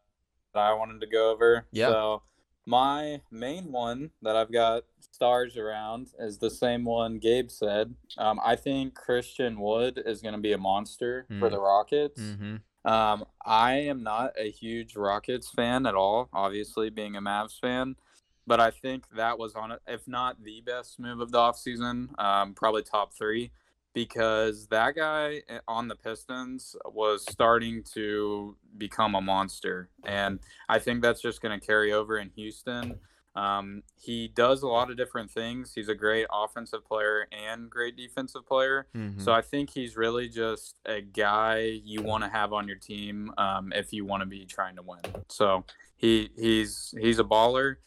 that 0.54 0.60
I 0.60 0.74
wanted 0.74 1.02
to 1.02 1.08
go 1.08 1.32
over. 1.32 1.66
Yeah. 1.72 1.90
So 1.90 2.22
my 2.68 3.22
main 3.32 3.72
one 3.72 4.12
that 4.22 4.36
I've 4.36 4.52
got 4.52 4.84
stars 5.00 5.56
around 5.56 6.10
is 6.20 6.38
the 6.38 6.50
same 6.50 6.84
one 6.84 7.18
Gabe 7.18 7.50
said. 7.50 7.96
Um, 8.18 8.42
I 8.44 8.58
think 8.58 8.94
Christian 8.94 9.62
Wood 9.62 10.04
is 10.06 10.22
going 10.22 10.36
to 10.36 10.42
be 10.42 10.52
a 10.52 10.58
monster 10.58 11.26
mm. 11.32 11.40
for 11.40 11.50
the 11.50 11.60
Rockets. 11.60 12.22
Mm-hmm. 12.22 12.92
Um, 12.92 13.26
I 13.46 13.76
am 13.76 14.04
not 14.04 14.34
a 14.38 14.52
huge 14.52 14.98
Rockets 14.98 15.50
fan 15.50 15.86
at 15.86 15.96
all, 15.96 16.28
obviously, 16.34 16.90
being 16.90 17.16
a 17.16 17.22
Mavs 17.22 17.58
fan. 17.58 17.96
But 18.46 18.60
I 18.60 18.72
think 18.72 19.06
that 19.16 19.40
was 19.40 19.56
on 19.56 19.78
if 19.88 20.06
not 20.06 20.44
the 20.44 20.60
best 20.60 21.00
move 21.00 21.22
of 21.22 21.32
the 21.32 21.38
offseason, 21.38 22.20
um, 22.22 22.54
probably 22.54 22.84
top 22.84 23.14
three 23.14 23.52
because 23.98 24.68
that 24.68 24.96
guy 24.96 25.42
eh, 25.50 25.58
on 25.68 25.88
the 25.88 25.96
Pistons 25.96 26.76
was 26.86 27.26
starting 27.28 27.82
to 27.96 28.56
become 28.78 29.16
a 29.16 29.22
monster. 29.22 29.90
And 30.06 30.40
I 30.70 30.78
think 30.78 31.02
that's 31.02 31.20
just 31.20 31.42
going 31.42 31.60
to 31.60 31.66
carry 31.66 31.92
over 31.92 32.20
in 32.20 32.30
Houston. 32.36 33.00
Um, 33.36 33.82
he 34.00 34.28
does 34.28 34.62
a 34.62 34.68
lot 34.68 34.92
of 34.92 34.98
different 34.98 35.32
things. 35.32 35.72
He's 35.74 35.90
a 35.90 35.96
great 35.96 36.28
offensive 36.32 36.86
player 36.86 37.28
and 37.32 37.72
great 37.72 37.98
defensive 37.98 38.46
player. 38.48 38.86
Mm-hmm. 38.96 39.20
So 39.20 39.32
I 39.32 39.42
think 39.42 39.72
he's 39.72 39.98
really 39.98 40.30
just 40.30 40.76
a 40.86 41.02
guy 41.02 41.80
you 41.84 42.04
want 42.04 42.24
to 42.24 42.30
have 42.30 42.54
on 42.54 42.68
your 42.68 42.78
team 42.78 43.32
um, 43.40 43.74
if 43.76 43.92
you 43.92 44.06
want 44.06 44.22
to 44.22 44.28
be 44.28 44.46
trying 44.46 44.76
to 44.76 44.84
win. 44.84 45.24
So 45.28 45.66
he 45.96 46.30
he's 46.38 46.94
he's 47.00 47.18
a 47.18 47.24
baller. 47.24 47.78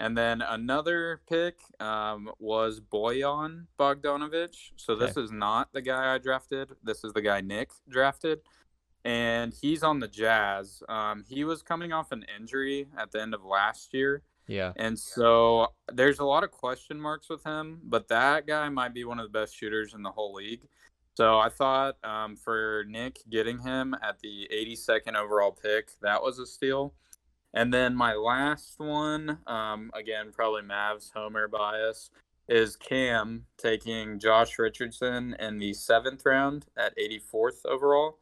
And 0.00 0.16
then 0.16 0.40
another 0.40 1.20
pick 1.28 1.56
um, 1.78 2.30
was 2.38 2.80
Bojan 2.80 3.66
Bogdanovic. 3.78 4.56
So 4.76 4.96
this 4.96 5.10
okay. 5.10 5.20
is 5.20 5.30
not 5.30 5.74
the 5.74 5.82
guy 5.82 6.14
I 6.14 6.18
drafted. 6.18 6.70
This 6.82 7.04
is 7.04 7.12
the 7.12 7.20
guy 7.20 7.42
Nick 7.42 7.70
drafted. 7.86 8.40
And 9.04 9.52
he's 9.60 9.82
on 9.82 10.00
the 10.00 10.08
Jazz. 10.08 10.82
Um, 10.88 11.24
he 11.28 11.44
was 11.44 11.62
coming 11.62 11.92
off 11.92 12.12
an 12.12 12.24
injury 12.38 12.88
at 12.98 13.12
the 13.12 13.20
end 13.20 13.34
of 13.34 13.44
last 13.44 13.92
year. 13.92 14.22
Yeah. 14.46 14.72
And 14.76 14.98
so 14.98 15.68
there's 15.92 16.18
a 16.18 16.24
lot 16.24 16.44
of 16.44 16.50
question 16.50 16.98
marks 16.98 17.28
with 17.28 17.44
him, 17.44 17.80
but 17.84 18.08
that 18.08 18.46
guy 18.46 18.70
might 18.70 18.94
be 18.94 19.04
one 19.04 19.20
of 19.20 19.30
the 19.30 19.38
best 19.38 19.54
shooters 19.54 19.92
in 19.92 20.02
the 20.02 20.10
whole 20.10 20.32
league. 20.32 20.66
So 21.14 21.38
I 21.38 21.50
thought 21.50 22.02
um, 22.02 22.36
for 22.36 22.86
Nick 22.88 23.18
getting 23.28 23.58
him 23.58 23.94
at 24.02 24.18
the 24.20 24.48
82nd 24.50 25.14
overall 25.14 25.52
pick, 25.52 25.90
that 26.00 26.22
was 26.22 26.38
a 26.38 26.46
steal. 26.46 26.94
And 27.52 27.74
then 27.74 27.96
my 27.96 28.14
last 28.14 28.78
one, 28.78 29.38
um, 29.46 29.90
again, 29.94 30.30
probably 30.32 30.62
Mavs 30.62 31.10
homer 31.14 31.48
bias, 31.48 32.10
is 32.48 32.76
Cam 32.76 33.46
taking 33.56 34.18
Josh 34.18 34.58
Richardson 34.58 35.36
in 35.38 35.58
the 35.58 35.72
seventh 35.72 36.22
round 36.26 36.66
at 36.76 36.96
84th 36.98 37.64
overall. 37.64 38.18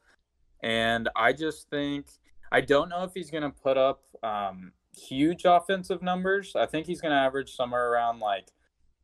And 0.63 1.09
I 1.17 1.33
just 1.33 1.71
think, 1.71 2.07
I 2.53 2.61
don't 2.61 2.89
know 2.89 3.05
if 3.05 3.13
he's 3.15 3.31
going 3.31 3.43
to 3.43 3.51
put 3.51 3.79
up 3.79 4.03
um, 4.23 4.73
huge 4.97 5.43
offensive 5.45 6.03
numbers. 6.03 6.55
I 6.57 6.67
think 6.67 6.87
he's 6.87 7.01
going 7.01 7.13
to 7.13 7.21
average 7.21 7.55
somewhere 7.55 7.91
around 7.91 8.21
like 8.21 8.49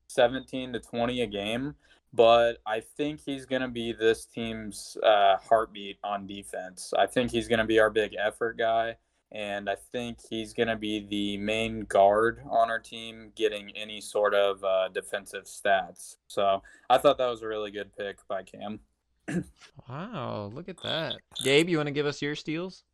17 0.09 0.75
to 0.75 0.81
20 0.81 1.23
a 1.23 1.27
game, 1.27 1.75
but 2.13 2.59
I 2.67 2.81
think 2.81 3.21
he's 3.21 3.47
going 3.47 3.63
to 3.63 3.69
be 3.69 3.93
this 3.93 4.27
team's 4.27 4.97
uh, 5.03 5.37
heartbeat 5.37 5.99
on 6.05 6.27
defense. 6.27 6.93
I 6.97 7.07
think 7.07 7.31
he's 7.31 7.49
going 7.49 7.59
to 7.59 7.65
be 7.65 7.79
our 7.79 7.91
big 7.91 8.15
effort 8.19 8.59
guy, 8.59 8.97
and 9.35 9.69
I 9.69 9.75
think 9.75 10.19
he's 10.31 10.55
going 10.55 10.69
to 10.69 10.77
be 10.77 11.01
the 11.01 11.37
main 11.39 11.81
guard 11.83 12.41
on 12.49 12.71
our 12.71 12.79
team 12.79 13.33
getting 13.35 13.71
any 13.77 14.01
sort 14.01 14.33
of 14.33 14.63
uh, 14.63 14.89
defensive 14.89 15.45
stats. 15.45 16.17
So 16.29 16.63
I 16.89 16.99
thought 16.99 17.19
that 17.19 17.27
was 17.27 17.43
a 17.43 17.49
really 17.49 17.73
good 17.73 17.95
pick 17.97 18.19
by 18.29 18.45
Cam. 18.45 18.79
wow, 19.89 20.53
look 20.55 20.69
at 20.69 20.81
that. 20.85 21.17
Gabe, 21.43 21.69
you 21.69 21.79
want 21.79 21.89
to 21.89 21.93
give 21.93 22.07
us 22.07 22.23
your 22.23 22.37
steals? 22.37 22.85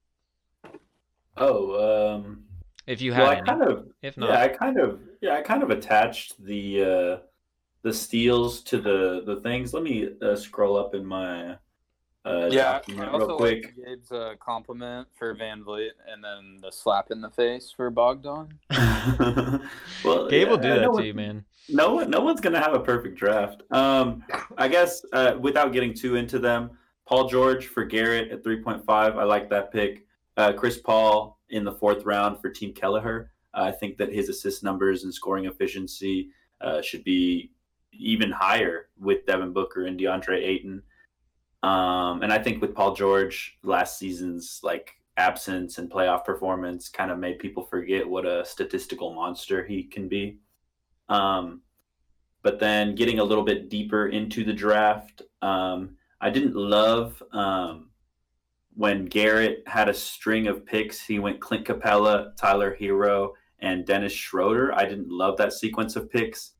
Oh, 1.36 2.14
um, 2.16 2.44
if 2.86 3.02
you 3.02 3.12
have 3.12 3.28
well, 3.28 3.32
any. 3.32 3.40
I 3.42 3.44
kind 3.44 3.62
of, 3.62 3.86
if 4.02 4.16
not, 4.16 4.30
yeah, 4.30 4.40
I 4.40 4.48
kind 4.48 4.78
of, 4.80 5.00
yeah, 5.20 5.36
I 5.36 5.42
kind 5.42 5.62
of 5.62 5.70
attached 5.70 6.42
the 6.42 6.82
uh, 6.82 7.18
the 7.82 7.92
steals 7.92 8.62
to 8.62 8.80
the 8.80 9.22
the 9.26 9.40
things. 9.40 9.74
Let 9.74 9.82
me 9.82 10.08
uh, 10.22 10.36
scroll 10.36 10.78
up 10.78 10.94
in 10.94 11.04
my 11.04 11.56
uh, 12.24 12.48
yeah, 12.50 12.80
I 12.98 13.06
also 13.06 13.28
real 13.28 13.36
quick. 13.36 13.64
like 13.64 13.76
Gabe's 13.76 14.12
uh, 14.12 14.34
compliment 14.40 15.08
for 15.18 15.34
VanVleet, 15.34 15.90
and 16.10 16.22
then 16.22 16.58
the 16.60 16.70
slap 16.70 17.10
in 17.10 17.20
the 17.20 17.30
face 17.30 17.72
for 17.74 17.90
Bogdan. 17.90 18.48
well, 20.04 20.28
Gabe 20.28 20.48
will 20.48 20.56
yeah, 20.56 20.62
do 20.62 20.68
no 20.68 20.80
that 20.80 20.92
one- 20.92 21.02
to 21.02 21.06
you, 21.06 21.14
man. 21.14 21.44
No 21.68 21.94
one, 21.94 22.10
no 22.10 22.20
one's 22.20 22.40
gonna 22.40 22.60
have 22.60 22.74
a 22.74 22.80
perfect 22.80 23.16
draft. 23.16 23.62
Um, 23.70 24.24
I 24.58 24.66
guess 24.66 25.04
uh, 25.12 25.34
without 25.40 25.72
getting 25.72 25.94
too 25.94 26.16
into 26.16 26.38
them, 26.38 26.70
Paul 27.06 27.28
George 27.28 27.68
for 27.68 27.84
Garrett 27.84 28.32
at 28.32 28.42
three 28.42 28.60
point 28.60 28.84
five. 28.84 29.16
I 29.16 29.24
like 29.24 29.48
that 29.50 29.72
pick. 29.72 30.04
Uh, 30.36 30.52
Chris 30.52 30.78
Paul 30.78 31.38
in 31.50 31.64
the 31.64 31.72
fourth 31.72 32.04
round 32.04 32.40
for 32.40 32.50
Team 32.50 32.72
Kelleher. 32.72 33.30
Uh, 33.54 33.62
I 33.64 33.72
think 33.72 33.96
that 33.98 34.12
his 34.12 34.28
assist 34.28 34.62
numbers 34.62 35.04
and 35.04 35.14
scoring 35.14 35.44
efficiency 35.46 36.30
uh, 36.60 36.82
should 36.82 37.04
be 37.04 37.50
even 37.92 38.30
higher 38.30 38.88
with 38.98 39.24
Devin 39.26 39.52
Booker 39.52 39.86
and 39.86 39.98
DeAndre 39.98 40.38
Ayton. 40.44 40.82
Um, 41.62 42.22
and 42.22 42.32
I 42.32 42.38
think 42.38 42.60
with 42.60 42.74
Paul 42.74 42.94
George, 42.94 43.58
last 43.62 43.98
season's 43.98 44.60
like 44.62 44.94
absence 45.16 45.78
and 45.78 45.90
playoff 45.90 46.24
performance 46.24 46.88
kind 46.88 47.10
of 47.10 47.18
made 47.18 47.38
people 47.38 47.64
forget 47.64 48.08
what 48.08 48.24
a 48.24 48.44
statistical 48.44 49.12
monster 49.12 49.64
he 49.64 49.82
can 49.82 50.08
be. 50.08 50.38
Um, 51.08 51.60
but 52.42 52.58
then 52.58 52.94
getting 52.94 53.18
a 53.18 53.24
little 53.24 53.44
bit 53.44 53.68
deeper 53.68 54.08
into 54.08 54.44
the 54.44 54.52
draft, 54.52 55.22
um, 55.42 55.96
I 56.20 56.30
didn't 56.30 56.56
love 56.56 57.22
um, 57.32 57.90
when 58.74 59.04
Garrett 59.04 59.62
had 59.66 59.88
a 59.88 59.94
string 59.94 60.46
of 60.46 60.64
picks. 60.64 61.04
He 61.04 61.18
went 61.18 61.40
Clint 61.40 61.66
Capela, 61.66 62.34
Tyler 62.36 62.76
Herro, 62.80 63.32
and 63.58 63.84
Dennis 63.84 64.12
Schroeder. 64.12 64.74
I 64.74 64.84
didn't 64.86 65.10
love 65.10 65.36
that 65.36 65.52
sequence 65.52 65.96
of 65.96 66.10
picks. 66.10 66.52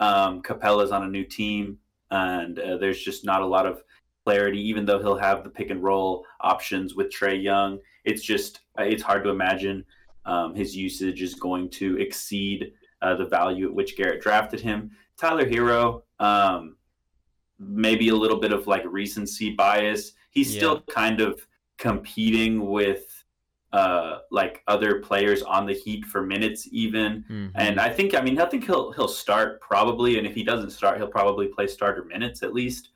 Um, 0.00 0.42
Capela's 0.42 0.90
on 0.90 1.04
a 1.04 1.08
new 1.08 1.24
team, 1.24 1.78
and 2.10 2.58
uh, 2.58 2.78
there's 2.78 3.00
just 3.00 3.24
not 3.24 3.42
a 3.42 3.46
lot 3.46 3.66
of 3.66 3.82
clarity. 4.28 4.60
Even 4.68 4.84
though 4.84 4.98
he'll 4.98 5.16
have 5.16 5.42
the 5.42 5.48
pick 5.50 5.70
and 5.70 5.82
roll 5.82 6.24
options 6.40 6.94
with 6.94 7.08
Trae 7.10 7.42
Young, 7.42 7.78
it's 8.04 8.22
just 8.22 8.60
it's 8.78 9.02
hard 9.02 9.24
to 9.24 9.30
imagine 9.30 9.84
um, 10.26 10.54
his 10.54 10.76
usage 10.76 11.22
is 11.22 11.34
going 11.34 11.70
to 11.70 11.96
exceed 11.98 12.72
uh, 13.00 13.14
the 13.16 13.24
value 13.24 13.66
at 13.68 13.74
which 13.74 13.96
Garrett 13.96 14.20
drafted 14.20 14.60
him. 14.60 14.90
Tyler 15.16 15.46
Herro, 15.46 16.02
um, 16.20 16.76
maybe 17.58 18.10
a 18.10 18.14
little 18.14 18.38
bit 18.38 18.52
of 18.52 18.66
like 18.66 18.84
recency 18.86 19.50
bias. 19.54 20.12
He's 20.30 20.52
Yeah. 20.52 20.58
still 20.58 20.80
kind 20.82 21.20
of 21.20 21.46
competing 21.78 22.66
with 22.70 23.04
uh, 23.72 24.20
like 24.30 24.62
other 24.66 25.00
players 25.00 25.42
on 25.42 25.66
the 25.66 25.74
Heat 25.74 26.04
for 26.06 26.22
minutes, 26.22 26.68
even. 26.72 27.24
Mhm. 27.30 27.50
And 27.54 27.78
I 27.78 27.90
think, 27.90 28.14
I 28.14 28.20
mean, 28.22 28.38
I 28.40 28.46
think 28.46 28.64
he'll 28.64 28.92
he'll 28.92 29.08
start 29.24 29.60
probably, 29.60 30.16
and 30.18 30.26
if 30.26 30.34
he 30.34 30.42
doesn't 30.42 30.70
start, 30.70 30.96
he'll 30.98 31.14
probably 31.20 31.48
play 31.48 31.66
starter 31.66 32.04
minutes 32.04 32.42
at 32.42 32.52
least. 32.54 32.90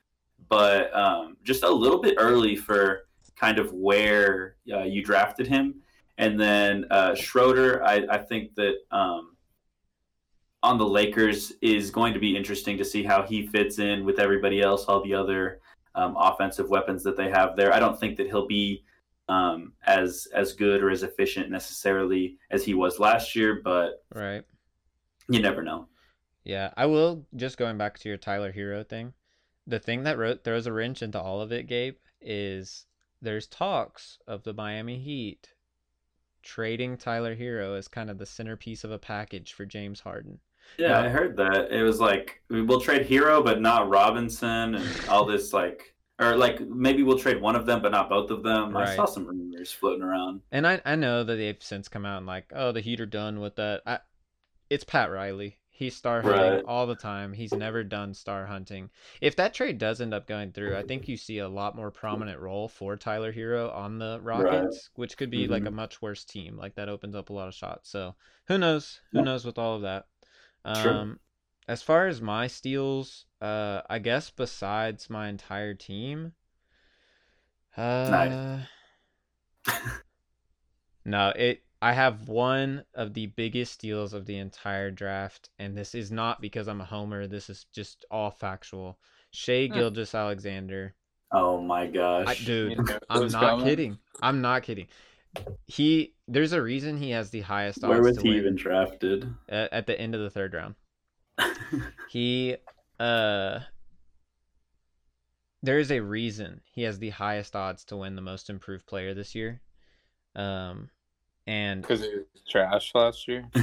But 0.49 0.95
um, 0.95 1.37
just 1.43 1.63
a 1.63 1.69
little 1.69 2.01
bit 2.01 2.15
early 2.17 2.55
for 2.55 3.07
kind 3.35 3.59
of 3.59 3.71
where 3.73 4.55
uh, 4.71 4.83
you 4.83 5.03
drafted 5.03 5.47
him, 5.47 5.75
and 6.17 6.39
then 6.39 6.85
uh, 6.91 7.15
Schroeder, 7.15 7.83
I, 7.83 8.05
I 8.09 8.17
think 8.17 8.55
that 8.55 8.75
um, 8.91 9.35
on 10.61 10.77
the 10.77 10.87
Lakers 10.87 11.53
is 11.61 11.91
going 11.91 12.13
to 12.13 12.19
be 12.19 12.35
interesting 12.35 12.77
to 12.77 12.85
see 12.85 13.03
how 13.03 13.23
he 13.23 13.47
fits 13.47 13.79
in 13.79 14.05
with 14.05 14.19
everybody 14.19 14.61
else, 14.61 14.85
all 14.85 15.03
the 15.03 15.13
other 15.13 15.59
um, 15.95 16.15
offensive 16.17 16.69
weapons 16.69 17.03
that 17.03 17.17
they 17.17 17.29
have 17.29 17.55
there. 17.55 17.73
I 17.73 17.79
don't 17.79 17.99
think 17.99 18.17
that 18.17 18.27
he'll 18.27 18.47
be 18.47 18.83
um, 19.29 19.73
as 19.85 20.27
as 20.33 20.53
good 20.53 20.83
or 20.83 20.89
as 20.89 21.03
efficient 21.03 21.49
necessarily 21.49 22.37
as 22.51 22.63
he 22.63 22.73
was 22.73 22.99
last 22.99 23.35
year, 23.35 23.61
but 23.63 24.03
right. 24.13 24.43
you 25.29 25.41
never 25.41 25.61
know. 25.61 25.87
Yeah, 26.43 26.71
I 26.75 26.87
will. 26.87 27.25
Just 27.35 27.57
going 27.57 27.77
back 27.77 27.97
to 27.99 28.09
your 28.09 28.17
Tyler 28.17 28.51
Herro 28.51 28.87
thing, 28.87 29.13
the 29.67 29.79
thing 29.79 30.03
that 30.03 30.17
wrote, 30.17 30.43
throws 30.43 30.67
a 30.67 30.73
wrench 30.73 31.01
into 31.01 31.19
all 31.19 31.41
of 31.41 31.51
it, 31.51 31.67
Gabe, 31.67 31.95
is 32.21 32.85
there's 33.21 33.47
talks 33.47 34.17
of 34.27 34.43
the 34.43 34.53
Miami 34.53 34.99
Heat 34.99 35.49
trading 36.41 36.97
Tyler 36.97 37.35
Herro 37.35 37.77
as 37.77 37.87
kind 37.87 38.09
of 38.09 38.17
the 38.17 38.25
centerpiece 38.25 38.83
of 38.83 38.91
a 38.91 38.99
package 38.99 39.53
for 39.53 39.65
James 39.65 40.01
Harden. 40.01 40.39
Yeah. 40.77 40.99
I 40.99 41.09
heard 41.09 41.37
that. 41.37 41.71
It 41.71 41.83
was 41.83 41.99
like 41.99 42.41
we'll 42.49 42.81
trade 42.81 43.07
Herro, 43.07 43.43
but 43.43 43.61
not 43.61 43.89
Robinson, 43.89 44.75
and 44.75 45.05
all 45.07 45.25
this 45.25 45.53
like, 45.53 45.95
or 46.19 46.35
like 46.35 46.59
maybe 46.61 47.03
we'll 47.03 47.17
trade 47.17 47.41
one 47.41 47.55
of 47.55 47.65
them, 47.65 47.81
but 47.81 47.91
not 47.91 48.09
both 48.09 48.29
of 48.29 48.43
them. 48.43 48.75
I 48.75 48.95
saw 48.95 49.05
some 49.05 49.25
rumors 49.25 49.71
floating 49.71 50.03
around. 50.03 50.41
And 50.51 50.67
I, 50.67 50.81
I 50.85 50.95
know 50.95 51.23
that 51.23 51.35
they've 51.35 51.61
since 51.61 51.87
come 51.87 52.05
out 52.05 52.17
and 52.17 52.25
like, 52.27 52.51
oh, 52.53 52.71
the 52.71 52.81
Heat 52.81 53.01
are 53.01 53.05
done 53.05 53.39
with 53.39 53.55
that. 53.55 53.81
I, 53.85 53.99
it's 54.69 54.83
Pat 54.83 55.11
Riley. 55.11 55.57
He's 55.75 55.95
star 55.95 56.21
hunting 56.21 56.59
Right. 56.59 56.63
all 56.63 56.87
the 56.87 56.95
time. 56.95 57.33
He's 57.33 57.55
never 57.55 57.83
done 57.83 58.13
star 58.13 58.45
hunting. 58.45 58.91
If 59.21 59.35
that 59.37 59.53
trade 59.53 59.77
does 59.79 59.99
end 60.01 60.13
up 60.13 60.27
going 60.27 60.51
through, 60.53 60.77
I 60.77 60.83
think 60.83 61.07
you 61.07 61.17
see 61.17 61.39
a 61.39 61.49
lot 61.49 61.75
more 61.75 61.91
prominent 61.91 62.39
role 62.39 62.67
for 62.69 62.95
Tyler 62.95 63.33
Herro 63.33 63.73
on 63.73 63.97
the 63.97 64.19
Rockets, 64.21 64.89
which 64.95 65.17
could 65.17 65.31
be 65.31 65.47
like 65.47 65.65
a 65.65 65.71
much 65.71 66.01
worse 66.01 66.23
team. 66.25 66.57
Like 66.57 66.75
that 66.75 66.89
opens 66.89 67.15
up 67.15 67.29
a 67.29 67.33
lot 67.33 67.47
of 67.47 67.55
shots. 67.55 67.89
So 67.89 68.15
who 68.47 68.57
knows? 68.57 69.01
Who 69.13 69.19
Yeah. 69.19 69.23
knows 69.23 69.45
with 69.45 69.57
all 69.57 69.75
of 69.75 69.81
that? 69.81 70.05
Um, 70.65 71.19
as 71.67 71.81
far 71.81 72.07
as 72.07 72.21
my 72.21 72.47
steals, 72.47 73.25
uh, 73.41 73.81
I 73.89 73.99
guess 73.99 74.29
besides 74.29 75.09
my 75.09 75.27
entire 75.27 75.73
team, 75.73 76.33
uh, 77.77 78.59
no, 81.05 81.29
it. 81.35 81.63
I 81.83 81.91
have 81.91 82.29
one 82.29 82.85
of 82.93 83.13
the 83.13 83.25
biggest 83.25 83.73
steals 83.73 84.13
of 84.13 84.25
the 84.25 84.37
entire 84.37 84.89
draft, 84.89 85.49
and 85.59 85.77
this 85.77 85.93
is 85.93 86.11
not 86.11 86.39
because 86.39 86.67
I'm 86.69 86.79
a 86.79 86.85
homer. 86.85 87.27
This 87.27 87.49
is 87.49 87.65
just 87.75 88.05
all 88.09 88.31
factual. 88.31 88.97
Shai 89.31 89.67
Hmm. 89.67 89.73
Gilgeous 89.73 90.15
Alexander. 90.15 90.95
Oh 91.33 91.59
my 91.61 91.87
gosh, 91.87 92.27
I, 92.41 92.45
dude, 92.45 92.79
I'm 93.09 93.27
not 93.27 93.41
coming? 93.41 93.65
kidding. 93.65 93.97
I'm 94.21 94.39
not 94.39 94.63
kidding. 94.63 94.87
He, 95.65 96.13
there's 96.27 96.53
a 96.53 96.61
reason 96.61 96.95
he 96.95 97.09
has 97.09 97.31
the 97.31 97.41
highest 97.41 97.83
odds. 97.83 97.89
where 97.89 98.01
was 98.01 98.15
to 98.17 98.23
he 98.23 98.29
win 98.29 98.37
even 98.37 98.55
drafted? 98.55 99.33
at, 99.49 99.73
at 99.73 99.85
the 99.87 99.99
end 99.99 100.15
of 100.15 100.21
the 100.21 100.29
third 100.29 100.53
round. 100.53 100.75
He 102.09 102.55
uh 102.99 103.59
there 105.63 105.79
is 105.79 105.91
a 105.91 105.99
reason 105.99 106.61
he 106.71 106.83
has 106.83 106.99
the 106.99 107.09
highest 107.09 107.55
odds 107.55 107.83
to 107.85 107.97
win 107.97 108.15
the 108.15 108.21
most 108.21 108.49
improved 108.49 108.85
player 108.85 109.13
this 109.13 109.33
year. 109.35 109.61
Um 110.35 110.89
and 111.47 111.81
Because 111.81 112.01
he 112.01 112.09
was 112.09 112.41
trash 112.47 112.91
last 112.95 113.27
year. 113.27 113.45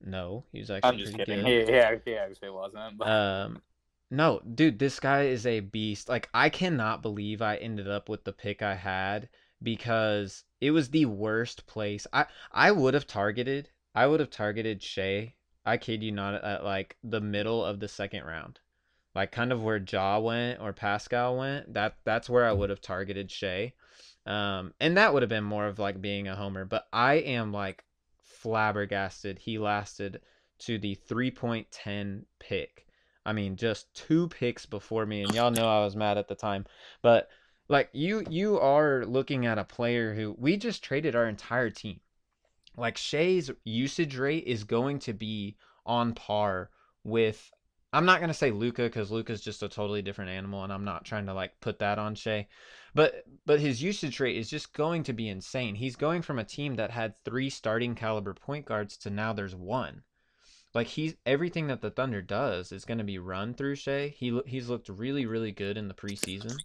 no, 0.00 0.44
he 0.52 0.60
was 0.60 0.70
actually 0.70 0.88
I'm 0.88 0.98
just 0.98 1.16
kidding. 1.16 1.44
good. 1.44 1.68
He, 1.68 1.72
yeah, 1.72 1.96
he 2.04 2.16
actually 2.16 2.50
wasn't. 2.50 2.98
But 2.98 3.08
Um 3.08 3.62
no, 4.10 4.40
dude, 4.40 4.78
this 4.78 5.00
guy 5.00 5.22
is 5.22 5.46
a 5.46 5.60
beast. 5.60 6.08
Like 6.08 6.28
I 6.34 6.50
cannot 6.50 7.02
believe 7.02 7.40
I 7.40 7.56
ended 7.56 7.88
up 7.88 8.08
with 8.08 8.24
the 8.24 8.32
pick 8.32 8.60
I 8.60 8.74
had 8.74 9.28
because 9.62 10.44
it 10.60 10.70
was 10.70 10.90
the 10.90 11.06
worst 11.06 11.66
place. 11.66 12.06
I 12.12 12.26
I 12.50 12.72
would 12.72 12.94
have 12.94 13.06
targeted 13.06 13.70
I 13.94 14.06
would 14.06 14.20
have 14.20 14.30
targeted 14.30 14.82
Shai. 14.82 15.34
I 15.64 15.76
kid 15.76 16.02
you 16.02 16.12
not 16.12 16.34
at 16.42 16.64
like 16.64 16.96
the 17.04 17.20
middle 17.20 17.64
of 17.64 17.80
the 17.80 17.88
second 17.88 18.24
round. 18.24 18.60
Like 19.14 19.32
kind 19.32 19.52
of 19.52 19.62
where 19.62 19.76
Ja 19.76 20.18
went 20.18 20.60
or 20.60 20.72
Pascal 20.72 21.36
went. 21.36 21.74
That 21.74 21.96
that's 22.04 22.30
where 22.30 22.46
I 22.46 22.52
would 22.52 22.70
have 22.70 22.80
targeted 22.80 23.30
Shai. 23.30 23.74
Um 24.26 24.74
and 24.80 24.96
that 24.96 25.12
would 25.12 25.22
have 25.22 25.28
been 25.30 25.44
more 25.44 25.66
of 25.66 25.78
like 25.78 26.00
being 26.00 26.28
a 26.28 26.36
homer, 26.36 26.64
but 26.64 26.86
I 26.92 27.14
am 27.14 27.52
like 27.52 27.84
flabbergasted 28.22 29.38
he 29.38 29.58
lasted 29.58 30.20
to 30.60 30.78
the 30.78 30.96
3.10 31.08 32.24
pick. 32.38 32.86
I 33.24 33.32
mean, 33.32 33.56
just 33.56 33.92
two 33.94 34.28
picks 34.28 34.66
before 34.66 35.06
me, 35.06 35.22
and 35.22 35.34
y'all 35.34 35.50
know 35.50 35.68
I 35.68 35.84
was 35.84 35.96
mad 35.96 36.18
at 36.18 36.28
the 36.28 36.34
time. 36.34 36.66
But 37.02 37.28
like 37.68 37.88
you, 37.92 38.24
you 38.28 38.58
are 38.58 39.04
looking 39.04 39.46
at 39.46 39.58
a 39.58 39.64
player 39.64 40.14
who 40.14 40.36
we 40.38 40.56
just 40.56 40.82
traded 40.82 41.14
our 41.14 41.28
entire 41.28 41.70
team. 41.70 42.00
Like 42.76 42.96
Shai's 42.96 43.50
usage 43.64 44.16
rate 44.16 44.44
is 44.46 44.64
going 44.64 44.98
to 45.00 45.12
be 45.12 45.56
on 45.84 46.14
par 46.14 46.70
with 47.04 47.50
I'm 47.92 48.06
not 48.06 48.20
gonna 48.20 48.34
say 48.34 48.50
Luka 48.50 48.84
because 48.84 49.10
Luka's 49.10 49.40
just 49.40 49.62
a 49.62 49.68
totally 49.68 50.02
different 50.02 50.30
animal, 50.30 50.64
and 50.64 50.72
I'm 50.72 50.84
not 50.84 51.04
trying 51.04 51.26
to 51.26 51.34
like 51.34 51.60
put 51.60 51.78
that 51.80 51.98
on 51.98 52.14
Shai. 52.14 52.48
But 52.94 53.24
but 53.46 53.60
his 53.60 53.82
usage 53.82 54.20
rate 54.20 54.36
is 54.36 54.50
just 54.50 54.72
going 54.72 55.02
to 55.04 55.12
be 55.12 55.28
insane. 55.28 55.74
He's 55.74 55.96
going 55.96 56.22
from 56.22 56.38
a 56.38 56.44
team 56.44 56.76
that 56.76 56.90
had 56.90 57.14
three 57.24 57.50
starting 57.50 57.94
caliber 57.94 58.34
point 58.34 58.66
guards 58.66 58.96
to 58.98 59.10
now 59.10 59.32
there's 59.32 59.54
one. 59.54 60.02
Like 60.74 60.86
he's 60.86 61.16
everything 61.26 61.66
that 61.66 61.82
the 61.82 61.90
Thunder 61.90 62.22
does 62.22 62.72
is 62.72 62.84
going 62.86 62.98
to 62.98 63.04
be 63.04 63.18
run 63.18 63.54
through 63.54 63.76
Shai. 63.76 64.08
He 64.08 64.40
he's 64.46 64.68
looked 64.68 64.88
really 64.88 65.26
really 65.26 65.52
good 65.52 65.76
in 65.76 65.88
the 65.88 65.94
preseason 65.94 66.56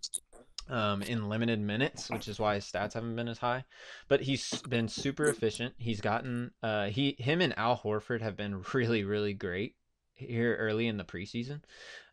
um, 0.69 1.01
in 1.01 1.29
limited 1.29 1.59
minutes, 1.59 2.09
which 2.09 2.27
is 2.27 2.39
why 2.39 2.55
his 2.55 2.65
stats 2.65 2.93
haven't 2.93 3.15
been 3.15 3.27
as 3.27 3.39
high. 3.39 3.65
But 4.07 4.21
he's 4.21 4.61
been 4.63 4.87
super 4.87 5.27
efficient. 5.27 5.75
He's 5.77 6.01
gotten 6.01 6.51
uh, 6.63 6.87
he 6.87 7.15
him 7.19 7.41
and 7.41 7.57
Al 7.57 7.77
Horford 7.77 8.21
have 8.21 8.37
been 8.37 8.63
really 8.73 9.03
really 9.03 9.33
great 9.33 9.75
here 10.17 10.55
early 10.57 10.87
in 10.87 10.97
the 10.97 11.03
preseason. 11.03 11.61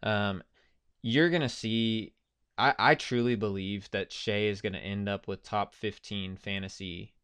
Um, 0.03 0.43
you're 1.03 1.31
gonna 1.31 1.49
see. 1.49 2.15
I, 2.57 2.75
I 2.79 2.95
truly 2.95 3.35
believe 3.35 3.91
that 3.91 4.13
Shai 4.13 4.45
is 4.45 4.61
gonna 4.61 4.79
end 4.79 5.09
up 5.09 5.27
with 5.27 5.43
top 5.43 5.75
15 5.75 6.37
fantasy 6.37 7.15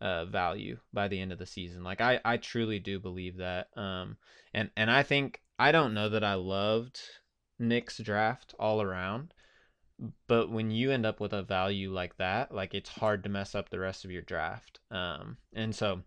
uh, 0.00 0.24
value 0.24 0.78
by 0.92 1.08
the 1.08 1.20
end 1.20 1.32
of 1.32 1.38
the 1.38 1.46
season. 1.46 1.84
Like 1.84 2.00
I, 2.00 2.20
I 2.24 2.36
truly 2.36 2.78
do 2.78 2.98
believe 2.98 3.38
that. 3.38 3.68
Um, 3.76 4.16
and 4.54 4.70
and 4.76 4.90
I 4.90 5.02
think 5.02 5.40
I 5.58 5.72
don't 5.72 5.94
know 5.94 6.08
that 6.08 6.24
I 6.24 6.34
loved 6.34 7.00
Nick's 7.58 7.98
draft 7.98 8.54
all 8.58 8.80
around, 8.80 9.34
but 10.26 10.50
when 10.50 10.70
you 10.70 10.92
end 10.92 11.04
up 11.04 11.20
with 11.20 11.32
a 11.32 11.42
value 11.42 11.92
like 11.92 12.16
that, 12.18 12.54
like 12.54 12.74
it's 12.74 12.88
hard 12.88 13.24
to 13.24 13.28
mess 13.28 13.54
up 13.54 13.68
the 13.68 13.80
rest 13.80 14.04
of 14.04 14.10
your 14.10 14.22
draft. 14.22 14.78
Um, 14.90 15.38
and 15.52 15.74
so 15.74 16.02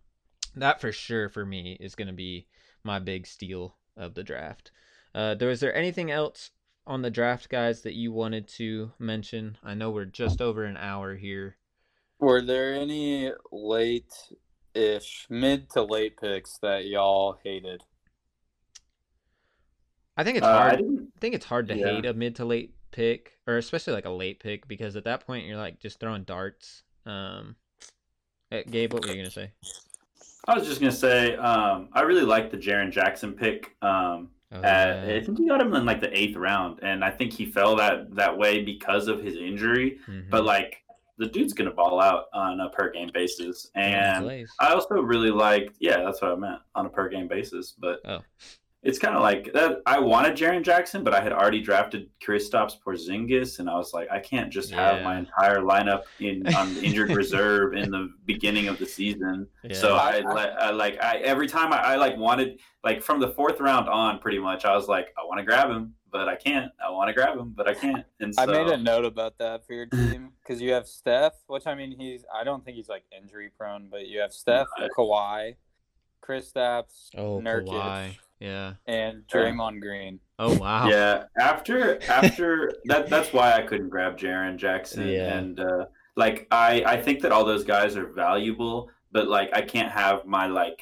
that 0.56 0.82
for 0.82 0.92
sure 0.92 1.30
for 1.30 1.46
me 1.46 1.78
is 1.80 1.96
going 1.96 2.08
to 2.08 2.14
be 2.14 2.48
my 2.84 3.00
big 3.00 3.28
steal 3.28 3.78
of 3.98 4.14
the 4.14 4.24
draft. 4.24 4.72
Uh, 5.14 5.36
there 5.36 5.50
was 5.50 5.60
there 5.60 5.76
anything 5.76 6.10
else 6.12 6.52
on 6.88 7.02
the 7.02 7.10
draft, 7.12 7.50
guys, 7.50 7.82
that 7.82 7.94
you 7.94 8.12
wanted 8.12 8.48
to 8.48 8.92
mention? 8.98 9.58
I 9.64 9.74
know 9.74 9.92
we're 9.92 10.06
just 10.06 10.42
over 10.42 10.64
an 10.64 10.78
hour 10.78 11.16
here. 11.16 11.58
Were 12.20 12.42
there 12.42 12.74
any 12.74 13.32
late 13.52 14.14
ish, 14.74 15.26
mid 15.30 15.70
to 15.72 15.84
late 15.84 16.18
picks 16.18 16.58
that 16.60 16.86
y'all 16.86 17.38
hated? 17.44 17.84
I 20.18 20.24
think 20.24 20.38
it's 20.38 20.46
Uh, 20.46 20.54
hard. 20.54 20.78
didn't- 20.80 21.12
I 21.16 21.20
think 21.20 21.36
it's 21.36 21.46
hard 21.46 21.68
to 21.70 21.76
Yeah. 21.78 21.88
hate 21.96 22.06
a 22.06 22.14
mid 22.14 22.36
to 22.38 22.46
late 22.46 22.76
pick, 22.92 23.40
or 23.48 23.58
especially 23.58 23.94
like 23.94 24.06
a 24.06 24.10
late 24.10 24.40
pick, 24.40 24.68
because 24.68 24.96
at 24.96 25.04
that 25.06 25.26
point 25.26 25.46
you're 25.48 25.58
like 25.58 25.80
just 25.80 26.00
throwing 26.00 26.24
darts. 26.24 26.84
Um, 27.06 27.56
Gabe, 28.52 28.92
what 28.94 29.04
were 29.04 29.10
you 29.12 29.16
gonna 29.18 29.32
say? 29.32 29.54
I 30.48 30.58
was 30.58 30.68
just 30.68 30.80
gonna 30.80 30.92
say, 30.92 31.36
um, 31.36 31.90
I 31.94 32.02
really 32.02 32.24
like 32.26 32.52
the 32.52 32.58
Jaren 32.58 32.92
Jackson 32.92 33.34
pick. 33.34 33.76
Um, 33.82 34.30
Oh, 34.54 34.62
at. 34.64 35.06
I 35.08 35.22
think 35.24 35.38
he 35.38 35.48
got 35.48 35.62
him 35.62 35.74
in 35.76 35.86
like 35.86 36.02
the 36.02 36.12
eighth 36.18 36.36
round, 36.36 36.80
and 36.82 37.06
I 37.06 37.10
think 37.10 37.32
he 37.32 37.46
fell 37.46 37.78
that 37.78 38.14
that 38.16 38.38
way 38.38 38.62
because 38.62 39.08
of 39.08 39.24
his 39.24 39.38
injury. 39.38 39.98
Mhm. 40.10 40.30
But 40.30 40.44
like, 40.44 40.84
the 41.18 41.28
dude's 41.28 41.54
gonna 41.54 41.72
ball 41.72 42.02
out 42.02 42.26
on 42.34 42.60
a 42.60 42.68
per 42.70 42.90
game 42.92 43.10
basis, 43.14 43.72
and 43.76 44.26
I 44.60 44.74
also 44.74 44.96
really 44.96 45.30
liked. 45.32 45.78
Yeah, 45.80 46.02
that's 46.04 46.22
what 46.22 46.32
I 46.32 46.36
meant 46.36 46.60
on 46.76 46.86
a 46.86 46.90
per 46.90 47.08
game 47.08 47.30
basis. 47.30 47.72
But 47.72 48.02
Oh. 48.04 48.20
It's 48.84 48.98
kind 48.98 49.16
of 49.16 49.22
like 49.22 49.54
that. 49.54 49.82
I 49.86 50.00
wanted 50.00 50.36
Jaren 50.36 50.64
Jackson, 50.64 51.04
but 51.04 51.14
I 51.14 51.22
had 51.22 51.32
already 51.32 51.62
drafted 51.62 52.10
Kristaps 52.20 52.74
Porzingis, 52.84 53.60
and 53.60 53.70
I 53.70 53.76
was 53.76 53.94
like, 53.94 54.10
I 54.10 54.18
can't 54.20 54.52
just 54.52 54.72
have 54.72 55.04
my 55.04 55.20
entire 55.20 55.60
lineup 55.60 56.04
in 56.20 56.48
on 56.56 56.76
injured 56.78 57.12
reserve 57.12 57.76
in 57.76 57.92
the 57.92 58.10
beginning 58.26 58.68
of 58.70 58.80
the 58.80 58.88
season. 58.88 59.48
So 59.74 59.90
Yeah. 59.96 60.02
I, 60.02 60.22
I- 60.26 60.46
I 60.46 60.70
like 60.72 61.02
I 61.04 61.18
every 61.18 61.48
time 61.48 61.72
I, 61.72 61.78
I 61.78 61.96
like 61.98 62.18
wanted 62.18 62.60
like 62.84 63.04
from 63.04 63.20
the 63.20 63.28
fourth 63.30 63.60
round 63.60 63.88
on, 63.88 64.18
pretty 64.18 64.40
much 64.40 64.66
I 64.66 64.76
was 64.76 64.88
like, 64.88 65.14
I 65.16 65.26
want 65.26 65.38
to 65.38 65.46
grab 65.46 65.70
him, 65.70 65.94
but 66.12 66.28
I 66.28 66.36
can't. 66.36 66.72
I 66.84 66.90
want 66.90 67.08
to 67.10 67.14
grab 67.14 67.38
him, 67.38 67.54
but 67.56 67.68
I 67.68 67.76
can't. 67.76 68.04
And 68.20 68.34
so 68.34 68.42
I 68.42 68.46
made 68.48 68.66
a 68.68 68.78
note 68.78 69.06
about 69.06 69.38
that 69.38 69.64
for 69.68 69.74
your 69.74 69.86
team 69.98 70.32
because 70.42 70.60
you 70.60 70.72
have 70.72 70.88
Steph, 70.88 71.34
which 71.46 71.68
I 71.68 71.76
mean, 71.76 71.92
he's 72.00 72.26
I 72.34 72.44
don't 72.44 72.66
think 72.66 72.78
he's 72.78 72.90
like 72.90 73.04
injury 73.16 73.52
prone, 73.56 73.90
but 73.92 74.08
you 74.08 74.22
have 74.22 74.34
Steph, 74.34 74.66
Right. 74.80 74.90
Kawhi, 74.98 75.56
Kristaps, 76.26 77.10
Oh, 77.16 77.40
Nurkic, 77.40 77.68
Kawhi. 77.68 78.18
Yeah. 78.42 78.74
and 78.88 79.24
Draymond 79.32 79.80
Green. 79.82 80.20
Oh 80.40 80.58
wow. 80.58 80.88
Yeah, 80.90 81.26
after 81.38 82.02
after 82.10 82.72
that, 82.86 83.08
that's 83.10 83.32
why 83.32 83.54
I 83.54 83.62
couldn't 83.62 83.90
grab 83.90 84.18
Jaren 84.18 84.58
Jackson. 84.58 85.08
Yeah. 85.08 85.38
And 85.38 85.60
uh, 85.60 85.86
like 86.16 86.48
I 86.52 86.84
I 86.86 87.02
think 87.02 87.22
that 87.22 87.32
all 87.32 87.46
those 87.46 87.64
guys 87.64 87.96
are 87.96 88.08
valuable, 88.08 88.90
but 89.12 89.28
like 89.28 89.50
I 89.54 89.62
can't 89.62 89.92
have 89.92 90.26
my 90.26 90.48
like 90.48 90.82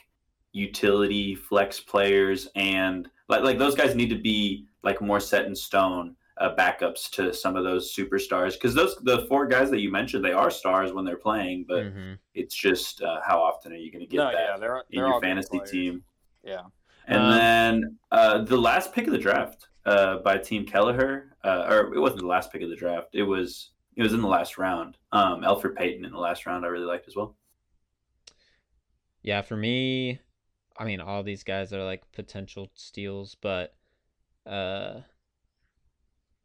utility 0.53 1.35
flex 1.35 1.79
players 1.79 2.47
and 2.55 3.07
like 3.27 3.43
like 3.43 3.59
those 3.59 3.75
guys 3.75 3.95
need 3.95 4.09
to 4.09 4.17
be 4.19 4.65
like 4.83 5.01
more 5.01 5.19
set 5.19 5.45
in 5.45 5.55
stone 5.55 6.15
uh, 6.37 6.55
backups 6.55 7.09
to 7.11 7.33
some 7.33 7.55
of 7.57 7.63
those 7.65 7.93
superstars 7.93 8.53
because 8.53 8.73
those 8.73 8.95
the 9.03 9.25
four 9.27 9.45
guys 9.45 9.69
that 9.69 9.79
you 9.81 9.91
mentioned 9.91 10.23
they 10.23 10.31
are 10.31 10.49
stars 10.49 10.93
when 10.93 11.03
they're 11.05 11.17
playing, 11.17 11.65
but 11.67 11.83
Mhm. 11.83 12.17
it's 12.33 12.55
just 12.55 13.01
uh, 13.03 13.19
how 13.25 13.41
often 13.41 13.73
are 13.73 13.75
you 13.75 13.91
going 13.91 14.05
to 14.05 14.07
get 14.07 14.17
no, 14.17 14.31
that 14.31 14.33
yeah, 14.33 14.57
they're, 14.57 14.77
in 14.77 14.83
they're 15.01 15.07
your 15.07 15.21
fantasy 15.21 15.59
team? 15.69 16.03
Yeah. 16.43 16.61
And 17.09 17.21
Um, 17.23 17.31
then 17.31 17.97
uh, 18.11 18.43
the 18.43 18.57
last 18.57 18.93
pick 18.93 19.07
of 19.07 19.13
the 19.13 19.19
draft 19.19 19.67
uh, 19.85 20.17
by 20.19 20.37
Team 20.37 20.65
Kelleher, 20.65 21.35
uh, 21.43 21.65
or 21.69 21.93
it 21.93 21.99
wasn't 21.99 22.21
the 22.21 22.27
last 22.27 22.51
pick 22.51 22.61
of 22.61 22.69
the 22.69 22.75
draft. 22.75 23.09
It 23.13 23.23
was 23.23 23.71
it 23.95 24.03
was 24.03 24.13
in 24.13 24.21
the 24.21 24.27
last 24.27 24.57
round. 24.57 24.97
Um, 25.11 25.41
Elfrid 25.41 25.75
Payton 25.75 26.05
in 26.05 26.11
the 26.11 26.19
last 26.19 26.45
round, 26.45 26.65
I 26.65 26.69
really 26.69 26.85
liked 26.85 27.07
as 27.07 27.15
well. 27.15 27.35
Yeah, 29.23 29.41
for 29.41 29.57
me, 29.57 30.19
I 30.77 30.85
mean, 30.85 31.01
all 31.01 31.23
these 31.23 31.43
guys 31.43 31.73
are 31.73 31.83
like 31.83 32.03
potential 32.13 32.71
steals, 32.75 33.35
but 33.41 33.75
uh, 34.45 35.01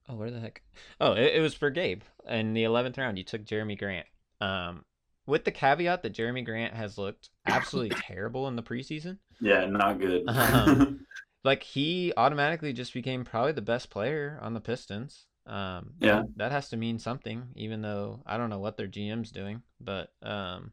oh, 0.08 0.16
where 0.16 0.30
the 0.30 0.40
heck? 0.40 0.62
Oh, 1.00 1.12
it, 1.12 1.34
it 1.36 1.40
was 1.40 1.54
for 1.54 1.70
Gabe 1.70 2.02
in 2.28 2.54
the 2.54 2.64
eleventh 2.64 2.98
round. 2.98 3.18
You 3.18 3.24
took 3.24 3.44
Jerami 3.44 3.78
Grant. 3.78 4.06
Um, 4.40 4.84
with 5.26 5.44
the 5.44 5.50
caveat 5.50 6.02
that 6.02 6.14
Jerami 6.14 6.44
Grant 6.44 6.74
has 6.74 6.98
looked 6.98 7.30
absolutely 7.46 7.96
terrible 7.96 8.48
in 8.48 8.56
the 8.56 8.62
preseason. 8.62 9.18
Yeah, 9.40 9.66
not 9.66 9.98
good. 10.00 10.24
Um, 10.28 11.00
Like 11.44 11.62
he 11.62 12.10
automatically 12.16 12.72
just 12.72 12.94
became 12.94 13.22
probably 13.24 13.52
the 13.52 13.60
best 13.60 13.90
player 13.90 14.38
on 14.40 14.54
the 14.54 14.60
Pistons. 14.60 15.26
Um, 15.46 15.92
Yeah. 16.00 16.22
that 16.36 16.52
has 16.52 16.70
to 16.70 16.78
mean 16.78 16.98
something, 16.98 17.42
even 17.54 17.82
though 17.82 18.22
I 18.24 18.38
don't 18.38 18.48
know 18.48 18.60
what 18.60 18.78
their 18.78 18.88
GM's 18.88 19.30
doing, 19.30 19.60
but 19.78 20.08
um, 20.22 20.72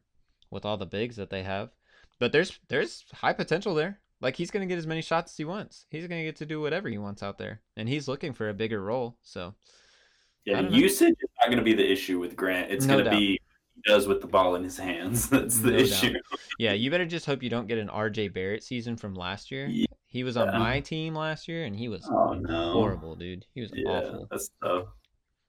with 0.50 0.64
all 0.64 0.78
the 0.78 0.86
bigs 0.86 1.16
that 1.16 1.28
they 1.28 1.42
have, 1.42 1.70
but 2.18 2.32
there's 2.32 2.58
there's 2.68 3.04
high 3.12 3.34
potential 3.34 3.74
there. 3.74 4.00
Like 4.22 4.34
he's 4.36 4.50
gonna 4.50 4.64
get 4.66 4.78
as 4.78 4.86
many 4.86 5.02
shots 5.02 5.32
as 5.32 5.36
he 5.36 5.44
wants. 5.44 5.84
He's 5.90 6.06
gonna 6.06 6.22
get 6.24 6.36
to 6.36 6.46
do 6.46 6.60
whatever 6.62 6.88
he 6.88 6.96
wants 6.96 7.22
out 7.22 7.36
there, 7.36 7.60
and 7.76 7.86
he's 7.86 8.08
looking 8.08 8.32
for 8.32 8.48
a 8.48 8.54
bigger 8.54 8.82
role. 8.82 9.18
So 9.22 9.54
yeah, 10.44 10.60
know. 10.60 10.70
usage 10.70 11.14
is 11.20 11.30
not 11.40 11.46
going 11.46 11.58
to 11.58 11.64
be 11.64 11.74
the 11.74 11.88
issue 11.88 12.18
with 12.18 12.34
Grant. 12.36 12.72
It's 12.72 12.84
No 12.86 12.94
going 12.94 13.04
to 13.04 13.10
doubt. 13.10 13.18
be 13.18 13.40
does 13.84 14.06
with 14.06 14.20
the 14.20 14.26
ball 14.26 14.54
in 14.56 14.62
his 14.64 14.78
hands. 14.78 15.28
That's 15.30 15.58
the 15.60 15.70
No 15.72 15.78
doubt. 15.78 15.80
issue. 15.82 16.14
yeah, 16.58 16.72
you 16.72 16.90
better 16.90 17.06
just 17.06 17.26
hope 17.26 17.42
you 17.42 17.50
don't 17.50 17.66
get 17.68 17.78
an 17.78 17.88
RJ 17.88 18.32
Barrett 18.32 18.62
season 18.62 18.96
from 18.96 19.14
last 19.14 19.50
year. 19.50 19.66
Yeah. 19.66 19.86
He 20.06 20.24
was 20.24 20.36
on 20.36 20.48
Yeah. 20.48 20.58
my 20.58 20.80
team 20.80 21.14
last 21.14 21.48
year, 21.48 21.64
and 21.64 21.74
he 21.74 21.88
was 21.88 22.06
Oh 22.10 22.34
no, 22.34 22.72
horrible, 22.72 23.14
dude. 23.16 23.46
He 23.54 23.60
was 23.62 23.70
Yeah, 23.74 23.88
awful. 23.90 24.28
that's 24.30 24.50
tough. 24.62 24.86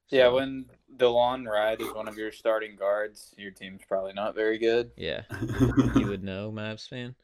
Yeah, 0.09 0.27
So, 0.27 0.35
when 0.35 0.65
DeLon 0.97 1.45
Wright 1.49 1.79
is 1.81 1.91
one 1.93 2.07
of 2.07 2.17
your 2.17 2.31
starting 2.31 2.75
guards, 2.75 3.33
your 3.37 3.51
team's 3.51 3.81
probably 3.87 4.13
not 4.13 4.35
very 4.35 4.57
good. 4.57 4.91
yeah, 4.95 5.23
you 5.95 6.07
would 6.07 6.23
know, 6.23 6.51
Mavs 6.51 6.87
fan. 6.87 7.15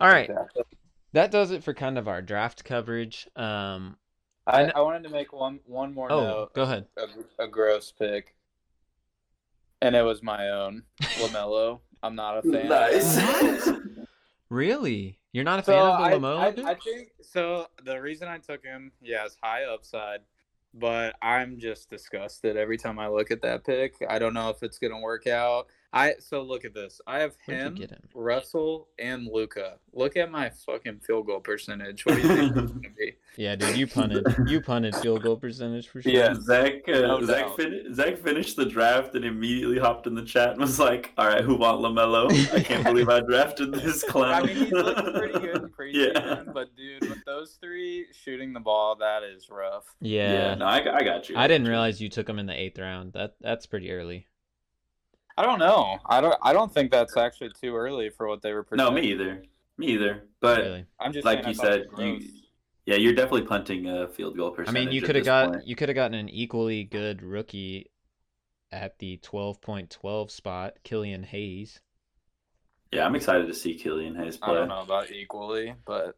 All 0.00 0.08
right, 0.08 0.28
Exactly. 0.28 0.64
that 1.12 1.30
does 1.30 1.50
it 1.50 1.62
for 1.64 1.72
kind 1.72 1.96
of 1.98 2.08
our 2.08 2.20
draft 2.20 2.64
coverage. 2.64 3.28
Um, 3.36 3.96
I 4.46 4.64
I, 4.64 4.72
I 4.76 4.80
wanted 4.80 5.04
to 5.04 5.08
make 5.10 5.32
one 5.32 5.60
one 5.66 5.94
more 5.94 6.10
oh, 6.10 6.20
note. 6.24 6.54
go 6.54 6.62
ahead. 6.62 6.86
A, 6.98 7.44
a 7.44 7.48
gross 7.48 7.92
pick, 7.92 8.34
and 9.82 9.94
it 9.94 10.02
was 10.02 10.22
my 10.22 10.48
own 10.50 10.84
Lamelo. 11.18 11.80
I'm 12.02 12.14
not 12.14 12.38
a 12.38 12.42
fan. 12.52 12.68
nice. 12.68 13.70
Really, 14.48 15.18
you're 15.32 15.44
not 15.44 15.60
a 15.60 15.64
So 15.64 15.72
fan 15.72 15.80
of 15.82 16.00
I, 16.00 16.10
the 16.10 16.16
Lamola, 16.18 16.38
I, 16.38 16.50
dude? 16.50 16.64
I 16.66 16.74
think 16.74 17.08
so. 17.22 17.66
The 17.84 18.00
reason 18.00 18.28
I 18.28 18.38
took 18.38 18.64
him, 18.64 18.92
yeah, 19.00 19.24
is 19.24 19.36
high 19.42 19.64
upside, 19.64 20.20
but 20.74 21.16
I'm 21.22 21.58
just 21.58 21.88
disgusted 21.90 22.56
every 22.56 22.76
time 22.76 22.98
I 22.98 23.08
look 23.08 23.30
at 23.30 23.42
that 23.42 23.64
pick. 23.64 23.94
I 24.08 24.18
don't 24.18 24.34
know 24.34 24.50
if 24.50 24.62
it's 24.62 24.78
gonna 24.78 25.00
work 25.00 25.26
out. 25.26 25.66
I 25.94 26.14
so 26.20 26.40
look 26.42 26.64
at 26.64 26.72
this. 26.72 27.00
I 27.06 27.18
have 27.20 27.36
Where'd 27.46 27.60
him, 27.60 27.76
him? 27.76 27.98
Russell, 28.14 28.88
and 28.98 29.26
Luka. 29.30 29.74
Look 29.92 30.16
at 30.16 30.30
my 30.30 30.48
fucking 30.64 31.00
field 31.00 31.26
goal 31.26 31.40
percentage. 31.40 32.06
What 32.06 32.14
do 32.16 32.22
you 32.22 32.28
think 32.28 32.56
it's 32.56 32.72
gonna 32.72 32.88
be? 32.98 33.12
Yeah, 33.36 33.56
dude, 33.56 33.76
you 33.76 33.86
punted. 33.86 34.26
you 34.46 34.60
punted 34.62 34.94
field 34.96 35.22
goal 35.22 35.36
percentage 35.36 35.88
for 35.88 36.00
sure. 36.00 36.10
Yeah, 36.12 36.34
Zack. 36.40 36.88
Uh, 36.88 36.92
No 36.92 37.22
Zack, 37.24 37.46
doubt. 37.46 37.56
fin- 37.56 37.94
Zack 37.94 38.16
finished 38.18 38.56
the 38.56 38.64
draft 38.64 39.14
and 39.14 39.24
immediately 39.24 39.78
hopped 39.78 40.06
in 40.06 40.14
the 40.14 40.24
chat 40.24 40.50
and 40.52 40.60
was 40.60 40.78
like, 40.78 41.12
"All 41.18 41.26
right, 41.26 41.42
who 41.44 41.56
want 41.56 41.80
Lamelo? 41.80 42.30
I 42.54 42.60
can't 42.62 42.84
believe 42.84 43.08
I 43.10 43.20
drafted 43.20 43.72
this 43.74 44.02
clown." 44.02 44.32
I 44.34 44.46
mean, 44.46 44.56
he's 44.56 44.72
looking 44.72 45.12
pretty 45.14 45.38
good 45.40 45.56
in 45.56 45.68
preseason, 45.78 46.14
Yeah. 46.14 46.42
but 46.54 46.74
dude, 46.74 47.02
with 47.08 47.22
those 47.26 47.58
three 47.60 48.06
shooting 48.12 48.52
the 48.54 48.60
ball, 48.60 48.96
that 48.96 49.22
is 49.22 49.50
rough. 49.50 49.84
Yeah. 50.00 50.32
Yeah, 50.32 50.54
no, 50.54 50.64
I, 50.64 50.96
I 50.96 51.02
got 51.02 51.28
you. 51.28 51.36
I 51.36 51.46
didn't 51.48 51.68
realize 51.68 52.00
you 52.00 52.08
took 52.08 52.28
him 52.28 52.38
in 52.38 52.46
the 52.46 52.58
eighth 52.58 52.78
round. 52.78 53.12
That 53.12 53.34
that's 53.42 53.66
pretty 53.66 53.90
early. 53.92 54.26
I 55.36 55.42
don't 55.42 55.58
know. 55.58 55.98
I 56.06 56.20
don't. 56.20 56.36
I 56.42 56.52
don't 56.52 56.72
think 56.72 56.90
that's 56.90 57.16
actually 57.16 57.50
too 57.60 57.74
early 57.74 58.10
for 58.10 58.28
what 58.28 58.42
they 58.42 58.52
were. 58.52 58.62
Predicting. 58.62 58.94
No, 58.94 59.00
me 59.00 59.08
either. 59.08 59.42
Me 59.78 59.86
either. 59.88 60.24
But 60.40 60.58
Really. 60.58 60.86
I'm 61.00 61.12
just 61.12 61.24
like 61.24 61.46
you 61.46 61.54
said, 61.54 61.86
you- 61.98 62.20
Yeah, 62.84 62.96
you're 62.96 63.14
definitely 63.14 63.46
punting 63.46 63.88
a 63.88 64.08
field 64.08 64.36
goal 64.36 64.50
person. 64.50 64.76
I 64.76 64.78
mean, 64.78 64.92
you 64.92 65.00
could 65.00 65.14
have 65.14 65.24
this 65.24 65.26
got 65.30 65.52
point. 65.52 65.66
you 65.66 65.76
could 65.76 65.88
have 65.88 65.94
gotten 65.96 66.14
an 66.18 66.28
equally 66.28 66.84
good 66.84 67.22
rookie 67.22 67.90
at 68.70 68.98
the 68.98 69.18
12.12 69.18 70.30
spot, 70.30 70.74
Killian 70.82 71.22
Hayes. 71.24 71.80
Yeah, 72.90 73.06
I'm 73.06 73.14
excited 73.14 73.46
to 73.46 73.54
see 73.54 73.74
Killian 73.74 74.14
Hayes 74.16 74.36
play. 74.36 74.48
I 74.48 74.50
play. 74.50 74.58
don't 74.60 74.68
know 74.68 74.82
about 74.82 75.10
equally, 75.10 75.74
but 75.86 76.16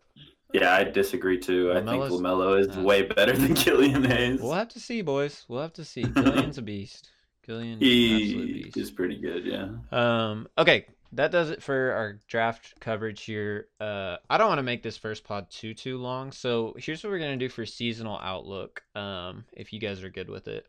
Yeah, 0.52 0.74
I 0.74 0.84
disagree 0.84 1.38
too. 1.38 1.70
I 1.72 1.76
think 1.76 1.88
Lamelo 1.88 2.58
is 2.58 2.76
uh, 2.76 2.80
way 2.80 3.02
better 3.02 3.36
than 3.36 3.54
Killian 3.64 4.04
Hayes. 4.04 4.40
We'll 4.40 4.52
have 4.52 4.68
to 4.70 4.80
see, 4.80 5.02
boys. 5.02 5.44
We'll 5.48 5.62
have 5.62 5.72
to 5.74 5.84
see. 5.84 6.02
Killian's 6.04 6.58
a 6.58 6.62
beast. 6.62 7.10
Killian, 7.44 7.78
He 7.78 8.72
is 8.76 8.90
pretty 8.90 9.16
good. 9.16 9.44
Yeah. 9.44 9.68
Um, 9.92 10.48
okay, 10.56 10.86
that 11.12 11.30
does 11.30 11.50
it 11.50 11.62
for 11.62 11.92
our 11.92 12.20
draft 12.26 12.74
coverage 12.80 13.22
here. 13.22 13.68
Uh, 13.80 14.16
I 14.28 14.38
don't 14.38 14.48
want 14.48 14.58
to 14.58 14.64
make 14.64 14.82
this 14.82 14.96
first 14.96 15.24
pod 15.24 15.50
too 15.50 15.74
too 15.74 15.98
long, 15.98 16.32
so 16.32 16.74
here's 16.76 17.02
what 17.04 17.10
we're 17.10 17.18
gonna 17.18 17.36
do 17.36 17.48
for 17.48 17.66
seasonal 17.66 18.18
outlook. 18.18 18.82
Um, 18.94 19.44
if 19.52 19.72
you 19.72 19.78
guys 19.78 20.02
are 20.02 20.10
good 20.10 20.28
with 20.28 20.48
it, 20.48 20.66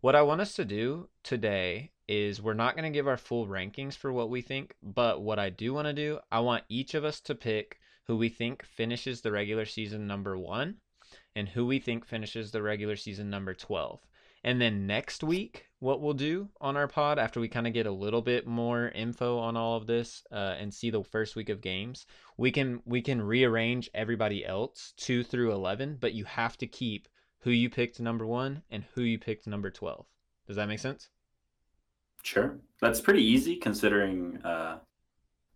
what 0.00 0.16
I 0.16 0.22
want 0.22 0.40
us 0.40 0.54
to 0.54 0.64
do 0.64 1.08
today 1.22 1.90
is 2.08 2.42
we're 2.42 2.54
not 2.54 2.76
gonna 2.76 2.90
give 2.90 3.08
our 3.08 3.16
full 3.16 3.46
rankings 3.46 3.94
for 3.94 4.12
what 4.12 4.30
we 4.30 4.40
think, 4.42 4.74
but 4.82 5.22
what 5.22 5.38
I 5.38 5.50
do 5.50 5.74
want 5.74 5.86
to 5.86 5.94
do, 5.94 6.18
I 6.30 6.40
want 6.40 6.64
each 6.68 6.94
of 6.94 7.04
us 7.04 7.20
to 7.22 7.34
pick 7.34 7.78
who 8.06 8.16
we 8.16 8.28
think 8.28 8.64
finishes 8.64 9.20
the 9.20 9.32
regular 9.32 9.64
season 9.64 10.06
number 10.06 10.36
one, 10.36 10.76
and 11.36 11.48
who 11.48 11.66
we 11.66 11.78
think 11.78 12.04
finishes 12.04 12.50
the 12.50 12.62
regular 12.62 12.96
season 12.96 13.30
number 13.30 13.54
twelve. 13.54 14.00
And 14.44 14.60
then 14.60 14.86
next 14.86 15.24
week, 15.24 15.66
what 15.78 16.02
we'll 16.02 16.12
do 16.12 16.50
on 16.60 16.76
our 16.76 16.86
pod 16.86 17.18
after 17.18 17.40
we 17.40 17.48
kind 17.48 17.66
of 17.66 17.72
get 17.72 17.86
a 17.86 17.90
little 17.90 18.20
bit 18.20 18.46
more 18.46 18.88
info 18.88 19.38
on 19.38 19.56
all 19.56 19.76
of 19.76 19.86
this 19.86 20.22
uh, 20.30 20.54
and 20.58 20.72
see 20.72 20.90
the 20.90 21.02
first 21.02 21.34
week 21.34 21.48
of 21.48 21.62
games, 21.62 22.06
we 22.36 22.50
can 22.52 22.82
we 22.84 23.00
can 23.00 23.22
rearrange 23.22 23.88
everybody 23.94 24.44
else 24.44 24.92
two 24.98 25.24
through 25.24 25.52
eleven, 25.52 25.96
but 25.98 26.12
you 26.12 26.24
have 26.26 26.58
to 26.58 26.66
keep 26.66 27.08
who 27.40 27.50
you 27.50 27.70
picked 27.70 28.00
number 28.00 28.26
one 28.26 28.62
and 28.70 28.84
who 28.94 29.02
you 29.02 29.18
picked 29.18 29.46
number 29.46 29.70
twelve. 29.70 30.06
Does 30.46 30.56
that 30.56 30.68
make 30.68 30.78
sense? 30.78 31.08
Sure. 32.22 32.58
That's 32.80 33.00
pretty 33.00 33.22
easy 33.22 33.56
considering 33.56 34.42
uh, 34.44 34.78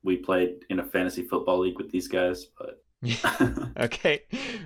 we 0.02 0.16
played 0.16 0.65
in 0.70 0.81
a 0.81 0.85
fantasy 0.85 1.23
football 1.23 1.59
league 1.59 1.78
with 1.78 1.90
these 1.90 2.09
guys. 2.09 2.47
But 2.59 2.82
okay. 3.79 4.23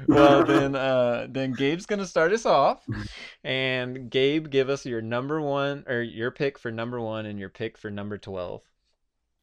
Well 0.08 0.44
then 0.44 0.74
uh 0.88 1.26
then 1.30 1.52
Gabe's 1.52 1.86
gonna 1.86 2.06
start 2.06 2.32
us 2.32 2.46
off. 2.46 2.84
And 3.44 4.10
Gabe, 4.10 4.48
give 4.50 4.68
us 4.70 4.86
your 4.86 5.02
number 5.02 5.40
one 5.40 5.84
or 5.86 6.02
your 6.02 6.30
pick 6.30 6.58
for 6.58 6.70
number 6.70 7.00
one 7.00 7.26
and 7.26 7.38
your 7.38 7.48
pick 7.50 7.76
for 7.76 7.90
number 7.90 8.18
twelve. 8.18 8.62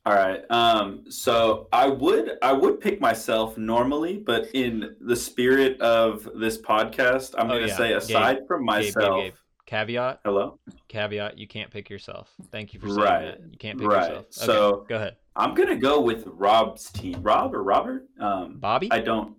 all 0.06 0.14
right. 0.16 0.42
Um, 0.50 1.04
so 1.10 1.68
I 1.72 1.88
would 1.88 2.38
I 2.42 2.54
would 2.54 2.80
pick 2.82 3.00
myself 3.00 3.58
normally, 3.58 4.18
but 4.18 4.48
in 4.54 4.96
the 5.02 5.16
spirit 5.16 5.80
of 5.82 6.28
this 6.36 6.58
podcast, 6.60 7.36
I'm 7.38 7.48
Oh, 7.48 7.56
going 7.56 7.64
to 7.64 7.68
yeah. 7.68 7.78
say 7.78 7.88
Gabe. 7.90 7.98
aside 7.98 8.38
from 8.48 8.62
Gabe, 8.66 8.82
Gabe, 8.82 8.96
myself. 8.96 9.24
Gabe. 9.24 9.34
Caveat, 9.68 10.22
Hello. 10.26 10.58
caveat, 10.88 11.38
you 11.38 11.48
can't 11.48 11.70
pick 11.70 11.92
yourself. 11.92 12.34
Thank 12.52 12.74
you 12.74 12.80
for 12.80 12.88
saying 12.88 13.00
Right. 13.02 13.26
that. 13.40 13.52
You 13.52 13.58
can't 13.60 13.78
pick 13.78 13.88
Right. 13.88 14.10
yourself. 14.10 14.26
Okay, 14.26 14.46
So- 14.48 14.86
go 14.90 14.96
ahead. 14.96 15.18
I'm 15.40 15.54
gonna 15.54 15.78
go 15.78 16.02
with 16.02 16.26
Rob's 16.28 16.92
team. 16.92 17.22
Rob 17.22 17.56
or 17.56 17.64
Robert? 17.64 18.08
Um, 18.20 18.58
Bobby? 18.60 18.92
I 18.92 19.00
don't. 19.00 19.36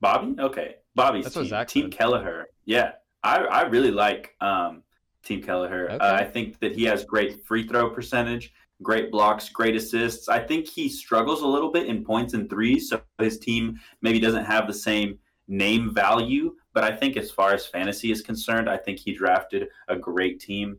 Bobby? 0.00 0.40
Okay, 0.40 0.76
Bobby's 0.94 1.24
That's 1.24 1.34
team. 1.34 1.66
Team 1.66 1.90
said. 1.90 1.98
Kelleher. 1.98 2.46
Yeah, 2.64 2.92
I 3.24 3.38
I 3.38 3.62
really 3.62 3.90
like 3.90 4.36
um, 4.40 4.84
Team 5.24 5.42
Kelleher. 5.42 5.90
Okay. 5.90 5.96
Uh, 5.96 6.14
I 6.14 6.24
think 6.24 6.60
that 6.60 6.76
he 6.76 6.84
has 6.84 7.04
great 7.04 7.44
free 7.44 7.66
throw 7.66 7.90
percentage, 7.90 8.52
great 8.80 9.10
blocks, 9.10 9.48
great 9.48 9.74
assists. 9.74 10.28
I 10.28 10.38
think 10.38 10.68
he 10.68 10.88
struggles 10.88 11.42
a 11.42 11.46
little 11.48 11.72
bit 11.72 11.86
in 11.88 12.04
points 12.04 12.34
and 12.34 12.48
threes, 12.48 12.88
so 12.88 13.00
his 13.18 13.38
team 13.38 13.80
maybe 14.02 14.20
doesn't 14.20 14.44
have 14.44 14.68
the 14.68 14.74
same 14.74 15.18
name 15.48 15.92
value. 15.92 16.54
But 16.72 16.84
I 16.84 16.94
think 16.94 17.16
as 17.16 17.32
far 17.32 17.52
as 17.52 17.66
fantasy 17.66 18.12
is 18.12 18.22
concerned, 18.22 18.70
I 18.70 18.76
think 18.76 19.00
he 19.00 19.12
drafted 19.12 19.66
a 19.88 19.96
great 19.96 20.38
team. 20.38 20.78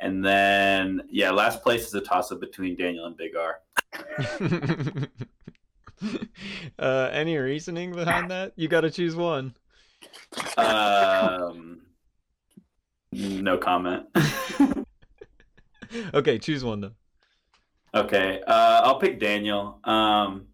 And 0.00 0.24
then, 0.24 1.02
yeah, 1.08 1.30
last 1.30 1.62
place 1.62 1.86
is 1.86 1.94
a 1.94 2.00
toss 2.00 2.30
up 2.32 2.40
between 2.40 2.76
Daniel 2.76 3.06
and 3.06 3.16
Big 3.16 3.36
R. 3.36 3.60
uh 6.78 7.08
any 7.12 7.36
reasoning 7.36 7.92
behind 7.92 8.30
that? 8.30 8.52
You 8.56 8.68
gotta 8.68 8.90
choose 8.90 9.16
one. 9.16 9.54
Um, 10.56 11.80
no 13.12 13.58
comment. 13.58 14.06
Okay, 16.12 16.38
choose 16.38 16.62
one 16.62 16.82
though. 16.82 16.92
okay, 17.94 18.42
uh, 18.46 18.82
I'll 18.84 18.98
pick 18.98 19.18
Daniel. 19.18 19.80
Um, 19.84 20.48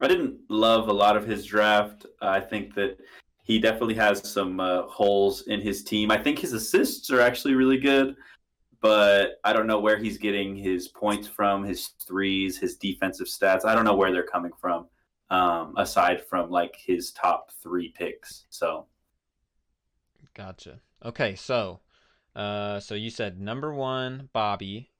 I 0.00 0.06
didn't 0.06 0.38
love 0.48 0.88
a 0.88 0.92
lot 0.92 1.16
of 1.16 1.26
his 1.26 1.44
draft. 1.44 2.06
I 2.22 2.38
think 2.38 2.74
that 2.76 2.98
he 3.42 3.58
definitely 3.58 3.94
has 3.96 4.28
some 4.30 4.60
uh, 4.60 4.82
holes 4.82 5.42
in 5.48 5.60
his 5.60 5.82
team. 5.82 6.12
I 6.12 6.18
think 6.22 6.38
his 6.38 6.52
assists 6.52 7.10
are 7.10 7.20
actually 7.20 7.54
really 7.54 7.78
good, 7.78 8.14
but 8.80 9.40
I 9.44 9.52
don't 9.52 9.66
know 9.66 9.80
where 9.80 9.96
he's 9.98 10.18
getting 10.18 10.56
his 10.56 10.88
points 10.88 11.26
from, 11.28 11.64
his 11.64 11.88
threes, 12.06 12.58
his 12.58 12.76
defensive 12.76 13.26
stats. 13.26 13.64
I 13.64 13.74
don't 13.74 13.84
know 13.84 13.96
where 13.96 14.12
they're 14.12 14.22
coming 14.22 14.52
from, 14.60 14.86
um, 15.30 15.74
aside 15.76 16.24
from 16.26 16.50
like 16.50 16.76
his 16.76 17.10
top 17.12 17.50
three 17.62 17.90
picks. 17.96 18.46
So 18.50 18.86
Gotcha. 20.34 20.80
Okay, 21.04 21.34
so 21.34 21.80
uh 22.36 22.78
so 22.80 22.94
you 22.94 23.10
said 23.10 23.40
number 23.40 23.72
one, 23.74 24.28
Bobby. 24.32 24.90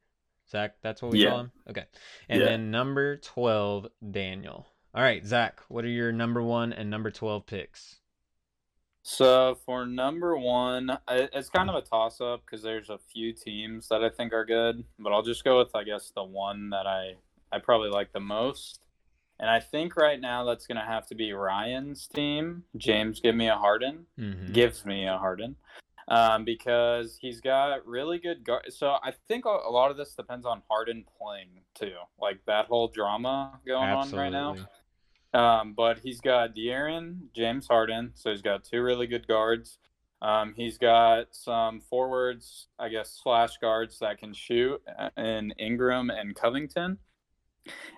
Zack, 0.51 0.77
that's 0.83 1.03
what 1.03 1.13
we 1.13 1.19
Yeah. 1.19 1.29
call 1.29 1.41
him? 1.41 1.53
Okay. 1.69 1.85
And 2.29 2.41
Yeah. 2.41 2.47
then 2.47 2.71
number 2.71 3.17
twelve, 3.19 3.87
Daniel. 4.11 4.67
All 4.95 5.03
right, 5.03 5.25
Zack, 5.25 5.61
what 5.69 5.85
are 5.85 5.89
your 5.89 6.11
number 6.11 6.43
one 6.43 6.73
and 6.73 6.89
number 6.91 7.11
twelve 7.11 7.47
picks? 7.47 8.01
So 9.11 9.57
for 9.65 9.87
number 9.87 10.37
one, 10.37 10.99
it's 11.09 11.49
kind 11.49 11.71
of 11.71 11.77
a 11.77 11.81
toss 11.81 12.21
up 12.21 12.43
because 12.45 12.63
there's 12.63 12.91
a 12.91 12.99
few 13.11 13.33
teams 13.33 13.89
that 13.89 14.05
I 14.05 14.11
think 14.11 14.35
are 14.35 14.45
good, 14.45 14.85
but 14.99 15.15
I'll 15.15 15.23
just 15.23 15.45
go 15.45 15.57
with 15.57 15.75
I 15.75 15.83
guess 15.85 16.13
the 16.15 16.23
one 16.23 16.69
that 16.71 16.87
I 16.87 17.15
I 17.51 17.59
probably 17.59 17.89
like 17.89 18.13
the 18.13 18.21
most, 18.21 18.85
and 19.41 19.49
I 19.49 19.61
think 19.61 19.97
right 19.97 20.21
now 20.21 20.45
that's 20.45 20.67
gonna 20.67 20.85
have 20.85 21.07
to 21.07 21.15
be 21.15 21.33
Ryan's 21.33 22.07
team. 22.07 22.65
James, 22.77 23.19
give 23.19 23.35
me 23.35 23.49
a 23.49 23.57
Harden. 23.57 24.05
Mm-hmm. 24.21 24.53
Gives 24.53 24.85
me 24.85 25.07
a 25.07 25.17
Harden. 25.17 25.57
Um, 26.09 26.45
because 26.45 27.17
he's 27.19 27.41
got 27.41 27.87
really 27.87 28.19
good 28.19 28.45
guard. 28.45 28.71
So 28.71 28.97
I 29.03 29.15
think 29.27 29.47
a 29.47 29.49
a 29.49 29.71
lot 29.71 29.91
of 29.91 29.97
this 29.97 30.15
depends 30.15 30.45
on 30.45 30.61
Harden 30.71 31.07
playing 31.19 31.63
too, 31.75 31.97
like 32.21 32.41
that 32.47 32.67
whole 32.67 32.89
drama 32.89 33.59
going 33.67 33.89
on 33.89 34.11
right 34.11 34.31
now. 34.31 34.55
Um, 35.35 35.75
but 35.75 35.99
he's 35.99 36.21
got 36.21 36.57
De'Aaron, 36.57 37.19
James 37.35 37.67
Harden, 37.67 38.13
so 38.15 38.31
he's 38.31 38.43
got 38.43 38.65
two 38.65 38.83
really 38.83 39.07
good 39.07 39.29
guards. 39.29 39.79
Um, 40.21 40.55
he's 40.57 40.79
got 40.79 41.29
some 41.33 41.81
forwards, 41.81 42.67
I 42.79 42.89
guess, 42.89 43.21
slash 43.23 43.59
guards 43.59 43.99
that 44.01 44.19
can 44.19 44.33
shoot 44.33 44.81
uh, 44.99 45.11
in 45.17 45.53
Ingram 45.59 46.11
and 46.11 46.35
Covington. 46.35 46.99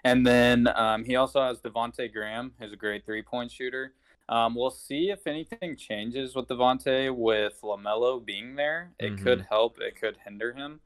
And 0.05 0.27
then 0.27 0.69
um, 0.75 1.05
he 1.05 1.17
also 1.17 1.43
has 1.43 1.61
Devonte 1.61 2.13
Graham, 2.13 2.53
who's 2.59 2.73
a 2.73 2.77
great 2.77 3.07
three 3.07 3.23
point 3.23 3.51
shooter. 3.53 3.95
Um, 4.29 4.55
we'll 4.55 4.71
see 4.71 5.11
if 5.11 5.27
anything 5.27 5.77
changes 5.77 6.35
with 6.35 6.47
Devonte 6.49 7.15
with 7.15 7.61
Lamelo 7.63 8.25
being 8.25 8.55
there. 8.55 8.93
It 8.99 9.19
could 9.23 9.47
help. 9.49 9.79
It 9.81 10.01
could 10.01 10.17
hinder 10.25 10.53
him. 10.53 10.81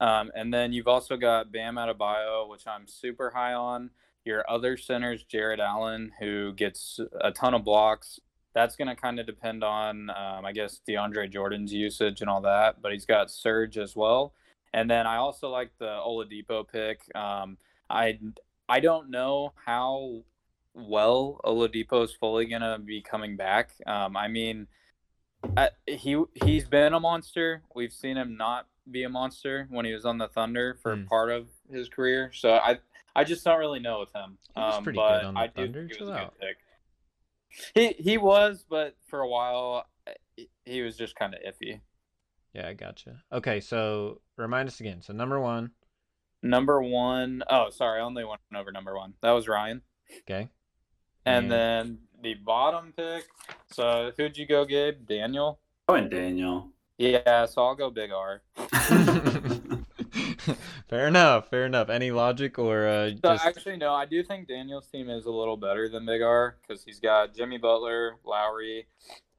Um, 0.00 0.30
and 0.34 0.52
then 0.52 0.72
you've 0.72 0.88
also 0.88 1.16
got 1.16 1.52
Bam 1.52 1.76
Adebayo, 1.76 2.48
which 2.48 2.66
I'm 2.66 2.86
super 2.86 3.30
high 3.30 3.54
on. 3.54 3.90
Your 4.30 4.48
other 4.48 4.76
centers, 4.76 5.24
Jarrett 5.24 5.58
Allen, 5.58 6.12
who 6.20 6.52
gets 6.52 7.00
a 7.20 7.32
ton 7.32 7.52
of 7.52 7.64
blocks. 7.64 8.20
That's 8.54 8.76
going 8.76 8.86
to 8.88 8.94
kind 8.94 9.18
of 9.18 9.26
depend 9.26 9.64
on, 9.64 10.08
um, 10.10 10.44
I 10.44 10.52
guess, 10.52 10.80
DeAndre 10.88 11.30
Jordan's 11.32 11.72
usage 11.72 12.20
and 12.20 12.30
all 12.30 12.40
that. 12.42 12.80
But 12.80 12.92
he's 12.92 13.06
got 13.06 13.30
Serge 13.30 13.76
as 13.76 13.96
well. 13.96 14.32
And 14.72 14.88
then 14.88 15.04
I 15.06 15.16
also 15.16 15.48
like 15.50 15.70
the 15.78 15.86
Oladipo 16.08 16.66
pick. 16.66 17.00
Um, 17.16 17.58
I 17.88 18.20
I 18.68 18.78
don't 18.78 19.10
know 19.10 19.52
how 19.66 20.22
well 20.74 21.40
Oladipo 21.44 22.04
is 22.04 22.12
fully 22.12 22.46
going 22.46 22.62
to 22.62 22.78
be 22.78 23.02
coming 23.02 23.36
back. 23.36 23.72
Um, 23.84 24.16
I 24.16 24.28
mean, 24.28 24.68
I, 25.56 25.70
he 25.86 26.22
he's 26.44 26.68
been 26.68 26.94
a 26.94 27.00
monster. 27.00 27.62
We've 27.74 27.92
seen 27.92 28.16
him 28.16 28.36
not 28.36 28.66
be 28.90 29.02
a 29.02 29.08
monster 29.08 29.66
when 29.70 29.84
he 29.84 29.92
was 29.92 30.04
on 30.04 30.18
the 30.18 30.28
Thunder 30.28 30.78
for 30.82 30.94
Hmm. 30.96 31.04
part 31.06 31.30
of 31.30 31.48
his 31.72 31.88
career. 31.88 32.30
So 32.32 32.54
I 32.54 32.78
I 33.14 33.24
just 33.24 33.44
don't 33.44 33.58
really 33.58 33.80
know 33.80 34.00
with 34.00 34.12
him. 34.14 34.38
He 34.54 34.60
was 34.60 34.74
um, 34.76 34.84
pretty 34.84 34.96
but 34.96 35.18
good 35.20 35.26
on 35.26 35.34
the 35.34 35.40
I 35.40 35.46
do 35.48 35.52
Thunder. 35.56 35.80
think 35.80 35.92
he 35.92 35.98
Chill 35.98 36.06
was 36.08 36.16
a 36.16 36.20
out. 36.20 36.34
good 36.40 36.46
pick. 37.74 37.96
He 37.98 38.02
he 38.02 38.18
was, 38.18 38.64
but 38.68 38.96
for 39.08 39.20
a 39.20 39.28
while 39.28 39.84
he- 40.36 40.48
he 40.64 40.82
was 40.82 40.96
just 40.96 41.16
kind 41.16 41.34
of 41.34 41.40
iffy. 41.42 41.80
Yeah, 42.54 42.68
I 42.68 42.74
gotcha. 42.74 43.22
Okay, 43.32 43.60
so 43.60 44.20
remind 44.36 44.68
us 44.68 44.80
again. 44.80 45.02
So 45.02 45.12
number 45.12 45.38
one, 45.40 45.70
Number 46.42 46.80
one, 46.82 47.42
oh 47.50 47.68
sorry, 47.70 48.00
I 48.00 48.04
only 48.04 48.24
went 48.24 48.40
over 48.56 48.72
number 48.72 48.96
one. 48.96 49.14
That 49.22 49.32
was 49.32 49.46
Ryan. 49.48 49.82
okay. 50.20 50.48
And 51.26 51.44
And- 51.44 51.52
then 51.52 51.98
the 52.22 52.34
bottom 52.34 52.92
pick. 52.96 53.26
So 53.72 54.12
who'd 54.16 54.36
you 54.38 54.46
go, 54.46 54.64
Gabe? 54.64 55.06
Daniel. 55.06 55.60
oh, 55.88 55.94
and 55.94 56.10
Daniel. 56.10 56.68
Yeah, 56.98 57.46
so 57.46 57.62
I'll 57.62 57.74
go 57.74 57.90
Big 57.90 58.10
R. 58.10 58.42
Fair 60.90 61.06
enough. 61.06 61.48
Fair 61.48 61.66
enough. 61.66 61.88
Any 61.88 62.10
logic 62.10 62.58
or 62.58 62.88
uh, 62.88 63.10
So 63.10 63.18
just 63.22 63.46
actually, 63.46 63.76
no, 63.76 63.94
I 63.94 64.06
do 64.06 64.24
think 64.24 64.48
Daniel's 64.48 64.88
team 64.88 65.08
is 65.08 65.24
a 65.24 65.30
little 65.30 65.56
better 65.56 65.88
than 65.88 66.04
Big 66.04 66.20
R 66.20 66.56
because 66.60 66.82
he's 66.82 66.98
got 66.98 67.32
Jimmy 67.32 67.58
Butler, 67.58 68.16
Lowry. 68.24 68.88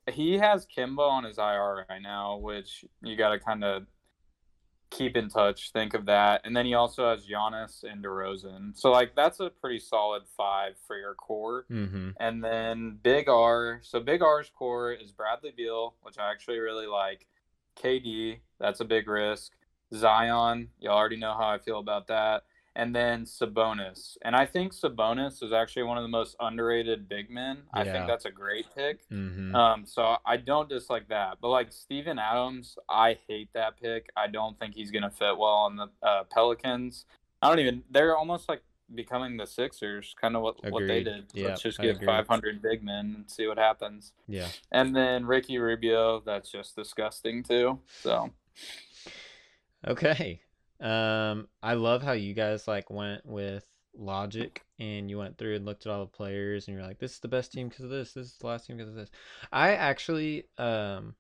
He 0.10 0.38
has 0.38 0.65
Kemba 0.65 1.07
on 1.07 1.26
his 1.26 1.38
IR 1.38 1.86
right 1.90 2.02
now, 2.02 2.38
which 2.38 2.86
you 3.03 3.18
got 3.18 3.30
to 3.32 3.40
kind 3.40 3.65
of 3.65 3.84
keep 4.91 5.18
in 5.18 5.28
touch. 5.28 5.72
Think 5.73 5.94
of 5.94 6.06
that, 6.06 6.41
and 6.45 6.56
then 6.56 6.65
he 6.65 6.73
also 6.73 7.10
has 7.10 7.28
Giannis 7.28 7.84
and 7.84 8.03
DeRozan. 8.03 8.78
So 8.78 8.90
like 8.90 9.14
that's 9.15 9.41
a 9.41 9.49
pretty 9.49 9.80
solid 9.80 10.23
five 10.38 10.76
for 10.88 10.98
your 10.98 11.15
core. 11.15 11.65
Mm-hmm. 11.69 12.11
And 12.18 12.41
then 12.41 12.99
Big 13.03 13.28
R. 13.28 13.82
So 13.84 13.99
Big 13.99 14.22
R's 14.22 14.49
core 14.56 14.94
is 14.94 15.11
Bradley 15.11 15.53
Beal, 15.56 15.95
which 16.02 16.18
I 16.18 16.32
actually 16.32 16.60
really 16.60 16.88
like. 16.88 17.28
KD, 17.82 18.40
that's 18.60 18.80
a 18.80 18.86
big 18.86 19.07
risk. 19.07 19.53
Zion, 19.94 20.70
you 20.80 20.90
already 20.90 21.18
know 21.18 21.34
how 21.34 21.48
I 21.50 21.58
feel 21.58 21.80
about 21.80 22.08
that. 22.08 22.44
And 22.74 22.96
then 22.96 23.26
Sabonis. 23.26 24.16
And 24.22 24.34
I 24.34 24.46
think 24.46 24.72
Sabonis 24.74 25.44
is 25.44 25.52
actually 25.52 25.84
one 25.84 25.98
of 25.98 26.04
the 26.04 26.08
most 26.08 26.38
underrated 26.40 27.10
big 27.10 27.30
men. 27.30 27.64
I 27.74 27.84
Yeah. 27.84 27.92
think 27.92 28.08
that's 28.08 28.24
a 28.24 28.32
great 28.32 28.66
pick. 28.74 29.10
Mm-hmm. 29.10 29.54
Um, 29.54 29.86
so 29.86 30.16
I 30.26 30.38
don't 30.38 30.70
dislike 30.70 31.10
that. 31.10 31.40
But 31.42 31.50
like 31.50 31.74
Steven 31.74 32.18
Adams, 32.18 32.78
I 32.90 33.18
hate 33.28 33.50
that 33.54 33.76
pick. 33.82 34.10
I 34.16 34.28
don't 34.28 34.58
think 34.58 34.74
he's 34.74 34.90
gonna 34.90 35.10
fit 35.10 35.38
well 35.38 35.50
on 35.68 35.76
the 35.76 35.88
uh, 36.02 36.24
Pelicans. 36.34 37.06
I 37.42 37.50
don't 37.50 37.60
even 37.60 37.84
they're 37.92 38.16
almost 38.16 38.48
like 38.48 38.62
becoming 38.96 39.36
the 39.36 39.46
Sixers, 39.48 40.16
kind 40.20 40.36
of 40.38 40.42
what, 40.42 40.56
what 40.72 40.88
they 40.88 41.04
did. 41.04 41.26
Yep, 41.34 41.48
Let's 41.50 41.62
just 41.62 41.80
get 41.80 42.02
500 42.04 42.62
big 42.62 42.84
men 42.84 43.14
and 43.16 43.30
see 43.30 43.48
what 43.48 43.58
happens. 43.58 44.14
Yeah. 44.30 44.48
And 44.72 44.96
then 44.96 45.26
Ricky 45.26 45.58
Rubio, 45.58 46.22
that's 46.26 46.50
just 46.50 46.76
disgusting 46.78 47.44
too. 47.44 47.80
So 48.02 48.32
Okay. 49.88 50.41
Um, 50.80 51.48
I 51.62 51.76
love 51.76 52.02
how 52.02 52.14
you 52.14 52.34
guys 52.34 52.68
like 52.68 52.90
went 52.90 53.26
with 53.26 53.66
logic 53.95 54.64
and 54.80 55.10
you 55.10 55.18
went 55.18 55.38
through 55.38 55.56
and 55.56 55.66
looked 55.66 55.86
at 55.86 55.91
all 55.91 55.99
the 55.99 56.08
players 56.08 56.68
and 56.68 56.76
you're 56.76 56.86
like, 56.86 56.99
this 56.99 57.14
is 57.14 57.20
the 57.20 57.28
best 57.28 57.52
team 57.52 57.70
because 57.70 57.86
of 57.86 57.91
this. 57.91 58.14
This 58.14 58.28
is 58.28 58.38
the 58.38 58.48
last 58.48 58.66
team 58.68 58.78
because 58.78 58.90
of 58.90 58.95
this. 58.95 59.12
I 59.52 59.74
actually, 59.74 60.45
um, 60.58 61.16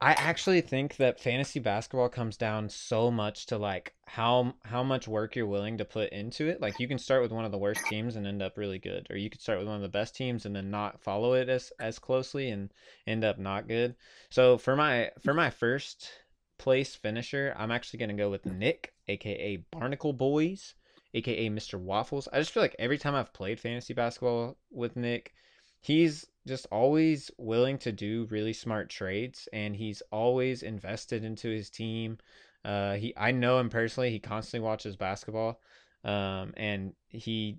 I 0.00 0.12
actually 0.12 0.60
think 0.60 0.96
that 0.96 1.18
fantasy 1.18 1.60
basketball 1.60 2.10
comes 2.10 2.36
down 2.36 2.68
so 2.68 3.10
much 3.10 3.46
to 3.46 3.56
like 3.56 3.94
how 4.06 4.54
how 4.64 4.82
much 4.82 5.08
work 5.08 5.34
you're 5.34 5.46
willing 5.46 5.78
to 5.78 5.84
put 5.86 6.12
into 6.12 6.46
it. 6.46 6.60
Like 6.60 6.78
you 6.78 6.86
can 6.86 6.98
start 6.98 7.22
with 7.22 7.32
one 7.32 7.46
of 7.46 7.52
the 7.52 7.58
worst 7.58 7.86
teams 7.86 8.16
and 8.16 8.26
end 8.26 8.42
up 8.42 8.58
really 8.58 8.78
good, 8.78 9.06
or 9.08 9.16
you 9.16 9.30
could 9.30 9.40
start 9.40 9.58
with 9.58 9.66
one 9.68 9.76
of 9.76 9.82
the 9.82 9.88
best 9.88 10.14
teams 10.14 10.44
and 10.44 10.54
then 10.54 10.70
not 10.70 11.00
follow 11.00 11.32
it 11.32 11.48
as 11.48 11.72
as 11.80 11.98
closely 11.98 12.50
and 12.50 12.70
end 13.06 13.24
up 13.24 13.38
not 13.38 13.66
good. 13.66 13.94
So 14.28 14.58
for 14.58 14.76
my 14.76 15.10
for 15.22 15.32
my 15.32 15.48
first 15.48 16.10
place 16.58 16.94
finisher, 16.94 17.54
I'm 17.56 17.70
actually 17.70 18.00
gonna 18.00 18.14
go 18.14 18.30
with 18.30 18.46
Nick, 18.46 18.94
aka 19.08 19.56
Barnacle 19.70 20.12
Boys, 20.12 20.74
aka 21.14 21.48
Mr. 21.48 21.78
Waffles. 21.78 22.28
I 22.32 22.38
just 22.38 22.52
feel 22.52 22.62
like 22.62 22.76
every 22.78 22.98
time 22.98 23.14
I've 23.14 23.32
played 23.32 23.60
fantasy 23.60 23.94
basketball 23.94 24.56
with 24.70 24.96
Nick, 24.96 25.34
he's 25.80 26.26
just 26.46 26.66
always 26.70 27.30
willing 27.38 27.78
to 27.78 27.92
do 27.92 28.26
really 28.30 28.52
smart 28.52 28.90
trades 28.90 29.48
and 29.52 29.74
he's 29.74 30.02
always 30.10 30.62
invested 30.62 31.24
into 31.24 31.48
his 31.48 31.70
team. 31.70 32.18
Uh, 32.64 32.94
he 32.94 33.14
I 33.16 33.30
know 33.30 33.58
him 33.58 33.68
personally. 33.70 34.10
He 34.10 34.18
constantly 34.18 34.66
watches 34.66 34.96
basketball, 34.96 35.60
um, 36.04 36.54
and 36.56 36.94
he 37.08 37.58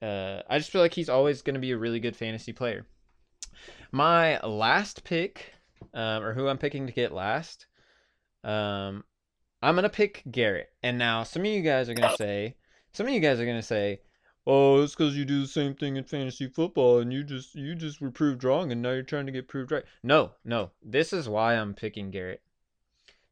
uh, 0.00 0.42
I 0.48 0.58
just 0.58 0.70
feel 0.70 0.80
like 0.80 0.94
he's 0.94 1.08
always 1.08 1.42
going 1.42 1.54
to 1.54 1.60
be 1.60 1.72
a 1.72 1.78
really 1.78 2.00
good 2.00 2.16
fantasy 2.16 2.52
player. 2.52 2.86
My 3.90 4.38
last 4.40 5.04
pick, 5.04 5.54
um, 5.94 6.22
or 6.22 6.34
who 6.34 6.48
I'm 6.48 6.58
picking 6.58 6.86
to 6.86 6.92
get 6.92 7.12
last, 7.12 7.66
um, 8.48 9.04
I'm 9.62 9.74
gonna 9.74 9.88
pick 9.88 10.22
Garrett. 10.30 10.70
And 10.82 10.98
now 10.98 11.22
some 11.22 11.42
of 11.42 11.48
you 11.48 11.62
guys 11.62 11.88
are 11.88 11.94
gonna 11.94 12.16
say, 12.16 12.56
some 12.92 13.06
of 13.06 13.12
you 13.12 13.20
guys 13.20 13.38
are 13.38 13.46
gonna 13.46 13.62
say, 13.62 14.00
"Oh, 14.46 14.82
it's 14.82 14.94
because 14.94 15.16
you 15.16 15.24
do 15.24 15.42
the 15.42 15.46
same 15.46 15.74
thing 15.74 15.96
in 15.96 16.04
fantasy 16.04 16.48
football, 16.48 16.98
and 16.98 17.12
you 17.12 17.22
just 17.22 17.54
you 17.54 17.74
just 17.74 18.00
were 18.00 18.10
proved 18.10 18.42
wrong, 18.44 18.72
and 18.72 18.80
now 18.80 18.92
you're 18.92 19.02
trying 19.02 19.26
to 19.26 19.32
get 19.32 19.48
proved 19.48 19.70
right." 19.70 19.84
No, 20.02 20.32
no, 20.44 20.70
this 20.82 21.12
is 21.12 21.28
why 21.28 21.54
I'm 21.54 21.74
picking 21.74 22.10
Garrett. 22.10 22.42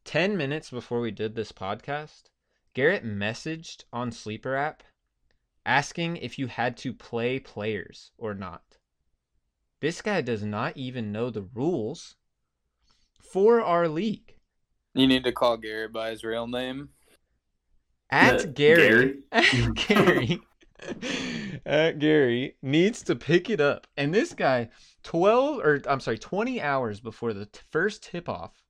Ten 0.04 0.36
minutes 0.36 0.70
before 0.70 1.00
we 1.00 1.10
did 1.10 1.34
this 1.34 1.52
podcast, 1.52 2.24
Garrett 2.74 3.04
messaged 3.04 3.84
on 3.92 4.12
Sleeper 4.12 4.54
app 4.54 4.82
asking 5.64 6.16
if 6.18 6.38
you 6.38 6.46
had 6.46 6.76
to 6.76 6.92
play 6.92 7.40
players 7.40 8.12
or 8.18 8.34
not. 8.34 8.76
This 9.80 10.00
guy 10.02 10.20
does 10.20 10.44
not 10.44 10.76
even 10.76 11.10
know 11.10 11.30
the 11.30 11.42
rules 11.42 12.16
for 13.20 13.60
our 13.60 13.88
league. 13.88 14.35
You 14.96 15.06
need 15.06 15.24
to 15.24 15.32
call 15.32 15.56
Gary 15.56 15.88
by 15.88 16.10
his 16.10 16.24
real 16.24 16.46
name. 16.46 16.90
At 18.10 18.40
Yeah, 18.40 18.46
Gary, 18.46 19.18
at 19.32 19.44
Gary, 19.74 20.40
at 21.66 21.98
Gary 21.98 22.56
needs 22.62 23.02
to 23.04 23.16
pick 23.16 23.50
it 23.50 23.60
up. 23.60 23.86
And 23.96 24.14
this 24.14 24.32
guy, 24.32 24.70
12 25.02 25.58
or 25.58 25.82
I'm 25.88 26.00
sorry, 26.00 26.18
20 26.18 26.60
hours 26.60 27.00
before 27.00 27.32
the 27.32 27.46
t- 27.46 27.60
first 27.70 28.04
tip 28.04 28.28
off, 28.28 28.62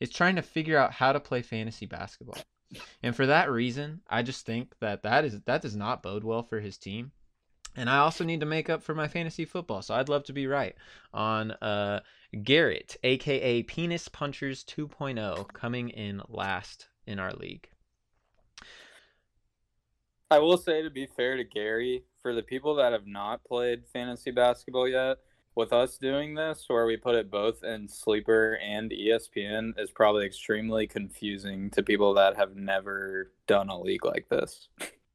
is 0.00 0.10
trying 0.10 0.36
to 0.36 0.42
figure 0.42 0.78
out 0.78 0.92
how 0.92 1.12
to 1.12 1.20
play 1.20 1.42
fantasy 1.42 1.86
basketball. 1.86 2.38
And 3.02 3.14
for 3.14 3.26
that 3.26 3.50
reason, 3.50 4.02
I 4.08 4.22
just 4.22 4.46
think 4.46 4.74
that 4.80 5.02
that 5.02 5.24
is 5.24 5.40
that 5.42 5.62
does 5.62 5.76
not 5.76 6.02
bode 6.02 6.24
well 6.24 6.42
for 6.42 6.60
his 6.60 6.78
team. 6.78 7.12
And 7.76 7.90
I 7.90 7.98
also 7.98 8.24
need 8.24 8.40
to 8.40 8.46
make 8.46 8.70
up 8.70 8.82
for 8.82 8.94
my 8.94 9.06
fantasy 9.06 9.44
football. 9.44 9.82
So 9.82 9.94
I'd 9.94 10.08
love 10.08 10.24
to 10.24 10.32
be 10.32 10.46
right 10.46 10.74
on 11.12 11.50
uh, 11.52 12.00
Garrett, 12.42 12.96
aka 13.04 13.62
Penis 13.62 14.08
Punchers 14.08 14.64
2.0, 14.64 15.52
coming 15.52 15.90
in 15.90 16.22
last 16.28 16.88
in 17.06 17.18
our 17.18 17.32
league. 17.32 17.68
I 20.30 20.38
will 20.40 20.56
say 20.56 20.82
to 20.82 20.90
be 20.90 21.06
fair 21.06 21.36
to 21.36 21.44
Gary, 21.44 22.02
for 22.20 22.34
the 22.34 22.42
people 22.42 22.74
that 22.76 22.92
have 22.92 23.06
not 23.06 23.44
played 23.44 23.86
fantasy 23.92 24.32
basketball 24.32 24.88
yet, 24.88 25.18
with 25.54 25.72
us 25.72 25.96
doing 25.96 26.34
this, 26.34 26.64
where 26.66 26.84
we 26.84 26.96
put 26.96 27.14
it 27.14 27.30
both 27.30 27.62
in 27.62 27.88
Sleeper 27.88 28.58
and 28.62 28.90
ESPN, 28.90 29.78
is 29.78 29.90
probably 29.90 30.26
extremely 30.26 30.86
confusing 30.86 31.70
to 31.70 31.82
people 31.82 32.14
that 32.14 32.36
have 32.36 32.56
never 32.56 33.30
done 33.46 33.68
a 33.68 33.80
league 33.80 34.04
like 34.04 34.28
this. 34.28 34.68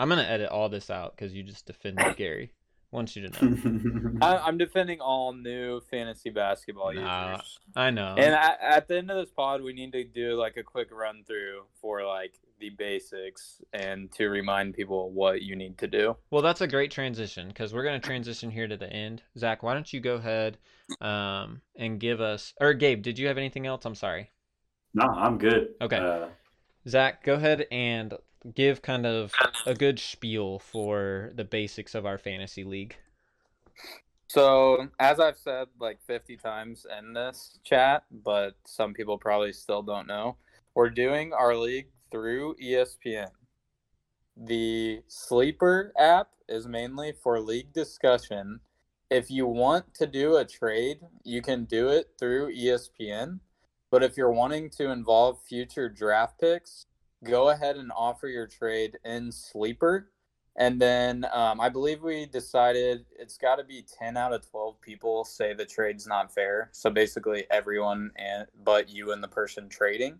I'm 0.00 0.08
gonna 0.08 0.22
edit 0.22 0.48
all 0.48 0.68
this 0.70 0.88
out 0.90 1.14
because 1.16 1.34
you 1.34 1.42
just 1.42 1.66
defended 1.66 2.14
Gary. 2.16 2.52
Want 2.90 3.14
you 3.14 3.28
to 3.28 3.44
know. 3.46 4.10
I, 4.22 4.38
I'm 4.38 4.58
defending 4.58 5.00
all 5.00 5.32
new 5.32 5.80
fantasy 5.92 6.30
basketball 6.30 6.92
Nah. 6.92 7.32
users. 7.32 7.58
I 7.76 7.90
know. 7.90 8.14
And 8.18 8.34
at, 8.34 8.58
at 8.60 8.88
the 8.88 8.96
end 8.98 9.10
of 9.12 9.16
this 9.18 9.30
pod, 9.30 9.62
we 9.62 9.72
need 9.72 9.92
to 9.92 10.02
do 10.02 10.34
like 10.34 10.56
a 10.56 10.64
quick 10.64 10.88
run 10.90 11.22
through 11.24 11.64
for 11.80 12.04
like 12.04 12.32
the 12.58 12.70
basics 12.70 13.60
and 13.72 14.10
to 14.12 14.28
remind 14.28 14.74
people 14.74 15.10
what 15.12 15.42
you 15.42 15.54
need 15.54 15.78
to 15.78 15.86
do. 15.86 16.16
well, 16.32 16.42
that's 16.42 16.62
a 16.62 16.66
great 16.66 16.90
transition 16.90 17.46
because 17.48 17.72
we're 17.72 17.84
gonna 17.84 18.00
transition 18.00 18.50
here 18.50 18.66
to 18.66 18.76
the 18.76 18.90
end. 18.92 19.22
Zack, 19.38 19.62
why 19.62 19.74
don't 19.74 19.92
you 19.92 20.00
go 20.00 20.14
ahead 20.16 20.58
um, 21.00 21.60
and 21.76 22.00
give 22.00 22.20
us, 22.20 22.54
or 22.60 22.74
Gabe, 22.74 23.02
did 23.02 23.18
you 23.18 23.28
have 23.28 23.38
anything 23.38 23.66
else? 23.66 23.84
I'm 23.84 23.94
sorry. 23.94 24.30
no, 24.94 25.04
I'm 25.14 25.38
good. 25.38 25.74
Okay. 25.80 25.96
Uh, 25.98 26.26
Zack, 26.88 27.22
go 27.22 27.34
ahead 27.34 27.66
and 27.70 28.14
give 28.54 28.82
kind 28.82 29.06
of 29.06 29.32
a 29.66 29.74
good 29.74 29.98
spiel 29.98 30.58
for 30.58 31.30
the 31.34 31.44
basics 31.44 31.94
of 31.94 32.06
our 32.06 32.18
fantasy 32.18 32.64
league. 32.64 32.96
So, 34.28 34.88
as 35.00 35.18
I've 35.18 35.38
said 35.38 35.68
like 35.80 35.98
50 36.06 36.36
times 36.36 36.86
in 36.98 37.12
this 37.14 37.58
chat, 37.64 38.04
but 38.10 38.54
some 38.64 38.94
people 38.94 39.18
probably 39.18 39.52
still 39.52 39.82
don't 39.82 40.06
know, 40.06 40.36
we're 40.74 40.90
doing 40.90 41.32
our 41.32 41.56
league 41.56 41.88
through 42.10 42.54
ESPN. 42.62 43.30
The 44.36 45.00
Sleeper 45.08 45.92
app 45.98 46.28
is 46.48 46.66
mainly 46.66 47.12
for 47.12 47.40
league 47.40 47.72
discussion. 47.72 48.60
If 49.10 49.30
you 49.30 49.46
want 49.46 49.94
to 49.94 50.06
do 50.06 50.36
a 50.36 50.44
trade, 50.44 51.00
you 51.24 51.42
can 51.42 51.64
do 51.64 51.88
it 51.88 52.10
through 52.18 52.54
ESPN. 52.54 53.40
But 53.90 54.04
if 54.04 54.16
you're 54.16 54.30
wanting 54.30 54.70
to 54.70 54.90
involve 54.90 55.42
future 55.42 55.88
draft 55.88 56.40
picks, 56.40 56.86
go 57.24 57.50
ahead 57.50 57.76
and 57.76 57.90
offer 57.96 58.28
your 58.28 58.46
trade 58.46 58.98
in 59.04 59.32
Sleeper. 59.32 60.10
And 60.56 60.80
then 60.80 61.24
um, 61.32 61.60
I 61.60 61.68
believe 61.68 62.02
we 62.02 62.26
decided 62.26 63.06
it's 63.18 63.38
got 63.38 63.56
to 63.56 63.64
be 63.64 63.84
10 63.98 64.16
out 64.16 64.32
of 64.32 64.48
12 64.50 64.80
people 64.80 65.24
say 65.24 65.54
the 65.54 65.64
trade's 65.64 66.06
not 66.06 66.34
fair. 66.34 66.70
So 66.72 66.90
basically, 66.90 67.44
everyone 67.50 68.10
and 68.16 68.46
but 68.64 68.90
you 68.90 69.12
and 69.12 69.22
the 69.22 69.28
person 69.28 69.68
trading. 69.68 70.18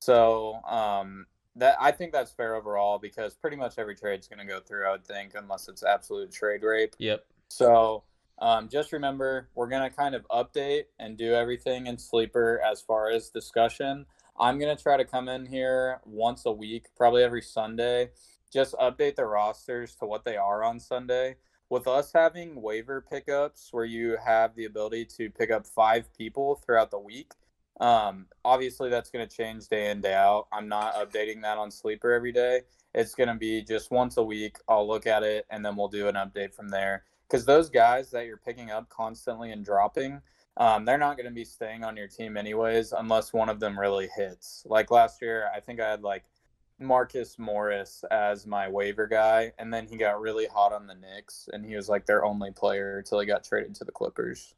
So 0.00 0.60
um, 0.68 1.26
that 1.56 1.76
I 1.80 1.90
think 1.90 2.12
that's 2.12 2.32
fair 2.32 2.54
overall 2.54 2.98
because 2.98 3.34
pretty 3.34 3.56
much 3.56 3.78
every 3.78 3.94
trade's 3.94 4.28
going 4.28 4.46
to 4.46 4.52
go 4.52 4.60
through. 4.60 4.86
I 4.86 4.92
would 4.92 5.06
think, 5.06 5.32
unless 5.34 5.68
it's 5.68 5.82
absolute 5.82 6.30
trade 6.30 6.62
rape. 6.62 6.94
Yep. 6.98 7.24
So 7.48 8.04
um, 8.38 8.68
just 8.68 8.92
remember, 8.92 9.48
we're 9.54 9.68
going 9.68 9.88
to 9.88 9.96
kind 9.96 10.14
of 10.14 10.26
update 10.28 10.84
and 10.98 11.16
do 11.16 11.32
everything 11.32 11.86
in 11.86 11.98
Sleeper 11.98 12.60
as 12.64 12.80
far 12.80 13.10
as 13.10 13.30
discussion. 13.30 14.06
I'm 14.42 14.58
going 14.58 14.76
to 14.76 14.82
try 14.82 14.96
to 14.96 15.04
come 15.04 15.28
in 15.28 15.46
here 15.46 16.00
once 16.04 16.46
a 16.46 16.52
week, 16.52 16.86
probably 16.96 17.22
every 17.22 17.42
Sunday, 17.42 18.10
just 18.52 18.74
update 18.74 19.14
the 19.14 19.24
rosters 19.24 19.94
to 19.96 20.04
what 20.04 20.24
they 20.24 20.36
are 20.36 20.64
on 20.64 20.80
Sunday. 20.80 21.36
With 21.70 21.86
us 21.86 22.10
having 22.12 22.60
waiver 22.60 23.00
pickups 23.08 23.68
where 23.70 23.84
you 23.84 24.16
have 24.24 24.56
the 24.56 24.64
ability 24.64 25.04
to 25.16 25.30
pick 25.30 25.52
up 25.52 25.64
five 25.64 26.12
people 26.18 26.56
throughout 26.56 26.90
the 26.90 26.98
week, 26.98 27.32
Um, 27.80 28.26
obviously, 28.44 28.90
that's 28.90 29.10
going 29.10 29.26
to 29.26 29.36
change 29.36 29.68
day 29.68 29.90
in, 29.90 30.00
day 30.00 30.14
out. 30.14 30.46
I'm 30.52 30.68
not 30.68 30.94
updating 30.94 31.42
that 31.42 31.58
on 31.58 31.70
Sleeper 31.70 32.12
every 32.12 32.32
day. 32.32 32.62
It's 32.94 33.14
going 33.14 33.28
to 33.28 33.34
be 33.34 33.62
just 33.62 33.90
once 33.90 34.18
a 34.18 34.22
week. 34.22 34.58
I'll 34.68 34.86
look 34.86 35.06
at 35.06 35.22
it 35.22 35.46
and 35.50 35.64
then 35.64 35.76
we'll 35.76 35.88
do 35.88 36.08
an 36.08 36.14
update 36.14 36.54
from 36.54 36.68
there. 36.68 37.04
Because 37.28 37.46
those 37.46 37.70
guys 37.70 38.10
that 38.10 38.26
you're 38.26 38.36
picking 38.36 38.70
up 38.70 38.88
constantly 38.90 39.52
and 39.52 39.64
dropping, 39.64 40.20
um, 40.56 40.84
they're 40.84 40.98
not 40.98 41.16
going 41.16 41.28
to 41.28 41.34
be 41.34 41.44
staying 41.44 41.84
on 41.84 41.96
your 41.96 42.08
team 42.08 42.36
anyways, 42.36 42.92
unless 42.92 43.32
one 43.32 43.48
of 43.48 43.60
them 43.60 43.78
really 43.78 44.08
hits. 44.14 44.64
Like 44.66 44.90
last 44.90 45.22
year, 45.22 45.48
I 45.54 45.60
think 45.60 45.80
I 45.80 45.90
had 45.90 46.02
like 46.02 46.24
Marcus 46.78 47.38
Morris 47.38 48.04
as 48.10 48.46
my 48.46 48.68
waiver 48.68 49.06
guy, 49.06 49.52
and 49.58 49.72
then 49.72 49.86
he 49.86 49.96
got 49.96 50.20
really 50.20 50.46
hot 50.46 50.72
on 50.72 50.86
the 50.86 50.94
Knicks, 50.94 51.48
and 51.52 51.64
he 51.64 51.74
was 51.74 51.88
like 51.88 52.06
their 52.06 52.24
only 52.24 52.50
player 52.50 52.98
until 52.98 53.20
he 53.20 53.26
got 53.26 53.44
traded 53.44 53.74
to 53.76 53.84
the 53.84 53.92
Clippers. 53.92 54.54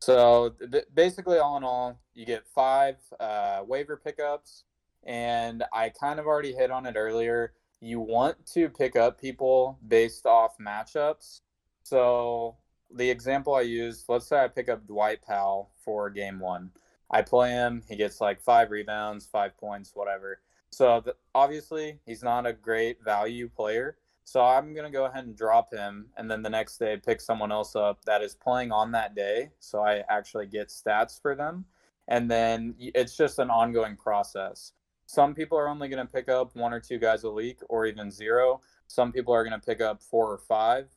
So 0.00 0.54
basically, 0.94 1.38
all 1.38 1.56
in 1.56 1.64
all, 1.64 2.00
you 2.14 2.24
get 2.24 2.46
five 2.46 2.96
uh, 3.18 3.62
waiver 3.66 3.96
pickups, 3.96 4.64
and 5.02 5.64
I 5.72 5.88
kind 5.88 6.20
of 6.20 6.26
already 6.26 6.52
hit 6.52 6.70
on 6.70 6.86
it 6.86 6.94
earlier. 6.96 7.52
You 7.80 7.98
want 7.98 8.46
to 8.54 8.68
pick 8.68 8.94
up 8.94 9.20
people 9.20 9.78
based 9.86 10.24
off 10.24 10.56
matchups. 10.58 11.40
So 11.82 12.56
the 12.90 13.10
example 13.10 13.54
I 13.54 13.62
used, 13.62 14.04
let's 14.08 14.26
say 14.26 14.42
I 14.42 14.48
pick 14.48 14.68
up 14.68 14.86
Dwight 14.86 15.22
Powell 15.22 15.70
for 15.84 16.10
game 16.10 16.40
one. 16.40 16.70
I 17.10 17.22
play 17.22 17.50
him, 17.50 17.82
he 17.88 17.96
gets 17.96 18.20
like 18.20 18.40
five 18.40 18.70
rebounds, 18.70 19.26
five 19.26 19.56
points, 19.56 19.92
whatever. 19.94 20.40
So 20.70 21.00
the, 21.04 21.16
obviously, 21.34 21.98
he's 22.04 22.22
not 22.22 22.46
a 22.46 22.52
great 22.52 23.02
value 23.02 23.48
player. 23.48 23.96
So 24.24 24.42
I'm 24.42 24.74
going 24.74 24.84
to 24.84 24.92
go 24.92 25.06
ahead 25.06 25.24
and 25.24 25.34
drop 25.34 25.72
him 25.72 26.08
and 26.18 26.30
then 26.30 26.42
the 26.42 26.50
next 26.50 26.76
day 26.76 26.98
pick 26.98 27.20
someone 27.20 27.50
else 27.50 27.74
up 27.74 28.04
that 28.04 28.20
is 28.20 28.34
playing 28.34 28.72
on 28.72 28.92
that 28.92 29.14
day. 29.14 29.52
So 29.58 29.82
I 29.82 30.02
actually 30.10 30.46
get 30.46 30.68
stats 30.68 31.20
for 31.20 31.34
them. 31.34 31.64
And 32.08 32.30
then 32.30 32.74
it's 32.78 33.16
just 33.16 33.38
an 33.38 33.48
ongoing 33.48 33.96
process. 33.96 34.72
Some 35.06 35.34
people 35.34 35.56
are 35.56 35.68
only 35.68 35.88
going 35.88 36.06
to 36.06 36.12
pick 36.12 36.28
up 36.28 36.54
one 36.54 36.74
or 36.74 36.80
two 36.80 36.98
guys 36.98 37.24
a 37.24 37.30
week 37.30 37.60
or 37.70 37.86
even 37.86 38.10
zero. 38.10 38.60
Some 38.86 39.12
people 39.12 39.32
are 39.32 39.44
going 39.44 39.58
to 39.58 39.66
pick 39.66 39.80
up 39.80 40.02
four 40.02 40.30
or 40.30 40.38
five. 40.38 40.88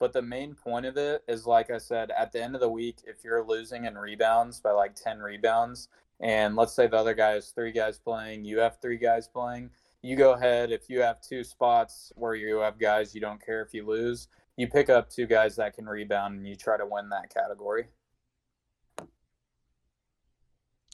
But 0.00 0.14
the 0.14 0.22
main 0.22 0.54
point 0.54 0.86
of 0.86 0.96
it 0.96 1.22
is, 1.28 1.46
like 1.46 1.70
I 1.70 1.76
said, 1.76 2.10
at 2.18 2.32
the 2.32 2.42
end 2.42 2.54
of 2.54 2.62
the 2.62 2.70
week, 2.70 3.00
if 3.04 3.22
you're 3.22 3.44
losing 3.44 3.84
in 3.84 3.98
rebounds 3.98 4.58
by 4.58 4.70
like 4.70 4.94
10 4.96 5.20
rebounds, 5.20 5.88
and 6.20 6.56
let's 6.56 6.72
say 6.72 6.86
the 6.86 6.96
other 6.96 7.12
guy 7.12 7.32
has 7.32 7.50
three 7.50 7.70
guys 7.70 7.98
playing, 7.98 8.46
you 8.46 8.58
have 8.58 8.80
three 8.80 8.96
guys 8.96 9.28
playing, 9.28 9.70
you 10.02 10.16
go 10.16 10.32
ahead. 10.32 10.72
If 10.72 10.88
you 10.88 11.02
have 11.02 11.20
two 11.20 11.44
spots 11.44 12.12
where 12.16 12.34
you 12.34 12.58
have 12.60 12.78
guys 12.78 13.14
you 13.14 13.20
don't 13.20 13.44
care 13.44 13.60
if 13.62 13.74
you 13.74 13.86
lose, 13.86 14.28
you 14.56 14.68
pick 14.68 14.88
up 14.88 15.10
two 15.10 15.26
guys 15.26 15.56
that 15.56 15.74
can 15.74 15.84
rebound 15.84 16.38
and 16.38 16.48
you 16.48 16.56
try 16.56 16.78
to 16.78 16.86
win 16.86 17.10
that 17.10 17.32
category. 17.32 17.88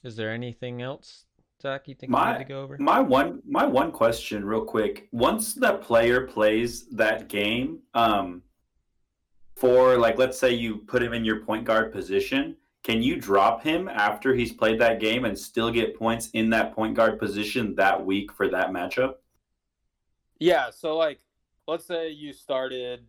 Is 0.03 0.17
there 0.17 0.33
anything 0.33 0.83
else, 0.83 1.27
Zack? 1.63 1.87
You 1.87 1.95
think 1.95 2.11
my, 2.11 2.33
we 2.33 2.39
need 2.39 2.45
to 2.45 2.49
go 2.49 2.63
over? 2.63 2.77
My 2.81 3.01
one, 3.01 3.41
my 3.49 3.65
one 3.65 3.93
question, 3.93 4.45
real 4.45 4.65
quick. 4.65 5.09
Once 5.13 5.55
that 5.55 5.81
player 5.81 6.27
plays 6.27 6.87
that 6.89 7.29
game, 7.29 7.81
um, 7.95 8.43
for 9.57 9.97
like, 9.97 10.19
let's 10.19 10.39
say 10.39 10.53
you 10.53 10.77
put 10.77 11.03
him 11.03 11.15
in 11.15 11.25
your 11.25 11.41
point 11.41 11.65
guard 11.65 11.91
position, 11.91 12.57
can 12.85 13.03
you 13.03 13.17
drop 13.17 13.63
him 13.63 13.89
after 13.89 14.35
he's 14.35 14.53
played 14.53 14.79
that 14.81 15.01
game 15.01 15.25
and 15.25 15.37
still 15.37 15.71
get 15.71 15.99
points 15.99 16.29
in 16.35 16.51
that 16.51 16.75
point 16.75 16.95
guard 16.95 17.19
position 17.19 17.75
that 17.75 18.05
week 18.05 18.31
for 18.33 18.49
that 18.49 18.71
matchup? 18.71 19.15
Yeah. 20.39 20.71
So, 20.71 20.97
like, 20.97 21.19
let's 21.67 21.87
say 21.87 22.11
you 22.11 22.33
started, 22.35 23.01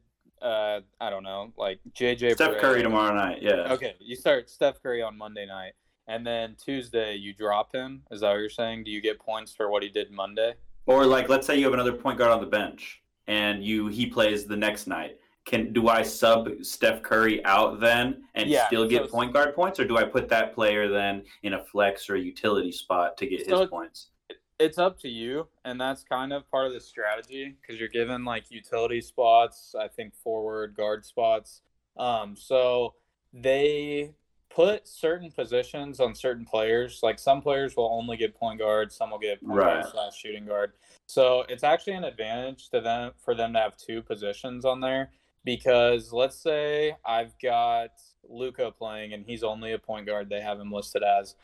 uh, 0.42 0.80
I 1.02 1.10
don't 1.10 1.24
know, 1.24 1.52
like 1.58 1.80
JJ 1.94 2.36
Steph 2.36 2.60
Curry 2.60 2.82
tomorrow 2.82 3.14
night. 3.14 3.44
Yeah. 3.44 3.74
Okay. 3.74 3.96
You 4.00 4.16
start 4.16 4.50
Steph 4.50 4.82
Curry 4.82 5.04
on 5.04 5.18
Monday 5.18 5.46
night, 5.46 5.74
and 6.08 6.26
then 6.26 6.56
Tuesday 6.56 7.16
you 7.16 7.34
drop 7.34 7.76
him. 7.76 8.04
Is 8.10 8.22
that 8.22 8.30
what 8.30 8.40
you're 8.40 8.50
saying? 8.50 8.86
Do 8.86 8.92
you 8.92 9.02
get 9.02 9.20
points 9.20 9.54
for 9.54 9.70
what 9.70 9.84
he 9.84 9.90
did 9.90 10.12
Monday? 10.12 10.54
Or 10.86 11.06
like, 11.06 11.28
let's 11.28 11.46
say 11.46 11.58
you 11.58 11.66
have 11.66 11.74
another 11.74 11.92
point 11.92 12.18
guard 12.18 12.32
on 12.32 12.40
the 12.40 12.48
bench 12.48 13.04
and 13.28 13.64
you 13.64 13.88
he 13.88 14.06
plays 14.06 14.46
the 14.46 14.56
next 14.56 14.88
night 14.88 15.20
can 15.48 15.72
do 15.72 15.88
I 15.88 16.04
sub 16.04 16.50
Steph 16.62 17.02
Curry 17.02 17.44
out 17.46 17.80
then 17.80 18.26
and 18.36 18.50
yeah, 18.50 18.68
still 18.68 18.88
get 18.88 19.06
so, 19.06 19.12
point 19.12 19.34
guard 19.34 19.56
points, 19.56 19.80
or 19.80 19.86
do 19.86 19.98
I 19.98 20.04
put 20.04 20.28
that 20.30 20.54
player 20.54 20.90
then 20.90 21.24
in 21.42 21.54
a 21.54 21.64
flex 21.64 22.10
or 22.10 22.16
a 22.16 22.20
utility 22.20 22.72
spot 22.72 23.18
to 23.18 23.26
get 23.26 23.48
so 23.48 23.62
his 23.62 23.70
points? 23.70 24.10
It's 24.60 24.78
up 24.78 25.00
to 25.00 25.08
you, 25.08 25.48
and 25.64 25.80
that's 25.80 26.04
kind 26.04 26.34
of 26.34 26.50
part 26.52 26.68
of 26.68 26.74
the 26.74 26.82
strategy 26.82 27.56
because 27.62 27.80
you're 27.80 27.90
given 27.90 28.26
like 28.26 28.52
utility 28.52 29.00
spots. 29.00 29.74
I 29.80 29.88
think 29.88 30.14
forward 30.16 30.76
guard 30.76 31.06
spots. 31.06 31.62
Um, 31.96 32.36
so 32.36 32.96
they 33.34 34.12
put 34.50 34.86
certain 34.86 35.32
positions 35.32 36.02
on 36.02 36.14
certain 36.14 36.44
players. 36.44 37.00
Like 37.04 37.20
some 37.20 37.42
players 37.42 37.78
will 37.78 37.90
only 37.94 38.18
get 38.18 38.36
point 38.36 38.60
guard, 38.60 38.92
some 38.92 39.12
will 39.12 39.20
get 39.20 39.40
point 39.40 39.60
right. 39.60 39.82
guard 39.82 39.94
slash 39.94 40.18
shooting 40.18 40.46
guard. 40.46 40.74
So 41.06 41.46
it's 41.48 41.64
actually 41.64 41.94
an 41.94 42.04
advantage 42.04 42.70
to 42.72 42.82
them 42.82 43.14
for 43.24 43.34
them 43.34 43.54
to 43.54 43.60
have 43.60 43.78
two 43.78 44.02
positions 44.02 44.66
on 44.66 44.82
there 44.82 45.12
because 45.48 46.12
let's 46.12 46.36
say 46.36 46.94
I've 47.06 47.32
got 47.42 47.92
Luka 48.28 48.70
playing 48.70 49.14
and 49.14 49.26
he's 49.26 49.44
only 49.44 49.72
a 49.72 49.80
point 49.80 50.06
guard. 50.06 50.28
They 50.30 50.42
have 50.42 50.60
him 50.60 50.74
listed 50.74 51.04
as, 51.04 51.36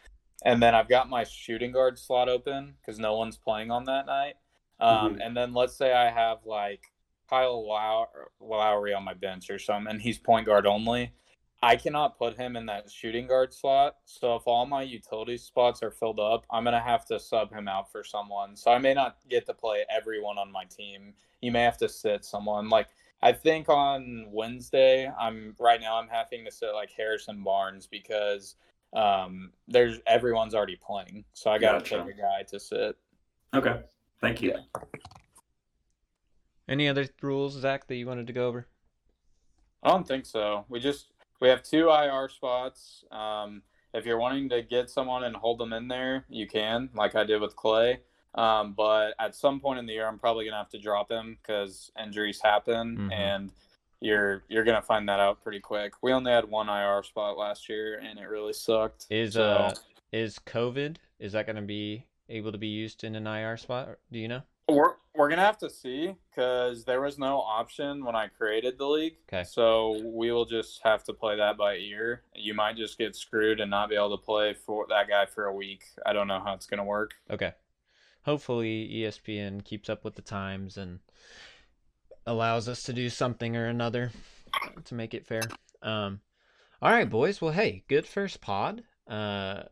and 0.43 0.61
then 0.61 0.75
I've 0.75 0.89
got 0.89 1.09
my 1.09 1.23
shooting 1.23 1.71
guard 1.71 1.97
slot 1.97 2.27
open 2.27 2.73
because 2.81 2.99
no 2.99 3.15
one's 3.15 3.38
playing 3.38 3.71
on 3.71 3.85
that 3.85 4.05
night. 4.05 4.34
Um, 4.81 5.13
mm-hmm. 5.13 5.21
And 5.21 5.38
then 5.38 5.53
let's 5.53 5.77
say 5.77 5.93
I 5.93 6.11
have 6.11 6.39
like 6.45 6.91
Kyle 7.30 7.65
Lowry 8.41 8.93
on 8.93 9.05
my 9.05 9.13
bench 9.13 9.49
or 9.49 9.57
something, 9.57 9.89
and 9.89 10.01
he's 10.01 10.17
point 10.17 10.47
guard 10.47 10.67
only. 10.67 11.13
I 11.61 11.77
cannot 11.77 12.17
put 12.17 12.35
him 12.35 12.57
in 12.57 12.65
that 12.65 12.91
shooting 12.91 13.27
guard 13.27 13.53
slot. 13.53 13.95
So 14.03 14.35
if 14.35 14.43
all 14.47 14.65
my 14.65 14.81
utility 14.81 15.38
spots 15.38 15.81
are 15.81 15.91
filled 15.91 16.19
up, 16.19 16.43
I'm 16.51 16.65
gonna 16.65 16.81
have 16.81 17.05
to 17.05 17.21
sub 17.21 17.53
him 17.53 17.69
out 17.69 17.89
for 17.89 18.03
someone. 18.03 18.57
So 18.57 18.69
I 18.69 18.80
may 18.80 18.93
not 18.93 19.19
get 19.30 19.45
to 19.45 19.53
play 19.53 19.85
everyone 19.89 20.38
on 20.38 20.51
my 20.51 20.65
team. 20.65 21.13
You 21.39 21.53
may 21.53 21.61
have 21.61 21.77
to 21.77 21.88
sit 21.88 22.25
someone 22.25 22.67
like 22.67 22.89
I 23.24 23.32
think 23.32 23.70
on 23.70 24.26
Wednesday, 24.30 25.10
I'm 25.18 25.56
right 25.58 25.80
now 25.80 25.98
I'm 25.98 26.10
having 26.10 26.44
to 26.44 26.52
sit 26.52 26.74
like 26.74 26.91
Harrison 26.91 27.41
Barnes 27.41 27.88
because 27.88 28.56
um, 28.91 29.52
there's 29.66 30.02
everyone's 30.06 30.54
already 30.54 30.76
playing, 30.76 31.24
so 31.32 31.50
I 31.50 31.58
got 31.58 31.72
to 31.72 31.78
gotcha. 31.80 32.04
pick 32.04 32.16
a 32.16 32.22
guy 32.22 32.44
to 32.50 32.60
sit. 32.60 32.98
Okay, 33.56 33.80
thank 34.20 34.41
you. 34.41 34.56
Yeah. 34.56 34.82
Any 36.68 36.90
other 36.90 37.08
rules, 37.22 37.54
Zack, 37.54 37.88
that 37.88 37.95
you 37.95 38.06
wanted 38.08 38.28
to 38.28 38.34
go 38.34 38.45
over? 38.45 38.68
I 39.84 39.90
don't 39.90 40.06
think 40.06 40.26
so. 40.26 40.66
We 40.68 40.82
just 40.82 41.14
we 41.40 41.48
have 41.48 41.64
two 41.64 41.90
IR 41.90 42.28
spots. 42.28 43.06
Um, 43.10 43.62
if 43.94 44.06
you're 44.06 44.20
wanting 44.20 44.50
to 44.50 44.62
get 44.64 44.90
someone 44.90 45.24
and 45.24 45.34
hold 45.34 45.60
them 45.60 45.72
in 45.72 45.88
there, 45.88 46.26
you 46.28 46.45
can, 46.45 46.90
like 46.94 47.16
I 47.16 47.24
did 47.24 47.40
with 47.40 47.56
Klay. 47.56 48.00
Um, 48.35 48.73
but 48.73 49.14
at 49.19 49.35
some 49.35 49.60
point 49.60 49.80
in 49.80 49.85
the 49.85 49.93
year, 49.93 50.07
I'm 50.07 50.19
probably 50.19 50.45
gonna 50.45 50.57
have 50.57 50.69
to 50.69 50.80
drop 50.80 51.11
him 51.11 51.38
because 51.41 51.91
injuries 52.01 52.41
happen, 52.41 52.97
mm-hmm. 52.97 53.11
and 53.11 53.51
you're 54.01 54.43
you're 54.49 54.64
gonna 54.64 54.81
find 54.81 55.07
that 55.10 55.19
out 55.19 55.41
pretty 55.41 55.60
quick. 55.60 55.93
We 56.01 56.11
only 56.14 56.31
had 56.31 56.49
one 56.49 56.68
IR 56.69 57.03
spot 57.03 57.38
last 57.38 57.69
year, 57.69 57.99
and 57.99 58.19
it 58.19 58.26
really 58.26 58.53
sucked. 58.53 59.07
Is 59.10 59.34
so, 59.34 59.43
uh 59.43 59.73
is 60.11 60.39
COVID 60.45 60.97
is 61.19 61.34
that 61.34 61.45
gonna 61.45 61.61
be 61.61 62.05
able 62.30 62.51
to 62.51 62.57
be 62.57 62.68
used 62.68 63.03
in 63.03 63.15
an 63.15 63.27
IR 63.27 63.57
spot? 63.57 63.97
Do 64.11 64.19
you 64.19 64.27
know? 64.27 64.41
We're 64.68 64.93
we're 65.15 65.30
gonna 65.30 65.45
have 65.45 65.60
to 65.60 65.69
see 65.69 66.15
because 66.30 66.85
there 66.85 67.01
was 67.01 67.19
no 67.19 67.39
option 67.39 68.03
when 68.03 68.15
I 68.15 68.30
created 68.30 68.80
the 68.80 68.88
league. 68.88 69.18
Okay. 69.31 69.43
So 69.43 70.01
we 70.03 70.31
will 70.31 70.45
just 70.45 70.81
have 70.84 71.03
to 71.03 71.14
play 71.14 71.38
that 71.38 71.55
by 71.55 71.76
ear. 71.76 72.23
You 72.34 72.55
might 72.55 72.77
just 72.77 72.97
get 72.97 73.15
screwed 73.15 73.60
and 73.60 73.69
not 73.69 73.89
be 73.89 73.95
able 73.95 74.18
to 74.18 74.23
play 74.23 74.55
for 74.55 74.88
that 74.89 75.07
guy 75.07 75.27
for 75.27 75.45
a 75.45 75.53
week. 75.53 75.84
I 76.03 76.14
don't 76.14 76.27
know 76.27 76.41
how 76.43 76.53
it's 76.53 76.65
gonna 76.65 76.85
work. 76.85 77.14
Okay 77.30 77.53
hopefully 78.24 78.90
ESPN 78.94 79.64
keeps 79.64 79.90
up 79.90 80.04
with 80.04 80.16
the 80.16 80.22
times 80.22 80.78
and 80.78 81.00
allows 82.26 82.68
us 82.70 82.84
to 82.84 82.94
do 82.94 83.10
something 83.10 83.56
or 83.56 83.68
another 83.68 84.12
to 84.86 84.95
make 84.95 85.14
it 85.14 85.26
fair. 85.26 85.44
Um, 85.82 86.22
all 86.82 86.91
right, 86.91 87.10
boys. 87.10 87.41
Well, 87.41 87.52
hey, 87.52 87.84
good 87.88 88.06
first 88.06 88.41
pod. 88.41 88.84
Uh, 89.08 89.64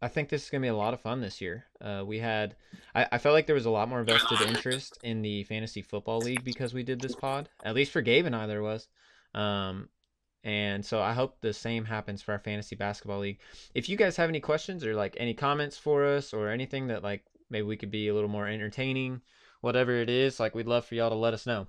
I 0.00 0.08
think 0.08 0.28
this 0.28 0.44
is 0.44 0.50
gonna 0.50 0.62
be 0.62 0.68
a 0.68 0.76
lot 0.76 0.94
of 0.94 1.00
fun 1.00 1.20
this 1.20 1.40
year. 1.40 1.66
Uh, 1.80 2.04
we 2.06 2.18
had, 2.20 2.54
I, 2.94 3.06
I 3.12 3.18
felt 3.18 3.34
like 3.34 3.46
there 3.46 3.54
was 3.54 3.66
a 3.66 3.70
lot 3.70 3.88
more 3.88 4.04
vested 4.04 4.40
interest 4.42 4.98
in 5.02 5.22
the 5.22 5.42
fantasy 5.44 5.82
football 5.82 6.18
league 6.18 6.44
because 6.44 6.72
we 6.72 6.84
did 6.84 7.00
this 7.00 7.16
pod. 7.16 7.48
At 7.64 7.74
least 7.74 7.90
for 7.90 8.00
Gabe 8.00 8.26
and 8.26 8.36
I, 8.36 8.46
there 8.46 8.62
was. 8.62 8.86
Um, 9.34 9.88
and 10.44 10.84
so 10.84 11.00
I 11.00 11.12
hope 11.12 11.40
the 11.40 11.52
same 11.52 11.84
happens 11.84 12.22
for 12.22 12.32
our 12.32 12.38
fantasy 12.38 12.76
basketball 12.76 13.20
league. 13.20 13.38
If 13.74 13.88
you 13.88 13.96
guys 13.96 14.16
have 14.16 14.28
any 14.28 14.40
questions 14.40 14.84
or 14.84 14.94
like 14.94 15.16
any 15.18 15.34
comments 15.34 15.76
for 15.76 16.04
us 16.04 16.32
or 16.32 16.48
anything 16.48 16.86
that 16.88 17.02
like 17.02 17.24
maybe 17.50 17.66
we 17.66 17.76
could 17.76 17.90
be 17.90 18.08
a 18.08 18.14
little 18.14 18.28
more 18.28 18.46
entertaining, 18.46 19.20
whatever 19.60 19.92
it 19.92 20.08
is, 20.08 20.38
like 20.38 20.54
we'd 20.54 20.66
love 20.66 20.84
for 20.84 20.94
y'all 20.94 21.10
to 21.10 21.16
let 21.16 21.34
us 21.34 21.46
know. 21.46 21.66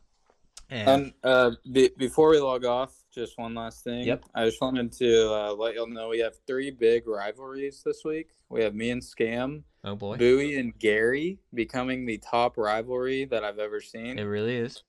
And, 0.70 0.88
and 0.88 1.14
uh, 1.24 1.52
be- 1.72 1.92
before 1.98 2.30
we 2.30 2.40
log 2.40 2.64
off, 2.64 2.94
just 3.12 3.40
one 3.40 3.56
last 3.56 3.84
thing. 3.84 4.06
Yep. 4.06 4.26
I 4.36 4.46
just 4.46 4.62
wanted 4.62 4.92
to 4.94 5.34
uh, 5.34 5.54
let 5.54 5.74
y'all 5.74 5.88
know 5.88 6.10
we 6.10 6.20
have 6.20 6.36
three 6.46 6.70
big 6.70 7.08
rivalries 7.08 7.82
this 7.84 8.04
week. 8.06 8.30
We 8.50 8.62
have 8.64 8.76
me 8.76 8.92
and 8.92 9.02
Scam. 9.02 9.64
Oh 9.84 9.96
boy. 9.96 10.18
Bowie 10.18 10.60
and 10.60 10.78
Gary 10.78 11.40
becoming 11.54 12.06
the 12.06 12.20
top 12.20 12.58
rivalry 12.58 13.26
that 13.26 13.44
I've 13.44 13.60
ever 13.60 13.82
seen. 13.82 14.20
It 14.20 14.24
really 14.24 14.58
is. 14.58 14.84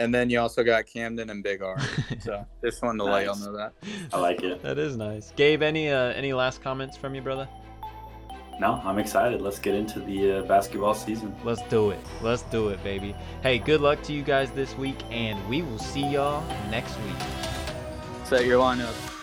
And 0.00 0.12
then 0.12 0.28
you 0.28 0.40
also 0.40 0.64
got 0.64 0.86
Camden 0.86 1.30
and 1.30 1.42
Big 1.42 1.62
R. 1.62 1.78
So 2.20 2.44
just 2.64 2.82
wanted 2.82 2.98
to 2.98 3.04
let 3.04 3.26
y'all 3.26 3.36
know 3.36 3.52
that. 3.56 3.72
I 4.12 4.18
like 4.18 4.42
it. 4.42 4.62
That 4.62 4.78
is 4.78 4.96
nice. 4.96 5.32
Gabe, 5.36 5.62
any 5.62 5.88
uh, 5.90 6.12
any 6.12 6.32
last 6.32 6.62
comments 6.62 6.96
from 6.96 7.14
you, 7.14 7.22
brother? 7.22 7.48
No, 8.60 8.80
I'm 8.84 8.98
excited. 8.98 9.40
Let's 9.40 9.58
get 9.58 9.74
into 9.74 10.00
the 10.00 10.38
uh, 10.38 10.42
basketball 10.42 10.94
season. 10.94 11.34
Let's 11.44 11.62
do 11.62 11.90
it. 11.90 11.98
Let's 12.22 12.42
do 12.42 12.68
it, 12.68 12.82
baby. 12.84 13.14
Hey, 13.42 13.58
good 13.58 13.80
luck 13.80 14.02
to 14.04 14.12
you 14.12 14.22
guys 14.22 14.50
this 14.52 14.76
week, 14.76 14.98
and 15.10 15.48
we 15.48 15.62
will 15.62 15.78
see 15.78 16.06
y'all 16.06 16.44
next 16.70 16.96
week. 17.00 17.26
Set 18.24 18.44
your 18.46 18.60
lineup. 18.60 19.13